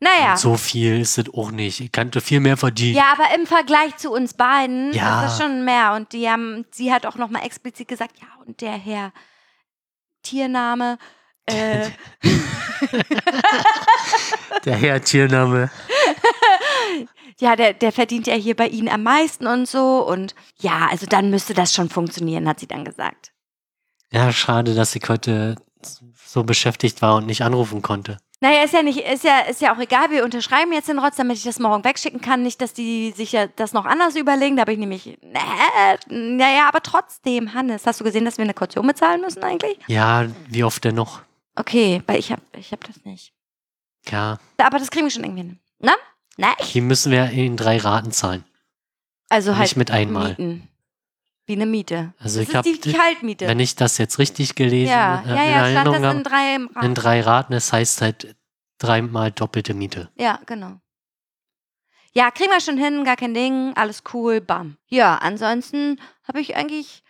Naja. 0.00 0.32
Und 0.32 0.38
so 0.38 0.56
viel 0.56 1.00
ist 1.00 1.16
es 1.16 1.32
auch 1.32 1.52
nicht. 1.52 1.80
Ich 1.80 1.92
kannte 1.92 2.20
viel 2.20 2.40
mehr 2.40 2.56
verdienen. 2.56 2.96
Ja, 2.96 3.12
aber 3.12 3.34
im 3.36 3.46
Vergleich 3.46 3.96
zu 3.96 4.10
uns 4.10 4.34
beiden 4.34 4.92
Ja. 4.92 5.24
ist 5.24 5.38
das 5.38 5.42
schon 5.46 5.64
mehr. 5.64 5.92
Und 5.94 6.12
die 6.12 6.28
haben, 6.28 6.66
sie 6.72 6.92
hat 6.92 7.06
auch 7.06 7.14
nochmal 7.14 7.44
explizit 7.46 7.86
gesagt, 7.88 8.18
ja, 8.20 8.26
und 8.44 8.60
der 8.60 8.72
Herr 8.72 9.12
Tiername, 10.22 10.98
äh, 11.46 11.90
Der 14.64 14.76
Herr 14.76 15.00
Tiername. 15.00 15.70
ja, 17.40 17.56
der, 17.56 17.74
der 17.74 17.92
verdient 17.92 18.26
ja 18.26 18.34
hier 18.34 18.54
bei 18.56 18.68
Ihnen 18.68 18.88
am 18.88 19.02
meisten 19.02 19.46
und 19.46 19.66
so. 19.68 20.06
Und 20.06 20.34
ja, 20.60 20.88
also 20.90 21.06
dann 21.06 21.30
müsste 21.30 21.54
das 21.54 21.74
schon 21.74 21.88
funktionieren, 21.88 22.48
hat 22.48 22.60
sie 22.60 22.66
dann 22.68 22.84
gesagt. 22.84 23.32
Ja, 24.10 24.32
schade, 24.32 24.74
dass 24.74 24.94
ich 24.94 25.08
heute 25.08 25.56
so 26.24 26.44
beschäftigt 26.44 27.02
war 27.02 27.16
und 27.16 27.26
nicht 27.26 27.42
anrufen 27.42 27.82
konnte. 27.82 28.18
Naja, 28.42 28.64
ist 28.64 28.74
ja 28.74 28.82
nicht, 28.82 28.98
ist 28.98 29.22
ja, 29.22 29.38
ist 29.42 29.60
ja 29.60 29.72
auch 29.72 29.78
egal, 29.78 30.10
wir 30.10 30.24
unterschreiben 30.24 30.72
jetzt 30.72 30.88
den 30.88 30.98
Rotz, 30.98 31.14
damit 31.14 31.36
ich 31.36 31.44
das 31.44 31.60
morgen 31.60 31.84
wegschicken 31.84 32.20
kann. 32.20 32.42
Nicht, 32.42 32.60
dass 32.60 32.72
die 32.72 33.12
sich 33.12 33.30
ja 33.30 33.46
das 33.46 33.72
noch 33.72 33.84
anders 33.84 34.16
überlegen. 34.16 34.56
Da 34.56 34.62
habe 34.62 34.72
ich 34.72 34.80
nämlich, 34.80 35.06
äh, 35.06 35.96
naja, 36.08 36.66
aber 36.66 36.82
trotzdem, 36.82 37.54
Hannes, 37.54 37.86
hast 37.86 38.00
du 38.00 38.04
gesehen, 38.04 38.24
dass 38.24 38.38
wir 38.38 38.42
eine 38.42 38.52
Kaution 38.52 38.84
bezahlen 38.84 39.20
müssen 39.20 39.44
eigentlich? 39.44 39.78
Ja, 39.86 40.26
wie 40.48 40.64
oft 40.64 40.82
denn 40.82 40.96
noch? 40.96 41.20
Okay, 41.54 42.02
weil 42.08 42.18
ich 42.18 42.32
habe 42.32 42.42
ich 42.56 42.72
hab 42.72 42.82
das 42.82 43.04
nicht. 43.04 43.32
Ja, 44.10 44.40
Aber 44.58 44.80
das 44.80 44.90
kriegen 44.90 45.06
wir 45.06 45.12
schon 45.12 45.22
irgendwie 45.22 45.42
hin. 45.42 45.60
Na? 45.78 45.92
Na? 46.36 46.48
die 46.74 46.80
müssen 46.80 47.12
wir 47.12 47.30
in 47.30 47.56
drei 47.56 47.76
Raten 47.78 48.10
zahlen. 48.10 48.42
Also 49.28 49.52
halt 49.52 49.62
Nicht 49.62 49.76
mit 49.76 49.92
einmal. 49.92 50.30
Mieten. 50.30 50.68
Wie 51.46 51.54
eine 51.54 51.66
Miete. 51.66 52.14
Also 52.18 52.40
das 52.40 52.48
ich 52.48 52.54
ist 52.54 52.84
die 52.84 52.90
die- 52.90 52.96
Kaltmiete. 52.96 53.46
Wenn 53.48 53.58
ich 53.60 53.74
das 53.74 53.98
jetzt 53.98 54.18
richtig 54.18 54.54
gelesen 54.54 54.90
ja, 54.92 55.22
äh, 55.22 55.28
ja, 55.28 55.42
in 55.44 55.50
ja, 55.50 55.82
stand 55.82 55.86
Erinnerung 55.88 55.92
das 55.92 55.96
in 55.96 56.06
habe, 56.06 56.22
drei 56.22 56.54
in 56.54 56.66
Raten. 56.76 56.94
drei 56.94 57.20
Raten, 57.20 57.52
das 57.52 57.72
heißt 57.72 58.00
halt 58.00 58.36
dreimal 58.78 59.32
doppelte 59.32 59.74
Miete. 59.74 60.10
Ja, 60.16 60.38
genau. 60.46 60.78
Ja, 62.14 62.30
kriegen 62.30 62.50
wir 62.50 62.60
schon 62.60 62.76
hin, 62.78 63.04
gar 63.04 63.16
kein 63.16 63.32
Ding, 63.34 63.72
alles 63.74 64.02
cool, 64.12 64.40
bam. 64.40 64.76
Ja, 64.88 65.16
ansonsten 65.16 65.98
habe 66.28 66.40
ich 66.40 66.54
eigentlich 66.56 67.02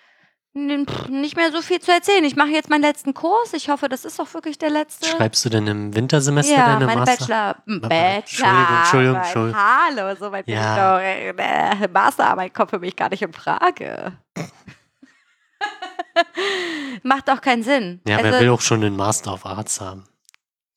n- 0.55 0.87
pff, 0.87 1.09
nicht 1.09 1.37
mehr 1.37 1.51
so 1.53 1.63
viel 1.63 1.81
zu 1.81 1.91
erzählen. 1.93 2.25
Ich 2.25 2.37
mache 2.37 2.51
jetzt 2.51 2.69
meinen 2.71 2.83
letzten 2.83 3.15
Kurs. 3.15 3.53
Ich 3.53 3.69
hoffe, 3.69 3.89
das 3.89 4.05
ist 4.05 4.21
auch 4.21 4.33
wirklich 4.35 4.59
der 4.59 4.71
letzte. 4.71 5.07
Schreibst 5.07 5.45
du 5.45 5.49
denn 5.49 5.67
im 5.67 5.95
Wintersemester 5.95 6.55
ja, 6.55 6.67
deine 6.75 6.87
meine 6.87 7.01
Master? 7.01 7.17
Bachelor. 7.19 7.57
m, 7.67 7.81
Bachelor. 7.81 8.17
Entschuldigung, 8.19 8.77
Entschuldigung. 8.77 9.17
Entschuldigung. 9.17 9.61
Hallo, 9.61 10.15
so 10.19 10.33
weit 10.33 10.49
Ja. 10.49 10.99
bin 10.99 11.07
ich 11.31 11.37
doch. 11.37 11.43
Äh, 11.45 11.89
Masterarbeit 11.93 12.55
kommt 12.55 12.71
für 12.71 12.79
mich 12.79 12.95
gar 12.97 13.09
nicht 13.11 13.23
in 13.23 13.33
Frage. 13.33 14.13
Macht 17.03 17.31
auch 17.31 17.41
keinen 17.41 17.63
Sinn. 17.63 18.01
Ja, 18.07 18.19
also, 18.19 18.31
wer 18.31 18.41
will 18.41 18.49
auch 18.51 18.61
schon 18.61 18.83
einen 18.85 18.97
Master 18.97 19.33
of 19.33 19.47
Arts 19.47 19.81
haben? 19.81 20.05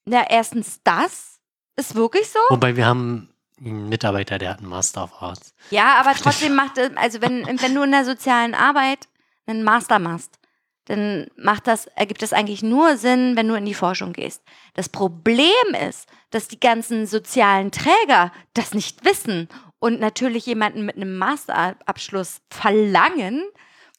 Ja, 0.07 0.23
erstens 0.30 0.80
das. 0.84 1.39
Ist 1.78 1.93
wirklich 1.95 2.30
so? 2.32 2.39
Wobei 2.49 2.78
wir 2.78 2.86
haben 2.86 3.30
einen 3.59 3.89
Mitarbeiter, 3.89 4.38
der 4.38 4.51
hat 4.51 4.59
einen 4.59 4.69
Master 4.69 5.03
of 5.03 5.21
Arts. 5.21 5.53
Ja, 5.71 5.95
aber 5.99 6.13
trotzdem 6.13 6.55
macht 6.55 6.78
es, 6.78 6.95
also 6.95 7.21
wenn, 7.21 7.45
wenn 7.61 7.76
du 7.76 7.84
in 7.84 7.91
der 7.91 8.05
sozialen 8.05 8.53
Arbeit 8.53 9.07
einen 9.47 9.63
Master 9.63 9.99
machst, 9.99 10.39
dann 10.85 11.27
macht 11.35 11.67
das, 11.67 11.87
ergibt 11.87 12.21
das 12.21 12.33
eigentlich 12.33 12.61
nur 12.61 12.97
Sinn, 12.97 13.35
wenn 13.35 13.47
du 13.47 13.55
in 13.55 13.65
die 13.65 13.73
Forschung 13.73 14.13
gehst. 14.13 14.43
Das 14.75 14.87
Problem 14.89 15.49
ist, 15.87 16.07
dass 16.29 16.47
die 16.47 16.59
ganzen 16.59 17.07
sozialen 17.07 17.71
Träger 17.71 18.31
das 18.53 18.73
nicht 18.73 19.03
wissen 19.03 19.49
und 19.79 19.99
natürlich 19.99 20.45
jemanden 20.45 20.85
mit 20.85 20.95
einem 20.95 21.17
Masterabschluss 21.17 22.41
verlangen, 22.51 23.43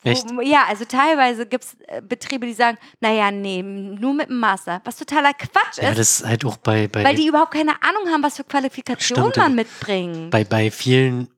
Echt? 0.06 0.24
Wo, 0.32 0.40
ja, 0.40 0.64
also 0.68 0.84
teilweise 0.84 1.46
gibt 1.46 1.64
es 1.64 1.76
Betriebe, 2.02 2.46
die 2.46 2.52
sagen, 2.52 2.78
naja, 3.00 3.32
nee, 3.32 3.62
nur 3.62 4.14
mit 4.14 4.28
dem 4.28 4.38
Master. 4.38 4.80
Was 4.84 4.96
totaler 4.96 5.32
Quatsch 5.32 5.78
Ja, 5.78 5.88
ist, 5.90 5.98
das 5.98 6.20
ist 6.20 6.26
halt 6.26 6.44
auch 6.44 6.58
bei, 6.58 6.86
bei, 6.86 7.02
weil 7.02 7.16
die 7.16 7.26
überhaupt 7.26 7.52
keine 7.52 7.72
Ahnung 7.82 8.12
haben, 8.12 8.22
was 8.22 8.36
für 8.36 8.44
Qualifikationen 8.44 9.32
man 9.36 9.54
mitbringt. 9.56 10.30
bei, 10.30 10.44
bei 10.44 10.70
vielen 10.70 11.28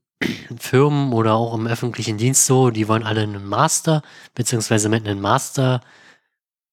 Firmen 0.59 1.13
oder 1.13 1.35
auch 1.35 1.55
im 1.55 1.67
öffentlichen 1.67 2.19
Dienst 2.19 2.47
so, 2.47 2.71
die 2.71 2.89
wollen 2.89 3.05
alle 3.05 3.23
einen 3.23 3.47
Master, 3.47 4.03
beziehungsweise 4.35 4.89
mit 4.89 5.07
einem 5.07 5.21
Master 5.21 5.81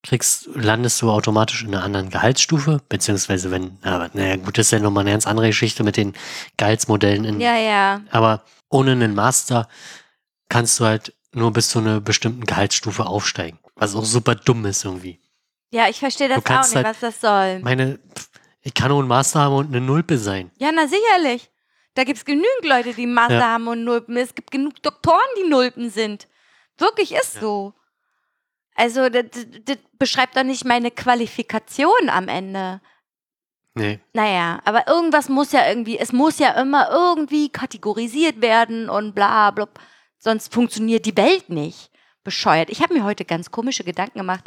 kriegst, 0.03 0.47
landest 0.53 1.01
du 1.01 1.09
automatisch 1.11 1.63
in 1.63 1.73
einer 1.73 1.83
anderen 1.83 2.09
Gehaltsstufe, 2.09 2.81
beziehungsweise 2.89 3.49
wenn, 3.51 3.77
aber 3.81 4.09
naja, 4.13 4.35
gut, 4.35 4.57
das 4.57 4.67
ist 4.67 4.71
ja 4.71 4.79
nochmal 4.79 5.01
eine 5.01 5.11
ganz 5.11 5.25
andere 5.25 5.47
Geschichte 5.47 5.83
mit 5.83 5.97
den 5.97 6.13
Gehaltsmodellen. 6.57 7.25
In, 7.25 7.41
ja, 7.41 7.57
ja. 7.57 8.01
Aber 8.11 8.43
ohne 8.69 8.91
einen 8.91 9.15
Master 9.15 9.67
kannst 10.49 10.79
du 10.79 10.85
halt 10.85 11.13
nur 11.33 11.51
bis 11.53 11.69
zu 11.69 11.79
einer 11.79 12.01
bestimmten 12.01 12.45
Gehaltsstufe 12.45 13.05
aufsteigen, 13.05 13.59
was 13.75 13.95
auch 13.95 14.05
super 14.05 14.35
dumm 14.35 14.65
ist 14.65 14.85
irgendwie. 14.85 15.19
Ja, 15.71 15.89
ich 15.89 15.99
verstehe 15.99 16.29
das 16.29 16.37
auch 16.45 16.61
nicht, 16.61 16.75
halt- 16.75 16.85
was 16.85 16.99
das 16.99 17.19
soll. 17.19 17.59
Meine, 17.59 17.99
ich 18.61 18.73
kann 18.73 18.89
nur 18.89 18.99
einen 18.99 19.07
Master 19.07 19.39
haben 19.41 19.55
und 19.55 19.67
eine 19.67 19.81
Nulpe 19.81 20.17
sein. 20.17 20.51
Ja, 20.57 20.69
na 20.73 20.87
sicherlich. 20.87 21.49
Da 21.95 22.03
gibt 22.03 22.17
es 22.17 22.25
genügend 22.25 22.63
Leute, 22.63 22.93
die 22.93 23.07
Master 23.07 23.35
Ja. 23.39 23.45
haben 23.53 23.67
und 23.67 23.83
Nulpen. 23.83 24.15
Es 24.17 24.35
gibt 24.35 24.51
genug 24.51 24.81
Doktoren, 24.83 25.19
die 25.39 25.49
Nulpen 25.49 25.89
sind. 25.89 26.27
Wirklich 26.77 27.13
ist 27.13 27.35
Ja. 27.35 27.41
so. 27.41 27.73
Also, 28.75 29.07
das, 29.09 29.25
das, 29.63 29.77
beschreibt 29.97 30.35
doch 30.35 30.43
nicht 30.43 30.65
meine 30.65 30.91
Qualifikation 30.91 32.09
am 32.09 32.27
Ende. 32.27 32.81
Nee. 33.73 33.99
Naja, 34.13 34.59
aber 34.65 34.87
irgendwas 34.87 35.29
muss 35.29 35.53
ja 35.53 35.67
irgendwie, 35.67 35.97
es 35.97 36.11
muss 36.11 36.39
ja 36.39 36.51
immer 36.61 36.89
irgendwie 36.91 37.49
kategorisiert 37.49 38.41
werden 38.41 38.89
und 38.89 39.15
bla 39.15 39.51
bla. 39.51 39.67
Sonst 40.17 40.53
funktioniert 40.53 41.05
die 41.05 41.15
Welt 41.15 41.49
nicht. 41.49 41.91
Bescheuert. 42.25 42.69
Ich 42.69 42.81
habe 42.81 42.93
mir 42.93 43.03
heute 43.05 43.23
ganz 43.23 43.51
komische 43.51 43.83
Gedanken 43.85 44.17
gemacht. 44.19 44.43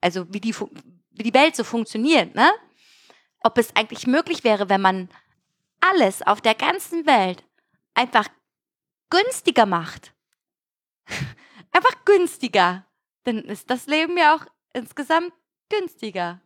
Also, 0.00 0.26
wie 0.32 0.40
die, 0.40 0.54
wie 1.12 1.22
die 1.22 1.34
Welt 1.34 1.54
so 1.54 1.62
funktioniert, 1.62 2.34
ne? 2.34 2.50
Ob 3.44 3.58
es 3.58 3.74
eigentlich 3.76 4.06
möglich 4.06 4.42
wäre, 4.42 4.68
wenn 4.68 4.80
man 4.80 5.08
alles 5.82 6.22
auf 6.22 6.40
der 6.40 6.54
ganzen 6.54 7.06
Welt 7.06 7.44
einfach 7.94 8.28
günstiger 9.10 9.66
macht. 9.66 10.14
einfach 11.72 12.04
günstiger. 12.04 12.86
Dann 13.24 13.38
ist 13.44 13.70
das 13.70 13.86
Leben 13.86 14.16
ja 14.16 14.34
auch 14.34 14.46
insgesamt 14.72 15.32
günstiger. 15.68 16.40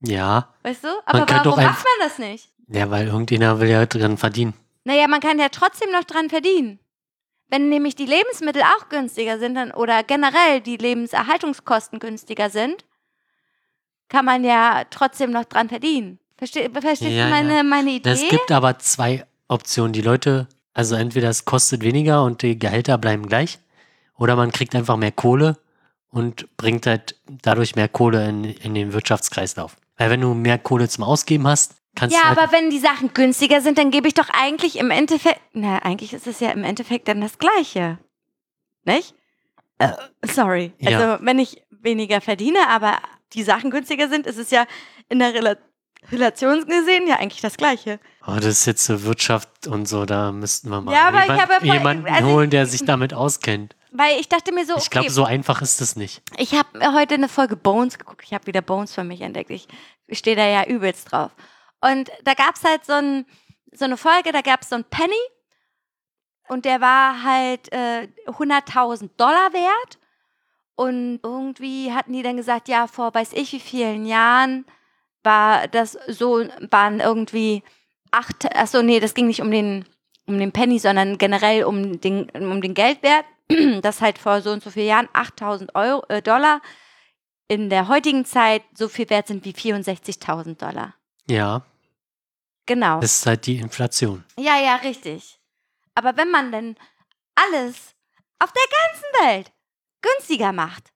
Ja. 0.00 0.54
Weißt 0.62 0.84
du? 0.84 0.88
Aber 1.06 1.26
könnte 1.26 1.50
warum 1.50 1.62
macht 1.62 1.84
man 1.84 2.08
das 2.08 2.18
nicht? 2.18 2.52
Ja, 2.68 2.90
weil 2.90 3.06
irgendjemand 3.06 3.60
will 3.60 3.68
ja 3.68 3.86
dran 3.86 4.18
verdienen. 4.18 4.54
Naja, 4.84 5.06
man 5.06 5.20
kann 5.20 5.38
ja 5.38 5.48
trotzdem 5.48 5.92
noch 5.92 6.04
dran 6.04 6.28
verdienen. 6.28 6.80
Wenn 7.48 7.68
nämlich 7.68 7.94
die 7.94 8.06
Lebensmittel 8.06 8.62
auch 8.62 8.88
günstiger 8.88 9.38
sind 9.38 9.54
dann, 9.54 9.72
oder 9.72 10.02
generell 10.02 10.60
die 10.60 10.78
Lebenserhaltungskosten 10.78 11.98
günstiger 11.98 12.50
sind, 12.50 12.84
kann 14.08 14.24
man 14.24 14.42
ja 14.42 14.84
trotzdem 14.90 15.30
noch 15.30 15.44
dran 15.44 15.68
verdienen. 15.68 16.18
Versteh, 16.42 16.68
verstehst 16.70 17.02
Ja, 17.12 17.26
du 17.26 17.30
meine, 17.30 17.56
ja. 17.58 17.62
meine 17.62 17.90
Idee? 17.92 18.10
Es 18.10 18.28
gibt 18.28 18.50
aber 18.50 18.76
zwei 18.80 19.24
Optionen. 19.46 19.92
Die 19.92 20.00
Leute, 20.00 20.48
also 20.74 20.96
entweder 20.96 21.30
es 21.30 21.44
kostet 21.44 21.84
weniger 21.84 22.24
und 22.24 22.42
die 22.42 22.58
Gehälter 22.58 22.98
bleiben 22.98 23.28
gleich, 23.28 23.60
oder 24.18 24.34
man 24.34 24.50
kriegt 24.50 24.74
einfach 24.74 24.96
mehr 24.96 25.12
Kohle 25.12 25.56
und 26.08 26.48
bringt 26.56 26.86
halt 26.86 27.14
dadurch 27.28 27.76
mehr 27.76 27.86
Kohle 27.86 28.28
in, 28.28 28.42
in 28.42 28.74
den 28.74 28.92
Wirtschaftskreislauf. 28.92 29.76
Weil 29.96 30.10
wenn 30.10 30.20
du 30.20 30.34
mehr 30.34 30.58
Kohle 30.58 30.88
zum 30.88 31.04
Ausgeben 31.04 31.46
hast, 31.46 31.76
kannst 31.94 32.16
ja, 32.16 32.22
du 32.22 32.28
halt, 32.30 32.38
aber 32.38 32.50
wenn 32.50 32.70
die 32.70 32.80
Sachen 32.80 33.14
günstiger 33.14 33.60
sind, 33.60 33.78
dann 33.78 33.92
gebe 33.92 34.08
ich 34.08 34.14
doch 34.14 34.28
eigentlich 34.30 34.80
im 34.80 34.90
Endeffekt. 34.90 35.40
Na, 35.52 35.78
eigentlich 35.78 36.12
ist 36.12 36.26
es 36.26 36.40
ja 36.40 36.50
im 36.50 36.64
Endeffekt 36.64 37.06
dann 37.06 37.20
das 37.20 37.38
Gleiche. 37.38 38.00
Nicht? 38.84 39.14
Äh, 39.78 39.92
sorry. 40.22 40.72
Ja. 40.78 40.98
Also, 40.98 41.24
wenn 41.24 41.38
ich 41.38 41.62
weniger 41.70 42.20
verdiene, 42.20 42.66
aber 42.68 42.98
die 43.32 43.44
Sachen 43.44 43.70
günstiger 43.70 44.08
sind, 44.08 44.26
ist 44.26 44.38
es 44.38 44.50
ja 44.50 44.66
in 45.08 45.20
der 45.20 45.34
Rela 45.34 45.50
Relation 45.50 45.71
gesehen 46.10 47.06
ja 47.06 47.16
eigentlich 47.16 47.40
das 47.40 47.56
Gleiche. 47.56 48.00
oh, 48.26 48.34
das 48.36 48.46
ist 48.46 48.66
jetzt 48.66 48.84
so 48.84 49.02
Wirtschaft 49.04 49.66
und 49.66 49.86
so, 49.86 50.04
da 50.04 50.32
müssten 50.32 50.68
wir 50.70 50.80
mal 50.80 50.92
Ja, 50.92 51.08
aber 51.08 51.18
ich 51.20 51.24
jemand, 51.24 51.42
habe 51.42 51.54
voll- 51.54 51.74
jemanden 51.74 52.06
also 52.06 52.28
holen, 52.28 52.50
der 52.50 52.66
sich 52.66 52.84
damit 52.84 53.14
auskennt. 53.14 53.76
Weil 53.92 54.18
ich 54.20 54.28
dachte 54.28 54.52
mir 54.52 54.64
so, 54.64 54.76
Ich 54.76 54.88
glaube, 54.90 55.06
okay, 55.06 55.12
so 55.14 55.24
einfach 55.24 55.60
ist 55.62 55.80
es 55.80 55.96
nicht. 55.96 56.22
ich 56.38 56.54
habe 56.54 56.92
heute 56.94 57.14
eine 57.14 57.28
Folge 57.28 57.56
Bones 57.56 57.98
geguckt. 57.98 58.22
Ich 58.24 58.32
habe 58.32 58.46
wieder 58.46 58.62
Bones 58.62 58.94
für 58.94 59.04
mich 59.04 59.20
entdeckt. 59.20 59.50
Ich, 59.50 59.68
ich 60.06 60.18
stehe 60.18 60.34
da 60.36 60.46
ja 60.46 60.64
übelst 60.64 61.12
drauf. 61.12 61.30
Und 61.82 62.10
da 62.24 62.32
gab 62.34 62.54
es 62.56 62.64
halt 62.64 62.84
so, 62.86 62.94
ein, 62.94 63.26
so 63.72 63.84
eine 63.84 63.96
Folge, 63.98 64.32
da 64.32 64.40
gab 64.40 64.62
es 64.62 64.70
so 64.70 64.76
einen 64.76 64.84
Penny 64.84 65.12
und 66.48 66.64
der 66.64 66.80
war 66.80 67.22
halt 67.22 67.70
äh, 67.72 68.08
100.000 68.28 69.10
Dollar 69.16 69.52
wert. 69.52 69.98
Und 70.74 71.20
irgendwie 71.22 71.92
hatten 71.92 72.14
die 72.14 72.22
dann 72.22 72.36
gesagt, 72.38 72.68
ja, 72.68 72.86
vor 72.86 73.14
weiß 73.14 73.32
ich 73.34 73.52
wie 73.52 73.60
vielen 73.60 74.06
Jahren 74.06 74.64
war 75.24 75.68
das 75.68 75.98
so, 76.08 76.44
waren 76.70 77.00
irgendwie 77.00 77.62
acht, 78.10 78.54
achso, 78.56 78.82
nee, 78.82 79.00
das 79.00 79.14
ging 79.14 79.26
nicht 79.26 79.40
um 79.40 79.50
den, 79.50 79.84
um 80.26 80.38
den 80.38 80.52
Penny, 80.52 80.78
sondern 80.78 81.18
generell 81.18 81.64
um 81.64 82.00
den, 82.00 82.28
um 82.30 82.60
den 82.60 82.74
Geldwert, 82.74 83.24
dass 83.82 84.00
halt 84.00 84.18
vor 84.18 84.40
so 84.42 84.50
und 84.50 84.62
so 84.62 84.70
vielen 84.70 84.86
Jahren 84.88 85.08
8000 85.12 85.74
Euro, 85.74 86.04
äh, 86.08 86.22
Dollar 86.22 86.60
in 87.48 87.68
der 87.70 87.88
heutigen 87.88 88.24
Zeit 88.24 88.62
so 88.74 88.88
viel 88.88 89.08
wert 89.10 89.26
sind 89.28 89.44
wie 89.44 89.52
64.000 89.52 90.56
Dollar. 90.58 90.94
Ja, 91.28 91.62
Genau. 92.66 93.00
das 93.00 93.18
ist 93.18 93.26
halt 93.26 93.46
die 93.46 93.56
Inflation. 93.58 94.24
Ja, 94.38 94.56
ja, 94.60 94.76
richtig. 94.76 95.38
Aber 95.94 96.16
wenn 96.16 96.30
man 96.30 96.52
denn 96.52 96.76
alles 97.34 97.94
auf 98.38 98.52
der 98.52 98.62
ganzen 98.80 99.26
Welt 99.28 99.52
günstiger 100.00 100.52
macht, 100.52 100.92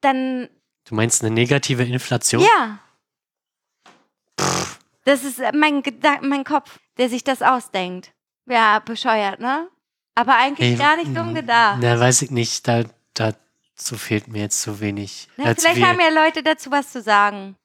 dann 0.00 0.48
Du 0.84 0.94
meinst 0.94 1.22
eine 1.22 1.34
negative 1.34 1.82
Inflation? 1.84 2.42
ja. 2.42 2.78
Das 5.04 5.24
ist 5.24 5.38
äh, 5.38 5.52
mein, 5.54 5.82
mein 6.22 6.44
Kopf, 6.44 6.78
der 6.98 7.08
sich 7.08 7.24
das 7.24 7.42
ausdenkt. 7.42 8.12
Ja, 8.46 8.80
bescheuert, 8.80 9.40
ne? 9.40 9.68
Aber 10.14 10.36
eigentlich 10.36 10.70
Ey, 10.70 10.76
gar 10.76 10.96
nicht 10.96 11.16
dumm 11.16 11.34
gedacht. 11.34 11.78
Na, 11.80 12.00
weiß 12.00 12.22
ich 12.22 12.30
nicht. 12.30 12.66
Da, 12.66 12.84
dazu 13.14 13.96
fehlt 13.96 14.28
mir 14.28 14.42
jetzt 14.42 14.62
zu 14.62 14.80
wenig. 14.80 15.28
Na, 15.36 15.54
vielleicht 15.54 15.82
haben 15.82 16.00
ja 16.00 16.08
Leute 16.08 16.42
dazu 16.42 16.70
was 16.70 16.90
zu 16.90 17.02
sagen. 17.02 17.56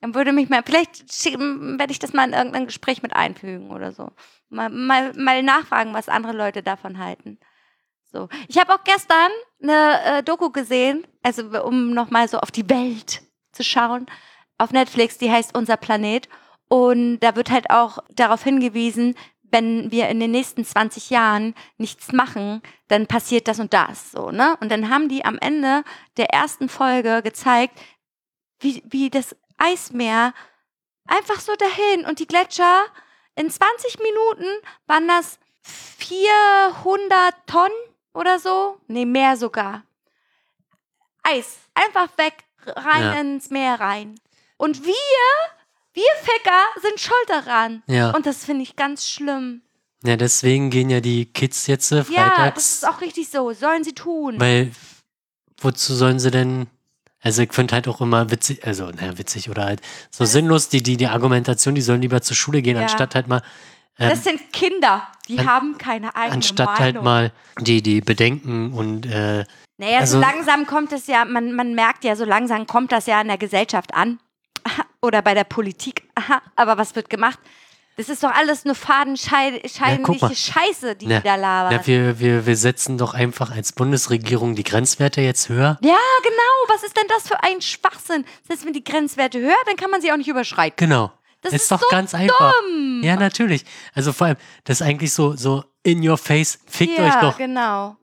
Dann 0.00 0.14
würde 0.14 0.32
mich 0.32 0.48
mal, 0.48 0.62
vielleicht 0.64 1.04
werde 1.24 1.90
ich 1.90 1.98
das 1.98 2.12
mal 2.12 2.28
in 2.28 2.32
irgendein 2.32 2.66
Gespräch 2.66 3.02
mit 3.02 3.16
einfügen 3.16 3.70
oder 3.70 3.90
so. 3.90 4.12
Mal, 4.48 4.70
mal, 4.70 5.12
mal 5.14 5.42
nachfragen, 5.42 5.92
was 5.92 6.08
andere 6.08 6.32
Leute 6.32 6.62
davon 6.62 6.98
halten. 6.98 7.38
So. 8.04 8.28
Ich 8.46 8.58
habe 8.58 8.72
auch 8.72 8.84
gestern 8.84 9.30
eine 9.62 10.18
äh, 10.18 10.22
Doku 10.22 10.50
gesehen, 10.50 11.06
also 11.22 11.42
um 11.64 11.92
nochmal 11.92 12.28
so 12.28 12.38
auf 12.38 12.50
die 12.52 12.68
Welt 12.70 13.22
zu 13.52 13.64
schauen, 13.64 14.06
auf 14.58 14.72
Netflix, 14.72 15.18
die 15.18 15.30
heißt 15.30 15.56
Unser 15.56 15.76
Planet. 15.76 16.28
Und 16.68 17.20
da 17.20 17.34
wird 17.36 17.50
halt 17.50 17.70
auch 17.70 17.98
darauf 18.10 18.42
hingewiesen, 18.44 19.14
wenn 19.50 19.90
wir 19.90 20.08
in 20.08 20.20
den 20.20 20.30
nächsten 20.30 20.64
20 20.64 21.10
Jahren 21.10 21.54
nichts 21.78 22.12
machen, 22.12 22.60
dann 22.88 23.06
passiert 23.06 23.48
das 23.48 23.58
und 23.60 23.72
das, 23.72 24.12
so, 24.12 24.30
ne? 24.30 24.58
Und 24.60 24.70
dann 24.70 24.90
haben 24.90 25.08
die 25.08 25.24
am 25.24 25.38
Ende 25.38 25.84
der 26.18 26.30
ersten 26.30 26.68
Folge 26.68 27.22
gezeigt, 27.22 27.78
wie, 28.60 28.82
wie 28.86 29.08
das 29.08 29.34
Eismeer 29.56 30.34
einfach 31.06 31.40
so 31.40 31.54
dahin 31.56 32.04
und 32.04 32.18
die 32.18 32.26
Gletscher 32.26 32.84
in 33.36 33.50
20 33.50 33.98
Minuten 34.00 34.46
waren 34.86 35.08
das 35.08 35.38
400 35.62 37.34
Tonnen 37.46 37.72
oder 38.12 38.38
so, 38.38 38.78
nee, 38.86 39.06
mehr 39.06 39.36
sogar. 39.36 39.82
Eis, 41.22 41.58
einfach 41.74 42.08
weg, 42.18 42.44
rein 42.66 43.02
Ja. 43.02 43.12
ins 43.20 43.50
Meer 43.50 43.80
rein. 43.80 44.20
Und 44.58 44.84
wir, 44.84 44.92
wir 45.94 46.04
Ficker 46.22 46.60
sind 46.82 47.00
schuld 47.00 47.28
daran. 47.28 47.82
Ja. 47.86 48.10
Und 48.10 48.26
das 48.26 48.44
finde 48.44 48.62
ich 48.64 48.76
ganz 48.76 49.08
schlimm. 49.08 49.62
ja, 50.04 50.16
deswegen 50.16 50.68
gehen 50.70 50.90
ja 50.90 51.00
die 51.00 51.24
Kids 51.26 51.66
jetzt 51.66 51.90
äh, 51.92 51.96
Ja, 52.10 52.30
freitags. 52.30 52.54
das 52.54 52.74
ist 52.74 52.88
auch 52.88 53.00
richtig 53.00 53.28
so. 53.30 53.52
Sollen 53.52 53.82
sie 53.84 53.94
tun. 53.94 54.34
Weil, 54.38 54.72
wozu 55.60 55.94
sollen 55.94 56.18
sie 56.18 56.30
denn. 56.30 56.66
Also, 57.20 57.42
ich 57.42 57.52
finde 57.52 57.74
halt 57.74 57.88
auch 57.88 58.00
immer 58.00 58.30
witzig, 58.30 58.64
also, 58.64 58.90
naja, 58.90 59.18
witzig 59.18 59.50
oder 59.50 59.64
halt 59.64 59.80
so 60.10 60.24
sinnlos, 60.24 60.68
die, 60.68 60.84
die, 60.84 60.96
die 60.96 61.08
Argumentation, 61.08 61.74
die 61.74 61.80
sollen 61.80 62.00
lieber 62.00 62.22
zur 62.22 62.36
Schule 62.36 62.62
gehen, 62.62 62.76
Ja. 62.76 62.82
anstatt 62.82 63.16
halt 63.16 63.26
mal. 63.26 63.42
ähm, 63.98 64.10
das 64.10 64.22
sind 64.22 64.52
Kinder, 64.52 65.08
die 65.28 65.40
an- 65.40 65.46
haben 65.48 65.78
keine 65.78 66.14
eigene 66.14 66.34
anstatt 66.34 66.66
Meinung. 66.66 66.80
halt 66.80 67.02
mal 67.02 67.32
die, 67.60 67.82
die 67.82 68.00
Bedenken 68.02 68.72
und 68.72 69.04
äh, 69.06 69.44
Naja, 69.78 69.98
Also- 69.98 70.14
so 70.14 70.20
langsam 70.20 70.66
kommt 70.66 70.92
es 70.92 71.08
ja, 71.08 71.24
man, 71.24 71.54
man 71.54 71.74
merkt 71.74 72.04
ja, 72.04 72.14
so 72.14 72.24
langsam 72.24 72.68
kommt 72.68 72.92
das 72.92 73.06
ja 73.06 73.20
in 73.20 73.26
der 73.26 73.38
Gesellschaft 73.38 73.92
an. 73.94 74.20
Aha, 74.68 74.84
Oder 75.00 75.22
bei 75.22 75.34
der 75.34 75.44
Politik. 75.44 76.08
Aha, 76.14 76.42
aber 76.56 76.76
was 76.76 76.94
wird 76.94 77.08
gemacht? 77.08 77.38
Das 77.96 78.08
ist 78.08 78.22
doch 78.22 78.30
alles 78.30 78.64
nur 78.64 78.76
fadenscheinliche 78.76 79.82
mal. 80.20 80.34
Scheiße, 80.34 80.94
die 80.94 81.06
Na, 81.08 81.18
die 81.18 81.24
da 81.24 81.34
labern. 81.34 81.74
na, 81.74 81.86
wir, 81.86 82.20
wir, 82.20 82.46
wir 82.46 82.56
setzen 82.56 82.96
doch 82.96 83.12
einfach 83.12 83.50
als 83.50 83.72
Bundesregierung 83.72 84.54
die 84.54 84.62
Grenzwerte 84.62 85.20
jetzt 85.20 85.48
höher. 85.48 85.78
ja, 85.82 85.96
genau. 86.22 86.54
Was 86.68 86.84
ist 86.84 86.96
denn 86.96 87.06
das 87.08 87.26
für 87.26 87.42
ein 87.42 87.60
Schwachsinn? 87.60 88.24
Setzt 88.46 88.64
man 88.64 88.72
die 88.72 88.84
Grenzwerte 88.84 89.40
höher, 89.40 89.56
dann 89.66 89.76
kann 89.76 89.90
man 89.90 90.00
sie 90.00 90.12
auch 90.12 90.16
nicht 90.16 90.28
überschreiten. 90.28 90.76
Genau. 90.76 91.10
Das 91.40 91.52
ist, 91.52 91.62
ist 91.62 91.72
doch 91.72 91.80
so 91.80 91.86
ganz 91.90 92.14
einfach. 92.14 92.52
dumm. 92.62 93.00
Ja, 93.02 93.16
natürlich. 93.16 93.64
Also 93.94 94.12
vor 94.12 94.28
allem, 94.28 94.36
das 94.62 94.80
ist 94.80 94.86
eigentlich 94.86 95.12
so, 95.12 95.34
so 95.34 95.64
in 95.82 96.06
your 96.06 96.18
face, 96.18 96.58
fickt 96.66 96.98
ja, 96.98 97.06
euch 97.06 97.14
doch. 97.20 97.36
genau. 97.36 97.96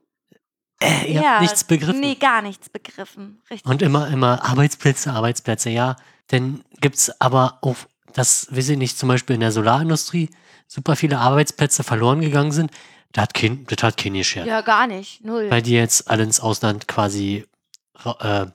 äh, 0.82 1.06
ihr 1.12 1.22
ja, 1.22 1.30
habt 1.32 1.42
nichts 1.42 1.64
begriffen. 1.64 2.00
Nee, 2.00 2.16
gar 2.16 2.42
nichts 2.42 2.68
begriffen. 2.68 3.40
Richtig. 3.50 3.70
Und 3.70 3.80
immer, 3.80 4.08
immer 4.08 4.44
Arbeitsplätze, 4.44 5.10
Arbeitsplätze, 5.12 5.70
ja. 5.70 5.96
Dann 6.28 6.64
gibt's 6.80 7.10
aber 7.20 7.58
auch, 7.62 7.76
das 8.12 8.48
weiß 8.50 8.70
ich 8.70 8.78
nicht, 8.78 8.98
zum 8.98 9.08
Beispiel 9.08 9.34
in 9.34 9.40
der 9.40 9.52
Solarindustrie 9.52 10.30
super 10.66 10.96
viele 10.96 11.18
Arbeitsplätze 11.18 11.82
verloren 11.84 12.20
gegangen 12.20 12.52
sind. 12.52 12.70
Das 13.12 13.22
hat 13.22 13.34
kein, 13.34 13.64
das 13.66 13.82
hat 13.82 13.96
kein 13.96 14.14
geschert. 14.14 14.46
ja, 14.46 14.60
gar 14.60 14.86
nicht. 14.86 15.24
Null. 15.24 15.50
Weil 15.50 15.62
die 15.62 15.72
jetzt 15.72 16.10
alle 16.10 16.24
ins 16.24 16.40
Ausland 16.40 16.88
quasi, 16.88 17.46
äh, 18.04 18.46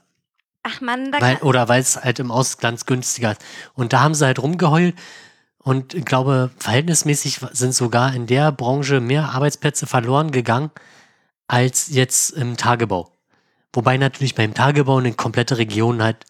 Ach 0.64 0.80
man, 0.80 1.10
da 1.10 1.20
weil, 1.20 1.36
oder 1.38 1.68
weil 1.68 1.80
es 1.80 1.96
halt 1.96 2.20
im 2.20 2.30
Ausland 2.30 2.86
günstiger 2.86 3.32
ist. 3.32 3.40
Und 3.74 3.92
da 3.92 4.00
haben 4.00 4.14
sie 4.14 4.24
halt 4.24 4.40
rumgeheult. 4.40 4.94
Und 5.58 5.94
ich 5.94 6.04
glaube, 6.04 6.50
verhältnismäßig 6.58 7.40
sind 7.52 7.74
sogar 7.74 8.14
in 8.14 8.26
der 8.26 8.52
Branche 8.52 9.00
mehr 9.00 9.30
Arbeitsplätze 9.30 9.86
verloren 9.86 10.30
gegangen 10.30 10.70
als 11.48 11.88
jetzt 11.88 12.30
im 12.30 12.56
Tagebau. 12.56 13.12
Wobei 13.72 13.96
natürlich 13.96 14.34
beim 14.34 14.54
Tagebau 14.54 14.98
eine 14.98 15.12
komplette 15.14 15.58
Region 15.58 16.02
halt 16.02 16.24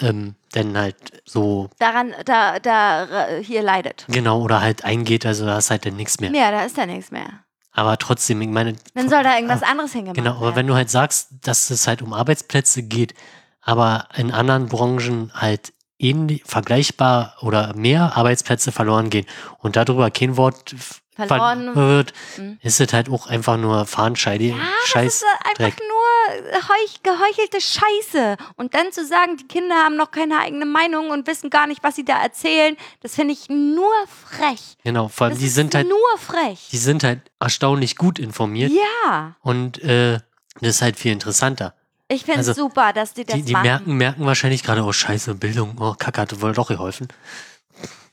ähm, 0.00 0.34
dann 0.52 0.76
halt 0.78 0.96
so, 1.24 1.68
daran, 1.78 2.14
da, 2.24 2.58
da, 2.58 3.28
hier 3.42 3.62
leidet. 3.62 4.04
genau, 4.08 4.40
oder 4.42 4.60
halt 4.60 4.84
eingeht, 4.84 5.26
also 5.26 5.46
da 5.46 5.58
ist 5.58 5.70
halt 5.70 5.86
dann 5.86 5.96
nichts 5.96 6.20
mehr. 6.20 6.30
Ja, 6.32 6.50
da 6.50 6.62
ist 6.64 6.76
ja 6.76 6.86
nichts 6.86 7.10
mehr. 7.10 7.44
Aber 7.72 7.96
trotzdem, 7.98 8.40
ich 8.42 8.48
meine, 8.48 8.74
Dann 8.94 9.08
soll 9.08 9.22
da 9.22 9.36
irgendwas 9.36 9.62
anderes 9.62 9.92
hingemacht 9.92 10.16
genau, 10.16 10.32
aber 10.32 10.40
werden. 10.46 10.56
wenn 10.56 10.66
du 10.66 10.74
halt 10.74 10.90
sagst, 10.90 11.28
dass 11.42 11.70
es 11.70 11.86
halt 11.86 12.02
um 12.02 12.12
Arbeitsplätze 12.12 12.82
geht, 12.82 13.14
aber 13.62 14.08
in 14.16 14.32
anderen 14.32 14.66
Branchen 14.66 15.30
halt 15.34 15.72
ähnlich, 15.98 16.42
vergleichbar 16.46 17.36
oder 17.42 17.74
mehr 17.76 18.16
Arbeitsplätze 18.16 18.72
verloren 18.72 19.10
gehen 19.10 19.26
und 19.58 19.76
darüber 19.76 20.10
kein 20.10 20.36
Wort 20.36 20.74
Verloren- 21.16 21.76
wird, 21.76 22.14
Mhm. 22.38 22.58
ist 22.62 22.80
es 22.80 22.92
halt 22.94 23.10
auch 23.10 23.26
einfach 23.26 23.58
nur 23.58 23.84
Fahnenscheide. 23.84 24.44
Ja, 24.44 24.56
Scheiß 24.86 25.04
das 25.04 25.14
ist 25.16 25.24
einfach 25.44 25.54
Dreck. 25.56 25.78
nur 25.86 25.99
heuch, 26.32 27.02
geheuchelte 27.02 27.60
Scheiße. 27.60 28.36
Und 28.56 28.74
dann 28.74 28.92
zu 28.92 29.04
sagen, 29.06 29.36
die 29.36 29.46
Kinder 29.46 29.74
haben 29.76 29.96
noch 29.96 30.10
keine 30.10 30.38
eigene 30.38 30.66
Meinung 30.66 31.10
und 31.10 31.26
wissen 31.26 31.50
gar 31.50 31.66
nicht, 31.66 31.82
was 31.82 31.96
sie 31.96 32.04
da 32.04 32.20
erzählen, 32.22 32.76
das 33.02 33.14
finde 33.14 33.32
ich 33.34 33.48
nur 33.48 33.92
frech. 34.06 34.76
Genau, 34.84 35.08
vor 35.08 35.26
allem 35.26 35.34
Das 35.34 35.40
die 35.40 35.48
sind 35.48 35.74
halt, 35.74 35.88
nur 35.88 36.18
frech. 36.18 36.68
die 36.72 36.78
sind 36.78 37.04
halt 37.04 37.20
erstaunlich 37.38 37.96
gut 37.96 38.18
informiert 38.18 38.72
Ja, 38.72 39.36
und 39.40 39.82
äh, 39.82 40.18
das 40.60 40.70
ist 40.76 40.82
halt 40.82 40.98
viel 40.98 41.12
interessanter. 41.12 41.74
ich 42.08 42.24
finde 42.24 42.40
es 42.40 42.48
Also, 42.48 42.62
super, 42.64 42.92
dass 42.92 43.14
die 43.14 43.24
das 43.24 43.36
Die, 43.36 43.42
die 43.42 43.52
machen. 43.52 43.62
merken, 43.62 43.94
merken 43.96 44.26
wahrscheinlich 44.26 44.62
gerade, 44.62 44.82
oh 44.84 44.92
Scheiße, 44.92 45.34
Bildung, 45.36 45.76
oh 45.80 45.94
Kacke, 45.98 46.20
hat 46.20 46.40
wohl 46.42 46.52
doch 46.52 46.68
geholfen. 46.68 47.08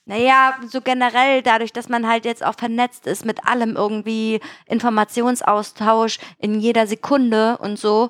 Naja, 0.08 0.58
so 0.70 0.80
generell 0.80 1.42
dadurch, 1.42 1.74
dass 1.74 1.90
man 1.90 2.08
halt 2.08 2.24
jetzt 2.24 2.44
auch 2.44 2.56
vernetzt 2.58 3.06
ist 3.08 3.26
mit 3.26 3.46
allem 3.46 3.76
irgendwie 3.76 4.40
Informationsaustausch 4.66 6.18
in 6.38 6.62
jeder 6.62 6.88
Sekunde 6.88 7.58
und 7.58 7.78
so. 7.78 8.10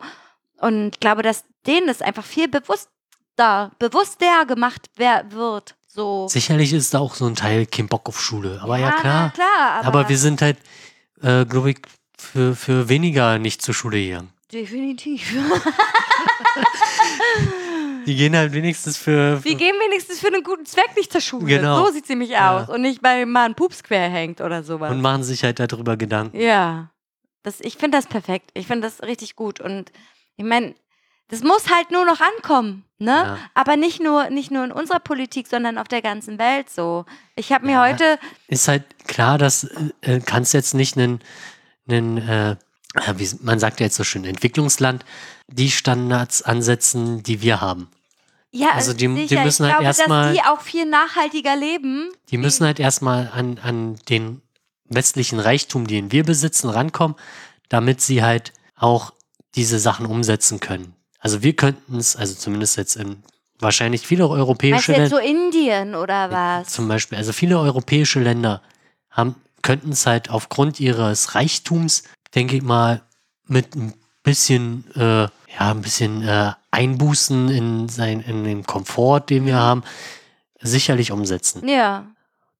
Und 0.60 0.92
ich 0.94 1.00
glaube, 1.00 1.24
dass 1.24 1.44
denen 1.66 1.88
das 1.88 2.04
einfach 2.04 2.24
viel 2.24 2.48
bewusster, 2.48 3.72
bewusster 3.80 4.46
gemacht 4.46 4.92
wird. 4.96 5.76
So. 5.88 6.28
Sicherlich 6.28 6.72
ist 6.72 6.94
da 6.94 7.00
auch 7.00 7.16
so 7.16 7.26
ein 7.26 7.34
Teil 7.34 7.66
kein 7.66 7.88
Bock 7.88 8.08
auf 8.08 8.22
Schule. 8.22 8.60
Aber 8.62 8.78
ja, 8.78 8.90
na 8.90 9.02
klar. 9.02 9.32
klar 9.32 9.72
aber, 9.80 9.88
Aber 9.88 10.10
wir 10.10 10.20
sind 10.20 10.44
halt, 10.44 10.60
äh, 11.24 11.46
glaube 11.46 11.72
ich, 11.72 11.80
für, 12.20 12.56
für 12.56 12.90
weniger 12.90 13.40
nicht 13.40 13.64
zur 13.64 13.74
Schule 13.74 13.98
gegangen. 13.98 14.32
definitiv. 14.52 15.32
Die 18.08 18.16
gehen 18.16 18.36
halt 18.36 18.54
wenigstens 18.54 18.98
für. 18.98 19.44
Wir 19.44 19.56
gehen 19.56 19.76
wenigstens 19.86 20.20
für 20.20 20.28
einen 20.28 20.42
guten 20.42 20.66
Zweck 20.66 20.96
nicht 20.96 21.12
zur 21.12 21.22
Schule. 21.22 21.46
Genau. 21.46 21.86
So 21.86 21.92
sieht 21.92 22.08
sie 22.08 22.14
nämlich 22.14 22.32
Ja. 22.32 22.58
aus. 22.64 22.70
Und 22.70 22.82
nicht, 22.82 23.04
weil 23.04 23.26
mal 23.26 23.46
ein 23.46 23.54
Pups 23.56 23.84
quer 23.84 24.10
hängt 24.10 24.42
oder 24.42 24.64
sowas. 24.64 24.90
und 24.92 25.02
machen 25.02 25.24
sich 25.24 25.44
halt 25.44 25.60
darüber 25.60 25.98
Gedanken. 25.98 26.40
Ja, 26.40 26.90
das, 27.44 27.60
ich 27.60 27.76
finde 27.78 27.98
das 27.98 28.08
perfekt. 28.08 28.50
Ich 28.54 28.66
finde 28.66 28.88
das 28.88 29.02
richtig 29.04 29.36
gut. 29.36 29.60
Und 29.60 29.92
ich 30.38 30.46
meine, 30.46 30.74
das 31.28 31.44
muss 31.44 31.70
halt 31.70 31.92
nur 31.92 32.06
noch 32.06 32.22
ankommen, 32.22 32.86
ne? 33.00 33.12
Ja. 33.12 33.38
Aber 33.54 33.76
nicht 33.76 34.02
nur, 34.02 34.30
nicht 34.30 34.50
nur 34.52 34.64
in 34.64 34.72
unserer 34.72 35.00
Politik, 35.02 35.48
sondern 35.48 35.78
auf 35.78 35.90
der 35.90 36.02
ganzen 36.02 36.40
Welt 36.40 36.70
so. 36.70 37.06
Ich 37.36 37.52
habe 37.52 37.66
mir 37.66 37.74
Ja. 37.74 37.82
heute, 37.90 38.18
Ist 38.48 38.70
halt 38.70 38.84
klar, 39.06 39.38
dass 39.38 39.66
äh, 39.66 39.90
äh, 40.16 40.20
kannst 40.22 40.54
jetzt 40.54 40.74
nicht 40.74 40.96
einen, 40.98 41.20
einen 41.90 42.18
äh, 42.20 42.56
wie 43.18 43.30
man 43.42 43.60
sagt 43.60 43.82
ja 43.82 43.86
jetzt 43.88 43.98
so 43.98 44.06
schön, 44.06 44.24
Entwicklungsland, 44.24 45.04
die 45.50 45.70
Standards 45.72 46.42
ansetzen, 46.42 47.22
die 47.24 47.42
wir 47.42 47.60
haben. 47.60 47.90
Ja, 48.52 48.70
Also 48.74 48.94
die- 48.94 49.08
die 49.08 49.28
sicher, 49.28 49.44
müssen 49.44 49.64
ich 49.66 49.72
halt 49.74 49.80
glaube, 49.82 49.84
erstmal- 49.86 50.34
dass 50.34 50.44
die 50.44 50.50
auch 50.50 50.62
viel 50.62 50.86
nachhaltiger 50.86 51.56
leben. 51.56 52.10
Die 52.30 52.38
müssen 52.38 52.66
halt 52.66 52.80
erstmal 52.80 53.30
an, 53.34 53.60
an 53.62 53.96
den 54.10 54.42
westlichen 54.90 55.40
Reichtum, 55.40 55.86
den 55.88 56.12
wir 56.12 56.24
besitzen, 56.24 56.70
rankommen, 56.70 57.16
damit 57.70 58.02
sie 58.02 58.24
halt 58.24 58.54
auch 58.76 59.14
diese 59.56 59.80
Sachen 59.80 60.06
umsetzen 60.06 60.60
können. 60.60 60.94
Also 61.20 61.42
wir 61.44 61.54
könnten 61.56 61.98
es, 61.98 62.16
also 62.16 62.36
zumindest 62.36 62.78
jetzt 62.78 62.96
in 62.96 63.24
wahrscheinlich 63.60 64.06
viele 64.06 64.28
europäische 64.30 64.92
Länder, 64.92 65.10
so 65.10 65.18
Indien 65.18 65.96
oder 65.96 66.32
was? 66.32 66.70
zum 66.70 66.88
Beispiel, 66.88 67.18
also 67.18 67.34
viele 67.34 67.60
europäische 67.60 68.20
Länder 68.20 68.62
haben, 69.10 69.36
könnten 69.64 69.92
es 69.92 70.06
halt 70.06 70.30
aufgrund 70.30 70.80
ihres 70.80 71.34
Reichtums, 71.36 72.04
denke 72.36 72.56
ich 72.56 72.62
mal, 72.62 73.02
mit 73.48 73.76
ein 73.76 73.94
bisschen, 74.24 74.86
äh, 74.96 75.24
ja, 75.24 75.30
ein 75.72 75.82
bisschen 75.82 76.22
äh, 76.22 76.52
Einbußen 76.78 77.50
in, 77.50 77.90
sein, 77.90 78.20
in 78.20 78.44
den 78.44 78.64
Komfort, 78.64 79.22
den 79.30 79.46
wir 79.48 79.56
haben, 79.56 79.84
sicherlich 80.60 81.12
umsetzen. 81.12 81.68
Ja, 81.68 82.06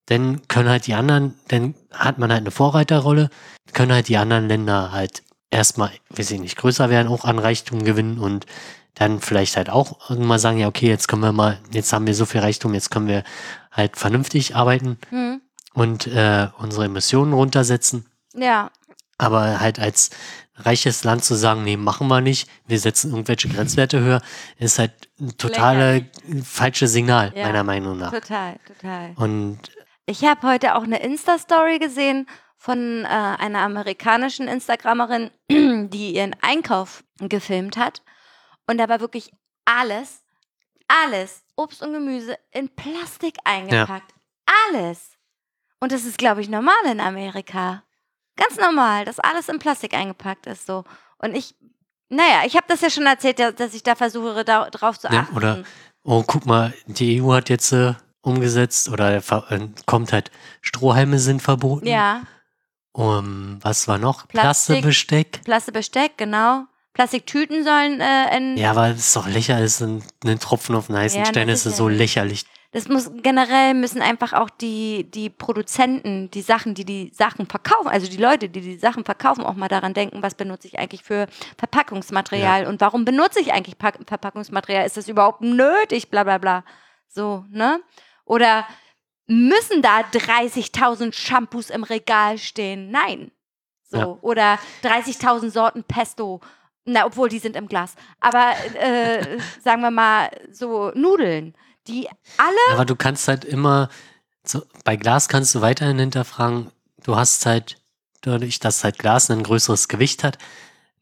Dann 0.08 0.48
können 0.48 0.70
halt 0.70 0.88
die 0.88 0.96
anderen, 0.96 1.36
dann 1.50 1.76
hat 1.92 2.18
man 2.18 2.32
halt 2.32 2.42
eine 2.42 2.52
Vorreiterrolle, 2.52 3.30
können 3.74 3.92
halt 3.92 4.08
die 4.08 4.18
anderen 4.18 4.48
Länder 4.48 4.92
halt 4.92 5.22
erstmal, 5.52 5.92
weiß 6.10 6.32
ich 6.32 6.40
nicht, 6.40 6.58
größer 6.58 6.90
werden, 6.90 7.10
auch 7.10 7.26
an 7.26 7.38
Reichtum 7.38 7.84
gewinnen 7.84 8.18
und 8.18 8.48
dann 8.96 9.22
vielleicht 9.22 9.56
halt 9.56 9.70
auch 9.70 10.10
irgendwann 10.10 10.40
sagen, 10.40 10.58
ja, 10.58 10.68
okay, 10.68 10.88
jetzt 10.88 11.08
können 11.08 11.22
wir 11.22 11.32
mal, 11.32 11.60
jetzt 11.72 11.94
haben 11.94 12.08
wir 12.08 12.16
so 12.16 12.26
viel 12.26 12.42
Reichtum, 12.42 12.74
jetzt 12.74 12.90
können 12.90 13.08
wir 13.08 13.24
halt 13.72 13.98
vernünftig 13.98 14.56
arbeiten 14.56 14.98
hm. 15.10 15.42
und 15.76 16.08
äh, 16.08 16.48
unsere 16.58 16.86
Emissionen 16.86 17.34
runtersetzen. 17.34 18.08
ja, 18.34 18.72
Aber 19.18 19.60
halt 19.60 19.80
als 19.80 20.12
reiches 20.56 21.04
Land 21.04 21.24
zu 21.24 21.36
sagen, 21.36 21.64
nee, 21.64 21.78
machen 21.78 22.08
wir 22.08 22.22
nicht, 22.22 22.50
wir 22.66 22.80
setzen 22.80 23.12
irgendwelche 23.12 23.48
Grenzwerte 23.50 24.00
höher, 24.00 24.22
ist 24.58 24.80
halt 24.80 24.92
ein 25.20 25.38
totale 25.38 26.10
falsches 26.44 26.92
Signal, 26.94 27.32
Ja. 27.36 27.46
meiner 27.46 27.64
Meinung 27.64 27.98
nach. 27.98 28.12
total, 28.12 28.58
total. 28.68 29.14
Und 29.16 29.60
Ich 30.06 30.24
habe 30.24 30.48
heute 30.48 30.76
auch 30.76 30.84
eine 30.84 31.00
Insta-Story 31.00 31.80
gesehen 31.80 32.28
von 32.56 33.04
äh, 33.06 33.08
einer 33.08 33.60
amerikanischen 33.60 34.48
Instagrammerin, 34.48 35.30
die 35.50 36.16
ihren 36.16 36.36
Einkauf 36.42 37.04
gefilmt 37.20 37.78
hat. 37.78 38.02
Und 38.68 38.78
da 38.80 38.90
war 38.90 39.00
wirklich 39.00 39.32
alles, 39.66 40.24
alles, 40.88 41.44
Obst 41.56 41.82
und 41.84 41.94
Gemüse 41.94 42.38
in 42.52 42.70
Plastik 42.70 43.36
eingepackt. 43.44 44.14
Alles. 44.70 45.12
Und 45.80 45.92
das 45.92 46.06
ist, 46.06 46.18
glaube 46.18 46.42
ich, 46.42 46.50
normal 46.50 46.76
in 46.90 47.00
Amerika. 47.00 47.84
Ganz 48.38 48.58
normal, 48.58 49.04
dass 49.06 49.20
alles 49.20 49.50
in 49.50 49.60
Plastik 49.60 49.94
eingepackt 49.94 50.46
ist 50.48 50.66
so. 50.66 50.84
Und 51.18 51.36
ich, 51.36 51.56
naja, 52.10 52.44
ich 52.46 52.56
habe 52.56 52.66
das 52.70 52.82
ja 52.82 52.90
schon 52.90 53.06
erzählt, 53.06 53.40
ja, 53.40 53.52
dass 53.52 53.74
ich 53.74 53.84
da 53.84 53.96
versuche, 53.96 54.46
da, 54.46 54.70
drauf 54.70 54.98
zu 55.00 55.08
Ja, 55.08 55.22
achten. 55.22 55.36
oder- 55.36 55.64
oh, 56.04 56.24
guck 56.26 56.46
mal, 56.46 56.74
die 56.86 57.22
EU 57.22 57.34
hat 57.34 57.50
jetzt 57.50 57.72
äh, 57.74 57.94
umgesetzt 58.22 58.90
oder 58.90 59.22
ver- 59.22 59.52
äh, 59.52 59.68
kommt 59.86 60.14
halt, 60.14 60.32
Strohhalme 60.62 61.20
sind 61.20 61.42
verboten. 61.42 61.88
ja, 61.88 62.22
Um, 62.94 63.60
was 63.62 63.88
war 63.88 64.00
noch? 64.00 64.28
Plastik. 64.28 64.78
Plastikbesteck. 64.82 65.44
Plastikbesteck, 65.44 66.18
genau. 66.18 66.66
Plastiktüten 66.94 67.64
sollen 67.64 68.02
äh, 68.02 68.36
in 68.36 68.58
Ja, 68.58 68.72
aber 68.72 68.88
es 68.90 68.98
ist 69.00 69.16
doch 69.16 69.28
lächerlich, 69.28 69.80
ein, 69.82 70.04
ein 70.26 70.40
Tropfen 70.40 70.74
auf 70.76 70.90
einen 70.90 70.98
heißen 70.98 71.24
Ja, 71.24 71.30
es 71.30 71.60
ist 71.60 71.66
ist 71.68 71.78
so 71.78 71.90
ja- 71.90 71.96
lächerlich. 71.96 72.46
Das 72.72 72.90
muss 72.90 73.10
generell 73.24 73.74
müssen 73.74 74.02
einfach 74.02 74.34
auch 74.34 74.50
die, 74.50 75.10
die 75.10 75.30
Produzenten, 75.30 76.30
die 76.32 76.42
Sachen, 76.42 76.74
die 76.74 76.84
die 76.84 77.12
Sachen 77.14 77.48
verkaufen, 77.48 77.88
also 77.88 78.10
die 78.10 78.18
Leute, 78.18 78.50
die 78.50 78.62
die 78.62 78.78
Sachen 78.78 79.06
verkaufen, 79.06 79.46
auch 79.46 79.56
mal 79.56 79.70
daran 79.70 79.94
denken, 79.94 80.22
was 80.22 80.36
benutze 80.36 80.68
ich 80.68 80.78
eigentlich 80.78 81.04
für 81.04 81.28
Verpackungsmaterial 81.58 82.68
und 82.68 82.82
warum 82.82 83.06
benutze 83.06 83.40
ich 83.40 83.54
eigentlich 83.54 83.78
Pack 83.78 84.00
Verpackungsmaterial? 84.06 84.86
Ist 84.86 84.98
das 84.98 85.08
überhaupt 85.08 85.42
nötig? 85.42 86.10
Bla 86.10 86.24
bla 86.24 86.38
bla. 86.38 86.64
So, 87.08 87.46
ne? 87.50 87.82
Oder 88.26 88.68
müssen 89.28 89.82
da 89.82 90.02
30.000 90.02 91.14
Shampoos 91.14 91.70
im 91.70 91.84
Regal 91.84 92.38
stehen? 92.38 92.92
Nein. 92.92 93.32
So. 93.84 93.98
Ja. 93.98 94.18
Oder 94.22 94.60
30.000 94.84 95.50
Sorten 95.52 95.84
Pesto. 95.84 96.42
Na, 96.84 97.06
obwohl 97.06 97.30
die 97.30 97.40
sind 97.40 97.56
im 97.56 97.68
Glas. 97.68 97.96
Aber 98.20 98.52
äh, 98.80 99.40
sagen 99.62 99.82
wir 99.82 99.92
mal 99.92 100.30
so 100.52 100.92
Nudeln, 100.92 101.56
die 101.88 102.08
alle 102.38 102.58
Aber 102.74 102.86
du 102.86 102.96
kannst 102.96 103.28
halt 103.28 103.46
immer, 103.46 103.90
so, 104.44 104.64
bei 104.84 104.96
Glas 104.96 105.28
kannst 105.30 105.56
du 105.56 105.62
weiterhin 105.62 106.00
hinterfragen, 106.00 106.72
du 107.04 107.16
hast 107.16 107.46
halt, 107.46 107.78
dadurch, 108.22 108.60
dass 108.60 108.84
halt 108.84 109.00
Glas 109.00 109.30
ein 109.32 109.44
größeres 109.44 109.88
Gewicht 109.88 110.24
hat, 110.24 110.38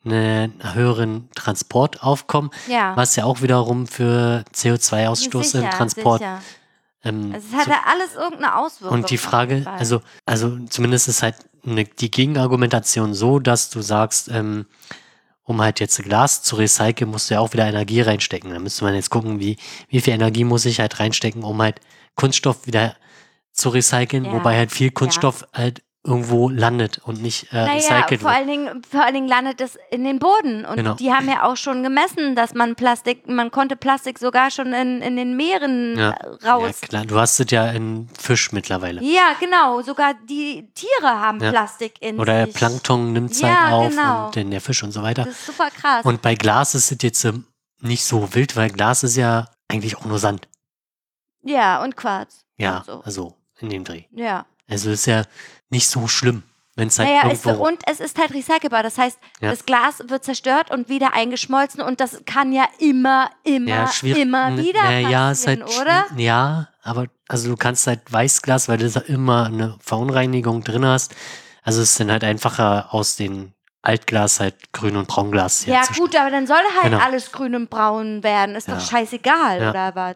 einen 0.03 0.53
höheren 0.75 1.29
Transportaufkommen, 1.35 2.51
Ja. 2.67 2.95
was 2.95 3.15
ja 3.15 3.23
auch 3.25 3.41
wiederum 3.41 3.87
für 3.87 4.43
CO2-Ausstoß 4.53 5.55
im 5.59 5.69
Transport 5.71 6.19
sicher. 6.19 6.41
ähm, 7.03 7.31
Also 7.33 7.47
es 7.51 7.55
hat 7.59 7.67
ja 7.67 7.81
alles 7.91 8.13
irgendeine 8.15 8.55
Auswirkung. 8.55 8.99
Und 8.99 9.09
die 9.09 9.17
Frage, 9.17 9.63
also, 9.65 10.01
also 10.25 10.59
zumindest 10.69 11.07
ist 11.07 11.23
halt 11.23 11.35
eine, 11.65 11.85
die 11.85 12.11
Gegenargumentation 12.11 13.13
so, 13.15 13.39
dass 13.39 13.71
du 13.71 13.81
sagst, 13.81 14.29
ähm, 14.29 14.67
um 15.45 15.61
halt 15.61 15.79
jetzt 15.79 16.03
Glas 16.03 16.41
zu 16.43 16.55
recyceln, 16.57 17.09
musst 17.09 17.29
du 17.29 17.35
ja 17.35 17.39
auch 17.39 17.53
wieder 17.53 17.65
Energie 17.67 18.01
reinstecken. 18.01 18.51
Da 18.51 18.59
müsste 18.59 18.83
man 18.83 18.95
jetzt 18.95 19.09
gucken, 19.09 19.39
wie, 19.39 19.57
wie 19.89 20.01
viel 20.01 20.13
Energie 20.13 20.43
muss 20.43 20.65
ich 20.65 20.79
halt 20.79 20.99
reinstecken, 20.99 21.43
um 21.43 21.61
halt 21.61 21.79
Kunststoff 22.15 22.65
wieder 22.67 22.95
zu 23.53 23.69
recyceln, 23.69 24.25
Ja. 24.25 24.33
wobei 24.33 24.57
halt 24.57 24.71
viel 24.71 24.91
Kunststoff 24.91 25.47
halt 25.53 25.81
irgendwo 26.05 26.49
landet 26.49 26.99
und 27.03 27.21
nicht 27.21 27.51
äh, 27.51 27.55
Naja, 27.65 27.73
recycelt 27.73 28.21
vor 28.21 28.29
wird. 28.29 28.37
allen, 28.39 28.47
Dingen, 28.47 28.81
vor 28.89 29.03
allen 29.03 29.13
Dingen 29.15 29.27
landet 29.27 29.59
es 29.59 29.77
in 29.89 30.03
den 30.03 30.19
Boden. 30.19 30.63
Und 30.65 30.75
Genau. 30.77 30.93
die 30.93 31.11
haben 31.11 31.27
ja 31.27 31.43
auch 31.43 31.57
schon 31.57 31.81
gemessen, 31.83 32.35
dass 32.35 32.53
man 32.53 32.75
Plastik, 32.75 33.27
man 33.27 33.49
konnte 33.51 33.75
Plastik 33.75 34.19
sogar 34.19 34.51
schon 34.51 34.71
in, 34.73 35.01
in 35.01 35.15
den 35.17 35.35
Meeren 35.35 35.97
Ja. 35.97 36.11
äh, 36.11 36.37
Ja, 36.43 36.53
raus. 36.55 36.79
klar, 36.81 37.05
du 37.05 37.19
hast 37.19 37.39
es 37.39 37.49
ja 37.51 37.67
in 37.71 38.07
Fisch 38.19 38.51
mittlerweile. 38.51 39.01
Ja, 39.03 39.33
genau. 39.39 39.81
Sogar 39.81 40.13
die 40.29 40.69
Tiere 40.75 41.19
haben 41.19 41.39
Ja. 41.41 41.49
Plastik 41.51 41.93
in 42.01 42.19
Oder 42.19 42.33
der 42.33 42.45
sich. 42.45 42.55
Plankton 42.55 43.11
nimmt 43.13 43.31
es 43.31 43.41
Ja, 43.41 43.63
halt 43.63 43.73
auf 43.73 43.89
genau. 43.89 44.25
und 44.27 44.35
dann 44.35 44.51
der 44.51 44.61
Fisch 44.61 44.83
und 44.83 44.91
so 44.91 45.01
weiter. 45.01 45.23
Das 45.25 45.33
ist 45.33 45.45
super 45.47 45.69
krass. 45.71 46.05
Und 46.05 46.21
bei 46.21 46.35
Glas 46.35 46.75
ist 46.75 46.91
es 46.91 46.97
jetzt 47.01 47.25
ähm, 47.25 47.45
nicht 47.81 48.03
so 48.05 48.33
wild, 48.35 48.55
weil 48.55 48.69
Glas 48.69 49.03
ist 49.03 49.15
ja 49.15 49.47
eigentlich 49.67 49.97
auch 49.97 50.05
nur 50.05 50.19
Sand. 50.19 50.47
ja, 51.43 51.83
und 51.83 51.95
Quarz. 51.95 52.45
Ja, 52.57 52.77
Und 52.77 52.85
so. 52.85 53.01
also 53.03 53.33
in 53.59 53.69
dem 53.69 53.83
Dreh. 53.83 54.03
Ja. 54.11 54.45
Also 54.67 54.89
ist 54.89 55.05
ja 55.05 55.23
nicht 55.69 55.87
so 55.89 56.07
schlimm, 56.07 56.43
wenn 56.75 56.87
es 56.89 56.99
halt 56.99 57.09
Naja, 57.09 57.29
es, 57.31 57.45
irgendwo... 57.45 57.67
und 57.67 57.79
es 57.89 57.99
ist 57.99 58.17
halt 58.19 58.33
recycelbar. 58.33 58.83
Das 58.83 58.97
heißt, 58.97 59.17
Ja. 59.41 59.49
das 59.51 59.65
Glas 59.65 60.03
wird 60.07 60.23
zerstört 60.23 60.71
und 60.71 60.89
wieder 60.89 61.13
eingeschmolzen 61.13 61.81
und 61.81 61.99
das 61.99 62.21
kann 62.25 62.51
ja 62.53 62.67
immer, 62.79 63.29
immer, 63.43 63.89
ja, 64.03 64.15
immer 64.15 64.57
wieder 64.57 64.79
na, 64.83 64.99
ja, 64.99 65.31
ist 65.31 65.45
passieren, 65.45 65.67
halt 65.67 65.79
oder? 65.81 66.05
Ja, 66.17 66.69
aber 66.83 67.07
also 67.27 67.49
du 67.49 67.55
kannst 67.57 67.87
halt 67.87 68.01
Weißglas, 68.11 68.67
weil 68.69 68.77
du 68.77 68.89
da 68.89 68.99
immer 69.01 69.45
eine 69.47 69.77
Verunreinigung 69.81 70.63
drin 70.63 70.85
hast. 70.85 71.15
Also 71.63 71.81
es 71.81 71.91
ist 71.91 71.99
dann 71.99 72.11
halt 72.11 72.23
einfacher 72.23 72.93
aus 72.93 73.15
den 73.15 73.53
Altglas 73.81 74.39
halt 74.39 74.71
Grün- 74.73 74.95
und 74.97 75.07
Braunglas 75.07 75.65
Ja, 75.65 75.83
gut, 75.97 76.15
aber 76.15 76.29
dann 76.31 76.47
soll 76.47 76.57
halt 76.81 76.91
Genau. 76.91 77.03
alles 77.03 77.31
grün 77.31 77.55
und 77.55 77.69
braun 77.69 78.23
werden. 78.23 78.55
Ist 78.55 78.67
Ja. 78.67 78.75
doch 78.75 78.81
scheißegal, 78.81 79.61
Ja. 79.61 79.69
oder 79.69 79.95
was? 79.95 80.15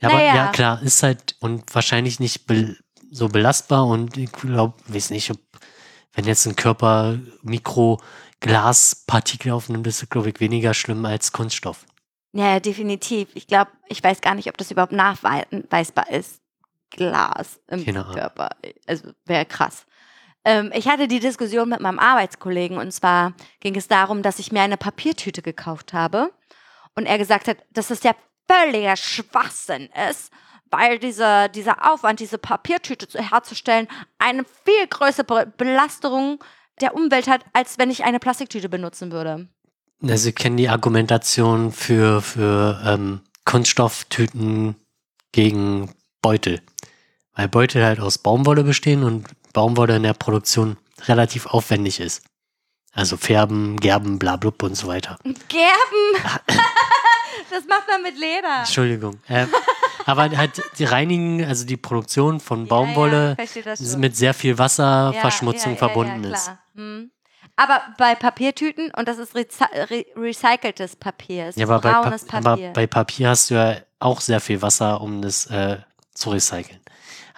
Ja, 0.00 0.08
aber 0.10 0.18
Naja. 0.18 0.34
ja, 0.36 0.46
klar, 0.48 0.80
ist 0.82 1.02
halt 1.02 1.34
und 1.40 1.74
wahrscheinlich 1.74 2.20
nicht 2.20 2.46
so 3.10 3.28
belastbar 3.28 3.86
und 3.86 4.16
ich 4.16 4.32
glaube, 4.32 4.74
weiß 4.88 5.10
nicht, 5.10 5.30
ob, 5.30 5.38
wenn 6.12 6.24
jetzt 6.24 6.46
ein 6.46 6.56
Körper 6.56 7.18
Mikroglaspartikel 7.42 9.52
aufnimmt, 9.52 9.86
ist 9.86 10.02
es, 10.02 10.08
glaube 10.08 10.30
ich, 10.30 10.40
weniger 10.40 10.74
schlimm 10.74 11.04
als 11.04 11.30
Kunststoff. 11.32 11.86
Ja, 12.32 12.58
definitiv. 12.60 13.28
Ich 13.34 13.46
glaube, 13.46 13.70
ich 13.88 14.04
weiß 14.04 14.20
gar 14.20 14.34
nicht, 14.34 14.48
ob 14.48 14.58
das 14.58 14.70
überhaupt 14.70 14.92
nachweisbar 14.92 16.10
ist. 16.10 16.42
Glas 16.90 17.60
im 17.68 17.84
Keine. 17.84 18.04
Körper. 18.04 18.50
Also 18.86 19.10
wäre 19.26 19.44
krass. 19.44 19.84
Ähm, 20.44 20.70
ich 20.74 20.88
hatte 20.88 21.08
die 21.08 21.20
Diskussion 21.20 21.68
mit 21.68 21.80
meinem 21.80 21.98
Arbeitskollegen 21.98 22.78
und 22.78 22.92
zwar 22.92 23.34
ging 23.60 23.76
es 23.76 23.88
darum, 23.88 24.22
dass 24.22 24.38
ich 24.38 24.52
mir 24.52 24.62
eine 24.62 24.78
Papiertüte 24.78 25.42
gekauft 25.42 25.92
habe 25.92 26.32
und 26.94 27.04
er 27.06 27.18
gesagt 27.18 27.48
hat, 27.48 27.58
dass 27.70 27.88
das 27.88 28.02
ja 28.02 28.14
völliger 28.50 28.96
Schwachsinn 28.96 29.90
ist, 30.08 30.32
weil 30.70 30.98
dieser, 30.98 31.48
dieser 31.48 31.92
Aufwand, 31.92 32.20
diese 32.20 32.38
Papiertüte 32.38 33.08
zu, 33.08 33.18
herzustellen, 33.18 33.88
eine 34.18 34.44
viel 34.64 34.86
größere 34.88 35.24
Be- 35.24 35.52
Belastung 35.56 36.42
der 36.80 36.94
Umwelt 36.94 37.26
hat, 37.28 37.44
als 37.52 37.78
wenn 37.78 37.90
ich 37.90 38.04
eine 38.04 38.18
Plastiktüte 38.20 38.68
benutzen 38.68 39.10
würde. 39.12 39.48
Also 40.02 40.28
ich 40.28 40.34
kenne 40.36 40.56
die 40.56 40.68
Argumentation 40.68 41.72
für, 41.72 42.22
für 42.22 42.80
ähm, 42.84 43.20
Kunststofftüten 43.44 44.76
gegen 45.32 45.92
Beutel. 46.22 46.60
Weil 47.34 47.48
Beutel 47.48 47.84
halt 47.84 48.00
aus 48.00 48.18
Baumwolle 48.18 48.64
bestehen 48.64 49.02
und 49.04 49.26
Baumwolle 49.52 49.96
in 49.96 50.02
der 50.02 50.14
Produktion 50.14 50.76
relativ 51.06 51.46
aufwendig 51.46 52.00
ist. 52.00 52.22
Also 52.92 53.16
färben, 53.16 53.76
gerben, 53.78 54.18
bla 54.18 54.36
blub 54.36 54.62
und 54.62 54.74
so 54.74 54.88
weiter. 54.88 55.18
Gerben! 55.48 56.34
das 57.50 57.64
macht 57.68 57.86
man 57.88 58.02
mit 58.02 58.18
Leder. 58.18 58.60
Entschuldigung. 58.60 59.20
Ähm, 59.28 59.48
aber 60.08 60.36
halt 60.36 60.62
die 60.78 60.84
reinigen, 60.84 61.44
also 61.44 61.66
die 61.66 61.76
Produktion 61.76 62.40
von 62.40 62.66
Baumwolle 62.66 63.36
Ja, 63.38 63.74
ja, 63.76 63.98
mit 63.98 64.16
sehr 64.16 64.32
viel 64.32 64.56
Wasserverschmutzung 64.58 65.76
verbunden 65.76 66.24
ja, 66.24 66.30
ist. 66.30 66.52
Hm. 66.74 67.10
Aber 67.56 67.82
bei 67.98 68.14
Papiertüten, 68.14 68.90
und 68.96 69.06
das 69.08 69.18
ist 69.18 69.34
re 69.34 69.44
recyceltes 70.16 70.96
Papier, 70.96 71.46
es 71.48 71.56
Ja, 71.56 71.64
ist 71.64 71.70
aber 71.70 71.80
bei, 71.80 71.90
Pa- 71.92 72.16
aber 72.38 72.50
Papier. 72.50 72.72
bei 72.72 72.86
Papier 72.86 73.28
hast 73.30 73.50
du 73.50 73.54
ja 73.54 73.76
auch 74.00 74.20
sehr 74.20 74.40
viel 74.40 74.62
Wasser, 74.62 75.00
um 75.00 75.20
das 75.20 75.46
äh, 75.46 75.78
zu 76.14 76.30
recyceln. 76.30 76.80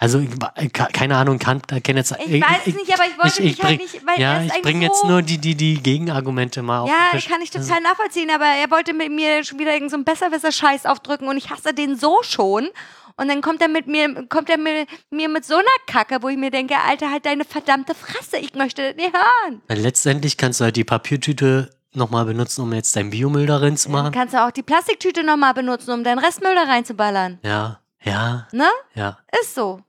Also 0.01 0.17
ich, 0.19 0.29
ke- 0.73 0.87
keine 0.91 1.15
Ahnung, 1.15 1.37
kann, 1.37 1.61
kenne 1.61 1.99
jetzt. 1.99 2.15
ich 2.25 2.41
weiß 2.41 2.61
es 2.65 2.73
nicht, 2.75 2.91
aber 2.91 3.03
ich 3.07 3.17
wollte 3.23 3.43
mich 3.43 3.63
halt 3.63 3.79
nicht, 3.79 4.05
weil 4.05 4.19
ja, 4.19 4.41
ich 4.41 4.61
bringe 4.63 4.83
jetzt 4.85 5.01
so 5.01 5.07
nur 5.07 5.21
die, 5.21 5.37
die, 5.37 5.53
die 5.53 5.75
Gegenargumente 5.81 6.63
mal 6.63 6.79
auf 6.79 6.89
Ja, 6.89 7.11
kann 7.29 7.39
ich 7.43 7.55
Also, 7.55 7.69
total 7.69 7.83
nachvollziehen, 7.83 8.31
aber 8.33 8.45
er 8.45 8.71
wollte 8.71 8.93
mit 8.93 9.11
mir 9.11 9.43
schon 9.43 9.59
wieder 9.59 9.73
irgendeinen 9.73 10.03
so 10.03 10.11
Besserwisser-Scheiß 10.11 10.87
aufdrücken 10.87 11.27
und 11.27 11.37
ich 11.37 11.51
hasse 11.51 11.75
den 11.75 11.95
so 11.95 12.17
schon. 12.23 12.67
Und 13.15 13.27
dann 13.27 13.41
kommt 13.41 13.61
er 13.61 13.67
mit 13.67 13.85
mir, 13.85 14.25
kommt 14.27 14.49
er 14.49 14.57
mit, 14.57 14.87
mir 15.11 15.29
mit 15.29 15.45
so 15.45 15.53
einer 15.55 15.65
Kacke, 15.85 16.17
wo 16.23 16.29
ich 16.29 16.37
mir 16.37 16.49
denke, 16.49 16.75
Alter, 16.79 17.11
halt 17.11 17.27
deine 17.27 17.45
verdammte 17.45 17.93
Fresse, 17.93 18.37
ich 18.37 18.55
möchte 18.55 18.81
das 18.81 18.95
nicht 18.95 19.13
hören. 19.13 19.61
weil 19.67 19.77
letztendlich 19.79 20.35
kannst 20.37 20.59
du 20.59 20.63
halt 20.63 20.77
die 20.77 20.83
Papiertüte 20.83 21.69
nochmal 21.93 22.25
benutzen, 22.25 22.61
um 22.63 22.73
jetzt 22.73 22.95
deinen 22.95 23.11
Biomüll 23.11 23.45
darin 23.45 23.77
zu 23.77 23.89
Dann 23.91 24.01
machen. 24.01 24.11
kannst 24.13 24.33
du 24.33 24.43
auch 24.43 24.49
die 24.51 24.63
Plastiktüte 24.63 25.23
nochmal 25.23 25.53
benutzen, 25.53 25.91
um 25.91 26.03
deinen 26.03 26.17
Restmüll 26.19 26.55
da 26.55 26.63
reinzuballern. 26.63 27.37
Ja, 27.43 27.81
ja, 28.03 28.47
Ne? 28.51 28.65
ja. 28.95 29.19
Ist 29.39 29.53
so. 29.53 29.81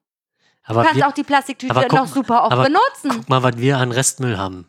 Du 0.67 0.71
Aber 0.75 0.83
kannst 0.85 0.97
wir, 0.97 1.09
auch 1.09 1.13
die 1.13 1.25
Plastiktüte 1.25 1.75
guck- 1.75 1.93
noch 1.93 2.07
super 2.07 2.45
oft 2.45 2.57
benutzen. 2.63 3.11
guck 3.21 3.29
mal, 3.29 3.43
was 3.43 3.57
wir 3.59 3.79
an 3.79 3.91
Restmüll 3.93 4.39
haben 4.39 4.67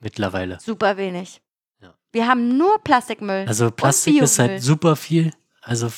mittlerweile. 0.00 0.58
Super 0.60 0.96
wenig. 0.96 1.40
Ja. 1.80 1.94
Wir 2.12 2.26
haben 2.26 2.56
nur 2.56 2.78
Plastikmüll. 2.82 3.44
Also 3.46 3.70
Plastik 3.70 4.20
ist 4.20 4.36
Biomüll. 4.36 4.54
halt 4.54 4.62
super 4.62 4.96
viel. 4.96 5.32
Also, 5.62 5.88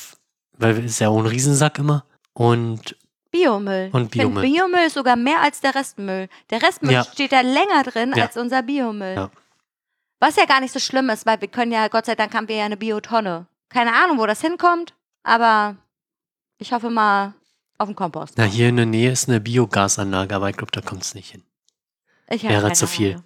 weil 0.52 0.78
es 0.78 0.92
ist 0.92 0.98
ja 0.98 1.08
auch 1.08 1.18
ein 1.18 1.26
Riesensack 1.26 1.78
immer. 1.78 2.04
Und 2.34 2.96
Biomüll. 3.30 3.90
Und 3.92 4.14
Ich 4.14 4.22
find, 4.22 4.34
Biomüll. 4.34 4.42
Biomüll 4.42 4.86
ist 4.86 4.94
sogar 4.94 5.16
mehr 5.16 5.40
als 5.42 5.60
der 5.60 5.74
Restmüll. 5.74 6.28
Der 6.50 6.62
Restmüll 6.62 6.92
Ja. 6.92 7.04
steht 7.04 7.32
da 7.32 7.40
länger 7.40 7.82
drin 7.84 8.12
Ja. 8.16 8.24
als 8.26 8.36
unser 8.36 8.62
Biomüll. 8.62 9.30
Was 10.20 10.36
ja 10.36 10.44
gar 10.46 10.60
nicht 10.60 10.72
so 10.72 10.78
schlimm 10.80 11.08
ist, 11.10 11.26
weil 11.26 11.40
wir 11.40 11.48
können 11.48 11.72
ja, 11.72 11.88
Gott 11.88 12.06
sei 12.06 12.14
Dank 12.16 12.34
haben 12.34 12.48
wir 12.48 12.56
ja 12.56 12.64
eine 12.64 12.76
Biotonne. 12.76 13.46
Keine 13.68 13.94
Ahnung, 13.94 14.18
wo 14.18 14.26
das 14.26 14.40
hinkommt, 14.40 14.94
aber 15.22 15.76
ich 16.58 16.72
hoffe 16.72 16.90
mal 16.90 17.34
auf 17.78 17.88
den 17.88 17.96
Kompost. 17.96 18.34
na, 18.36 18.44
hier 18.44 18.68
in 18.68 18.76
der 18.76 18.86
Nähe 18.86 19.10
ist 19.10 19.28
eine 19.28 19.40
Biogasanlage, 19.40 20.34
aber 20.34 20.50
ich 20.50 20.56
glaube, 20.56 20.72
da 20.72 20.80
kommt 20.80 21.02
es 21.02 21.14
nicht 21.14 21.30
hin. 21.30 21.44
Ich 22.28 22.42
wäre 22.42 22.72
zu 22.72 22.86
viel. 22.86 23.12
Ahnung. 23.12 23.24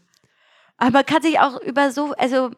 Aber 0.77 0.91
man 0.91 1.07
kann 1.07 1.23
sich 1.23 1.39
auch 1.41 1.61
über 1.61 1.91
so, 1.91 2.13
also 2.13 2.51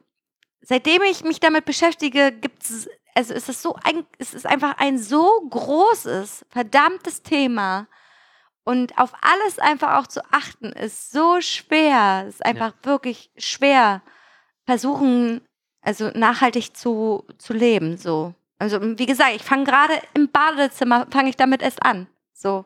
seitdem 0.61 1.03
ich 1.03 1.25
mich 1.25 1.41
damit 1.41 1.65
beschäftige, 1.65 2.33
gibt 2.33 2.65
es, 2.65 2.89
also 3.15 3.35
ist 3.35 3.49
es 3.49 3.63
so 3.63 3.77
ein, 3.85 4.05
es 4.19 4.35
ist 4.35 4.47
einfach 4.47 4.79
ein 4.79 4.99
so 4.99 5.29
großes, 5.51 6.47
verdammtes 6.49 7.23
Thema. 7.23 7.87
Und 8.65 8.99
auf 8.99 9.13
alles 9.21 9.59
einfach 9.59 9.99
auch 9.99 10.07
zu 10.07 10.23
achten, 10.33 10.73
ist 10.73 11.13
so 11.13 11.41
schwer. 11.43 12.25
Ist 12.27 12.45
einfach 12.45 12.73
wirklich 12.83 13.31
schwer, 13.37 14.03
versuchen, 14.65 15.43
also 15.83 16.09
nachhaltig 16.15 16.75
zu, 16.75 17.25
zu 17.37 17.53
leben, 17.53 17.99
so. 17.99 18.35
Also, 18.65 18.81
wie 18.81 19.05
gesagt, 19.05 19.37
ich 19.37 19.43
fange 19.43 19.65
gerade 19.65 19.93
im 20.15 20.31
Badezimmer, 20.31 21.07
fange 21.11 21.29
ich 21.29 21.37
damit 21.37 21.61
erst 21.61 21.85
an. 21.85 22.07
So. 22.33 22.65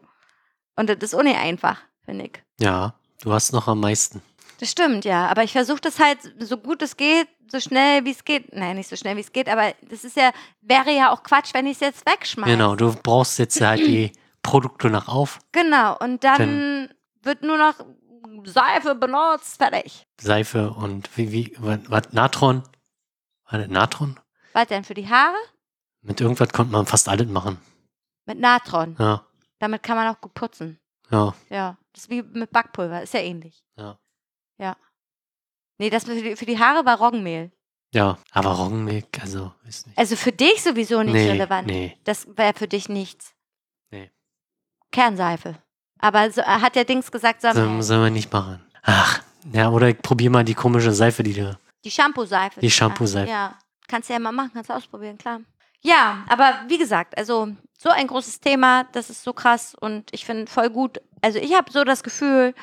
Und 0.77 0.89
das 0.89 0.99
ist 1.01 1.13
ohne 1.13 1.37
einfach, 1.37 1.81
finde 2.05 2.27
ich. 2.27 2.41
Ja, 2.61 2.95
du 3.21 3.33
hast 3.33 3.53
noch 3.53 3.67
am 3.67 3.81
meisten. 3.81 4.23
Das 4.61 4.71
stimmt, 4.71 5.05
ja. 5.05 5.27
Aber 5.27 5.43
ich 5.43 5.51
versuche 5.51 5.81
das 5.81 5.99
halt 5.99 6.21
so 6.39 6.57
gut 6.57 6.83
es 6.83 6.97
geht, 6.97 7.27
so 7.51 7.59
schnell 7.59 8.05
wie 8.05 8.13
es 8.13 8.25
geht. 8.25 8.55
Nein, 8.55 8.77
nicht 8.77 8.89
so 8.89 8.95
schnell 8.95 9.17
wie 9.17 9.23
es 9.23 9.33
geht, 9.33 9.49
aber 9.49 9.75
das 9.91 10.05
ist 10.05 10.17
ja, 10.17 10.31
wäre 10.61 10.95
ja 10.95 11.11
auch 11.11 11.25
Quatsch, 11.25 11.53
wenn 11.53 11.67
ich 11.67 11.73
es 11.73 11.81
jetzt 11.81 12.07
wegschmeiße. 12.09 12.49
Genau, 12.49 12.77
du 12.77 12.95
brauchst 12.95 13.41
jetzt 13.41 13.61
halt 13.61 13.81
die 13.81 14.13
Produkte 14.43 14.91
nach 14.91 15.09
auf. 15.09 15.41
Genau. 15.51 15.99
Und 15.99 16.23
dann 16.23 16.91
wird 17.25 17.43
nur 17.43 17.59
noch 17.59 17.75
Seife 18.45 18.95
benutzt, 18.95 19.57
fertig. 19.57 20.07
Seife 20.21 20.71
und 20.71 21.11
wie, 21.17 21.33
wie, 21.33 21.57
was, 21.59 21.81
was 21.89 22.13
Natron? 22.13 22.63
War 23.51 23.59
das 23.59 23.69
Natron? 23.69 24.21
Was 24.53 24.69
denn 24.69 24.85
für 24.85 24.95
die 24.95 25.09
Haare? 25.09 25.35
Mit 26.03 26.21
irgendwas 26.21 26.51
konnte 26.53 26.73
man 26.73 26.87
fast 26.87 27.09
alles 27.09 27.29
machen. 27.29 27.59
Mit 28.27 28.39
Natron. 28.39 28.97
Ja, 28.99 29.25
Damit 29.59 29.83
kann 29.83 29.97
man 29.97 30.15
auch 30.15 30.21
gut 30.21 30.35
putzen. 30.35 30.79
ja, 31.11 31.35
Ja. 31.51 31.77
Das 31.93 32.05
ist 32.05 32.11
wie 32.11 32.23
mit 32.23 32.51
Backpulver, 32.53 33.03
ist 33.03 33.15
ja 33.15 33.21
ähnlich. 33.21 33.65
ja. 33.77 33.99
Ja. 34.61 34.77
Nee, 35.79 35.91
das 35.91 36.05
für 36.05 36.15
die, 36.21 36.35
für 36.37 36.47
die 36.47 36.59
Haare 36.59 36.85
war 36.85 36.99
Roggenmehl. 36.99 37.53
Ja, 37.95 38.19
aber 38.33 38.51
Roggenmehl, 38.51 39.05
also, 39.21 39.53
ist 39.67 39.87
nicht. 39.87 39.97
Also 39.99 40.17
für 40.17 40.33
dich 40.33 40.63
sowieso 40.63 41.03
nicht 41.03 41.13
nee, 41.15 41.31
relevant. 41.31 41.67
nee. 41.69 41.97
Das 42.05 42.27
wäre 42.37 42.53
für 42.55 42.67
dich 42.69 42.89
nichts. 42.89 43.35
Nee. 43.91 44.11
Kernseife. 44.91 45.57
Aber 46.01 46.31
so, 46.31 46.43
hat 46.43 46.75
der 46.77 46.85
Dings 46.85 47.11
gesagt, 47.11 47.41
soll 47.43 47.55
So, 47.55 47.61
man- 47.61 47.83
sollen 47.83 48.03
wir 48.03 48.11
nicht 48.11 48.33
machen. 48.33 48.61
Ach, 48.83 49.23
ja, 49.53 49.71
oder 49.71 49.89
ich 49.89 49.99
probiere 50.03 50.31
mal 50.33 50.45
die 50.45 50.55
komische 50.55 50.93
Seife, 50.93 51.23
die 51.23 51.35
du. 51.35 51.57
Die 51.85 51.91
Shampoo-Seife. 51.91 52.61
Die 52.61 52.71
Shampoo-Seife. 52.71 53.31
Ja, 53.31 53.57
kannst 53.87 54.09
du 54.09 54.13
ja 54.15 54.19
mal 54.19 54.33
machen, 54.33 54.51
kannst 54.53 54.71
du 54.71 54.75
ausprobieren, 54.75 55.17
klar. 55.19 55.41
Ja, 55.81 56.25
aber 56.29 56.55
wie 56.69 56.79
gesagt, 56.79 57.17
also 57.17 57.49
so 57.79 57.89
ein 57.91 58.07
großes 58.09 58.41
Thema, 58.41 58.85
das 58.93 59.11
ist 59.11 59.23
so 59.23 59.33
krass 59.33 59.75
und 59.79 60.13
ich 60.13 60.25
finde 60.25 60.51
voll 60.51 60.71
gut. 60.71 61.01
Also 61.23 61.39
ich 61.39 61.55
habe 61.55 61.71
so 61.71 61.85
das 61.85 62.03
Gefühl, 62.03 62.55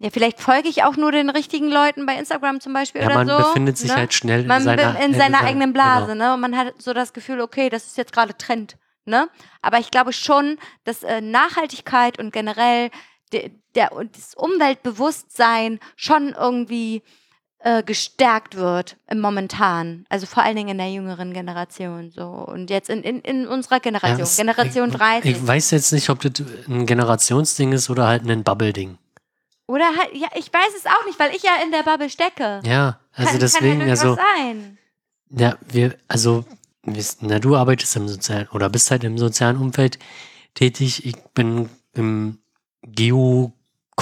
Ja, 0.00 0.10
vielleicht 0.10 0.40
folge 0.40 0.68
ich 0.68 0.84
auch 0.84 0.96
nur 0.96 1.10
den 1.10 1.28
richtigen 1.28 1.68
Leuten 1.68 2.06
bei 2.06 2.14
Instagram 2.16 2.60
zum 2.60 2.72
Beispiel 2.72 3.00
Ja, 3.00 3.08
oder 3.08 3.16
man 3.16 3.26
so. 3.28 3.36
befindet 3.38 3.76
sich 3.78 3.90
ne? 3.90 3.96
halt 3.96 4.14
schnell 4.14 4.44
man 4.44 4.58
in 4.58 4.64
seiner, 4.64 5.00
in 5.00 5.14
seiner 5.14 5.40
eigenen 5.40 5.72
Blase, 5.72 6.12
Genau. 6.12 6.26
ne? 6.28 6.34
Und 6.34 6.40
man 6.40 6.56
hat 6.56 6.80
so 6.80 6.92
das 6.94 7.12
Gefühl, 7.12 7.40
okay, 7.40 7.68
das 7.68 7.86
ist 7.86 7.96
jetzt 7.96 8.12
gerade 8.12 8.36
Trend, 8.38 8.76
ne? 9.06 9.28
Aber 9.60 9.78
ich 9.80 9.90
glaube 9.90 10.12
schon, 10.12 10.56
dass 10.84 11.02
äh, 11.02 11.20
Nachhaltigkeit 11.20 12.20
und 12.20 12.32
generell 12.32 12.90
de, 13.32 13.50
der 13.74 13.90
und 13.90 14.16
das 14.16 14.34
Umweltbewusstsein 14.36 15.80
schon 15.96 16.28
irgendwie 16.38 17.02
äh, 17.60 17.82
gestärkt 17.82 18.56
wird 18.56 18.96
im 19.08 19.20
momentan, 19.20 20.06
also 20.08 20.26
vor 20.26 20.42
allen 20.44 20.56
Dingen 20.56 20.68
in 20.68 20.78
der 20.78 20.92
jüngeren 20.92 21.32
Generation 21.32 22.10
so 22.14 22.26
und 22.26 22.70
jetzt 22.70 22.88
in, 22.88 23.02
in, 23.02 23.20
in 23.20 23.46
unserer 23.48 23.80
Generation, 23.80 24.26
Ja, 24.26 24.36
Generation 24.36 24.90
ich, 24.90 24.96
30 24.96 25.30
Ich 25.30 25.46
weiß 25.46 25.70
jetzt 25.72 25.92
nicht, 25.92 26.08
ob 26.10 26.20
das 26.20 26.32
ein 26.68 26.86
Generationsding 26.86 27.72
ist 27.72 27.90
oder 27.90 28.06
halt 28.06 28.28
ein 28.28 28.44
Bubble-Ding. 28.44 28.98
oder 29.66 29.86
halt, 29.86 30.10
ja, 30.14 30.28
ich 30.36 30.52
weiß 30.52 30.72
es 30.76 30.86
auch 30.86 31.04
nicht, 31.06 31.18
weil 31.18 31.34
ich 31.34 31.42
ja 31.42 31.52
in 31.64 31.72
der 31.72 31.82
Bubble 31.82 32.08
stecke. 32.08 32.60
Ja, 32.64 33.00
also 33.12 33.30
kann, 33.32 33.40
deswegen, 33.40 33.78
kann 33.78 33.88
ja 33.88 33.94
also, 33.94 34.14
sein. 34.14 34.78
ja, 35.30 35.56
wir, 35.68 35.96
also, 36.06 36.44
na, 37.20 37.38
du 37.40 37.56
arbeitest 37.56 37.96
im 37.96 38.08
sozialen 38.08 38.48
oder 38.52 38.70
bist 38.70 38.90
halt 38.90 39.02
im 39.04 39.18
sozialen 39.18 39.56
Umfeld 39.56 39.98
tätig. 40.54 41.04
Ich 41.04 41.16
bin 41.34 41.68
im 41.92 42.38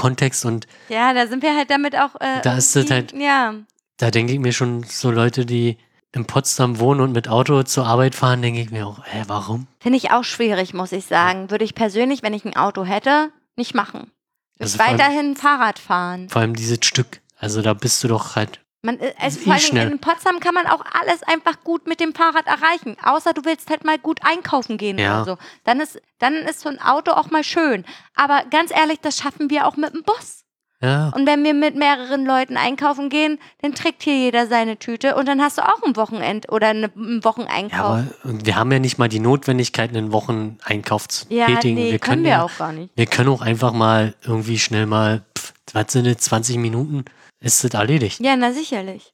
Geo-Kontext 0.01 0.44
und 0.44 0.66
Ja, 0.89 1.12
da 1.14 1.27
sind 1.27 1.43
wir 1.43 1.56
halt 1.56 1.70
damit 1.70 1.97
auch. 1.97 2.14
Äh, 2.20 2.40
Da 2.43 2.56
ist 2.56 2.77
es 2.77 2.90
irgendwie- 2.90 2.93
halt- 2.94 3.12
Ja. 3.14 3.55
da 3.98 4.10
denke 4.10 4.32
ich 4.32 4.39
mir 4.39 4.52
schon 4.52 4.82
so 4.85 5.10
Leute, 5.10 5.47
die 5.47 5.78
in 6.12 6.27
Potsdam 6.27 6.78
wohnen 6.78 7.01
und 7.01 7.12
mit 7.12 7.28
Auto 7.28 7.62
zur 7.64 7.86
Arbeit 7.86 8.14
fahren, 8.14 8.40
denke 8.43 8.60
ich 8.60 8.70
mir 8.70 8.86
auch, 8.86 9.01
hä, 9.05 9.24
warum? 9.27 9.66
Finde 9.81 9.98
ich 9.98 10.10
auch 10.12 10.24
schwierig, 10.24 10.73
muss 10.73 10.93
ich 10.93 11.05
sagen. 11.06 11.51
Würde 11.51 11.64
ich 11.64 11.74
persönlich, 11.74 12.23
wenn 12.23 12.32
ich 12.35 12.44
ein 12.44 12.56
Auto 12.56 12.85
hätte, 12.85 13.31
nicht 13.56 13.74
machen. 13.74 14.10
Also 14.59 14.78
vor 14.78 14.86
allem- 14.86 14.98
weiterhin 14.98 15.36
Fahrrad 15.36 15.78
fahren. 15.78 16.28
Vor 16.31 16.40
allem 16.40 16.56
dieses 16.56 16.78
Stück. 16.82 17.20
Also 17.39 17.60
da 17.60 17.74
bist 17.74 18.02
du 18.02 18.09
doch 18.09 18.35
halt, 18.36 18.60
Man, 18.86 18.98
also 19.20 19.38
vor 19.40 19.58
schnell. 19.58 19.90
in 19.90 19.98
Potsdam 19.98 20.40
kann 20.40 20.54
man 20.54 20.66
auch 20.66 20.82
alles 21.00 21.22
einfach 21.24 21.62
gut 21.64 21.86
mit 21.86 22.00
dem 22.00 22.14
Fahrrad 22.14 22.46
erreichen. 22.46 22.96
Außer 23.02 23.32
du 23.34 23.44
willst 23.44 23.68
halt 23.68 23.84
mal 23.84 23.98
gut 23.98 24.20
einkaufen 24.22 24.78
gehen 24.78 24.98
Ja. 24.98 25.22
oder 25.22 25.24
so. 25.32 25.38
Dann 25.64 25.80
ist, 25.80 26.00
dann 26.18 26.34
ist 26.34 26.60
so 26.60 26.68
ein 26.70 26.80
Auto 26.80 27.10
auch 27.12 27.30
mal 27.30 27.44
schön. 27.44 27.84
Aber 28.14 28.42
ganz 28.50 28.70
ehrlich, 28.70 29.00
das 29.00 29.18
schaffen 29.18 29.50
wir 29.50 29.66
auch 29.66 29.76
mit 29.76 29.92
dem 29.92 30.02
Bus. 30.02 30.44
ja, 30.80 31.08
Und 31.14 31.26
wenn 31.26 31.42
wir 31.44 31.54
mit 31.54 31.74
mehreren 31.74 32.24
Leuten 32.26 32.56
einkaufen 32.56 33.08
gehen, 33.08 33.38
dann 33.62 33.74
trägt 33.74 34.02
hier 34.02 34.16
jeder 34.16 34.46
seine 34.46 34.78
Tüte 34.78 35.16
und 35.16 35.26
dann 35.26 35.40
hast 35.42 35.58
du 35.58 35.62
auch 35.62 35.82
ein 35.82 35.96
Wochenend 35.96 36.50
oder 36.52 36.68
eine, 36.68 36.90
einen 36.94 37.18
ja, 37.18 37.24
Wocheneinkauf. 37.24 37.78
aber 37.80 38.04
wir 38.24 38.56
haben 38.56 38.70
ja 38.72 38.78
nicht 38.78 38.98
mal 38.98 39.08
die 39.08 39.20
Notwendigkeit, 39.20 39.90
einen 39.90 40.12
Wocheneinkauf 40.12 41.08
zu 41.08 41.26
Ja, 41.30 41.46
tätigen. 41.46 41.74
nee, 41.76 41.92
wir 41.92 41.98
können 41.98 42.16
können 42.16 42.24
wir 42.24 42.30
ja, 42.30 42.42
auch 42.42 42.56
gar 42.58 42.72
nicht. 42.72 42.90
wir 42.94 43.06
können 43.06 43.30
auch 43.30 43.40
einfach 43.42 43.72
mal 43.72 44.14
irgendwie 44.22 44.58
schnell 44.58 44.86
mal, 44.86 45.22
pff, 45.36 45.54
was 45.72 45.92
sind 45.92 46.06
das, 46.06 46.18
20 46.18 46.58
Minuten, 46.58 47.04
ist 47.40 47.62
das 47.64 47.74
erledigt. 47.74 48.20
Ja, 48.20 48.36
na 48.36 48.52
sicherlich. 48.52 49.12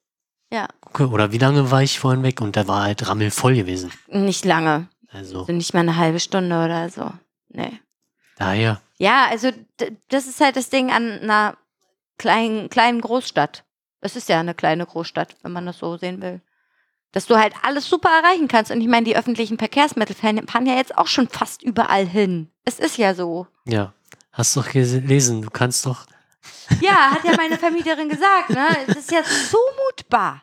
Ja, 0.53 0.69
Okay, 0.83 1.05
Oder 1.05 1.33
wie 1.33 1.39
lange 1.39 1.71
war 1.71 1.83
ich 1.83 1.99
vorhin 1.99 2.23
weg 2.23 2.41
und 2.43 2.57
da 2.57 2.69
war 2.69 2.83
halt 2.83 3.09
rammelvoll 3.09 3.55
gewesen. 3.55 3.91
nicht 4.09 4.45
lange. 4.45 4.89
Also 5.11 5.41
Also 5.41 5.53
nicht 5.53 5.73
mal 5.75 5.81
eine 5.81 5.97
halbe 5.97 6.21
Stunde 6.21 6.63
oder 6.65 6.89
so. 6.91 7.11
Nee. 7.49 7.81
daher, 8.37 8.81
Ja, 8.99 9.27
also 9.31 9.51
das 10.09 10.27
ist 10.27 10.41
halt 10.41 10.57
das 10.57 10.69
Ding 10.71 10.91
an 10.91 11.21
einer 11.21 11.57
kleinen, 12.19 12.69
kleinen 12.69 13.01
Großstadt. 13.01 13.65
Es 14.01 14.17
ist 14.17 14.29
ja 14.29 14.41
eine 14.41 14.55
kleine 14.55 14.85
Großstadt, 14.87 15.37
wenn 15.43 15.53
man 15.53 15.65
das 15.67 15.79
so 15.79 15.97
sehen 15.97 16.21
will. 16.21 16.41
Dass 17.13 17.27
du 17.27 17.37
halt 17.37 17.55
alles 17.63 17.89
super 17.89 18.09
erreichen 18.11 18.49
kannst. 18.49 18.71
Und 18.71 18.81
ich 18.81 18.89
meine, 18.89 19.05
die 19.05 19.17
öffentlichen 19.17 19.59
Verkehrsmittel 19.59 20.15
fahren 20.17 20.47
fahren 20.49 20.67
ja 20.67 20.75
jetzt 20.75 20.97
auch 20.99 21.07
schon 21.07 21.29
fast 21.29 21.63
überall 21.63 22.07
hin. 22.07 22.49
Es 22.65 22.79
ist 22.79 22.97
ja 22.99 23.15
so. 23.15 23.47
ja. 23.65 23.93
Hast 24.33 24.57
doch 24.57 24.71
gelesen, 24.71 25.43
du 25.43 25.51
kannst 25.51 25.85
doch, 25.85 26.07
Ja, 26.81 27.13
hat 27.13 27.25
ja 27.25 27.35
meine 27.37 27.59
Vermieterin 27.59 28.09
gesagt, 28.09 28.51
ne? 28.51 28.69
Es 28.87 28.97
ist 28.97 29.13
ja 29.13 29.23
zumutbar. 29.23 30.43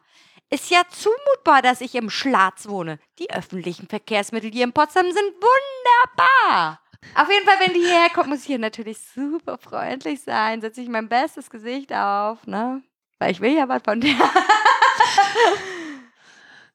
Ist 0.49 0.71
ja 0.71 0.81
zumutbar, 0.89 1.61
dass 1.61 1.81
ich 1.81 1.93
im 1.95 2.09
Schlatz 2.09 2.67
wohne. 2.67 2.99
Die 3.19 3.29
öffentlichen 3.31 3.87
Verkehrsmittel 3.87 4.51
hier 4.51 4.63
in 4.63 4.73
Potsdam 4.73 5.05
sind 5.05 5.33
wunderbar. 5.35 6.79
Auf 7.15 7.29
jeden 7.29 7.45
Fall, 7.45 7.59
wenn 7.59 7.73
die 7.73 7.81
hierher 7.81 8.09
kommt, 8.09 8.29
muss 8.29 8.41
ich 8.41 8.47
hier 8.47 8.59
natürlich 8.59 8.97
super 9.13 9.57
freundlich 9.57 10.21
sein. 10.21 10.61
Setze 10.61 10.81
ich 10.81 10.89
mein 10.89 11.07
bestes 11.07 11.49
Gesicht 11.49 11.93
auf, 11.93 12.45
ne? 12.47 12.81
Weil 13.19 13.31
ich 13.31 13.41
will 13.41 13.55
ja 13.55 13.67
was 13.67 13.81
von 13.83 14.01
der. 14.01 14.15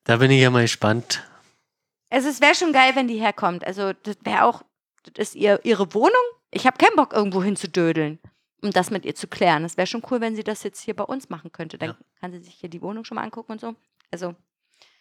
da 0.05 0.17
bin 0.17 0.31
ich 0.31 0.41
ja 0.41 0.51
mal 0.51 0.63
gespannt. 0.63 1.27
Also 2.11 2.29
es 2.29 2.41
wäre 2.41 2.55
schon 2.55 2.73
geil, 2.73 2.93
wenn 2.95 3.09
die 3.09 3.19
herkommt. 3.19 3.67
Also 3.67 3.93
das 3.93 4.17
wäre 4.23 4.45
auch, 4.45 4.63
das 5.03 5.29
ist 5.29 5.35
ihr, 5.35 5.61
ihre 5.65 5.95
Wohnung. 5.95 6.13
Ich 6.51 6.67
habe 6.67 6.77
keinen 6.77 6.97
Bock, 6.97 7.13
irgendwo 7.13 7.43
hinzudödeln, 7.43 8.21
um 8.65 8.71
das 8.71 8.91
mit 8.91 9.05
ihr 9.05 9.15
zu 9.15 9.27
klären. 9.29 9.65
Es 9.65 9.77
wäre 9.77 9.87
schon 9.87 10.03
cool, 10.11 10.21
wenn 10.21 10.35
sie 10.37 10.45
das 10.45 10.63
jetzt 10.63 10.81
hier 10.81 10.95
bei 10.97 11.05
uns 11.05 11.29
machen 11.29 11.53
könnte. 11.53 11.79
Dann 11.79 11.91
Ja. 11.91 11.97
kann 12.21 12.33
sie 12.33 12.39
sich 12.41 12.55
hier 12.55 12.69
die 12.69 12.83
Wohnung 12.83 13.05
schon 13.05 13.17
mal 13.17 13.23
angucken 13.23 13.53
und 13.53 13.61
so. 13.61 13.75
Also, 14.11 14.35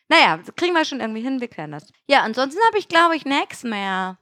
naja, 0.10 0.40
kriegen 0.56 0.74
wir 0.74 0.86
schon 0.86 1.00
irgendwie 1.00 1.22
hin, 1.22 1.40
wir 1.42 1.48
klären 1.48 1.72
das. 1.72 1.88
Ja, 2.08 2.22
ansonsten 2.22 2.60
habe 2.68 2.78
ich, 2.78 2.88
glaube 2.88 3.16
ich, 3.16 3.26
nichts 3.26 3.64
mehr. 3.64 4.18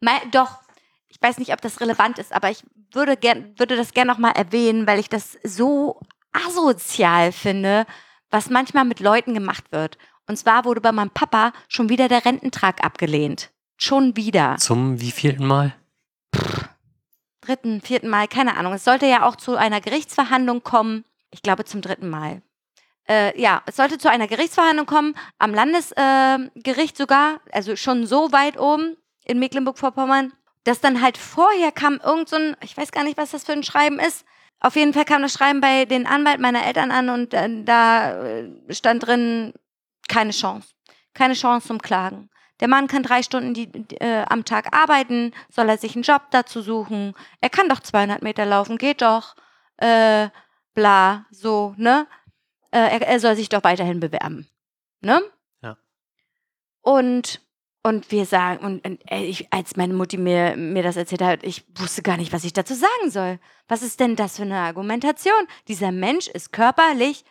Mei- 0.00 0.22
doch, 0.32 0.60
ich 1.08 1.20
weiß 1.22 1.38
nicht, 1.38 1.52
ob 1.52 1.60
das 1.60 1.80
relevant 1.80 2.18
ist, 2.18 2.32
aber 2.32 2.50
ich 2.50 2.62
würde, 2.92 3.16
gern, 3.16 3.58
würde 3.58 3.76
das 3.76 3.92
gerne 3.92 4.10
nochmal 4.12 4.32
erwähnen, 4.32 4.86
weil 4.86 4.98
ich 4.98 5.08
das 5.08 5.38
so 5.44 6.00
asozial 6.32 7.32
finde, 7.32 7.86
was 8.30 8.50
manchmal 8.50 8.84
mit 8.84 9.00
Leuten 9.00 9.34
gemacht 9.34 9.72
wird. 9.72 9.98
Und 10.26 10.36
zwar 10.36 10.64
wurde 10.64 10.80
bei 10.80 10.92
meinem 10.92 11.10
Papa 11.10 11.52
schon 11.68 11.88
wieder 11.88 12.08
der 12.08 12.24
Rententrag 12.24 12.84
abgelehnt. 12.84 13.50
Schon 13.76 14.16
wieder. 14.16 14.56
Zum 14.58 15.00
wievielten 15.00 15.46
Mal? 15.46 15.74
Dritten, 17.40 17.80
vierten 17.80 18.08
Mal, 18.08 18.28
keine 18.28 18.56
Ahnung. 18.56 18.72
Es 18.72 18.84
sollte 18.84 19.06
ja 19.06 19.26
auch 19.26 19.36
zu 19.36 19.56
einer 19.56 19.80
Gerichtsverhandlung 19.80 20.62
kommen. 20.62 21.04
Ich 21.30 21.42
glaube 21.42 21.64
zum 21.64 21.80
dritten 21.80 22.08
Mal. 22.08 22.42
Äh, 23.08 23.40
ja, 23.40 23.62
es 23.66 23.76
sollte 23.76 23.98
zu 23.98 24.10
einer 24.10 24.28
Gerichtsverhandlung 24.28 24.86
kommen, 24.86 25.14
am 25.38 25.52
Landesgericht 25.52 26.94
äh, 26.94 26.98
sogar, 26.98 27.40
also 27.50 27.74
schon 27.76 28.06
so 28.06 28.30
weit 28.30 28.58
oben 28.58 28.96
in 29.24 29.38
Mecklenburg-Vorpommern, 29.38 30.32
dass 30.64 30.80
dann 30.80 31.00
halt 31.00 31.18
vorher 31.18 31.72
kam 31.72 32.00
irgend 32.04 32.28
so 32.28 32.36
ein, 32.36 32.56
ich 32.62 32.76
weiß 32.76 32.92
gar 32.92 33.04
nicht, 33.04 33.16
was 33.16 33.30
das 33.30 33.44
für 33.44 33.52
ein 33.52 33.62
Schreiben 33.62 33.98
ist. 33.98 34.24
Auf 34.60 34.76
jeden 34.76 34.92
Fall 34.92 35.06
kam 35.06 35.22
das 35.22 35.32
Schreiben 35.32 35.60
bei 35.60 35.86
den 35.86 36.06
Anwalt 36.06 36.38
meiner 36.38 36.64
Eltern 36.64 36.90
an 36.90 37.08
und 37.08 37.32
äh, 37.32 37.64
da 37.64 38.22
äh, 38.22 38.50
stand 38.68 39.06
drin, 39.06 39.54
keine 40.08 40.32
Chance. 40.32 40.68
Keine 41.14 41.34
Chance 41.34 41.68
zum 41.68 41.80
Klagen. 41.80 42.28
Der 42.60 42.68
Mann 42.68 42.86
kann 42.86 43.02
drei 43.02 43.22
Stunden 43.22 43.54
die, 43.54 43.70
äh, 44.00 44.24
am 44.28 44.44
Tag 44.44 44.76
arbeiten, 44.76 45.32
soll 45.48 45.68
er 45.68 45.78
sich 45.78 45.94
einen 45.94 46.02
Job 46.02 46.22
dazu 46.30 46.60
suchen. 46.60 47.14
Er 47.40 47.50
kann 47.50 47.68
doch 47.68 47.80
200 47.80 48.22
Meter 48.22 48.46
laufen, 48.46 48.78
geht 48.78 49.02
doch. 49.02 49.34
Äh, 49.78 50.28
bla, 50.74 51.26
so, 51.30 51.74
ne? 51.78 52.06
Äh, 52.70 52.78
er, 52.78 53.02
er 53.02 53.20
soll 53.20 53.34
sich 53.34 53.48
doch 53.48 53.64
weiterhin 53.64 54.00
bewerben. 54.00 54.48
Ne? 55.00 55.22
Ja. 55.62 55.78
Und, 56.82 57.40
und 57.82 58.10
wir 58.10 58.26
sagen, 58.26 58.64
und, 58.64 58.86
und 58.86 59.10
äh, 59.10 59.24
ich, 59.24 59.52
als 59.52 59.76
meine 59.76 59.94
Mutti 59.94 60.18
mir, 60.18 60.54
mir 60.56 60.82
das 60.82 60.96
erzählt 60.96 61.22
hat, 61.22 61.42
ich 61.42 61.64
wusste 61.76 62.02
gar 62.02 62.18
nicht, 62.18 62.32
was 62.32 62.44
ich 62.44 62.52
dazu 62.52 62.74
sagen 62.74 63.10
soll. 63.10 63.38
Was 63.68 63.82
ist 63.82 63.98
denn 64.00 64.16
das 64.16 64.36
für 64.36 64.42
eine 64.42 64.58
Argumentation? 64.58 65.46
Dieser 65.66 65.92
Mensch 65.92 66.28
ist 66.28 66.52
körperlich 66.52 67.24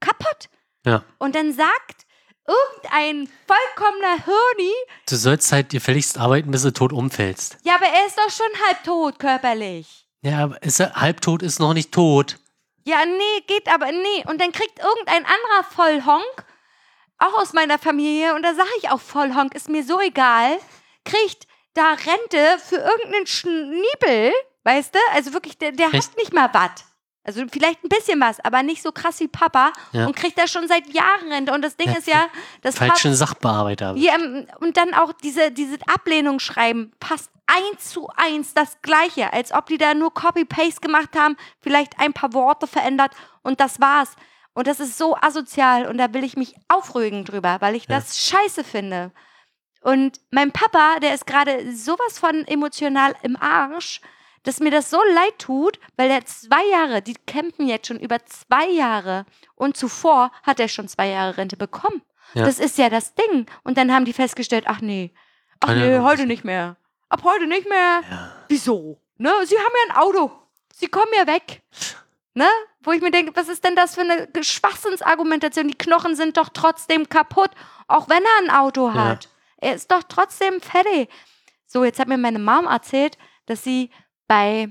kaputt. 0.00 0.48
Ja. 0.86 1.02
Und 1.18 1.34
dann 1.34 1.52
sagt 1.52 2.06
irgendein 2.48 3.28
vollkommener 3.46 4.24
Hirni, 4.24 4.72
Du 5.08 5.16
sollst 5.16 5.52
halt 5.52 5.68
gefälligst 5.70 6.18
arbeiten, 6.18 6.50
bis 6.50 6.62
du 6.62 6.72
tot 6.72 6.92
umfällst. 6.92 7.58
ja, 7.62 7.74
aber 7.76 7.86
er 7.86 8.06
ist 8.06 8.18
doch 8.18 8.30
schon 8.30 8.66
halb 8.66 8.82
tot 8.84 9.18
körperlich. 9.18 10.06
Ja, 10.22 10.44
aber 10.44 10.62
ist 10.62 10.80
er, 10.80 10.94
halbtot 10.94 11.42
ist 11.42 11.60
noch 11.60 11.74
nicht 11.74 11.92
tot. 11.92 12.38
Ja, 12.84 13.04
nee, 13.04 13.40
geht 13.46 13.68
aber 13.72 13.92
nee. 13.92 14.24
Und 14.26 14.40
dann 14.40 14.50
kriegt 14.52 14.78
irgendein 14.78 15.24
anderer 15.26 15.64
Vollhonk, 15.74 16.44
auch 17.18 17.34
aus 17.40 17.52
meiner 17.52 17.78
Familie, 17.78 18.34
und 18.34 18.42
da 18.42 18.54
sage 18.54 18.68
ich 18.78 18.90
auch 18.90 19.00
Vollhonk, 19.00 19.54
ist 19.54 19.68
mir 19.68 19.84
so 19.84 20.00
egal, 20.00 20.58
kriegt 21.04 21.46
da 21.74 21.92
Rente 21.92 22.58
für 22.64 22.76
irgendeinen 22.76 23.26
Schniebel, 23.26 24.32
weißt 24.64 24.94
du? 24.94 24.98
Also 25.14 25.32
wirklich, 25.32 25.58
der, 25.58 25.72
der 25.72 25.92
hat 25.92 26.16
nicht 26.16 26.32
mal 26.32 26.48
was. 26.52 26.84
Also 27.24 27.44
vielleicht 27.52 27.84
ein 27.84 27.88
bisschen 27.90 28.20
was, 28.20 28.40
aber 28.40 28.62
nicht 28.62 28.82
so 28.82 28.90
krass 28.90 29.20
wie 29.20 29.28
Papa 29.28 29.72
Ja. 29.92 30.06
und 30.06 30.16
kriegt 30.16 30.38
das 30.38 30.50
schon 30.50 30.66
seit 30.66 30.86
Jahren 30.94 31.30
Rente. 31.30 31.52
Und 31.52 31.60
das 31.62 31.76
Ding 31.76 31.88
Ja, 31.90 31.98
ist 31.98 32.06
ja, 32.06 32.26
das 32.62 32.76
Falschen 32.78 33.14
Sachbearbeiter. 33.14 33.94
Ja, 33.96 34.14
ähm, 34.14 34.46
und 34.60 34.76
dann 34.78 34.94
auch 34.94 35.12
diese, 35.12 35.50
diese 35.50 35.76
Ablehnungsschreiben 35.86 36.92
passt 37.00 37.30
eins 37.46 37.90
zu 37.90 38.08
eins 38.16 38.54
das 38.54 38.80
Gleiche, 38.82 39.32
als 39.32 39.52
ob 39.52 39.66
die 39.66 39.78
da 39.78 39.92
nur 39.94 40.12
Copy-Paste 40.14 40.80
gemacht 40.80 41.10
haben, 41.18 41.36
vielleicht 41.60 41.98
ein 41.98 42.12
paar 42.14 42.32
Worte 42.32 42.66
verändert 42.66 43.12
und 43.42 43.60
das 43.60 43.78
war's. 43.80 44.14
Und 44.54 44.66
das 44.66 44.80
ist 44.80 44.96
so 44.98 45.14
asozial 45.16 45.86
und 45.86 45.98
da 45.98 46.12
will 46.14 46.24
ich 46.24 46.36
mich 46.36 46.54
aufregen 46.68 47.24
drüber, 47.24 47.58
weil 47.60 47.74
ich 47.76 47.84
Ja. 47.88 47.96
das 47.98 48.18
scheiße 48.26 48.64
finde. 48.64 49.12
Und 49.82 50.20
mein 50.30 50.50
Papa, 50.50 50.98
der 51.00 51.14
ist 51.14 51.26
gerade 51.26 51.72
sowas 51.74 52.18
von 52.18 52.46
emotional 52.46 53.14
im 53.22 53.36
Arsch, 53.36 54.00
dass 54.42 54.60
mir 54.60 54.70
das 54.70 54.90
so 54.90 54.98
leid 55.14 55.38
tut, 55.38 55.78
weil 55.96 56.10
er 56.10 56.24
zwei 56.24 56.64
Jahre, 56.70 57.02
die 57.02 57.14
campen 57.26 57.66
jetzt 57.66 57.88
schon 57.88 57.98
über 57.98 58.24
zwei 58.26 58.68
Jahre 58.68 59.26
und 59.54 59.76
zuvor 59.76 60.30
hat 60.42 60.60
er 60.60 60.68
schon 60.68 60.88
zwei 60.88 61.08
Jahre 61.08 61.36
Rente 61.36 61.56
bekommen. 61.56 62.02
Ja. 62.34 62.44
Das 62.44 62.58
ist 62.58 62.78
ja 62.78 62.90
das 62.90 63.14
Ding. 63.14 63.46
Und 63.64 63.78
dann 63.78 63.92
haben 63.92 64.04
die 64.04 64.12
festgestellt, 64.12 64.64
ach 64.66 64.80
nee, 64.80 65.12
ach 65.60 65.70
ja 65.70 65.74
nee, 65.74 65.98
heute 66.00 66.26
nicht. 66.26 66.44
mehr. 66.44 66.76
Ab 67.08 67.22
heute 67.24 67.46
nicht 67.46 67.68
mehr. 67.68 68.02
Ja. 68.10 68.32
Wieso? 68.48 69.00
Ne? 69.16 69.32
Sie 69.44 69.56
haben 69.56 69.72
ja 69.86 69.94
ein 69.94 70.00
Auto. 70.02 70.30
Sie 70.74 70.88
kommen 70.88 71.10
ja 71.16 71.26
weg. 71.26 71.62
Ne? 72.34 72.46
Wo 72.82 72.92
ich 72.92 73.00
mir 73.00 73.10
denke, 73.10 73.32
was 73.34 73.48
ist 73.48 73.64
denn 73.64 73.74
das 73.74 73.94
für 73.94 74.02
eine 74.02 74.28
Schwachsinnsargumentation? 74.40 75.68
Die 75.68 75.78
Knochen 75.78 76.14
sind 76.14 76.36
doch 76.36 76.50
trotzdem 76.50 77.08
kaputt, 77.08 77.50
auch 77.88 78.08
wenn 78.08 78.22
er 78.22 78.44
ein 78.44 78.50
Auto 78.50 78.94
hat. 78.94 79.28
Er 79.56 79.74
ist 79.74 79.90
doch 79.90 80.04
trotzdem 80.04 80.60
fertig. 80.60 81.08
So, 81.66 81.84
jetzt 81.84 81.98
hat 81.98 82.08
mir 82.08 82.16
meine 82.16 82.38
Mom 82.38 82.66
erzählt, 82.66 83.18
dass 83.46 83.64
sie 83.64 83.90
bei 84.28 84.70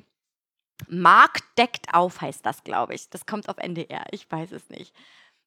Mark 0.88 1.40
deckt 1.58 1.94
auf, 1.94 2.22
heißt 2.22 2.46
das, 2.46 2.64
glaube 2.64 2.94
ich. 2.94 3.10
Das 3.10 3.26
kommt 3.26 3.50
auf 3.50 3.58
NDR, 3.58 4.06
ich 4.12 4.32
weiß 4.32 4.52
es 4.54 4.70
nicht. 4.70 4.94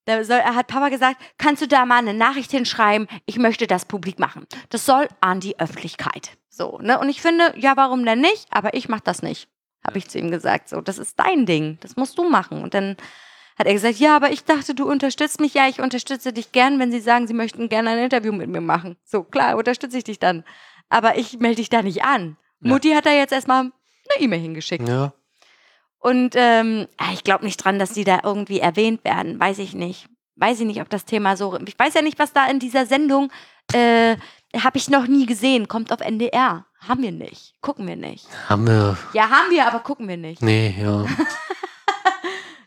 Da 0.07 0.25
soll, 0.25 0.41
hat 0.41 0.67
Papa 0.67 0.89
gesagt, 0.89 1.21
kannst 1.39 1.63
du 1.63 1.69
da 1.69 1.87
mal 1.87 1.99
eine 1.99 2.15
Nachricht 2.15 2.51
hinschreiben? 2.51 3.07
Ich 3.27 3.39
möchte 3.39 3.67
das 3.67 3.85
publik 3.85 4.19
machen. 4.19 4.47
Das 4.71 4.87
soll 4.87 5.09
an 5.21 5.41
die 5.41 5.59
Öffentlichkeit. 5.59 6.37
So, 6.49 6.79
ne? 6.79 6.99
Und 6.99 7.09
ich 7.09 7.23
finde, 7.23 7.55
ja, 7.57 7.77
warum 7.77 8.05
denn 8.05 8.21
nicht? 8.21 8.47
Aber 8.51 8.75
ich 8.75 8.89
mache 8.89 9.03
das 9.05 9.23
nicht, 9.23 9.49
habe 9.87 9.99
ich 9.99 10.09
zu 10.09 10.19
ihm 10.19 10.31
gesagt. 10.31 10.69
So, 10.69 10.81
das 10.81 10.99
ist 10.99 11.19
dein 11.21 11.47
Ding. 11.47 11.79
Das 11.81 11.97
musst 11.97 12.19
du 12.19 12.29
machen. 12.29 12.63
Und 12.63 12.75
dann 12.75 12.97
hat 13.59 13.67
er 13.67 13.75
gesagt, 13.75 13.99
ja, 13.99 14.17
aber 14.17 14.33
ich 14.33 14.45
dachte, 14.45 14.75
du 14.75 14.91
unterstützt 14.91 15.39
mich. 15.39 15.55
Ja, 15.55 15.69
ich 15.69 15.81
unterstütze 15.81 16.33
dich 16.33 16.51
gern, 16.51 16.79
wenn 16.79 16.91
sie 16.91 17.01
sagen, 17.01 17.27
sie 17.27 17.35
möchten 17.35 17.69
gerne 17.69 17.91
ein 17.91 17.99
Interview 17.99 18.33
mit 18.33 18.49
mir 18.49 18.63
machen. 18.63 18.97
So, 19.05 19.23
klar, 19.23 19.57
unterstütze 19.57 19.99
ich 19.99 20.05
dich 20.05 20.19
dann. 20.19 20.45
Aber 20.89 21.19
ich 21.19 21.39
melde 21.39 21.57
dich 21.57 21.69
da 21.69 21.83
nicht 21.83 22.05
an. 22.05 22.37
Ja. 22.61 22.71
Mutti 22.71 22.93
hat 22.93 23.07
da 23.07 23.13
jetzt 23.13 23.33
erstmal 23.33 23.71
eine 24.15 24.23
E-Mail 24.25 24.41
hingeschickt. 24.41 24.89
Ja. 24.89 25.13
Und 25.99 26.35
ähm, 26.37 26.87
ah, 26.97 27.13
ich 27.13 27.25
glaube 27.25 27.45
nicht 27.45 27.59
dran, 27.59 27.79
dass 27.79 27.93
die 27.93 28.05
da 28.05 28.21
irgendwie 28.25 28.61
erwähnt 28.61 29.05
werden. 29.05 29.39
Weiß 29.39 29.59
ich 29.59 29.75
nicht. 29.75 30.07
Weiß 30.37 30.59
ich 30.61 30.67
nicht, 30.67 30.81
ob 30.81 30.89
das 30.89 31.05
Thema 31.05 31.37
so. 31.37 31.59
Ich 31.67 31.79
weiß 31.79 31.93
ja 31.95 32.03
nicht, 32.03 32.19
was 32.19 32.33
da 32.33 32.47
in 32.47 32.59
dieser 32.59 32.87
Sendung. 32.87 33.31
Äh, 33.75 34.17
Habe 34.57 34.79
ich 34.79 34.89
noch 34.89 35.07
nie 35.07 35.27
gesehen. 35.27 35.69
Kommt 35.69 35.93
auf 35.93 36.01
NDR. 36.01 36.65
Haben 36.89 37.03
wir 37.03 37.13
nicht. 37.13 37.53
Gucken 37.61 37.87
wir 37.87 37.97
nicht. 37.97 38.27
Haben 38.49 38.67
wir. 38.67 38.97
Ja, 39.13 39.29
haben 39.29 39.51
wir, 39.51 39.67
aber 39.67 39.81
gucken 39.81 40.09
wir 40.09 40.17
nicht. 40.17 40.41
Nee, 40.43 40.75
ja. 40.81 41.05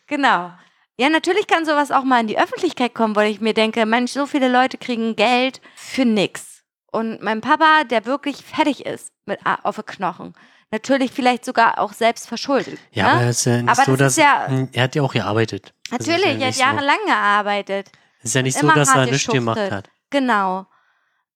Genau. 0.07 0.51
Ja, 0.97 1.09
natürlich 1.09 1.47
kann 1.47 1.65
sowas 1.65 1.91
auch 1.91 2.03
mal 2.03 2.19
in 2.21 2.27
die 2.27 2.37
Öffentlichkeit 2.39 2.93
kommen, 2.93 3.15
weil 3.15 3.31
ich 3.31 3.41
mir 3.41 3.53
denke, 3.53 3.85
Mensch, 3.85 4.11
so 4.11 4.25
viele 4.27 4.47
Leute 4.51 4.77
kriegen 4.77 5.15
Geld 5.15 5.59
für 5.75 6.05
nix. 6.05 6.63
Und 6.91 7.21
mein 7.23 7.41
Papa, 7.41 7.83
der 7.85 8.05
wirklich 8.05 8.37
fertig 8.43 8.85
ist 8.85 9.11
mit 9.25 9.43
A- 9.45 9.59
auf 9.63 9.77
den 9.77 9.85
Knochen, 9.85 10.33
natürlich 10.73 11.11
vielleicht 11.11 11.45
sogar 11.45 11.79
auch 11.79 11.93
selbst 11.93 12.27
verschuldet. 12.27 12.79
Ja, 12.91 13.03
ne? 13.05 13.11
aber 13.13 13.21
es 13.27 13.37
ist 13.37 13.45
ja 13.45 13.61
nicht 13.61 13.69
Aber 13.69 13.85
so, 13.85 13.95
das 13.95 14.15
dass. 14.15 14.23
ja- 14.25 14.47
Hm, 14.47 14.69
er 14.73 14.83
hat 14.83 14.95
ja 14.95 15.03
auch 15.03 15.13
gearbeitet. 15.13 15.73
Natürlich, 15.91 16.25
ja 16.25 16.31
er 16.31 16.33
hat 16.33 16.39
nicht 16.47 16.55
so. 16.57 16.61
jahrelang 16.63 16.97
gearbeitet. 17.05 17.91
Es 18.19 18.25
ist 18.25 18.35
ja 18.35 18.41
nicht 18.41 18.57
so, 18.57 18.67
dass 18.71 18.93
er 18.93 19.05
nichts 19.05 19.27
gemacht 19.27 19.59
hat. 19.71 19.89
Genau. 20.09 20.65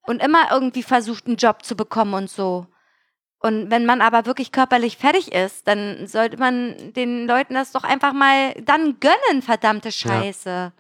Und 0.02 0.24
immer 0.24 0.52
irgendwie 0.52 0.84
versucht, 0.84 1.28
einen 1.28 1.36
Job 1.36 1.64
zu 1.64 1.76
bekommen 1.76 2.14
und 2.16 2.30
so. 2.30 2.68
Und 3.40 3.70
wenn 3.70 3.86
man 3.86 4.02
aber 4.02 4.26
wirklich 4.26 4.52
körperlich 4.52 4.98
fertig 4.98 5.32
ist, 5.32 5.68
dann 5.68 6.08
sollte 6.08 6.38
man 6.38 6.94
den 6.94 7.28
Leuten 7.28 7.54
das 7.54 7.72
doch 7.72 7.84
einfach 7.84 8.14
mal 8.14 8.54
dann 8.64 9.00
gönnen, 9.00 9.42
verdammte 9.44 9.92
Scheiße. 9.92 10.74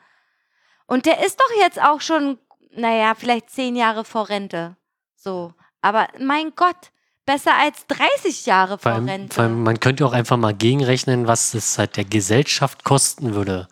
Und 0.88 1.05
der 1.05 1.23
ist 1.23 1.39
doch 1.39 1.61
jetzt 1.61 1.79
auch 1.79 2.01
schon, 2.01 2.39
naja, 2.71 3.13
vielleicht 3.15 3.51
zehn 3.51 3.75
Jahre 3.75 4.03
vor 4.05 4.29
Rente. 4.29 4.75
So. 5.15 5.53
Aber 5.81 6.07
mein 6.19 6.53
Gott, 6.55 6.91
besser 7.27 7.55
als 7.55 7.85
30 7.87 8.47
Jahre 8.47 8.79
Vor 8.79 8.79
vor 8.79 8.91
allem, 8.93 9.07
Rente. 9.07 9.35
vor 9.35 9.43
allem, 9.43 9.61
man 9.61 9.79
könnte 9.79 10.03
auch 10.03 10.13
einfach 10.13 10.37
mal 10.37 10.55
gegenrechnen, 10.55 11.27
was 11.27 11.53
es 11.53 11.77
halt 11.77 11.97
der 11.97 12.05
Gesellschaft 12.05 12.83
kosten 12.83 13.35
würde, 13.35 13.67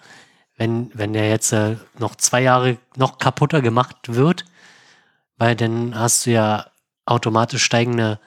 wenn, 0.57 0.91
wenn 0.93 1.13
der 1.13 1.29
jetzt 1.29 1.51
äh, 1.53 1.77
noch 1.97 2.15
zwei 2.15 2.41
Jahre 2.41 2.77
noch 2.95 3.17
kaputter 3.17 3.61
gemacht 3.61 3.95
wird, 4.05 4.45
weil 5.37 5.55
dann 5.55 5.97
hast 5.97 6.27
du 6.27 6.31
ja 6.31 6.67
automatisch 7.05 7.63
steigende 7.63 8.19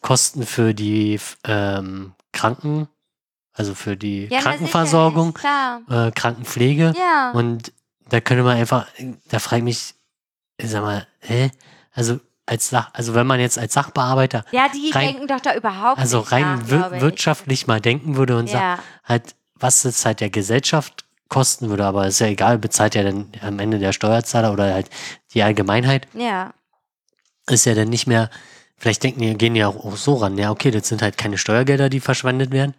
Kosten 0.00 0.46
für 0.46 0.72
die 0.72 1.20
ähm, 1.44 2.14
Kranken, 2.32 2.88
also 3.52 3.74
für 3.74 3.96
die 3.96 4.26
ja, 4.26 4.40
Krankenversorgung, 4.40 5.36
äh, 5.90 6.10
Krankenpflege. 6.12 6.94
Ja. 6.96 7.32
Und 7.32 7.72
da 8.08 8.20
könnte 8.20 8.44
man 8.44 8.56
einfach, 8.56 8.86
da 9.28 9.40
frage 9.40 9.58
ich 9.58 9.64
mich, 9.64 9.94
ich 10.58 10.70
sag 10.70 10.82
mal, 10.82 11.06
hä? 11.20 11.50
Also 11.92 12.20
als 12.46 12.70
Sach, 12.70 12.90
also 12.92 13.14
wenn 13.14 13.26
man 13.26 13.40
jetzt 13.40 13.58
als 13.58 13.74
Sachbearbeiter 13.74 14.44
ja, 14.52 14.68
die 14.72 14.90
rein- 14.90 15.08
denken 15.08 15.26
doch 15.26 15.40
da 15.40 15.54
überhaupt 15.54 15.98
also 15.98 16.20
rein 16.20 16.42
nach, 16.60 16.70
wir 16.70 16.92
ich. 16.94 17.00
wirtschaftlich 17.02 17.66
mal 17.66 17.80
denken 17.80 18.16
würde 18.16 18.36
und 18.38 18.48
sagt, 18.48 18.62
Ja. 18.62 18.78
halt, 19.04 19.34
was 19.56 19.84
es 19.84 20.04
halt 20.04 20.20
der 20.20 20.30
Gesellschaft 20.30 21.04
kosten 21.28 21.68
würde, 21.70 21.84
aber 21.84 22.06
ist 22.06 22.20
ja 22.20 22.28
egal, 22.28 22.58
bezahlt 22.58 22.94
ja 22.94 23.02
dann 23.02 23.26
am 23.42 23.58
Ende 23.58 23.78
der 23.80 23.92
Steuerzahler 23.92 24.52
oder 24.52 24.72
halt 24.72 24.88
die 25.34 25.42
Allgemeinheit, 25.42 26.06
Ja. 26.14 26.52
ist 27.48 27.66
ja 27.66 27.74
dann 27.74 27.88
nicht 27.88 28.06
mehr, 28.06 28.30
vielleicht 28.78 29.02
denken 29.02 29.20
die, 29.20 29.34
gehen 29.34 29.56
ja 29.56 29.66
auch 29.68 29.96
so 29.96 30.14
ran, 30.14 30.38
ja, 30.38 30.50
okay, 30.52 30.70
das 30.70 30.86
sind 30.88 31.02
halt 31.02 31.18
keine 31.18 31.38
Steuergelder, 31.38 31.88
die 31.88 32.00
verschwendet 32.00 32.52
werden, 32.52 32.74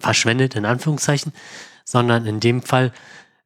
verschwendet 0.00 0.56
in 0.56 0.64
Anführungszeichen, 0.64 1.32
sondern 1.84 2.26
in 2.26 2.40
dem 2.40 2.62
Fall 2.62 2.92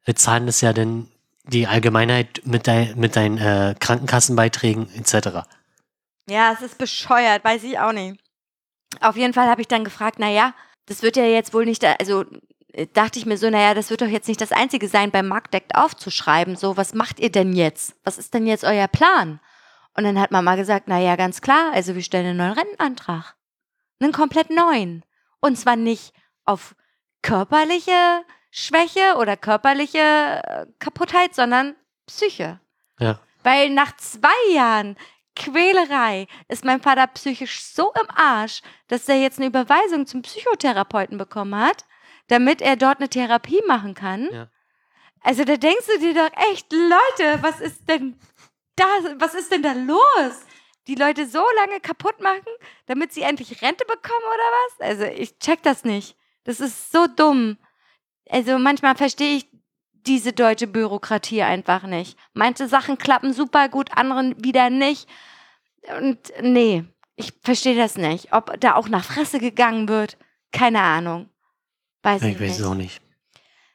äh, 0.05 0.15
zahlen 0.15 0.47
das 0.47 0.61
ja 0.61 0.73
dann 0.73 1.09
die 1.43 1.67
Allgemeinheit 1.67 2.41
mit, 2.45 2.65
dein, 2.67 2.97
mit 2.97 3.15
deinen 3.15 3.37
äh, 3.37 3.75
Krankenkassenbeiträgen 3.79 4.87
etc. 4.95 5.39
Ja, 6.29 6.53
es 6.53 6.61
ist 6.61 6.77
bescheuert, 6.77 7.43
weiß 7.43 7.63
ich 7.63 7.79
auch 7.79 7.91
nicht. 7.91 8.21
Auf 9.01 9.15
jeden 9.15 9.33
Fall 9.33 9.47
habe 9.47 9.61
ich 9.61 9.67
dann 9.67 9.83
gefragt, 9.83 10.19
naja, 10.19 10.53
das 10.85 11.03
wird 11.03 11.15
ja 11.15 11.25
jetzt 11.25 11.53
wohl 11.53 11.65
nicht, 11.65 11.83
also 11.85 12.25
äh, 12.73 12.87
dachte 12.87 13.19
ich 13.19 13.25
mir 13.25 13.37
so, 13.37 13.49
naja, 13.49 13.73
das 13.73 13.89
wird 13.89 14.01
doch 14.01 14.07
jetzt 14.07 14.27
nicht 14.27 14.41
das 14.41 14.51
Einzige 14.51 14.87
sein, 14.87 15.11
beim 15.11 15.27
Marktdeckt 15.27 15.75
aufzuschreiben. 15.75 16.55
So, 16.55 16.77
was 16.77 16.93
macht 16.93 17.19
ihr 17.19 17.31
denn 17.31 17.53
jetzt? 17.53 17.95
Was 18.03 18.17
ist 18.17 18.33
denn 18.33 18.47
jetzt 18.47 18.63
euer 18.63 18.87
Plan? 18.87 19.39
Und 19.95 20.03
dann 20.03 20.19
hat 20.19 20.31
Mama 20.31 20.55
gesagt, 20.55 20.87
naja, 20.87 21.15
ganz 21.15 21.41
klar, 21.41 21.71
also 21.73 21.95
wir 21.95 22.01
stellen 22.01 22.27
einen 22.27 22.37
neuen 22.37 22.53
Rentenantrag. 22.53 23.35
Einen 23.99 24.11
komplett 24.11 24.49
neuen. 24.49 25.03
Und 25.41 25.57
zwar 25.57 25.75
nicht 25.75 26.13
auf 26.45 26.75
körperliche 27.21 28.23
Schwäche 28.51 29.15
oder 29.17 29.37
körperliche 29.37 29.99
äh, 29.99 30.65
Kaputtheit, 30.79 31.35
sondern 31.35 31.75
Psyche. 32.07 32.59
Ja. 32.99 33.19
Weil 33.43 33.69
nach 33.69 33.95
zwei 33.97 34.53
Jahren 34.53 34.97
Quälerei 35.39 36.27
ist 36.49 36.65
mein 36.65 36.81
Vater 36.81 37.07
psychisch 37.07 37.63
so 37.63 37.93
im 37.93 38.09
Arsch, 38.13 38.61
dass 38.87 39.07
er 39.07 39.15
jetzt 39.15 39.39
eine 39.39 39.47
Überweisung 39.47 40.05
zum 40.05 40.21
Psychotherapeuten 40.21 41.17
bekommen 41.17 41.55
hat, 41.55 41.85
damit 42.27 42.61
er 42.61 42.75
dort 42.75 42.99
eine 42.99 43.09
Therapie 43.09 43.61
machen 43.65 43.95
kann. 43.95 44.27
Ja. 44.31 44.49
Also 45.21 45.45
da 45.45 45.57
denkst 45.57 45.87
du 45.87 45.99
dir 45.99 46.13
doch 46.13 46.29
echt, 46.51 46.71
Leute, 46.71 47.41
was 47.41 47.61
ist 47.61 47.87
denn 47.87 48.19
da, 48.75 48.85
was 49.17 49.33
ist 49.33 49.51
denn 49.51 49.63
da 49.63 49.71
los? 49.71 50.45
Die 50.87 50.95
Leute 50.95 51.25
so 51.25 51.43
lange 51.55 51.79
kaputt 51.79 52.21
machen, 52.21 52.51
damit 52.85 53.13
sie 53.13 53.21
endlich 53.21 53.61
Rente 53.61 53.85
bekommen 53.85 54.25
oder 54.25 54.43
was? 54.67 54.87
Also 54.87 55.03
ich 55.05 55.39
check 55.39 55.63
das 55.63 55.83
nicht. 55.83 56.17
Das 56.43 56.59
ist 56.59 56.91
so 56.91 57.07
dumm. 57.07 57.57
Also 58.29 58.57
manchmal 58.59 58.95
verstehe 58.95 59.37
ich 59.37 59.49
diese 59.93 60.33
deutsche 60.33 60.67
Bürokratie 60.67 61.43
einfach 61.43 61.83
nicht. 61.83 62.17
Manche 62.33 62.67
Sachen 62.67 62.97
klappen 62.97 63.33
super 63.33 63.69
gut, 63.69 63.91
andere 63.95 64.33
wieder 64.37 64.69
nicht. 64.69 65.07
Und 65.97 66.17
nee, 66.41 66.83
ich 67.15 67.33
verstehe 67.43 67.75
das 67.75 67.97
nicht. 67.97 68.33
Ob 68.33 68.59
da 68.59 68.75
auch 68.75 68.89
nach 68.89 69.03
Fresse 69.03 69.39
gegangen 69.39 69.87
wird, 69.87 70.17
keine 70.51 70.81
Ahnung. 70.81 71.29
Weiß 72.03 72.21
ich, 72.23 72.29
Ich 72.35 72.35
weiß 72.35 72.49
nicht. 72.49 72.59
es 72.59 72.65
auch 72.65 72.75
nicht. 72.75 73.01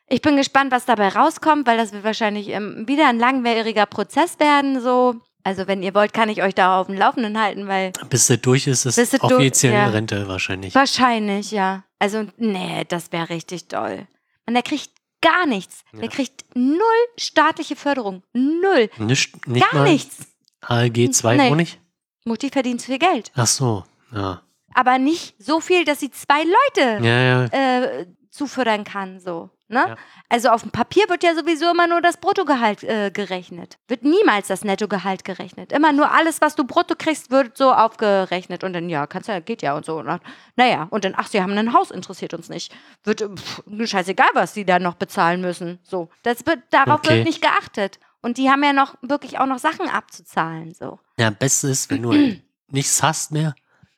Ich 0.08 0.20
bin 0.22 0.36
gespannt, 0.36 0.70
was 0.70 0.84
dabei 0.84 1.08
rauskommt, 1.08 1.66
weil 1.66 1.76
das 1.78 1.92
wird 1.92 2.04
wahrscheinlich 2.04 2.48
ähm, 2.50 2.84
wieder 2.86 3.08
ein 3.08 3.18
langwieriger 3.18 3.86
Prozess 3.86 4.38
werden. 4.38 4.80
So. 4.80 5.16
Also 5.42 5.66
wenn 5.66 5.82
ihr 5.82 5.94
wollt, 5.94 6.12
kann 6.12 6.28
ich 6.28 6.42
euch 6.42 6.54
da 6.54 6.80
auf 6.80 6.86
dem 6.86 6.96
Laufenden 6.96 7.38
halten, 7.40 7.68
weil 7.68 7.92
Bis 8.10 8.26
das 8.28 8.40
durch 8.40 8.66
ist, 8.66 8.84
ist 8.86 9.12
durch- 9.12 9.22
offiziell 9.22 9.72
ja. 9.74 9.86
Rente 9.88 10.26
wahrscheinlich. 10.28 10.74
wahrscheinlich, 10.74 11.50
ja. 11.50 11.84
Also 11.98 12.26
nee, 12.36 12.84
das 12.88 13.12
wäre 13.12 13.28
richtig 13.30 13.68
doll. 13.68 14.06
Und 14.46 14.54
der 14.54 14.62
kriegt 14.62 14.90
gar 15.22 15.46
nichts. 15.46 15.84
Der 15.92 16.04
Ja. 16.04 16.08
kriegt 16.08 16.44
null 16.54 16.78
staatliche 17.18 17.76
Förderung. 17.76 18.22
Null. 18.34 18.90
Nicht, 18.98 19.46
nicht 19.48 19.70
Gar 19.70 19.84
nichts. 19.84 20.16
ALG 20.60 21.10
2 21.12 21.36
Nee. 21.36 21.50
auch 21.50 21.56
nicht? 21.56 21.78
Mutti 22.24 22.50
verdient 22.50 22.82
viel 22.82 22.98
Geld. 22.98 23.30
Ach 23.36 23.46
so, 23.46 23.84
ja. 24.12 24.40
Aber 24.74 24.98
nicht 24.98 25.34
so 25.38 25.60
viel, 25.60 25.84
dass 25.84 26.00
sie 26.00 26.10
zwei 26.10 26.42
Leute 26.42 27.04
Ja, 27.04 27.20
ja. 27.20 27.44
äh, 27.46 28.06
zufördern 28.30 28.84
kann, 28.84 29.20
so. 29.20 29.50
Ne? 29.68 29.84
Ja. 29.88 29.96
Also 30.28 30.50
auf 30.50 30.60
dem 30.62 30.70
Papier 30.72 31.08
wird 31.08 31.22
ja 31.22 31.34
sowieso 31.34 31.70
immer 31.70 31.86
nur 31.86 32.02
das 32.02 32.18
Bruttogehalt 32.18 32.82
äh, 32.84 33.10
gerechnet. 33.10 33.78
Wird 33.88 34.02
niemals 34.04 34.48
das 34.48 34.62
Nettogehalt 34.62 35.24
gerechnet. 35.24 35.72
Immer 35.72 35.92
nur 35.92 36.10
alles, 36.10 36.40
was 36.42 36.54
du 36.54 36.64
brutto 36.64 36.94
kriegst, 36.98 37.30
wird 37.30 37.56
so 37.56 37.72
aufgerechnet. 37.72 38.62
Und 38.62 38.74
dann, 38.74 38.88
ja, 38.90 39.06
kannst 39.06 39.28
ja, 39.28 39.40
geht 39.40 39.62
ja 39.62 39.74
und 39.74 39.86
so. 39.86 39.96
Und 39.98 40.06
dann, 40.06 40.20
naja, 40.56 40.86
und 40.90 41.04
dann, 41.04 41.14
ach, 41.16 41.28
sie 41.28 41.40
haben 41.40 41.56
ein 41.56 41.72
Haus, 41.72 41.90
interessiert 41.90 42.34
uns 42.34 42.48
nicht. 42.50 42.74
Wird 43.04 43.20
pff, 43.22 43.62
scheißegal, 43.84 44.28
was 44.34 44.52
sie 44.54 44.66
da 44.66 44.78
noch 44.78 44.94
bezahlen 44.96 45.40
müssen. 45.40 45.78
So. 45.82 46.10
Das 46.24 46.44
wird, 46.46 46.58
darauf 46.70 47.00
Okay. 47.00 47.16
wird 47.16 47.24
nicht 47.26 47.40
geachtet. 47.40 47.98
Und 48.20 48.36
die 48.38 48.50
haben 48.50 48.62
ja 48.62 48.72
noch 48.74 48.96
wirklich 49.02 49.38
auch 49.38 49.46
noch 49.46 49.58
Sachen 49.58 49.88
abzuzahlen. 49.88 50.74
So. 50.74 50.98
Ja, 51.18 51.30
Beste 51.30 51.68
ist, 51.68 51.90
wenn 51.90 52.02
du 52.02 52.12
nichts 52.68 53.02
hast 53.02 53.32
mehr. 53.32 53.54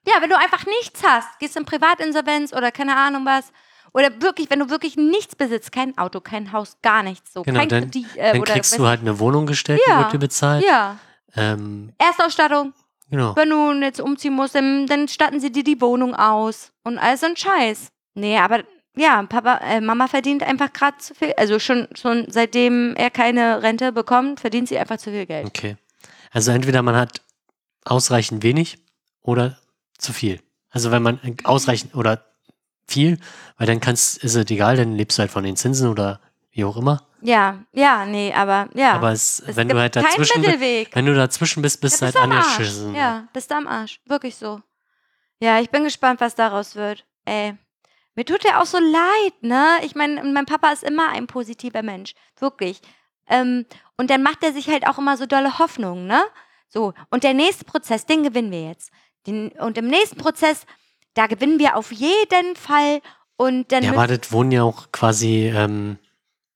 Ja, 0.07 0.15
wenn 0.21 0.31
du 0.31 0.37
einfach 0.39 0.65
nichts 0.67 1.03
hast, 1.05 1.39
gehst 1.41 1.57
in 1.57 1.65
Privatinsolvenz 1.65 2.53
oder 2.53 2.71
keine 2.71 2.97
Ahnung 2.97 3.25
was. 3.27 3.53
Oder 3.93 4.21
wirklich, 4.21 4.51
wenn 4.51 4.59
du 4.61 4.69
wirklich 4.69 4.97
nichts 4.97 5.35
besitzt, 5.35 5.73
kein 5.73 5.97
Auto, 5.97 6.21
kein 6.21 6.53
Haus, 6.53 6.77
gar 6.83 7.03
nichts 7.03 7.33
so. 7.33 7.43
Genau, 7.43 7.61
kein 7.61 7.69
dann- 7.71 7.83
Kredit, 7.91 8.07
äh, 8.17 8.33
Dann 8.33 8.45
kriegst 8.45 8.79
du 8.79 8.87
halt 8.87 9.01
eine 9.01 9.19
Wohnung 9.19 9.47
gestellt, 9.47 9.81
Ja. 9.87 9.97
die 9.97 10.03
wird 10.05 10.13
dir 10.13 10.19
bezahlt. 10.19 10.65
Ja, 10.65 10.99
Ähm, 11.35 11.93
Erstausstattung. 11.99 12.73
genau. 13.11 13.35
Wenn 13.37 13.49
du 13.51 13.73
jetzt 13.85 14.01
umziehen 14.01 14.35
musst, 14.35 14.55
dann, 14.55 14.87
dann 14.87 15.09
statten 15.09 15.41
sie 15.41 15.51
dir 15.51 15.65
die 15.65 15.81
Wohnung 15.81 16.15
aus. 16.15 16.73
Und 16.85 16.99
all 16.99 17.17
so 17.17 17.27
ein 17.27 17.37
Scheiß. 17.37 17.89
Nee, 18.15 18.39
aber 18.39 18.65
ja, 18.97 19.23
Papa, 19.25 19.59
äh, 19.59 19.81
Mama 19.81 20.07
verdient 20.09 20.43
einfach 20.43 20.73
gerade 20.73 20.99
zu 20.99 21.15
viel. 21.15 21.33
Also 21.37 21.59
schon, 21.59 21.89
schon 21.95 22.27
seitdem 22.29 22.95
er 22.97 23.11
keine 23.11 23.63
Rente 23.63 23.93
bekommt, 23.93 24.41
verdient 24.41 24.69
sie 24.69 24.79
einfach 24.79 24.99
zu 24.99 25.11
viel 25.11 25.27
Geld. 25.27 25.47
Okay. 25.47 25.77
Also 26.37 26.51
entweder 26.51 26.83
man 26.83 26.95
hat 26.97 27.23
ausreichend 27.87 28.43
wenig 28.43 28.77
oder 29.23 29.57
zu 29.97 30.13
viel. 30.13 30.43
Also 30.69 30.91
wenn 30.91 31.03
man 31.03 31.19
ausreichend 31.45 31.95
oder 31.95 32.27
viel, 32.87 33.19
weil 33.57 33.67
dann 33.67 33.81
kannst, 33.81 34.19
ist 34.23 34.35
es 34.35 34.51
egal, 34.51 34.77
dann 34.77 34.93
lebst 34.97 35.17
du 35.17 35.21
halt 35.23 35.31
von 35.31 35.45
den 35.45 35.57
Zinsen 35.57 35.89
oder 35.89 36.21
wie 36.51 36.63
auch 36.67 36.77
immer. 36.77 37.07
Ja, 37.23 37.65
ja, 37.73 38.05
nee, 38.05 38.35
aber 38.35 38.69
ja. 38.75 38.93
Aber 38.93 39.13
es, 39.13 39.41
es 39.47 39.57
wenn 39.57 39.71
du 39.71 39.79
halt 39.79 39.97
dazwischen, 39.97 40.43
bi- 40.43 40.49
Mittelweg. 40.49 40.95
wenn 40.95 41.07
du 41.07 41.15
dazwischen 41.15 41.63
bist, 41.63 41.81
bist 41.81 42.03
du 42.03 42.05
Ja, 42.05 42.13
halt 42.13 42.31
bist 42.31 42.39
angeschissen. 42.39 42.95
Ja, 42.95 43.29
bist 43.33 43.51
am 43.51 43.67
Arsch. 43.67 44.01
Wirklich 44.05 44.37
so. 44.37 44.61
Ja, 45.41 45.59
ich 45.61 45.71
bin 45.71 45.85
gespannt, 45.85 46.21
was 46.21 46.35
daraus 46.35 46.77
wird. 46.77 47.07
Ey. 47.25 47.55
Mir 48.15 48.27
tut 48.27 48.45
er 48.45 48.61
auch 48.61 48.67
so 48.67 48.79
leid, 48.79 49.33
ne? 49.41 49.79
Ich 49.85 49.95
meine, 49.95 50.23
mein 50.23 50.45
Papa 50.45 50.71
ist 50.71 50.85
immer 50.85 51.09
ein 51.09 51.27
positiver 51.27 51.83
Mensch. 51.83 52.13
Wirklich. 52.39 52.83
Ähm, 53.29 53.67
und 53.97 54.11
dann 54.11 54.23
macht 54.23 54.43
er 54.43 54.53
sich 54.53 54.69
halt 54.69 54.87
auch 54.87 54.99
immer 54.99 55.17
so 55.17 55.27
dolle 55.27 55.59
Hoffnungen, 55.59 56.07
ne? 56.07 56.23
So. 56.69 56.93
Und 57.11 57.25
der 57.25 57.35
nächste 57.35 57.65
Prozess, 57.65 58.07
den 58.07 58.23
gewinnen 58.23 58.51
wir 58.51 58.65
jetzt. 58.69 58.91
Den, 59.27 59.51
und 59.53 59.79
im 59.79 59.87
nächsten 59.89 60.19
Prozess, 60.19 60.67
da 61.15 61.27
gewinnen 61.27 61.59
wir 61.59 61.77
auf 61.77 61.93
jeden 61.93 62.57
Fall. 62.57 63.01
Und 63.37 63.73
dann 63.73 63.83
Ja, 63.83 63.93
aber 63.93 64.07
das 64.07 64.31
wurden 64.33 64.53
ja 64.53 64.63
auch 64.63 64.93
quasi, 64.93 65.53
ähm, 65.55 65.99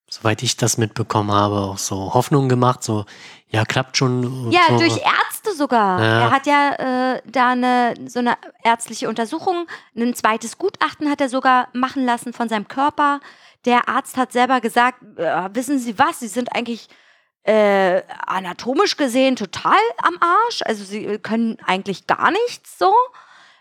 soweit 0.08 0.42
ich 0.42 0.56
das 0.56 0.78
mitbekommen 0.78 1.32
habe, 1.32 1.56
auch 1.56 1.78
so 1.78 2.14
Hoffnungen 2.14 2.48
gemacht, 2.48 2.82
so, 2.82 3.04
ja, 3.48 3.64
klappt 3.64 3.96
schon. 3.96 4.24
und 4.24 4.52
Ja, 4.52 4.62
so. 4.68 4.78
durch 4.78 4.98
Ärzte 4.98 5.54
sogar. 5.56 6.00
Ja. 6.00 6.20
Er 6.20 6.30
hat 6.30 6.46
ja 6.46 7.14
äh, 7.14 7.22
da 7.26 7.50
eine, 7.50 7.94
so 8.06 8.18
eine 8.20 8.36
ärztliche 8.62 9.08
Untersuchung, 9.08 9.66
ein 9.96 10.14
zweites 10.14 10.58
Gutachten 10.58 11.10
hat 11.10 11.20
er 11.20 11.28
sogar 11.28 11.68
machen 11.72 12.04
lassen 12.04 12.32
von 12.32 12.48
seinem 12.48 12.68
Körper. 12.68 13.20
Der 13.64 13.88
Arzt 13.88 14.16
hat 14.16 14.32
selber 14.32 14.60
gesagt, 14.60 15.02
äh, 15.18 15.48
wissen 15.52 15.78
Sie 15.78 15.98
was, 15.98 16.20
Sie 16.20 16.28
sind 16.28 16.54
eigentlich 16.54 16.88
äh, 17.42 18.02
anatomisch 18.26 18.96
gesehen 18.96 19.36
total 19.36 19.78
am 19.98 20.16
Arsch. 20.20 20.62
Also 20.64 20.84
Sie 20.84 21.18
können 21.18 21.58
eigentlich 21.66 22.06
gar 22.06 22.30
nichts 22.30 22.78
so. 22.78 22.94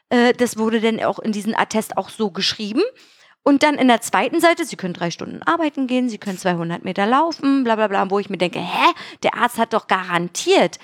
Äh, 0.09 0.33
das 0.33 0.57
wurde 0.57 0.81
dann 0.81 1.01
auch 1.03 1.19
in 1.19 1.31
diesem 1.31 1.55
Attest 1.55 1.97
auch 1.97 2.09
so 2.09 2.31
geschrieben. 2.31 2.81
Und 3.43 3.63
dann 3.63 3.75
in 3.75 3.87
der 3.87 4.01
zweiten 4.01 4.41
Seite, 4.41 4.65
Sie 4.65 4.75
können 4.75 4.93
drei 4.93 5.11
Stunden 5.11 5.41
arbeiten 5.43 5.87
gehen, 5.87 6.09
Sie 6.09 6.17
können 6.17 6.37
200 6.37 6.83
Meter 6.83 7.05
laufen, 7.05 7.63
bla 7.63 7.75
bla 7.75 7.87
bla, 7.87 8.09
wo 8.09 8.19
ich 8.19 8.29
mir 8.29 8.37
denke, 8.37 8.59
hä, 8.59 8.93
der 9.23 9.35
Arzt 9.35 9.57
hat 9.57 9.73
doch 9.73 9.87
garantiert, 9.87 10.77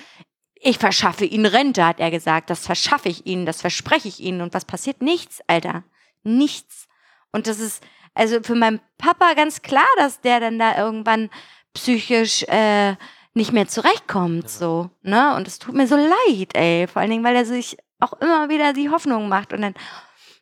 ich 0.55 0.79
verschaffe 0.79 1.25
Ihnen 1.25 1.45
Rente, 1.45 1.85
hat 1.85 1.99
er 1.99 2.09
gesagt, 2.09 2.49
das 2.49 2.65
verschaffe 2.65 3.09
ich 3.09 3.27
Ihnen, 3.27 3.45
das 3.45 3.61
verspreche 3.61 4.07
ich 4.07 4.19
Ihnen. 4.19 4.41
Und 4.41 4.53
was 4.53 4.65
passiert? 4.65 5.01
Nichts, 5.01 5.41
Alter, 5.47 5.83
nichts. 6.23 6.87
Und 7.31 7.45
das 7.45 7.59
ist 7.59 7.83
also 8.15 8.39
für 8.41 8.55
meinen 8.55 8.79
Papa 8.97 9.33
ganz 9.35 9.61
klar, 9.61 9.85
dass 9.97 10.21
der 10.21 10.39
dann 10.39 10.57
da 10.57 10.77
irgendwann 10.77 11.29
psychisch 11.73 12.43
äh, 12.43 12.95
nicht 13.33 13.51
mehr 13.51 13.67
zurechtkommt, 13.67 14.49
so, 14.49 14.89
ne? 15.03 15.35
Und 15.35 15.47
es 15.47 15.59
tut 15.59 15.75
mir 15.75 15.87
so 15.87 15.97
leid, 15.97 16.55
ey, 16.55 16.87
vor 16.87 17.01
allen 17.01 17.11
Dingen, 17.11 17.23
weil 17.23 17.35
er 17.35 17.45
sich 17.45 17.77
auch 17.99 18.13
immer 18.21 18.49
wieder 18.49 18.73
die 18.73 18.89
Hoffnung 18.89 19.27
macht 19.29 19.51
und 19.53 19.61
dann 19.61 19.73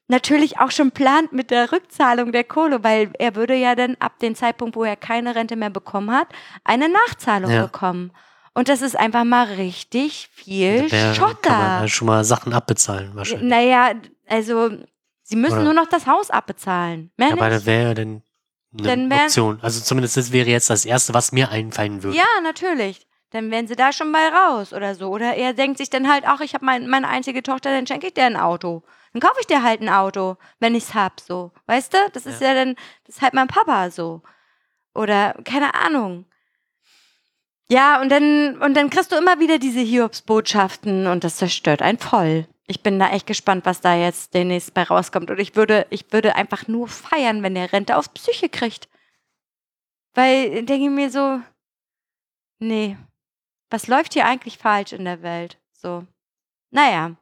natürlich 0.07 0.59
auch 0.59 0.71
schon 0.71 0.91
plant 0.91 1.33
mit 1.33 1.49
der 1.49 1.71
Rückzahlung 1.71 2.31
der 2.31 2.43
Kohle, 2.43 2.83
weil 2.83 3.11
er 3.17 3.35
würde 3.35 3.55
ja 3.55 3.73
dann 3.73 3.95
ab 3.99 4.19
dem 4.19 4.35
Zeitpunkt, 4.35 4.75
wo 4.75 4.83
er 4.83 4.95
keine 4.95 5.33
Rente 5.35 5.55
mehr 5.55 5.69
bekommen 5.69 6.11
hat, 6.11 6.27
eine 6.63 6.89
Nachzahlung 6.89 7.51
Ja. 7.51 7.63
bekommen. 7.63 8.11
Und 8.53 8.69
das 8.69 8.83
ist 8.83 8.95
einfach 8.95 9.23
mal 9.23 9.45
richtig 9.45 10.29
viel 10.31 10.87
Schotter. 10.89 11.35
kann 11.41 11.57
man 11.57 11.79
halt 11.79 11.89
schon 11.89 12.05
mal 12.07 12.23
Sachen 12.23 12.53
abbezahlen, 12.53 13.15
wahrscheinlich. 13.15 13.49
Naja, 13.49 13.93
also 14.27 14.69
sie 15.33 15.39
müssen 15.39 15.53
Oder- 15.55 15.63
nur 15.63 15.73
noch 15.73 15.87
das 15.87 16.05
Haus 16.05 16.29
abbezahlen. 16.29 17.11
Mehr 17.17 17.29
Ja, 17.29 17.33
aber 17.33 17.49
das 17.49 17.65
wäre 17.65 17.87
ja 17.89 17.93
dann 17.95 18.21
eine 18.77 18.87
Dann 18.87 19.09
wär- 19.09 19.23
Option. 19.23 19.59
Also 19.63 19.81
zumindest 19.81 20.15
das 20.15 20.31
wäre 20.31 20.47
jetzt 20.47 20.69
das 20.69 20.85
Erste, 20.85 21.13
was 21.15 21.31
mir 21.31 21.49
einfallen 21.49 22.03
würde. 22.03 22.15
Ja, 22.15 22.25
natürlich. 22.43 23.07
Dann 23.31 23.49
wären 23.49 23.65
sie 23.67 23.75
da 23.75 23.91
schon 23.91 24.11
mal 24.11 24.27
raus 24.29 24.73
oder 24.73 24.93
so. 24.93 25.09
Oder 25.09 25.33
er 25.35 25.53
denkt 25.53 25.79
sich 25.79 25.89
dann 25.89 26.07
halt, 26.07 26.23
ach, 26.27 26.39
ich 26.41 26.53
habe 26.53 26.63
mein, 26.65 26.87
meine 26.87 27.07
einzige 27.07 27.41
Tochter, 27.41 27.71
dann 27.71 27.87
schenke 27.87 28.05
ich 28.07 28.13
dir 28.13 28.25
ein 28.25 28.37
Auto. 28.37 28.83
Dann 29.11 29.21
kaufe 29.21 29.39
ich 29.41 29.47
dir 29.47 29.63
halt 29.63 29.81
ein 29.81 29.89
Auto, 29.89 30.37
wenn 30.59 30.75
ich's 30.75 30.93
hab, 30.93 31.19
so. 31.19 31.51
Weißt 31.65 31.93
du? 31.95 31.97
Das 32.13 32.27
ist 32.27 32.41
ja, 32.41 32.53
dann, 32.53 32.75
das 33.07 33.15
ist 33.15 33.21
halt 33.23 33.33
mein 33.33 33.47
Papa 33.47 33.89
so. 33.89 34.21
Oder, 34.93 35.33
keine 35.45 35.73
Ahnung. 35.73 36.25
Ja, 37.69 37.99
und 38.01 38.09
dann, 38.09 38.57
und 38.61 38.75
dann 38.75 38.91
kriegst 38.91 39.11
du 39.11 39.15
immer 39.15 39.39
wieder 39.39 39.57
diese 39.57 39.79
Hiobsbotschaften 39.79 41.07
und 41.07 41.23
das 41.23 41.37
zerstört 41.37 41.81
einen 41.81 41.97
voll. 41.97 42.47
Ich 42.67 42.81
bin 42.81 42.97
da 42.97 43.09
echt 43.09 43.27
gespannt, 43.27 43.65
was 43.65 43.81
da 43.81 43.95
jetzt 43.95 44.33
demnächst 44.33 44.73
bei 44.73 44.83
rauskommt. 44.83 45.29
Und 45.29 45.39
ich 45.39 45.55
würde, 45.55 45.85
ich 45.89 46.11
würde 46.11 46.35
einfach 46.35 46.67
nur 46.67 46.87
feiern, 46.87 47.43
wenn 47.43 47.55
der 47.55 47.73
Rente 47.73 47.97
auf 47.97 48.13
Psyche 48.13 48.47
kriegt. 48.49 48.87
Weil, 50.13 50.63
denke 50.63 50.85
ich 50.85 50.89
mir 50.91 51.09
so, 51.09 51.41
nee, 52.59 52.97
was 53.69 53.87
läuft 53.87 54.13
hier 54.13 54.25
eigentlich 54.25 54.57
falsch 54.57 54.93
in 54.93 55.05
der 55.05 55.21
Welt? 55.23 55.57
So. 55.73 56.05
Naja, 56.71 57.15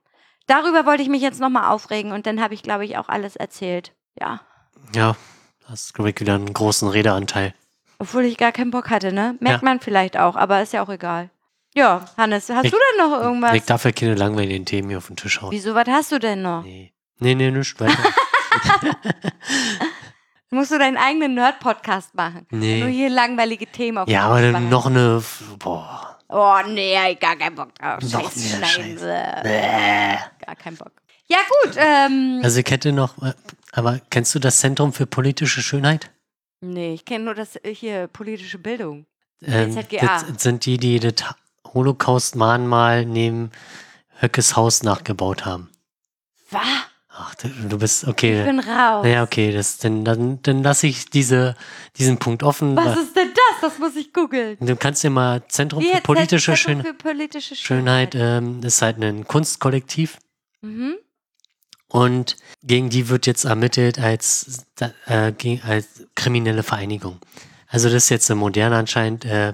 darüber 0.47 0.85
wollte 0.85 1.01
ich 1.03 1.09
mich 1.09 1.22
jetzt 1.22 1.39
nochmal 1.39 1.72
aufregen 1.72 2.11
und 2.11 2.26
dann 2.27 2.41
habe 2.41 2.53
ich, 2.53 2.63
glaube 2.63 2.85
ich, 2.85 2.97
auch 2.97 3.09
alles 3.09 3.35
erzählt. 3.35 3.93
Ja. 4.19 4.41
Ja, 4.93 5.15
hast, 5.65 5.93
glaube 5.93 6.09
ich, 6.11 6.19
wieder 6.19 6.35
einen 6.35 6.53
großen 6.53 6.88
Redeanteil. 6.88 7.53
Obwohl 7.97 8.26
ich 8.26 8.38
gar 8.38 8.51
keinen 8.51 8.72
Bock 8.72 8.89
hatte, 8.89 9.11
ne? 9.13 9.38
Merkt 9.39 9.61
Ja. 9.63 9.65
man 9.69 9.80
vielleicht 9.80 10.18
auch, 10.18 10.35
aber 10.35 10.61
ist 10.61 10.73
ja 10.73 10.84
auch 10.84 10.89
egal. 10.89 11.30
Ja, 11.73 12.06
Hannes, 12.18 12.49
hast 12.49 12.65
Ich- 12.65 12.72
du 12.72 12.77
denn 12.77 13.10
noch 13.10 13.19
irgendwas? 13.22 13.53
Ich 13.56 13.64
darf 13.64 13.85
ja 13.85 13.91
keine 13.91 14.15
langweiligen 14.15 14.65
Themen 14.65 14.89
hier 14.89 14.98
auf 14.98 15.07
den 15.07 15.15
Tisch 15.15 15.41
hauen. 15.41 15.52
Wieso, 15.52 15.73
was 15.73 15.88
hast 15.88 16.11
du 16.11 16.19
denn 16.19 16.41
noch? 16.41 16.64
Nee. 16.64 16.91
Nee, 17.19 17.35
nee, 17.35 17.52
nicht 17.52 17.80
weiter. 17.80 17.98
Musst 20.49 20.72
du 20.72 20.77
deinen 20.77 20.98
eigenen 20.98 21.34
Nerd-Podcast 21.35 22.14
machen? 22.14 22.45
Nur 22.52 22.60
Nee. 22.60 22.91
hier 22.91 23.10
langweilige 23.10 23.68
Themen 23.68 23.99
auf 23.99 24.10
Ja, 24.10 24.23
aber 24.23 24.41
dann 24.41 24.68
noch 24.69 24.85
eine. 24.88 25.23
Boah. 25.60 26.18
Oh, 26.27 26.57
nee, 26.68 26.95
ich 27.11 27.19
gar 27.19 27.35
keinen 27.38 27.56
Bock 27.56 27.73
drauf. 27.76 28.02
Noch 28.02 28.23
Scheiße, 28.31 28.57
mehr 28.57 28.68
Scheiße. 28.68 29.35
Bäh. 29.43 30.45
Gar 30.45 30.56
keinen 30.57 30.76
Bock. 30.77 30.91
Ja, 31.27 31.38
gut. 31.64 31.76
Ähm, 31.77 32.41
Also 32.43 32.60
ich 32.60 32.69
hätte 32.69 32.91
noch, 32.91 33.22
äh, 33.23 33.34
aber 33.72 33.99
kennst 34.10 34.35
du 34.35 34.39
das 34.39 34.60
Zentrum 34.60 34.91
für 34.91 35.06
politische 35.06 35.61
Schönheit? 35.61 36.11
nee, 36.64 36.93
ich 36.93 37.06
kenne 37.06 37.26
nur 37.26 37.34
das 37.34 37.56
äh, 37.57 37.73
hier, 37.73 38.07
politische 38.07 38.57
Bildung. 38.60 39.06
Ähm, 39.43 39.72
ZGA. 39.72 40.06
das 40.06 40.43
sind 40.43 40.65
die, 40.65 40.77
die 40.77 40.99
das 40.99 41.14
Holocaust-Mahnmal 41.73 43.06
neben 43.06 43.52
Höckes 44.19 44.56
Haus 44.56 44.84
nachgebaut 44.84 45.45
haben. 45.45 45.69
Was? 46.49 46.61
Ach, 47.14 47.35
du, 47.35 47.49
du 47.49 47.77
bist, 47.77 48.03
Ich 48.03 48.10
okay. 48.10 48.43
bin 48.43 48.60
raus. 48.60 49.06
Ja, 49.06 49.23
okay, 49.23 49.52
das, 49.52 49.77
dann, 49.77 50.06
dann, 50.06 50.41
dann 50.43 50.64
lasse 50.64 50.88
ich 50.88 51.10
diese, 51.10 51.56
diesen 51.98 52.18
Punkt 52.18 52.41
offen. 52.41 52.76
Was 52.76 52.98
ist 52.98 53.15
denn 53.15 53.30
das? 53.34 53.69
Das 53.72 53.80
muss 53.80 53.95
ich 53.95 54.14
googeln. 54.14 54.57
Du 54.60 54.76
kannst 54.76 55.03
dir 55.03 55.10
mal 55.10 55.41
Zentrum 55.49 55.84
für 55.84 56.02
politische, 56.02 56.53
Zentrum 56.56 56.85
für 56.85 56.93
politische 56.93 57.56
Schönheit, 57.56 58.14
Schönheit. 58.14 58.43
ähm, 58.43 58.64
ist 58.64 58.81
halt 58.81 58.98
ein 59.03 59.27
Kunstkollektiv 59.27 60.18
Mhm. 60.61 60.95
und 61.88 62.38
gegen 62.64 62.89
die 62.89 63.10
wird 63.10 63.26
jetzt 63.27 63.45
ermittelt 63.45 63.99
als, 63.99 64.65
äh, 65.07 65.31
gegen, 65.34 65.61
als 65.64 65.88
kriminelle 66.15 66.64
Vereinigung. 66.64 67.19
Also 67.68 67.88
das 67.89 68.03
ist 68.06 68.10
jetzt 68.10 68.30
modern 68.30 68.72
anscheinend, 68.73 69.26
äh, 69.26 69.53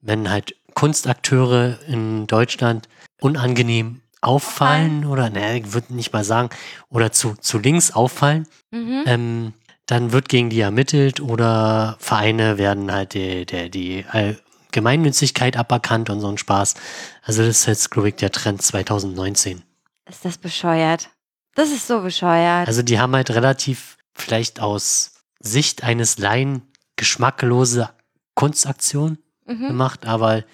wenn 0.00 0.30
halt 0.30 0.54
Kunstakteure 0.76 1.78
in 1.88 2.26
Deutschland 2.28 2.88
unangenehm 3.20 4.02
auffallen 4.20 5.04
oder, 5.06 5.30
ne, 5.30 5.58
ich 5.58 5.72
würde 5.72 5.94
nicht 5.94 6.12
mal 6.12 6.22
sagen, 6.22 6.50
oder 6.90 7.10
zu, 7.12 7.34
zu 7.40 7.58
links 7.58 7.90
auffallen, 7.92 8.46
Mhm. 8.70 9.02
ähm, 9.06 9.52
dann 9.86 10.12
wird 10.12 10.28
gegen 10.28 10.50
die 10.50 10.60
ermittelt 10.60 11.20
oder 11.20 11.96
Vereine 11.98 12.58
werden 12.58 12.92
halt 12.92 13.14
die, 13.14 13.46
die 13.70 14.04
All- 14.10 14.38
Gemeinnützigkeit 14.72 15.56
aberkannt 15.56 16.10
und 16.10 16.20
so 16.20 16.28
ein 16.28 16.36
Spaß. 16.38 16.74
Also 17.22 17.42
das 17.42 17.60
ist 17.60 17.66
jetzt, 17.66 17.90
glaube 17.90 18.10
ich, 18.10 18.16
der 18.16 18.30
Trend 18.30 18.60
2019. 18.60 19.62
Ist 20.10 20.24
das 20.24 20.36
bescheuert? 20.36 21.08
Das 21.54 21.70
ist 21.70 21.86
so 21.86 22.00
bescheuert. 22.02 22.68
Also 22.68 22.82
die 22.82 23.00
haben 23.00 23.14
halt 23.14 23.30
relativ 23.30 23.96
vielleicht 24.14 24.60
aus 24.60 25.12
Sicht 25.40 25.82
eines 25.84 26.18
Laien 26.18 26.60
geschmacklose 26.96 27.88
Kunstaktionen 28.34 29.18
mhm. 29.46 29.68
gemacht, 29.68 30.06
aber 30.06 30.44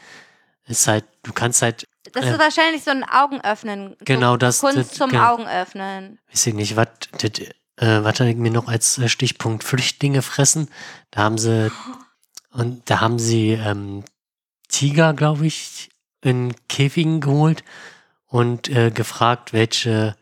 ist 0.67 0.87
halt, 0.87 1.05
du 1.23 1.33
kannst 1.33 1.63
halt, 1.63 1.89
Das 2.13 2.25
äh, 2.25 2.31
ist 2.33 2.39
wahrscheinlich 2.39 2.85
so 2.85 2.91
ein 2.91 3.05
Augenöffnen. 3.05 3.97
Genau, 4.01 4.33
so 4.33 4.37
das- 4.39 4.61
Kunst 4.61 4.77
das- 4.79 4.93
zum 4.93 5.11
genau. 5.11 5.35
Augenöffnen. 5.35 6.19
weiß 6.31 6.47
ich 6.47 6.55
nicht, 6.55 6.77
was, 6.77 6.89
äh, 7.23 7.51
was 7.77 8.21
hatte 8.21 8.29
ich 8.29 8.37
mir 8.37 8.53
noch 8.53 8.69
als 8.69 8.99
äh, 8.99 9.09
Stichpunkt 9.09 9.65
Flüchtlinge 9.65 10.23
fressen? 10.23 10.69
Da 11.11 11.23
haben 11.23 11.39
sie, 11.39 11.71
und 12.51 12.89
da 12.91 13.01
haben 13.01 13.19
sie 13.19 13.53
ähm, 13.53 14.05
Tiger, 14.69 15.15
glaube 15.15 15.47
ich, 15.47 15.91
in 16.23 16.55
Käfigen 16.69 17.21
geholt 17.21 17.65
und 18.27 18.69
äh, 18.69 18.91
gefragt, 18.91 19.53
welche, 19.53 20.17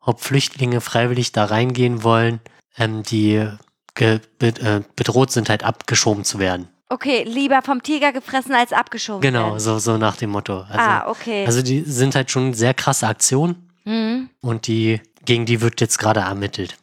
ob 0.00 0.20
Flüchtlinge 0.20 0.80
freiwillig 0.80 1.32
da 1.32 1.44
reingehen 1.44 2.02
wollen, 2.04 2.40
ähm, 2.78 3.02
die 3.02 3.48
ge, 3.94 4.20
be, 4.38 4.48
äh, 4.48 4.82
bedroht 4.96 5.32
sind, 5.32 5.48
halt 5.50 5.64
abgeschoben 5.64 6.24
zu 6.24 6.38
werden. 6.38 6.68
Okay, 6.92 7.24
lieber 7.24 7.62
vom 7.62 7.82
Tiger 7.82 8.12
gefressen 8.12 8.54
als 8.54 8.70
abgeschoben. 8.70 9.22
Genau, 9.22 9.46
werden. 9.46 9.60
so, 9.60 9.78
so 9.78 9.96
nach 9.96 10.16
dem 10.16 10.28
Motto. 10.28 10.58
Also, 10.58 10.78
ah, 10.78 11.08
okay. 11.08 11.46
also 11.46 11.62
die 11.62 11.80
sind 11.80 12.14
halt 12.14 12.30
schon 12.30 12.52
sehr 12.52 12.74
krasse 12.74 13.06
Aktionen 13.06 13.70
mhm. 13.84 14.28
und 14.42 14.66
die, 14.66 15.00
gegen 15.24 15.46
die 15.46 15.62
wird 15.62 15.80
jetzt 15.80 15.96
gerade 15.98 16.20
ermittelt. 16.20 16.76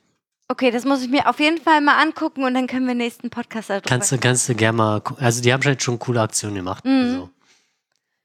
Okay, 0.48 0.72
das 0.72 0.84
muss 0.84 1.04
ich 1.04 1.10
mir 1.10 1.30
auf 1.30 1.40
jeden 1.40 1.60
Fall 1.60 1.80
mal 1.82 2.02
angucken 2.02 2.44
und 2.44 2.56
dann 2.56 2.66
können 2.66 2.88
wir 2.88 2.96
nächsten 2.96 3.30
Podcast 3.30 3.70
darüber. 3.70 3.88
Kannst 3.88 4.12
du, 4.12 4.18
kannst 4.18 4.50
du 4.50 4.56
gerne 4.56 4.76
mal, 4.76 5.02
also 5.20 5.44
die 5.44 5.54
haben 5.54 5.64
halt 5.64 5.84
schon 5.84 6.00
coole 6.00 6.22
Aktionen 6.22 6.56
gemacht. 6.56 6.84
Mhm. 6.86 6.92
Also, 6.92 7.30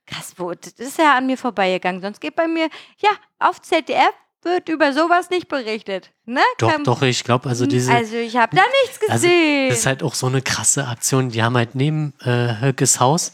Krass, 0.06 0.32
wo, 0.38 0.54
das 0.54 0.72
ist 0.72 0.96
ja 0.98 1.18
an 1.18 1.26
mir 1.26 1.36
vorbeigegangen. 1.36 2.00
Sonst 2.00 2.18
geht 2.18 2.34
bei 2.34 2.48
mir, 2.48 2.70
ja, 2.98 3.10
auf 3.38 3.60
ZDF 3.60 4.14
wird 4.44 4.68
über 4.68 4.92
sowas 4.92 5.30
nicht 5.30 5.48
berichtet. 5.48 6.10
Ne? 6.26 6.40
doch, 6.58 6.70
Kein- 6.70 6.84
doch, 6.84 7.02
ich 7.02 7.24
glaube, 7.24 7.48
also 7.48 7.66
diese, 7.66 7.92
also 7.92 8.16
ich 8.16 8.36
habe 8.36 8.54
da 8.54 8.62
nichts 8.82 9.00
also 9.08 9.26
gesehen. 9.26 9.68
das 9.68 9.78
ist 9.78 9.86
halt 9.86 10.02
auch 10.02 10.14
so 10.14 10.26
eine 10.26 10.42
krasse 10.42 10.86
Aktion. 10.86 11.30
Die 11.30 11.42
haben 11.42 11.56
halt 11.56 11.74
neben 11.74 12.14
äh, 12.20 12.60
Höckes 12.60 13.00
Haus 13.00 13.32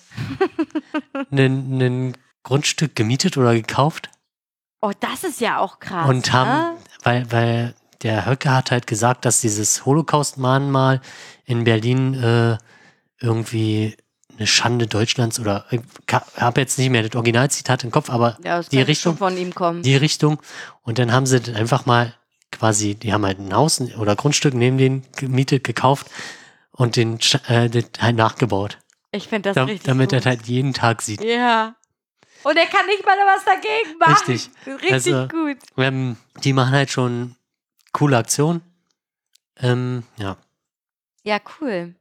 ein 1.31 2.17
Grundstück 2.43 2.97
gemietet 2.97 3.37
oder 3.37 3.55
gekauft 3.55 4.11
oh, 4.81 4.93
das 4.99 5.25
ist 5.25 5.41
ja 5.41 5.59
auch 5.59 5.79
krass. 5.79 6.09
und 6.09 6.33
haben, 6.33 6.51
ne? 6.51 6.77
weil, 7.03 7.33
weil 7.33 7.75
der 8.03 8.27
Höcke 8.27 8.51
hat 8.51 8.71
halt 8.71 8.87
gesagt, 8.87 9.25
dass 9.25 9.41
dieses 9.41 9.85
Holocaust-Mahnmal 9.85 11.01
in 11.45 11.65
Berlin 11.65 12.15
äh, 12.15 12.59
irgendwie 13.21 13.97
eine 14.41 14.47
Schande 14.47 14.87
Deutschlands 14.87 15.39
oder 15.39 15.67
ich 15.71 15.81
habe 16.39 16.61
jetzt 16.63 16.79
nicht 16.79 16.89
mehr 16.91 17.03
das 17.03 17.15
Originalzitat 17.15 17.85
im 17.85 17.91
Kopf, 17.91 18.09
aber 18.11 18.39
ja, 18.43 18.61
die 18.63 18.81
Richtung- 18.81 19.17
von 19.19 19.37
ihm 19.37 19.55
kommen. 19.55 19.83
die 19.83 19.95
Richtung. 19.97 20.41
Und 20.83 20.99
dann 20.99 21.13
haben 21.13 21.27
sie 21.27 21.41
einfach 21.55 21.85
mal 21.87 22.15
quasi, 22.51 22.95
die 22.95 23.13
haben 23.13 23.25
halt 23.27 23.39
ein 23.39 23.55
Haus 23.55 23.81
oder 23.99 24.17
Grundstück 24.17 24.55
neben 24.55 24.79
den 24.79 25.03
gemietet, 25.15 25.63
gekauft 25.63 26.07
und 26.73 26.97
den 26.97 27.19
äh, 27.49 27.69
das 27.69 27.85
halt 28.01 28.17
nachgebaut. 28.17 28.79
ich 29.13 29.29
finde 29.29 29.51
das 29.51 29.55
Da, 29.57 29.65
richtig 29.65 29.85
damit 29.87 30.13
er 30.15 30.25
halt 30.25 30.47
jeden 30.47 30.73
Tag 30.73 31.03
sieht. 31.03 31.23
Ja. 31.23 31.77
Und 32.43 32.57
er 32.57 32.67
kann 32.67 32.87
nicht 32.87 33.05
mal 33.05 33.17
was 33.27 33.45
dagegen 33.45 33.99
machen. 33.99 34.15
Richtig. 34.33 34.51
Richtig 34.67 35.15
Also- 35.15 35.29
gut. 35.29 35.59
Ähm, 35.77 36.17
die 36.43 36.55
machen 36.55 36.73
halt 36.73 36.91
schon 36.91 37.37
coole 37.93 38.17
Aktionen. 38.17 38.63
Ähm, 39.59 40.05
ja. 40.17 40.39
Ja, 41.25 41.39
cool. 41.61 41.95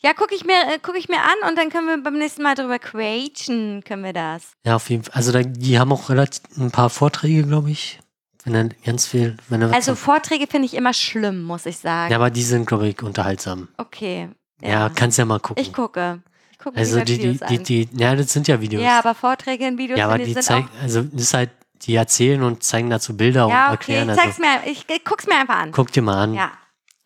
Ja, 0.00 0.14
gucke 0.14 0.34
ich, 0.34 0.44
mir, 0.44 0.52
äh, 0.52 0.78
guck 0.80 0.96
ich 0.96 1.08
mir 1.08 1.18
an 1.18 1.48
und 1.48 1.58
dann 1.58 1.70
können 1.70 1.88
wir 1.88 2.00
beim 2.02 2.18
nächsten 2.18 2.42
Mal 2.42 2.54
drüber 2.54 2.78
quatschen, 2.78 3.82
können 3.84 4.04
wir 4.04 4.12
das. 4.12 4.52
Ja, 4.64 4.76
auf 4.76 4.88
jeden 4.90 5.02
Fall. 5.02 5.14
Also 5.14 5.32
da, 5.32 5.42
die 5.42 5.78
haben 5.78 5.92
auch 5.92 6.08
relativ 6.08 6.42
ein 6.56 6.70
paar 6.70 6.88
Vorträge, 6.90 7.42
glaube 7.44 7.70
ich. 7.70 7.98
Wenn 8.44 8.52
dann 8.52 8.74
ganz 8.84 9.06
viel, 9.06 9.36
wenn 9.48 9.60
was 9.62 9.72
Also 9.72 9.96
Vorträge 9.96 10.46
finde 10.46 10.66
ich 10.66 10.74
immer 10.74 10.92
schlimm, 10.94 11.42
muss 11.42 11.66
ich 11.66 11.78
sagen. 11.78 12.12
ja, 12.12 12.16
aber 12.18 12.30
die 12.30 12.42
sind, 12.42 12.66
glaube 12.66 12.88
ich, 12.88 13.02
unterhaltsam. 13.02 13.68
Okay. 13.76 14.28
Ja, 14.62 14.88
kannst 14.88 15.18
ja 15.18 15.24
mal 15.24 15.40
gucken. 15.40 15.60
Ich 15.62 15.72
gucke. 15.72 16.22
Ich 16.52 16.58
gucke 16.58 16.78
also 16.78 17.00
die, 17.00 17.18
die, 17.18 17.38
die, 17.48 17.62
die, 17.86 17.88
ja, 18.00 18.14
das 18.16 18.32
sind 18.32 18.48
ja 18.48 18.60
Videos. 18.60 18.82
ja, 18.82 18.98
aber 19.00 19.14
Vorträge 19.14 19.66
in 19.66 19.78
Videos 19.78 19.98
Ja, 19.98 20.06
aber 20.06 20.18
die 20.18 20.34
zeigen, 20.34 20.68
also 20.80 21.02
das 21.02 21.22
ist 21.22 21.34
halt, 21.34 21.50
die 21.82 21.94
erzählen 21.94 22.42
und 22.42 22.62
zeigen 22.62 22.90
dazu 22.90 23.16
Bilder 23.16 23.46
und 23.46 23.52
Ja, 23.52 23.72
okay, 23.72 23.94
erklären. 23.94 24.10
ich 24.10 24.20
Also, 24.20 24.40
mir, 24.40 24.60
ich, 24.66 24.84
ich 24.88 25.04
guck's 25.04 25.26
mir 25.26 25.36
einfach 25.36 25.56
an. 25.58 25.72
guck 25.72 25.92
dir 25.92 26.02
mal 26.02 26.22
an. 26.22 26.34
Ja. 26.34 26.50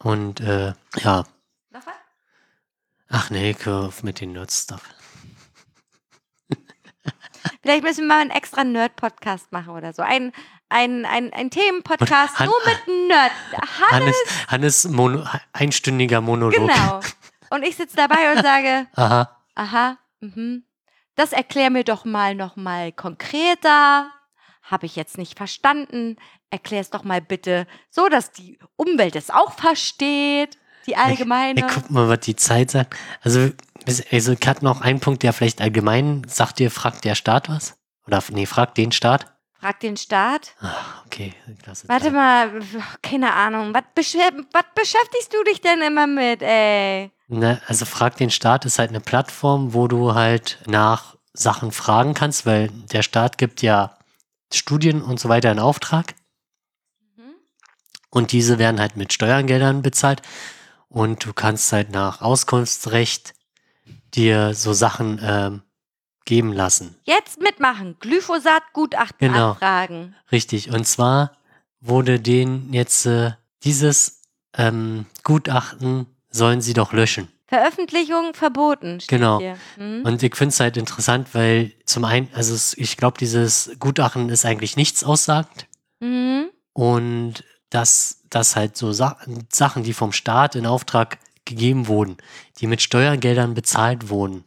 Und 0.03 0.41
äh, 0.41 0.73
ja? 1.03 1.25
Ach 3.13 3.31
nee, 3.31 3.55
auf 3.67 4.03
mit 4.03 4.21
den 4.21 4.33
Nerd-Stuff. 4.33 4.83
Vielleicht 7.63 7.83
müssen 7.83 8.03
wir 8.03 8.09
mal 8.09 8.21
einen 8.21 8.31
extra 8.31 8.65
Nerd-Podcast 8.65 9.53
machen 9.53 9.71
oder 9.71 9.93
so. 9.93 10.03
Ein, 10.03 10.33
ein, 10.69 11.05
ein, 11.05 11.33
ein 11.33 11.51
Themen-Podcast 11.51 12.41
nur 12.41 12.55
mit 12.67 13.09
Nerd. 13.09 13.33
Hannes, 13.81 14.17
Hannes, 14.17 14.47
Hannes 14.49 14.89
Mono, 14.89 15.25
einstündiger 15.53 16.21
Monolog. 16.21 16.55
genau. 16.55 17.01
Und 17.51 17.65
ich 17.65 17.77
sitze 17.77 17.97
dabei 17.97 18.33
und 18.35 18.43
sage, 18.43 18.87
Aha. 18.97 19.37
aha, 19.55 19.99
mhm. 20.21 20.65
das 21.15 21.33
erklär 21.33 21.71
mir 21.71 21.85
doch 21.85 22.05
mal 22.05 22.35
noch 22.35 22.57
mal 22.57 22.93
konkreter. 22.93 24.11
Habe 24.63 24.87
ich 24.87 24.97
jetzt 24.97 25.19
nicht 25.19 25.37
verstanden. 25.37 26.17
Erklär 26.51 26.81
es 26.81 26.91
doch 26.91 27.05
mal 27.05 27.21
bitte 27.21 27.67
so, 27.91 28.09
dass 28.09 28.31
die 28.33 28.59
Umwelt 28.77 29.17
es 29.17 29.31
auch 29.31 29.53
versteht. 29.53 30.57
Die 30.87 30.97
allgemeine. 30.97 31.61
Ey, 31.63 31.67
guck 31.73 31.91
mal, 31.91 32.09
was 32.09 32.21
die 32.21 32.37
Zeit 32.37 32.71
sagt. 32.71 32.97
Also, 33.23 33.51
also 34.11 34.33
ich 34.33 34.47
hatte 34.49 34.65
noch 34.65 34.81
einen 34.81 35.01
Punkt, 35.01 35.23
der 35.23 35.33
vielleicht 35.33 35.61
allgemein 35.61 36.23
sagt 36.29 36.59
dir, 36.59 36.71
fragt 36.71 37.05
der 37.05 37.15
Staat 37.15 37.49
was? 37.49 37.75
Oder 38.07 38.23
nee, 38.31 38.47
fragt 38.47 38.79
den 38.79 38.93
Staat. 38.93 39.27
Frag 39.61 39.79
den 39.79 39.97
Staat. 39.97 40.55
Ach, 40.61 41.05
okay, 41.07 41.35
klasse. 41.63 41.89
Warte 41.89 42.07
Zeit. 42.07 42.13
mal, 42.15 42.51
keine 43.01 43.33
Ahnung. 43.33 43.73
Was, 43.73 43.85
beschäf 43.95 44.33
was 44.53 44.65
beschäftigst 44.75 45.33
du 45.33 45.43
dich 45.45 45.61
denn 45.61 45.81
immer 45.83 46.09
mit, 46.09 46.43
ey? 46.43 47.13
Ne, 47.29 47.61
also 47.69 47.85
frag 47.85 48.17
den 48.17 48.31
Staat 48.31 48.65
ist 48.65 48.79
halt 48.81 48.91
eine 48.91 49.01
Plattform, 49.01 49.73
wo 49.73 49.87
du 49.87 50.15
halt 50.15 50.59
nach 50.67 51.17
Sachen 51.33 51.71
fragen 51.71 52.13
kannst, 52.15 52.45
weil 52.45 52.69
der 52.93 53.03
Staat 53.03 53.39
gibt 53.39 53.63
ja 53.63 53.97
Studien 54.53 55.01
und 55.01 55.21
so 55.21 55.29
weiter 55.29 55.51
in 55.53 55.61
Auftrag 55.61 56.15
Mhm. 57.17 57.35
und 58.11 58.33
diese 58.33 58.59
werden 58.59 58.81
halt 58.81 58.97
mit 58.97 59.13
Steuergeldern 59.13 59.81
bezahlt 59.83 60.23
und 60.93 61.25
du 61.25 61.33
kannst 61.33 61.73
halt 61.73 61.91
nach 61.91 62.21
Auskunftsrecht 62.21 63.35
dir 64.15 64.55
so 64.55 64.73
Sachen 64.75 65.19
ähm, 65.23 65.63
geben 66.25 66.53
lassen. 66.53 66.97
Jetzt 67.05 67.41
mitmachen. 67.41 67.97
Glyphosat-Gutachten 68.01 69.29
Genau. 69.33 69.51
anfragen. 69.53 70.15
Richtig. 70.31 70.71
Und 70.71 70.87
zwar 70.87 71.33
wurde 71.81 72.21
denen 72.21 72.73
jetzt 72.73 73.07
äh, 73.07 73.33
dieses 73.65 74.21
ähm, 74.57 75.07
Gutachten 75.25 76.07
sollen 76.31 76.61
sie 76.61 76.75
doch 76.75 76.93
löschen. 76.93 77.29
Veröffentlichung 77.47 78.35
verboten. 78.35 78.99
Genau. 79.09 79.41
Hm? 79.77 80.03
Und 80.05 80.23
ich 80.23 80.37
finde 80.37 80.53
es 80.53 80.61
halt 80.61 80.77
interessant, 80.77 81.29
weil 81.33 81.73
zum 81.85 82.05
einen, 82.05 82.29
also 82.35 82.75
ich 82.77 82.97
glaube, 82.97 83.19
dieses 83.19 83.71
Gutachten 83.79 84.29
ist 84.29 84.45
eigentlich 84.45 84.77
nichts 84.77 85.05
aussagend. 85.05 85.67
Mhm. 86.01 86.51
Und 86.73 87.45
dass 88.35 88.51
das 88.51 88.57
halt 88.57 88.77
so 88.77 88.93
Sa 88.93 89.17
Sachen, 89.51 89.83
die 89.83 89.93
vom 89.93 90.13
Staat 90.13 90.55
in 90.57 90.67
Auftrag 90.67 91.19
gegeben 91.45 91.87
wurden, 91.89 92.17
die 92.59 92.67
mit 92.67 92.83
Steuergeldern 92.83 93.55
bezahlt 93.55 94.09
wurden, 94.09 94.45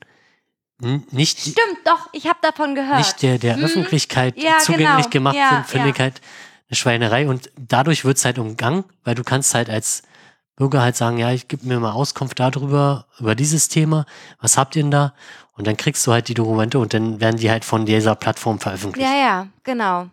nicht, 1.12 1.40
Stimmt, 1.40 1.58
doch, 1.86 2.10
ich 2.12 2.26
habe 2.28 2.38
davon 2.42 2.76
gehört. 2.76 2.98
nicht 2.98 3.22
der, 3.22 3.38
der 3.38 3.56
Mhm. 3.58 3.64
Öffentlichkeit 3.64 4.36
Ja, 4.38 4.58
zugänglich 4.60 5.10
genau. 5.10 5.32
gemacht 5.32 5.36
Ja, 5.36 5.50
sind, 5.50 5.68
finde 5.68 5.88
ja. 5.88 5.94
ich 5.94 6.00
halt 6.02 6.22
eine 6.70 6.76
Schweinerei. 6.76 7.28
Und 7.30 7.50
dadurch 7.58 8.04
wird 8.04 8.18
es 8.18 8.26
halt 8.26 8.40
umgangen, 8.40 8.84
weil 9.06 9.16
du 9.16 9.24
kannst 9.24 9.54
halt 9.56 9.70
als 9.70 10.04
Bürger 10.58 10.82
halt 10.82 10.98
sagen, 10.98 11.18
ja, 11.18 11.32
ich 11.32 11.48
gebe 11.48 11.66
mir 11.66 11.80
mal 11.80 11.92
Auskunft 11.94 12.40
darüber, 12.42 13.08
über 13.20 13.36
dieses 13.36 13.70
Thema, 13.70 14.06
was 14.42 14.58
habt 14.58 14.76
ihr 14.76 14.82
denn 14.84 14.92
da? 14.92 15.14
Und 15.54 15.66
dann 15.66 15.78
kriegst 15.78 16.06
du 16.08 16.12
halt 16.12 16.28
die 16.28 16.34
Dokumente 16.34 16.78
und 16.80 16.94
dann 16.94 17.22
werden 17.22 17.38
die 17.38 17.50
halt 17.50 17.64
von 17.64 17.86
dieser 17.86 18.16
Plattform 18.16 18.60
veröffentlicht. 18.60 19.08
Ja, 19.10 19.16
ja, 19.16 19.48
genau. 19.64 20.10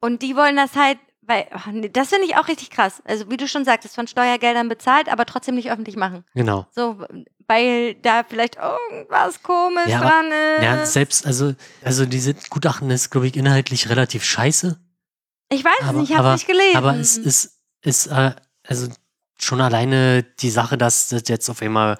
Und 0.00 0.22
die 0.22 0.34
wollen 0.34 0.56
das 0.56 0.74
halt, 0.74 0.98
weil, 1.22 1.46
nee, 1.72 1.88
das 1.88 2.08
finde 2.08 2.26
ich 2.26 2.36
auch 2.36 2.48
richtig 2.48 2.70
krass. 2.70 3.00
Also, 3.04 3.30
wie 3.30 3.36
du 3.36 3.46
schon 3.48 3.64
sagtest, 3.64 3.94
von 3.94 4.06
Steuergeldern 4.06 4.68
bezahlt, 4.68 5.08
aber 5.08 5.24
trotzdem 5.24 5.54
nicht 5.54 5.70
öffentlich 5.70 5.96
machen. 5.96 6.24
Genau. 6.34 6.66
So, 6.72 6.98
weil 7.46 7.94
da 7.96 8.22
vielleicht 8.28 8.56
irgendwas 8.56 9.42
komisch 9.42 9.86
Ja, 9.86 10.00
aber- 10.00 10.08
dran 10.10 10.26
ist. 10.26 10.62
Ja, 10.64 10.86
selbst, 10.86 11.26
also, 11.26 11.54
also 11.84 12.06
diese 12.06 12.34
Gutachten 12.50 12.90
ist, 12.90 13.10
glaube 13.10 13.26
ich, 13.28 13.36
inhaltlich 13.36 13.88
relativ 13.88 14.24
scheiße. 14.24 14.78
ich 15.50 15.64
weiß 15.64 15.72
es 15.82 15.88
aber- 15.88 16.00
nicht, 16.00 16.10
ich 16.10 16.16
habe 16.16 16.28
es 16.28 16.34
nicht 16.34 16.46
gelesen. 16.46 16.76
Aber 16.76 16.96
es 16.96 17.16
ist, 17.16 17.58
ist 17.82 18.06
äh, 18.08 18.32
also 18.66 18.88
schon 19.38 19.60
alleine 19.60 20.22
die 20.22 20.50
Sache, 20.50 20.76
dass 20.78 21.08
das 21.08 21.24
jetzt 21.28 21.48
auf 21.50 21.60
einmal, 21.62 21.98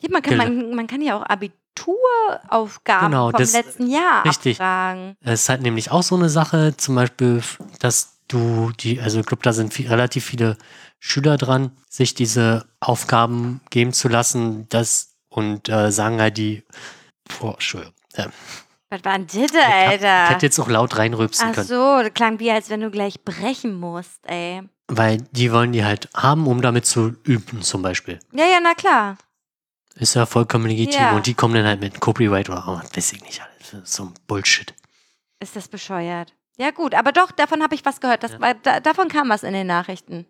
Ja, 0.00 0.08
man, 0.10 0.22
kann, 0.22 0.36
man, 0.36 0.74
man 0.74 0.86
kann 0.86 1.00
ja 1.02 1.16
auch 1.16 1.22
Abituraufgaben 1.22 3.10
Genau, 3.10 3.30
vom 3.30 3.38
das- 3.38 3.52
letzten 3.52 3.86
Jahr 3.86 4.24
richtig. 4.24 4.60
abfragen. 4.60 5.16
es 5.22 5.42
ist 5.42 5.48
halt 5.48 5.62
nämlich 5.62 5.90
auch 5.90 6.02
so 6.02 6.14
eine 6.16 6.28
Sache, 6.28 6.74
zum 6.76 6.94
Beispiel, 6.94 7.42
dass 7.80 8.13
du 8.28 8.72
die, 8.80 9.00
also 9.00 9.20
ich 9.20 9.26
glaube, 9.26 9.42
da 9.42 9.52
sind 9.52 9.74
viel, 9.74 9.88
relativ 9.88 10.24
viele 10.24 10.56
Schüler 10.98 11.36
dran, 11.36 11.72
sich 11.88 12.14
diese 12.14 12.66
Aufgaben 12.80 13.60
geben 13.70 13.92
zu 13.92 14.08
lassen, 14.08 14.68
das 14.68 15.16
und 15.28 15.68
äh, 15.68 15.90
sagen 15.90 16.20
halt 16.20 16.38
die, 16.38 16.62
boah, 17.24 17.54
Entschuldigung, 17.54 17.94
äh, 18.14 18.28
Was 18.90 19.04
war 19.04 19.18
denn 19.18 19.26
das, 19.26 19.36
hab, 19.36 19.50
ich 19.52 19.88
Alter? 19.88 20.28
hätte 20.30 20.46
jetzt 20.46 20.58
auch 20.58 20.68
laut 20.68 20.96
reinrülpsen 20.96 21.48
Ach 21.50 21.54
können, 21.54 21.66
so, 21.66 22.02
das 22.02 22.14
klang 22.14 22.38
wie, 22.38 22.50
als 22.50 22.70
wenn 22.70 22.80
du 22.80 22.90
gleich 22.90 23.22
brechen 23.24 23.74
musst, 23.74 24.20
ey. 24.26 24.62
weil 24.88 25.18
die 25.32 25.52
wollen 25.52 25.72
die 25.72 25.84
halt 25.84 26.08
haben, 26.14 26.46
um 26.46 26.62
damit 26.62 26.86
zu 26.86 27.16
üben, 27.24 27.62
zum 27.62 27.82
Beispiel. 27.82 28.18
Ja, 28.32 28.46
ja, 28.46 28.60
na 28.62 28.74
klar. 28.74 29.18
Ist 29.96 30.14
ja 30.14 30.26
vollkommen 30.26 30.66
legitim. 30.66 31.00
Ja. 31.00 31.14
Und 31.14 31.26
die 31.26 31.34
kommen 31.34 31.54
dann 31.54 31.66
halt 31.66 31.80
mit 31.80 32.00
Copyright 32.00 32.50
oder 32.50 32.64
oh, 32.66 32.96
weiß 32.96 33.12
ich 33.12 33.22
nicht. 33.22 33.40
alles. 33.40 33.88
So 33.88 34.04
ein 34.04 34.14
Bullshit. 34.26 34.74
Ist 35.40 35.54
das 35.56 35.68
bescheuert? 35.68 36.32
Ja, 36.56 36.70
gut, 36.70 36.94
aber 36.94 37.12
doch, 37.12 37.32
davon 37.32 37.62
habe 37.62 37.74
ich 37.74 37.84
was 37.84 38.00
gehört. 38.00 38.22
Das 38.22 38.32
Ja. 38.32 38.40
war, 38.40 38.54
da, 38.54 38.80
davon 38.80 39.08
kam 39.08 39.28
was 39.28 39.42
in 39.42 39.52
den 39.52 39.66
Nachrichten. 39.66 40.26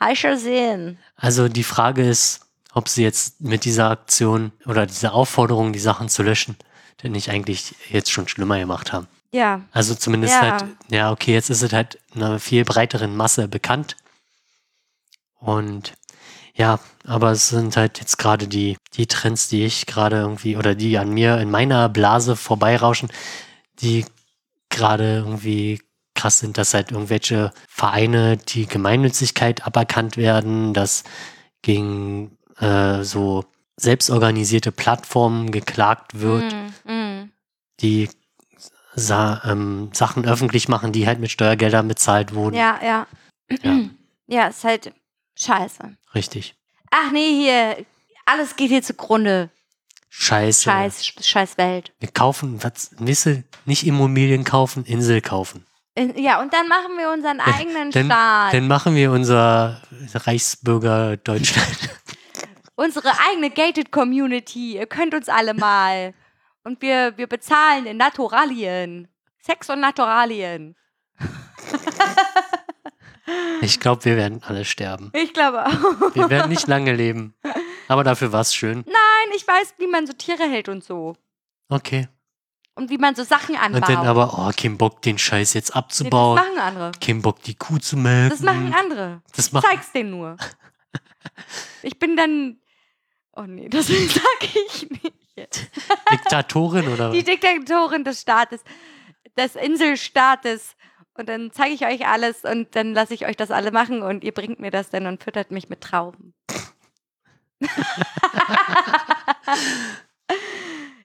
Habe 0.00 0.12
ich 0.12 0.20
schon 0.20 0.36
sehen. 0.36 0.98
Also 1.16 1.48
die 1.48 1.62
Frage 1.64 2.02
ist, 2.08 2.40
ob 2.72 2.88
sie 2.88 3.02
jetzt 3.02 3.40
mit 3.40 3.64
dieser 3.64 3.90
Aktion 3.90 4.52
oder 4.66 4.86
dieser 4.86 5.12
Aufforderung, 5.14 5.72
die 5.72 5.78
Sachen 5.78 6.08
zu 6.08 6.22
löschen, 6.22 6.56
denn 7.02 7.12
nicht 7.12 7.30
eigentlich 7.30 7.74
jetzt 7.90 8.10
schon 8.10 8.28
schlimmer 8.28 8.58
gemacht 8.58 8.92
haben. 8.92 9.06
Ja, 9.32 9.62
Also 9.72 9.94
zumindest 9.94 10.34
Ja. 10.34 10.40
halt, 10.40 10.64
ja, 10.88 11.12
okay, 11.12 11.32
jetzt 11.34 11.50
ist 11.50 11.62
es 11.62 11.72
halt 11.72 11.98
einer 12.14 12.40
viel 12.40 12.64
breiteren 12.64 13.16
Masse 13.16 13.46
bekannt. 13.46 13.96
Und 15.38 15.94
ja, 16.54 16.80
aber 17.06 17.30
es 17.30 17.48
sind 17.48 17.76
halt 17.76 18.00
jetzt 18.00 18.18
gerade 18.18 18.48
die, 18.48 18.76
die 18.94 19.06
Trends, 19.06 19.48
die 19.48 19.64
ich 19.64 19.86
gerade 19.86 20.16
irgendwie 20.16 20.56
oder 20.56 20.74
die 20.74 20.98
an 20.98 21.10
mir 21.10 21.38
in 21.38 21.50
meiner 21.50 21.88
Blase 21.88 22.36
vorbeirauschen, 22.36 23.08
die 23.80 24.04
gerade 24.70 25.18
irgendwie 25.18 25.80
krass 26.14 26.38
sind, 26.40 26.58
dass 26.58 26.74
halt 26.74 26.90
irgendwelche 26.90 27.52
Vereine 27.68 28.36
die 28.36 28.66
Gemeinnützigkeit 28.66 29.66
aberkannt 29.66 30.16
werden, 30.16 30.74
dass 30.74 31.04
gegen 31.62 32.36
äh, 32.58 33.02
so 33.02 33.44
selbstorganisierte 33.76 34.72
Plattformen 34.72 35.50
geklagt 35.50 36.20
wird, 36.20 36.54
Mm, 36.84 36.92
mm. 36.92 37.32
die 37.80 38.10
sa 38.94 39.40
ähm, 39.44 39.90
Sachen 39.92 40.26
öffentlich 40.26 40.68
machen, 40.68 40.92
die 40.92 41.06
halt 41.06 41.20
mit 41.20 41.30
Steuergeldern 41.30 41.88
bezahlt 41.88 42.34
wurden. 42.34 42.56
Ja, 42.56 42.78
ja. 42.82 43.06
Ja. 43.62 43.80
Ja, 44.32 44.46
ist 44.46 44.62
halt 44.62 44.92
scheiße. 45.34 45.96
Richtig. 46.14 46.54
Ach 46.92 47.10
nee, 47.10 47.34
hier, 47.34 47.84
alles 48.26 48.54
geht 48.54 48.68
hier 48.68 48.80
zugrunde. 48.80 49.50
Scheiße. 50.12 50.64
Scheiß, 50.64 51.04
scheiß 51.22 51.56
Welt. 51.56 51.92
Wir 52.00 52.10
kaufen, 52.10 52.62
was, 52.62 52.90
Nisse, 52.98 53.44
nicht 53.64 53.86
Immobilien 53.86 54.44
kaufen, 54.44 54.84
Insel 54.84 55.20
kaufen. 55.20 55.64
In- 55.94 56.18
Ja, 56.18 56.40
und 56.40 56.52
dann 56.52 56.66
machen 56.68 56.96
wir 56.98 57.10
unseren 57.12 57.40
eigenen 57.40 57.90
Dann, 57.92 58.06
Staat. 58.06 58.52
dann 58.54 58.66
machen 58.68 58.94
wir 58.96 59.12
unser 59.12 59.80
Reichsbürger 60.14 61.16
Deutschland. 61.16 61.90
Unsere 62.74 63.10
eigene 63.28 63.50
Gated 63.50 63.92
Community. 63.92 64.76
Ihr 64.76 64.86
könnt 64.86 65.14
uns 65.14 65.28
alle 65.28 65.54
mal. 65.54 66.14
Und 66.64 66.80
wir, 66.82 67.16
wir 67.16 67.26
bezahlen 67.26 67.86
in 67.86 67.96
Naturalien. 67.98 69.06
Sex 69.42 69.68
und 69.70 69.80
Naturalien. 69.80 70.76
Ich 73.60 73.78
glaube, 73.80 74.04
wir 74.06 74.16
werden 74.16 74.42
alle 74.44 74.64
sterben. 74.64 75.10
Ich 75.14 75.32
glaube 75.34 75.66
auch. 75.66 76.14
Wir 76.14 76.30
werden 76.30 76.48
nicht 76.50 76.66
lange 76.66 76.92
leben. 76.94 77.34
Aber 77.90 78.04
dafür 78.04 78.30
war 78.30 78.42
es 78.42 78.54
schön. 78.54 78.84
Nein, 78.86 79.34
ich 79.36 79.44
weiß, 79.46 79.74
wie 79.78 79.88
man 79.88 80.06
so 80.06 80.12
Tiere 80.12 80.44
hält 80.44 80.68
und 80.68 80.84
so. 80.84 81.16
Okay. 81.68 82.06
Und 82.76 82.88
wie 82.88 82.98
man 82.98 83.16
so 83.16 83.24
Sachen 83.24 83.56
anbaut. 83.56 83.82
Und 83.82 83.96
dann 83.96 84.06
aber, 84.06 84.32
oh, 84.38 84.52
kein 84.56 84.78
Bock, 84.78 85.02
den 85.02 85.18
Scheiß 85.18 85.54
jetzt 85.54 85.70
nee, 85.70 85.72
das 85.74 85.76
abzubauen. 85.76 86.36
machen 86.36 86.58
andere. 86.58 86.92
kein 87.04 87.20
Bock, 87.20 87.42
die 87.42 87.56
Kuh 87.56 87.78
zu 87.78 87.96
melken. 87.96 88.30
Das 88.30 88.40
machen 88.42 88.72
andere. 88.72 89.22
Das 89.34 89.48
Ich 89.48 89.52
macht, 89.52 89.66
zeig's 89.66 89.90
denen 89.92 90.10
nur. 90.10 90.36
Ich 91.82 91.98
bin 91.98 92.16
dann. 92.16 92.60
Oh 93.34 93.42
nee, 93.42 93.68
das 93.68 93.86
sag 93.88 94.42
ich 94.42 94.88
nicht. 94.88 95.70
Diktatorin 96.12 96.86
oder 96.88 97.10
Die 97.10 97.18
was? 97.18 97.24
Diktatorin 97.24 98.04
des 98.04 98.20
Staates, 98.20 98.62
des 99.36 99.56
Inselstaates. 99.56 100.76
Und 101.14 101.28
dann 101.28 101.50
zeige 101.52 101.74
ich 101.74 101.84
euch 101.86 102.06
alles 102.06 102.44
und 102.44 102.76
dann 102.76 102.94
lasse 102.94 103.14
ich 103.14 103.26
euch 103.26 103.36
das 103.36 103.50
alle 103.50 103.72
machen 103.72 104.00
und 104.02 104.22
ihr 104.22 104.32
bringt 104.32 104.60
mir 104.60 104.70
das 104.70 104.90
dann 104.90 105.06
und 105.06 105.22
füttert 105.22 105.50
mich 105.50 105.68
mit 105.68 105.80
Trauben. 105.80 106.34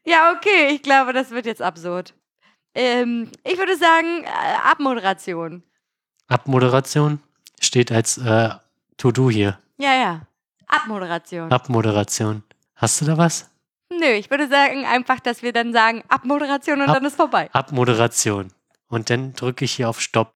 ja, 0.06 0.34
okay, 0.36 0.70
ich 0.74 0.82
glaube, 0.84 1.14
das 1.14 1.32
wird 1.32 1.46
jetzt 1.46 1.62
absurd. 1.62 2.14
Ähm, 2.74 3.32
ich 3.44 3.58
würde 3.58 3.78
sagen, 3.78 4.24
äh, 4.24 4.28
Abmoderation. 4.70 5.64
Abmoderation 6.28 7.20
steht 7.60 7.92
als 7.92 8.18
äh, 8.18 8.50
To-Do 8.98 9.30
hier. 9.30 9.60
Ja, 9.78 9.94
ja. 9.96 10.22
Abmoderation. 10.68 11.52
Abmoderation. 11.52 12.44
Hast 12.76 13.02
du 13.02 13.06
da 13.06 13.18
was? 13.18 13.50
Nö, 13.90 14.06
ich 14.08 14.30
würde 14.30 14.48
sagen 14.48 14.86
einfach, 14.86 15.20
dass 15.20 15.42
wir 15.44 15.54
dann 15.54 15.72
sagen 15.72 16.04
Abmoderation 16.10 16.82
und 16.82 16.90
Ab- 16.90 16.96
dann 16.96 17.06
ist 17.06 17.16
vorbei. 17.16 17.50
Abmoderation. 17.54 18.52
Und 18.88 19.10
dann 19.10 19.34
drücke 19.34 19.66
ich 19.66 19.74
hier 19.74 19.90
auf 19.90 20.02
Stopp. 20.02 20.34